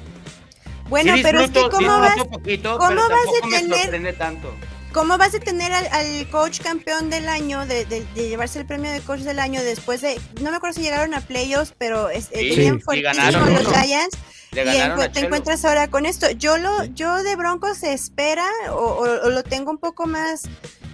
Bueno, 0.88 1.14
Sí 1.16 1.22
pero 1.22 1.40
es 1.40 1.50
que 1.50 1.58
disfruto- 1.60 1.76
¿cómo 1.76 1.88
vas, 1.88 2.14
disfruto 2.14 2.30
poquito, 2.38 2.78
cómo 2.78 2.94
vas 2.94 3.02
a 3.10 3.90
tener- 3.90 4.16
tanto. 4.18 4.54
¿Cómo 4.92 5.18
vas 5.18 5.34
a 5.34 5.40
tener 5.40 5.72
al, 5.72 5.86
al 5.88 6.28
coach 6.30 6.60
campeón 6.60 7.10
del 7.10 7.28
año, 7.28 7.66
de, 7.66 7.84
de- 7.84 8.04
de 8.14 8.28
llevarse 8.28 8.58
el 8.60 8.66
premio 8.66 8.90
de 8.90 9.00
coach 9.00 9.20
del 9.20 9.38
año 9.40 9.62
después 9.62 10.00
de, 10.00 10.18
no 10.40 10.50
me 10.50 10.56
acuerdo 10.56 10.74
si 10.76 10.82
llegaron 10.82 11.12
a 11.14 11.20
playoffs, 11.20 11.74
pero 11.76 12.08
es, 12.08 12.26
eh, 12.32 12.38
Sí, 12.40 12.50
tenían 12.54 12.78
sí, 12.78 12.84
fuertísimos 12.84 13.16
ganaron 13.16 13.54
los. 13.54 13.72
Giants 13.84 14.18
Le 14.52 14.62
y 14.62 14.64
te 15.08 15.12
Chelo. 15.12 15.26
encuentras 15.26 15.64
ahora 15.66 15.88
con 15.88 16.06
esto. 16.06 16.30
Yo 16.30 16.56
lo, 16.56 16.84
Sí. 16.84 16.92
yo 16.94 17.22
de 17.22 17.36
Broncos 17.36 17.78
se 17.78 17.92
espera 17.92 18.48
o, 18.70 18.74
o- 18.74 19.26
o 19.26 19.30
lo 19.30 19.42
tengo 19.42 19.70
un 19.70 19.78
poco 19.78 20.06
más, 20.06 20.44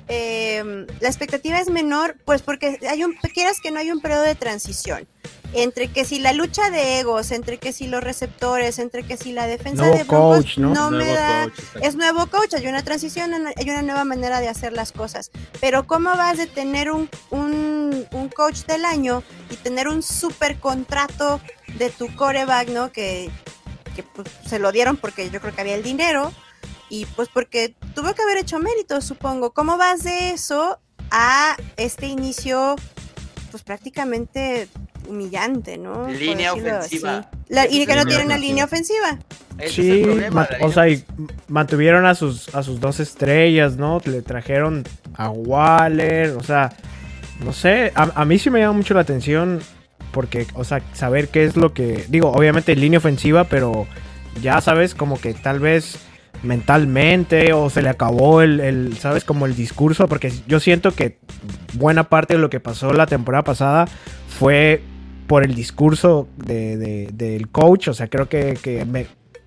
eh, 0.09 0.87
la 1.01 1.09
expectativa 1.09 1.59
es 1.59 1.71
menor, 1.71 2.17
pues 2.25 2.43
porque 2.43 2.79
hay 2.89 3.05
un, 3.05 3.15
quieras 3.35 3.61
que 3.61 3.71
no 3.71 3.79
hay 3.79 3.91
un 3.91 4.01
periodo 4.01 4.23
de 4.23 4.35
transición. 4.35 5.07
Entre 5.55 5.89
que 5.89 6.07
si 6.07 6.19
la 6.19 6.33
lucha 6.33 6.71
de 6.71 7.01
egos, 7.01 7.31
entre 7.31 7.59
que 7.59 7.75
si 7.75 7.87
los 7.87 8.03
receptores, 8.03 8.79
entre 8.79 9.03
que 9.03 9.19
si 9.19 9.33
la 9.33 9.47
defensa 9.47 9.83
Nuevo 9.83 9.99
de 9.99 10.05
Broncos 10.05 10.37
coach, 10.39 10.59
¿no? 10.59 10.91
me 10.91 11.05
Nuevo 11.05 11.13
da, 11.13 11.45
coach, 11.45 11.83
es 11.83 11.95
nuevo 11.95 12.27
coach, 12.29 12.55
hay 12.55 12.67
una 12.69 12.83
transición, 12.83 13.33
hay 13.35 13.71
una 13.71 13.83
nueva 13.83 14.05
manera 14.05 14.41
de 14.41 14.49
hacer 14.49 14.73
las 14.73 14.93
cosas. 14.93 15.31
Pero 15.61 15.87
¿cómo 15.87 16.11
vas 16.17 16.39
de 16.39 16.47
tener 16.47 16.91
un, 16.91 17.11
un, 17.31 18.07
un 18.13 18.29
coach 18.31 18.61
del 18.61 18.87
año 18.87 19.23
y 19.51 19.57
tener 19.57 19.89
un 19.89 20.03
super 20.03 20.59
contrato 20.59 21.39
de 21.77 21.91
tu 21.91 22.15
coreback, 22.17 22.69
¿no? 22.69 22.91
Que, 22.91 23.31
que 23.95 24.03
pues, 24.03 24.29
se 24.47 24.59
lo 24.59 24.73
dieron 24.73 24.97
porque 24.97 25.29
yo 25.29 25.41
creo 25.41 25.55
que 25.55 25.61
había 25.61 25.75
el 25.75 25.83
dinero 25.83 26.33
y 26.93 27.07
pues 27.07 27.31
porque 27.33 27.75
tuvo 27.95 28.13
que 28.15 28.21
haber 28.21 28.37
hecho 28.37 28.59
méritos, 28.59 29.07
supongo. 29.07 29.53
¿Cómo 29.55 29.79
vas 29.79 30.05
de 30.05 30.33
eso 30.33 30.79
a 31.11 31.57
este 31.79 32.05
inicio, 32.07 32.77
pues 33.51 33.63
prácticamente 33.63 34.69
humillante, 35.09 35.79
¿no? 35.79 36.07
Línea 36.09 36.53
ofensiva. 36.53 37.31
La- 37.49 37.67
y 37.67 37.87
que 37.87 37.95
no 37.95 38.03
el 38.03 38.09
tiene 38.09 38.27
una 38.27 38.37
línea 38.37 38.67
ofensiva. 38.67 39.19
Sí, 39.71 40.03
problema, 40.05 40.47
o 40.61 40.71
sea, 40.71 40.87
y 40.87 41.03
mantuvieron 41.49 42.05
a 42.05 42.15
sus, 42.15 42.55
a 42.55 42.63
sus 42.63 42.79
dos 42.79 43.01
estrellas, 43.01 43.79
¿no? 43.79 44.03
Le 44.05 44.21
trajeron 44.21 44.85
a 45.15 45.31
Waller, 45.31 46.37
o 46.37 46.43
sea, 46.43 46.75
no 47.43 47.55
sé, 47.55 47.91
a, 47.95 48.21
a 48.21 48.25
mí 48.27 48.39
sí 48.39 48.51
me 48.51 48.61
llama 48.61 48.75
mucho 48.75 48.93
la 48.93 49.01
atención 49.01 49.61
porque, 50.11 50.47
o 50.53 50.65
sea, 50.65 50.83
saber 50.93 51.29
qué 51.29 51.45
es 51.45 51.57
lo 51.57 51.73
que, 51.73 52.05
digo, 52.11 52.31
obviamente 52.33 52.77
línea 52.77 52.99
ofensiva, 52.99 53.45
pero 53.45 53.87
ya 54.43 54.61
sabes 54.61 54.95
como 54.95 55.19
que 55.19 55.33
tal 55.33 55.59
vez 55.59 55.97
mentalmente 56.43 57.53
o 57.53 57.71
se 57.71 57.83
le 57.83 57.89
acabó 57.89 58.43
el, 58.43 58.61
el, 58.61 58.97
sabes, 58.97 59.25
como 59.25 59.47
el 59.47 59.55
discurso, 59.55 60.09
porque 60.09 60.33
yo 60.47 60.61
siento 60.61 60.93
que 60.93 61.19
buena 61.75 62.09
parte 62.09 62.35
de 62.35 62.41
lo 62.41 62.51
que 62.51 62.61
pasó 62.61 62.93
la 62.93 63.07
temporada 63.07 63.45
pasada 63.45 63.87
fue 64.39 64.83
por 65.27 65.45
el 65.45 65.55
discurso 65.55 66.29
de, 66.37 66.77
de- 66.77 67.11
del 67.13 67.49
coach, 67.49 67.89
o 67.89 67.95
sea, 67.95 68.09
creo 68.09 68.29
que, 68.29 68.59
que, 68.61 68.85
me- 68.85 69.07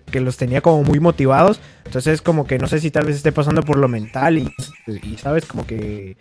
que 0.09 0.19
los 0.21 0.37
tenía 0.37 0.61
como 0.61 0.83
muy 0.83 0.99
motivados, 0.99 1.59
entonces 1.85 2.21
como 2.21 2.45
que 2.47 2.57
no 2.59 2.67
sé 2.67 2.79
si 2.79 2.91
tal 2.91 3.05
vez 3.05 3.17
esté 3.17 3.31
pasando 3.31 3.61
por 3.61 3.77
lo 3.77 3.87
mental 3.87 4.37
y, 4.37 4.51
y, 4.87 5.17
sabes, 5.17 5.45
como 5.45 5.65
que 5.67 6.15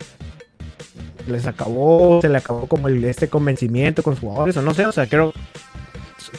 les 1.29 1.47
acabó, 1.47 2.21
se 2.21 2.29
le 2.29 2.37
acabó 2.39 2.67
como 2.67 2.89
este 2.89 3.29
convencimiento 3.29 4.03
con 4.03 4.13
los 4.15 4.21
jugadores, 4.21 4.57
o 4.57 4.63
no 4.63 4.75
sé, 4.75 4.87
o 4.87 4.93
sea, 4.93 5.07
creo 5.07 5.33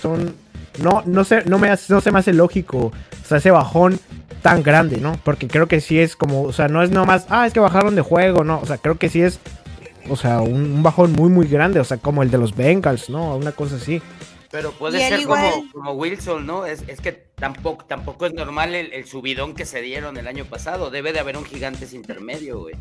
son 0.01 0.35
no 0.81 1.03
no 1.05 1.23
sé 1.23 1.43
no 1.45 1.57
me 1.59 1.69
hace, 1.69 1.93
no 1.93 2.01
se 2.01 2.11
me 2.11 2.19
hace 2.19 2.33
lógico 2.33 2.77
o 2.87 3.27
sea 3.27 3.37
ese 3.37 3.51
bajón 3.51 3.99
tan 4.41 4.61
grande 4.63 4.97
no 4.97 5.19
porque 5.23 5.47
creo 5.47 5.67
que 5.67 5.81
sí 5.81 5.99
es 5.99 6.15
como 6.15 6.43
o 6.43 6.53
sea 6.53 6.67
no 6.67 6.83
es 6.83 6.91
nomás 6.91 7.25
ah 7.29 7.47
es 7.47 7.53
que 7.53 7.59
bajaron 7.59 7.95
de 7.95 8.01
juego 8.01 8.43
no 8.43 8.59
o 8.59 8.65
sea 8.65 8.77
creo 8.77 8.97
que 8.97 9.09
sí 9.09 9.21
es 9.21 9.39
o 10.09 10.15
sea 10.15 10.41
un, 10.41 10.53
un 10.71 10.83
bajón 10.83 11.13
muy 11.13 11.29
muy 11.29 11.47
grande 11.47 11.79
o 11.79 11.83
sea 11.83 11.97
como 11.97 12.23
el 12.23 12.29
de 12.31 12.37
los 12.37 12.55
Bengals 12.55 13.09
no 13.09 13.35
una 13.35 13.51
cosa 13.53 13.77
así 13.77 14.01
Pero 14.51 14.71
puede 14.71 14.99
ser 14.99 15.19
igual- 15.19 15.51
como, 15.51 15.71
como 15.71 15.91
Wilson, 15.93 16.45
¿no? 16.45 16.65
Es, 16.65 16.83
es 16.87 17.01
que 17.01 17.11
tampoco, 17.35 17.83
tampoco 17.85 18.25
es 18.25 18.33
normal 18.33 18.73
el, 18.75 18.93
el 18.93 19.05
subidón 19.05 19.53
que 19.53 19.65
se 19.65 19.81
dieron 19.81 20.15
el 20.15 20.27
año 20.27 20.45
pasado. 20.45 20.91
Debe 20.91 21.11
de 21.11 21.19
haber 21.19 21.35
un 21.35 21.43
gigantes 21.43 21.93
intermedio, 21.93 22.59
güey. 22.61 22.75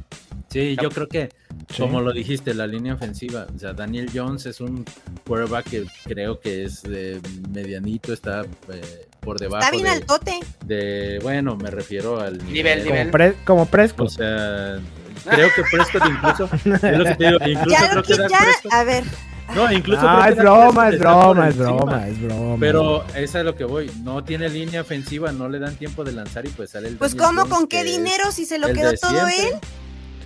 Sí, 0.54 0.76
yo 0.80 0.88
creo 0.88 1.08
que, 1.08 1.30
Sí. 1.74 1.82
como 1.82 2.00
lo 2.00 2.12
dijiste, 2.12 2.54
la 2.54 2.66
línea 2.68 2.94
ofensiva. 2.94 3.46
O 3.54 3.58
sea, 3.58 3.72
Daniel 3.72 4.08
Jones 4.14 4.46
es 4.46 4.60
un 4.60 4.84
quarterback 5.26 5.68
que 5.68 5.84
creo 6.04 6.38
que 6.38 6.62
es 6.64 6.82
eh, 6.88 7.20
medianito, 7.50 8.12
está 8.12 8.42
eh, 8.72 9.06
por 9.18 9.38
debajo 9.40 9.64
Está 9.64 9.72
bien 9.72 9.82
de, 9.84 9.90
altote. 9.90 10.38
de- 10.64 11.18
Bueno, 11.24 11.56
me 11.56 11.70
refiero 11.72 12.20
al 12.20 12.38
Nivel, 12.52 12.84
nivel. 12.84 12.98
como, 13.00 13.10
pre- 13.10 13.34
como 13.44 13.62
O 13.62 13.66
Prescott 13.66 14.10
sea, 14.10 14.78
creo 15.28 15.48
que 15.56 15.62
Prescott 15.72 16.02
incluso. 16.08 16.48
es 16.54 16.98
lo 16.98 17.04
que 17.04 17.14
te 17.16 17.24
digo, 17.26 17.38
incluso 17.46 17.70
Ya 17.70 17.78
creo 17.88 17.94
lo 17.96 18.02
que 18.04 18.12
que 18.12 18.18
Dak 18.20 18.30
ya, 18.30 18.38
Prescott- 18.38 18.72
a 18.72 18.84
ver, 18.84 19.04
No, 19.56 19.72
incluso 19.72 20.00
ah 20.08 20.28
es 20.30 20.36
broma 20.36 20.86
Prescott 20.88 20.94
es 20.94 20.98
broma 21.00 21.48
es 21.48 21.58
broma 21.58 22.08
es 22.08 22.20
broma 22.22 22.56
Pero 22.60 23.04
esa 23.16 23.38
es 23.40 23.44
lo 23.44 23.56
que 23.56 23.64
voy. 23.64 23.90
No 24.04 24.22
tiene 24.22 24.48
línea 24.48 24.82
ofensiva, 24.82 25.32
no 25.32 25.48
le 25.48 25.58
dan 25.58 25.74
tiempo 25.74 26.04
de 26.04 26.12
lanzar 26.12 26.46
y 26.46 26.50
pues 26.50 26.70
sale 26.70 26.88
el. 26.88 26.96
pues 26.96 27.16
Daniel 27.16 27.26
¿cómo? 27.26 27.40
Jones, 27.42 27.54
¿Con 27.58 27.66
qué 27.66 27.82
dinero 27.82 28.30
si 28.30 28.44
se 28.46 28.58
lo 28.60 28.68
quedó 28.72 28.92
todo 28.94 29.10
siempre. 29.26 29.48
él? 29.48 29.54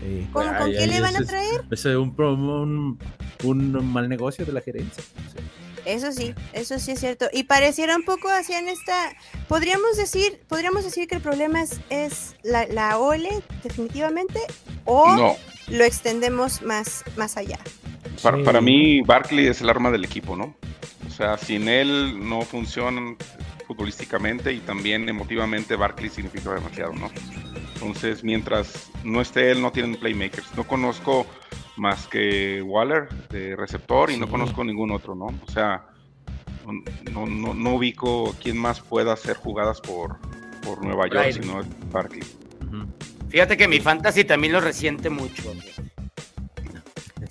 Sí. 0.01 0.27
¿Cómo, 0.33 0.47
¿Con 0.47 0.55
Ay, 0.63 0.73
qué 0.73 0.79
ay, 0.81 0.87
le 0.89 1.01
van 1.01 1.17
a 1.17 1.21
es- 1.21 1.27
traer? 1.27 1.65
Es 1.71 1.85
un, 1.87 2.15
pro- 2.15 2.35
un, 2.35 2.99
un 3.45 3.93
mal 3.93 4.09
negocio 4.09 4.45
de 4.47 4.53
la 4.53 4.61
gerencia. 4.61 5.03
Sí. 5.03 5.43
Eso 5.87 6.13
sí, 6.13 6.35
eso 6.53 6.79
sí 6.79 6.91
es 6.91 7.01
cierto. 7.01 7.29
Y 7.33 7.45
pareciera 7.45 7.97
un 7.97 8.03
poco 8.03 8.29
hacían 8.29 8.69
esta. 8.69 9.15
Podríamos 9.49 9.97
decir, 9.97 10.39
podríamos 10.47 10.85
decir 10.85 11.09
que 11.09 11.15
el 11.15 11.23
problema 11.23 11.63
es, 11.63 11.81
es 11.89 12.37
la, 12.43 12.67
la 12.67 12.99
OL, 12.99 13.27
definitivamente, 13.63 14.39
o 14.85 15.17
No, 15.17 15.37
lo 15.69 15.85
extendemos 15.85 16.61
más, 16.63 17.05
más 17.17 17.37
allá. 17.39 17.59
para, 18.23 18.37
Sí. 18.37 18.43
para 18.45 18.61
mí 18.61 19.01
Barkley 19.03 19.47
es 19.47 19.63
el 19.63 19.71
arma 19.71 19.91
del 19.91 20.05
equipo, 20.05 20.37
¿no? 20.37 20.55
O 21.07 21.11
sea, 21.11 21.39
sin 21.39 21.69
él 21.69 22.17
no 22.29 22.43
funcionan 22.43 23.17
futbolísticamente 23.67 24.53
y 24.53 24.59
también 24.61 25.09
emotivamente 25.09 25.75
Barkley 25.77 26.11
significa 26.11 26.53
demasiado, 26.53 26.93
¿no? 26.93 27.11
Entonces, 27.81 28.25
mientras 28.25 28.91
no 29.05 29.21
esté 29.21 29.53
él, 29.53 29.63
no 29.63 29.71
tienen 29.71 29.95
playmakers. 29.95 30.53
No 30.57 30.65
conozco 30.65 31.27
más 31.77 32.09
que 32.09 32.61
Waller 32.61 33.09
de 33.29 33.55
receptor 33.55 34.11
y 34.11 34.17
no 34.17 34.29
conozco 34.29 34.65
ningún 34.65 34.91
otro, 34.91 35.15
¿no? 35.15 35.27
O 35.27 35.51
sea, 35.51 35.87
no, 37.13 37.27
no, 37.27 37.55
no 37.55 37.75
ubico 37.75 38.35
quién 38.43 38.59
más 38.59 38.81
pueda 38.81 39.13
hacer 39.13 39.37
jugadas 39.37 39.81
por, 39.81 40.19
por 40.65 40.85
Nueva 40.85 41.09
York, 41.09 41.41
sino 41.41 41.63
Barkley. 41.93 42.23
Ujú. 42.67 42.87
Fíjate 43.29 43.57
que 43.57 43.69
mi 43.69 43.79
fantasy 43.79 44.25
también 44.25 44.55
lo 44.55 44.61
resiente 44.61 45.09
mucho. 45.09 45.55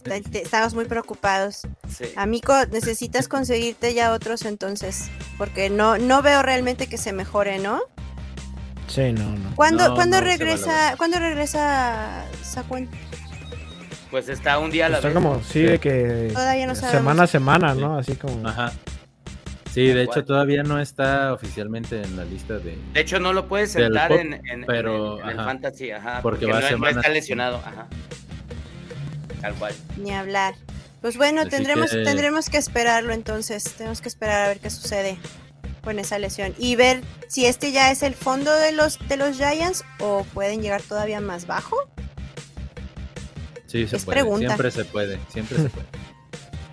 Estamos 0.06 0.74
muy 0.74 0.86
preocupados. 0.86 1.68
Sí. 1.90 2.06
Amigo, 2.15 2.53
necesitas 2.72 3.28
conseguirte 3.28 3.94
ya 3.94 4.14
otros 4.14 4.45
entonces, 4.45 5.10
porque 5.38 5.69
no, 5.69 5.98
no 5.98 6.22
veo 6.22 6.41
realmente 6.41 6.88
que 6.88 6.98
se 6.98 7.11
mejore, 7.11 7.60
¿no? 7.60 7.82
Sí 8.88 9.11
no 9.14 9.23
no 9.30 9.55
¿Cuándo, 9.55 9.89
No, 9.89 9.95
¿cuándo 9.95 10.18
no 10.19 10.26
regresa. 10.26 10.95
¿cuándo 10.97 11.19
regresa 11.19 12.26
Saquon? 12.43 12.88
Pues 14.11 14.30
está 14.30 14.57
un 14.59 14.72
día 14.72 14.85
a 14.85 14.89
la 14.89 14.97
está 14.97 15.09
vez. 15.09 15.15
como 15.15 15.41
sí 15.43 15.61
de 15.61 15.80
que 15.80 16.30
Todavía 16.34 16.65
no 16.68 16.76
sabemos. 16.76 16.97
semana 17.01 17.23
a 17.23 17.27
semana 17.27 17.73
Sí. 17.73 17.80
no 17.81 17.97
así 17.97 18.15
como 18.15 18.47
Ajá. 18.47 18.72
Sí, 19.73 19.85
de 19.88 20.03
hecho 20.03 20.26
todavía 20.26 20.64
no 20.64 20.80
está 20.80 21.34
oficialmente 21.34 22.01
en 22.01 22.18
la 22.18 22.23
lista 22.26 22.57
de. 22.57 22.76
De 22.93 22.99
hecho, 22.99 23.19
no 23.19 23.31
lo 23.31 23.47
puedes 23.47 23.73
sentar 23.73 24.09
pop, 24.09 24.18
en, 24.19 24.34
en- 24.47 24.65
pero, 24.65 25.18
en- 25.19 25.23
en 25.26 25.30
el 25.30 25.39
ajá. 25.39 25.47
fantasy, 25.49 25.91
ajá. 25.91 26.19
Porque 26.23 26.47
Porque, 26.47 26.51
va 26.51 26.53
no, 26.61 26.61
no 26.61 26.68
semana. 26.69 26.99
está 27.01 27.11
lesionado, 27.11 27.57
ajá. 27.57 27.85
Tal 29.39 29.53
cual. 29.55 29.73
Ni 29.97 30.11
hablar. 30.15 30.55
Pues 31.01 31.15
bueno, 31.18 31.41
Así 31.41 31.51
tendremos, 31.51 31.91
que- 31.91 32.03
tendremos 32.03 32.49
que 32.49 32.57
esperarlo 32.57 33.14
entonces. 33.14 33.65
Tenemos 33.77 34.01
que 34.01 34.07
esperar 34.07 34.45
a 34.45 34.47
ver 34.47 34.59
qué 34.59 34.72
sucede 34.72 35.19
con 35.88 35.99
esa 35.99 36.19
lesión. 36.19 36.53
Y 36.59 36.76
ver 36.76 37.01
si 37.30 37.45
este 37.45 37.72
ya 37.72 37.91
es 37.91 38.03
el 38.03 38.14
fondo 38.14 38.53
de 38.53 38.73
los, 38.73 38.99
de 39.07 39.15
los 39.15 39.38
Giants 39.38 39.85
o 39.99 40.26
pueden 40.34 40.61
llegar 40.61 40.81
todavía 40.81 41.22
más 41.22 41.47
bajo. 41.47 41.77
Sí, 43.68 43.88
se 43.88 43.95
Es 43.95 44.03
puede. 44.03 44.18
pregunta. 44.19 44.47
Siempre 44.47 44.72
se 44.72 44.84
puede. 44.84 45.18
Siempre 45.31 45.57
se 45.59 45.69
puede. 45.69 45.85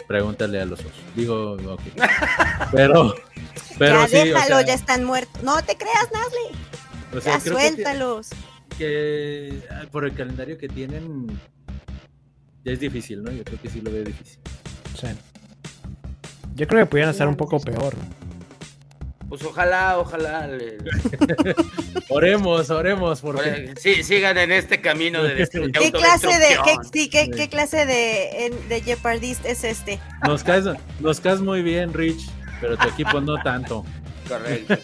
Pregúntale 0.08 0.60
a 0.60 0.64
los 0.64 0.80
osos. 0.80 0.92
Digo, 1.14 1.52
ok. 1.52 1.80
Pero. 2.72 3.14
Pero 3.78 4.00
ya 4.02 4.08
sí, 4.08 4.16
o 4.16 4.24
déjalo, 4.24 4.56
sea, 4.56 4.66
ya 4.66 4.74
están 4.74 5.04
muertos. 5.04 5.42
No 5.44 5.62
te 5.62 5.76
creas, 5.76 6.08
Nasli. 6.12 7.16
o 7.16 7.20
sea, 7.20 7.38
Ya 7.38 7.44
que- 7.44 7.50
suéltalos. 7.50 8.28
que 8.76 9.62
por 9.92 10.04
el 10.06 10.14
calendario 10.14 10.58
que 10.58 10.66
tienen 10.68 11.28
ya 12.64 12.72
es 12.72 12.80
difícil, 12.80 13.22
¿no? 13.22 13.30
Yo 13.30 13.44
creo 13.44 13.60
que 13.62 13.70
sí 13.70 13.80
lo 13.80 13.92
veo 13.92 14.02
difícil. 14.02 14.40
sí. 15.00 15.06
yo 16.56 16.66
creo 16.66 16.84
que 16.84 16.86
pudieran 16.90 17.12
estar 17.12 17.28
un 17.28 17.36
poco 17.36 17.60
peor 17.60 17.94
Pues 19.34 19.46
ojalá, 19.50 19.98
ojalá. 19.98 20.46
le- 20.46 20.78
Oremos, 22.08 22.70
oremos, 22.70 23.20
porque 23.20 23.74
sí, 23.80 24.04
sigan 24.04 24.38
en 24.38 24.52
este 24.52 24.80
camino 24.80 25.24
de, 25.24 25.36
destru- 25.36 25.66
de 25.66 25.72
¿Qué 25.72 25.90
clase 25.90 26.28
de, 26.28 26.56
qué, 26.64 26.76
sí, 26.92 27.08
qué, 27.10 27.24
Sí. 27.24 27.30
qué 27.32 27.48
clase 27.48 27.84
de, 27.84 28.52
de 28.68 28.80
Jeopardist 28.82 29.44
es 29.44 29.64
este? 29.64 29.98
nos 30.24 30.44
caes, 30.44 30.66
nos 31.00 31.18
caes 31.18 31.40
muy 31.40 31.62
bien, 31.62 31.92
Rich, 31.92 32.30
pero 32.60 32.76
tu 32.76 32.86
equipo 32.88 33.20
no 33.20 33.42
tanto. 33.42 33.84
Correcto. 34.28 34.76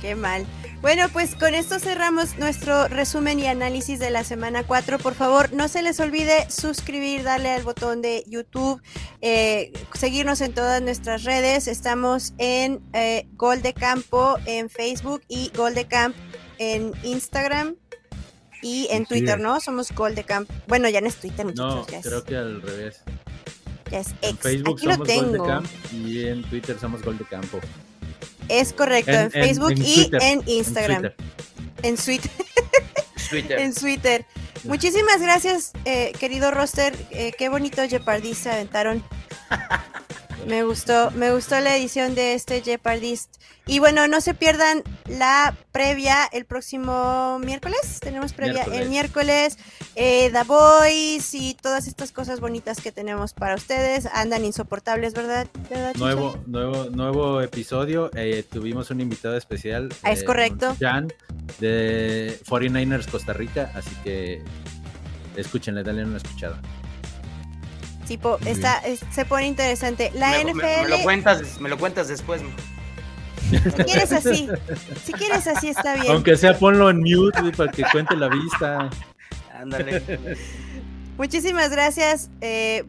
Qué 0.00 0.16
mal. 0.16 0.44
Bueno, 0.84 1.08
pues 1.14 1.34
con 1.34 1.54
esto 1.54 1.78
cerramos 1.78 2.36
nuestro 2.36 2.88
resumen 2.88 3.40
y 3.40 3.46
análisis 3.46 3.98
de 3.98 4.10
la 4.10 4.22
semana 4.22 4.64
4. 4.64 4.98
Por 4.98 5.14
favor, 5.14 5.50
no 5.54 5.66
se 5.68 5.80
les 5.80 5.98
olvide 5.98 6.46
suscribir, 6.50 7.22
darle 7.22 7.48
al 7.52 7.62
botón 7.62 8.02
de 8.02 8.22
YouTube, 8.26 8.82
eh, 9.22 9.72
seguirnos 9.94 10.42
en 10.42 10.52
todas 10.52 10.82
nuestras 10.82 11.24
redes. 11.24 11.68
Estamos 11.68 12.34
en 12.36 12.82
eh, 12.92 13.26
Gol 13.32 13.62
de 13.62 13.72
Campo 13.72 14.36
en 14.44 14.68
Facebook 14.68 15.22
y 15.26 15.50
Gol 15.56 15.74
de 15.74 15.86
Camp 15.86 16.14
en 16.58 16.92
Instagram 17.02 17.76
y 18.60 18.86
en 18.90 19.04
Sí. 19.04 19.08
Twitter, 19.08 19.40
¿no? 19.40 19.60
Somos 19.60 19.90
Gol 19.90 20.14
de 20.14 20.24
Camp. 20.24 20.50
Bueno, 20.68 20.90
ya 20.90 21.00
no 21.00 21.06
es 21.08 21.16
Twitter, 21.16 21.46
No, 21.46 21.76
muchachos, 21.76 21.94
es, 21.94 22.06
creo 22.06 22.24
que 22.24 22.36
al 22.36 22.60
revés. 22.60 23.00
ya 23.90 24.00
es 24.00 24.08
En 24.20 24.34
ex. 24.34 24.38
Facebook 24.38 24.76
Aquí 24.76 24.86
lo 24.86 24.96
de 24.98 25.04
tengo. 25.04 25.46
Camp 25.46 25.66
y 25.94 26.26
en 26.26 26.42
Twitter 26.42 26.78
somos 26.78 27.00
Gol 27.02 27.16
de 27.16 27.24
Campo. 27.24 27.58
Es 28.48 28.72
correcto, 28.72 29.10
en, 29.12 29.18
En- 29.18 29.24
en- 29.24 29.30
Facebook 29.32 29.70
en 29.72 29.82
y 29.82 29.94
Twitter, 29.94 30.22
en 30.22 30.40
En 30.40 30.48
Instagram. 30.48 31.02
Twitter. 31.02 31.16
En 31.82 31.96
Twitter. 31.96 32.30
Twitter. 33.30 33.58
en 33.60 33.74
Twitter. 33.74 34.26
Muchísimas 34.64 35.20
gracias, 35.20 35.72
eh, 35.84 36.12
querido 36.18 36.50
roster. 36.50 36.94
Eh, 37.10 37.32
qué 37.36 37.48
bonito 37.48 37.82
Jeopardy 37.86 38.34
se 38.34 38.50
aventaron. 38.50 39.02
Me 40.46 40.62
gustó, 40.62 41.10
me 41.12 41.32
gustó 41.32 41.58
la 41.60 41.76
edición 41.76 42.14
de 42.14 42.34
este 42.34 42.62
Jeopardist. 42.62 43.36
Y 43.66 43.78
bueno, 43.78 44.06
no 44.08 44.20
se 44.20 44.34
pierdan 44.34 44.82
la 45.08 45.56
previa 45.72 46.26
el 46.32 46.44
próximo 46.44 47.38
miércoles. 47.38 47.98
Tenemos 48.00 48.34
previa 48.34 48.64
el 48.64 48.90
miércoles. 48.90 49.56
Eh, 49.96 50.30
The 50.32 50.42
Voice 50.44 51.36
y 51.36 51.54
todas 51.54 51.86
estas 51.86 52.12
cosas 52.12 52.40
bonitas 52.40 52.82
que 52.82 52.92
tenemos 52.92 53.32
para 53.32 53.54
ustedes. 53.54 54.06
Andan 54.12 54.44
insoportables, 54.44 55.14
¿verdad? 55.14 55.46
Nuevo, 55.96 56.38
nuevo, 56.46 56.90
nuevo 56.90 57.40
episodio. 57.40 58.10
eh, 58.14 58.44
tuvimos 58.50 58.90
un 58.90 59.00
invitado 59.00 59.36
especial. 59.36 59.88
Ah, 60.02 60.12
es 60.12 60.22
eh, 60.22 60.24
correcto. 60.26 60.76
Jan 60.78 61.10
de 61.58 62.38
49ers 62.46 63.10
Costa 63.10 63.32
Rica. 63.32 63.70
Así 63.74 63.94
que 64.04 64.42
escúchenle, 65.36 65.82
dale 65.82 66.04
una 66.04 66.18
escuchada. 66.18 66.60
Tipo, 68.06 68.38
Muy 68.40 68.50
está, 68.50 68.78
es- 68.78 69.00
se 69.12 69.24
pone 69.24 69.46
interesante. 69.46 70.10
La 70.14 70.30
me, 70.30 70.44
NFL. 70.52 70.82
me 70.82 70.88
lo 70.88 71.02
cuentas, 71.02 71.60
me 71.60 71.68
lo 71.68 71.78
cuentas 71.78 72.08
después. 72.08 72.42
Si 73.50 73.58
quieres 73.84 74.10
así, 74.12 74.48
si 75.04 75.12
quieres 75.12 75.46
así 75.46 75.68
está 75.68 75.94
bien. 75.96 76.12
Aunque 76.12 76.36
sea, 76.36 76.58
ponlo 76.58 76.88
en 76.90 77.00
mute 77.00 77.40
güey, 77.40 77.52
para 77.52 77.70
que 77.70 77.84
cuente 77.92 78.16
la 78.16 78.28
vista. 78.28 78.90
Ándale. 79.54 80.02
Muchísimas 81.18 81.70
gracias. 81.70 82.30
eh, 82.40 82.84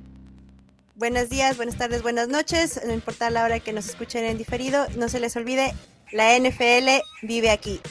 buenos 0.96 1.30
días, 1.30 1.58
buenas 1.58 1.76
tardes, 1.76 2.02
buenas 2.02 2.30
noches. 2.30 2.80
No 2.86 2.94
importa 2.94 3.30
la 3.30 3.44
hora 3.44 3.60
que 3.60 3.74
nos 3.74 3.88
escuchen 3.88 4.24
en 4.26 4.38
diferido, 4.38 4.88
no 4.98 5.10
se 5.10 5.20
les 5.20 5.36
olvide, 5.36 5.74
la 6.12 6.36
NFL 6.40 7.02
vive 7.22 7.52
aquí. 7.52 7.82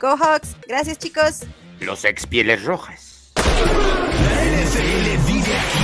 Go 0.00 0.16
Hawks, 0.16 0.56
gracias 0.68 0.98
chicos. 0.98 1.40
Los 1.80 2.04
ex 2.04 2.26
pieles 2.26 2.64
rojas. 2.64 3.32
La 3.36 4.44
NFL 4.44 5.26
vive 5.26 5.56
aquí. 5.58 5.83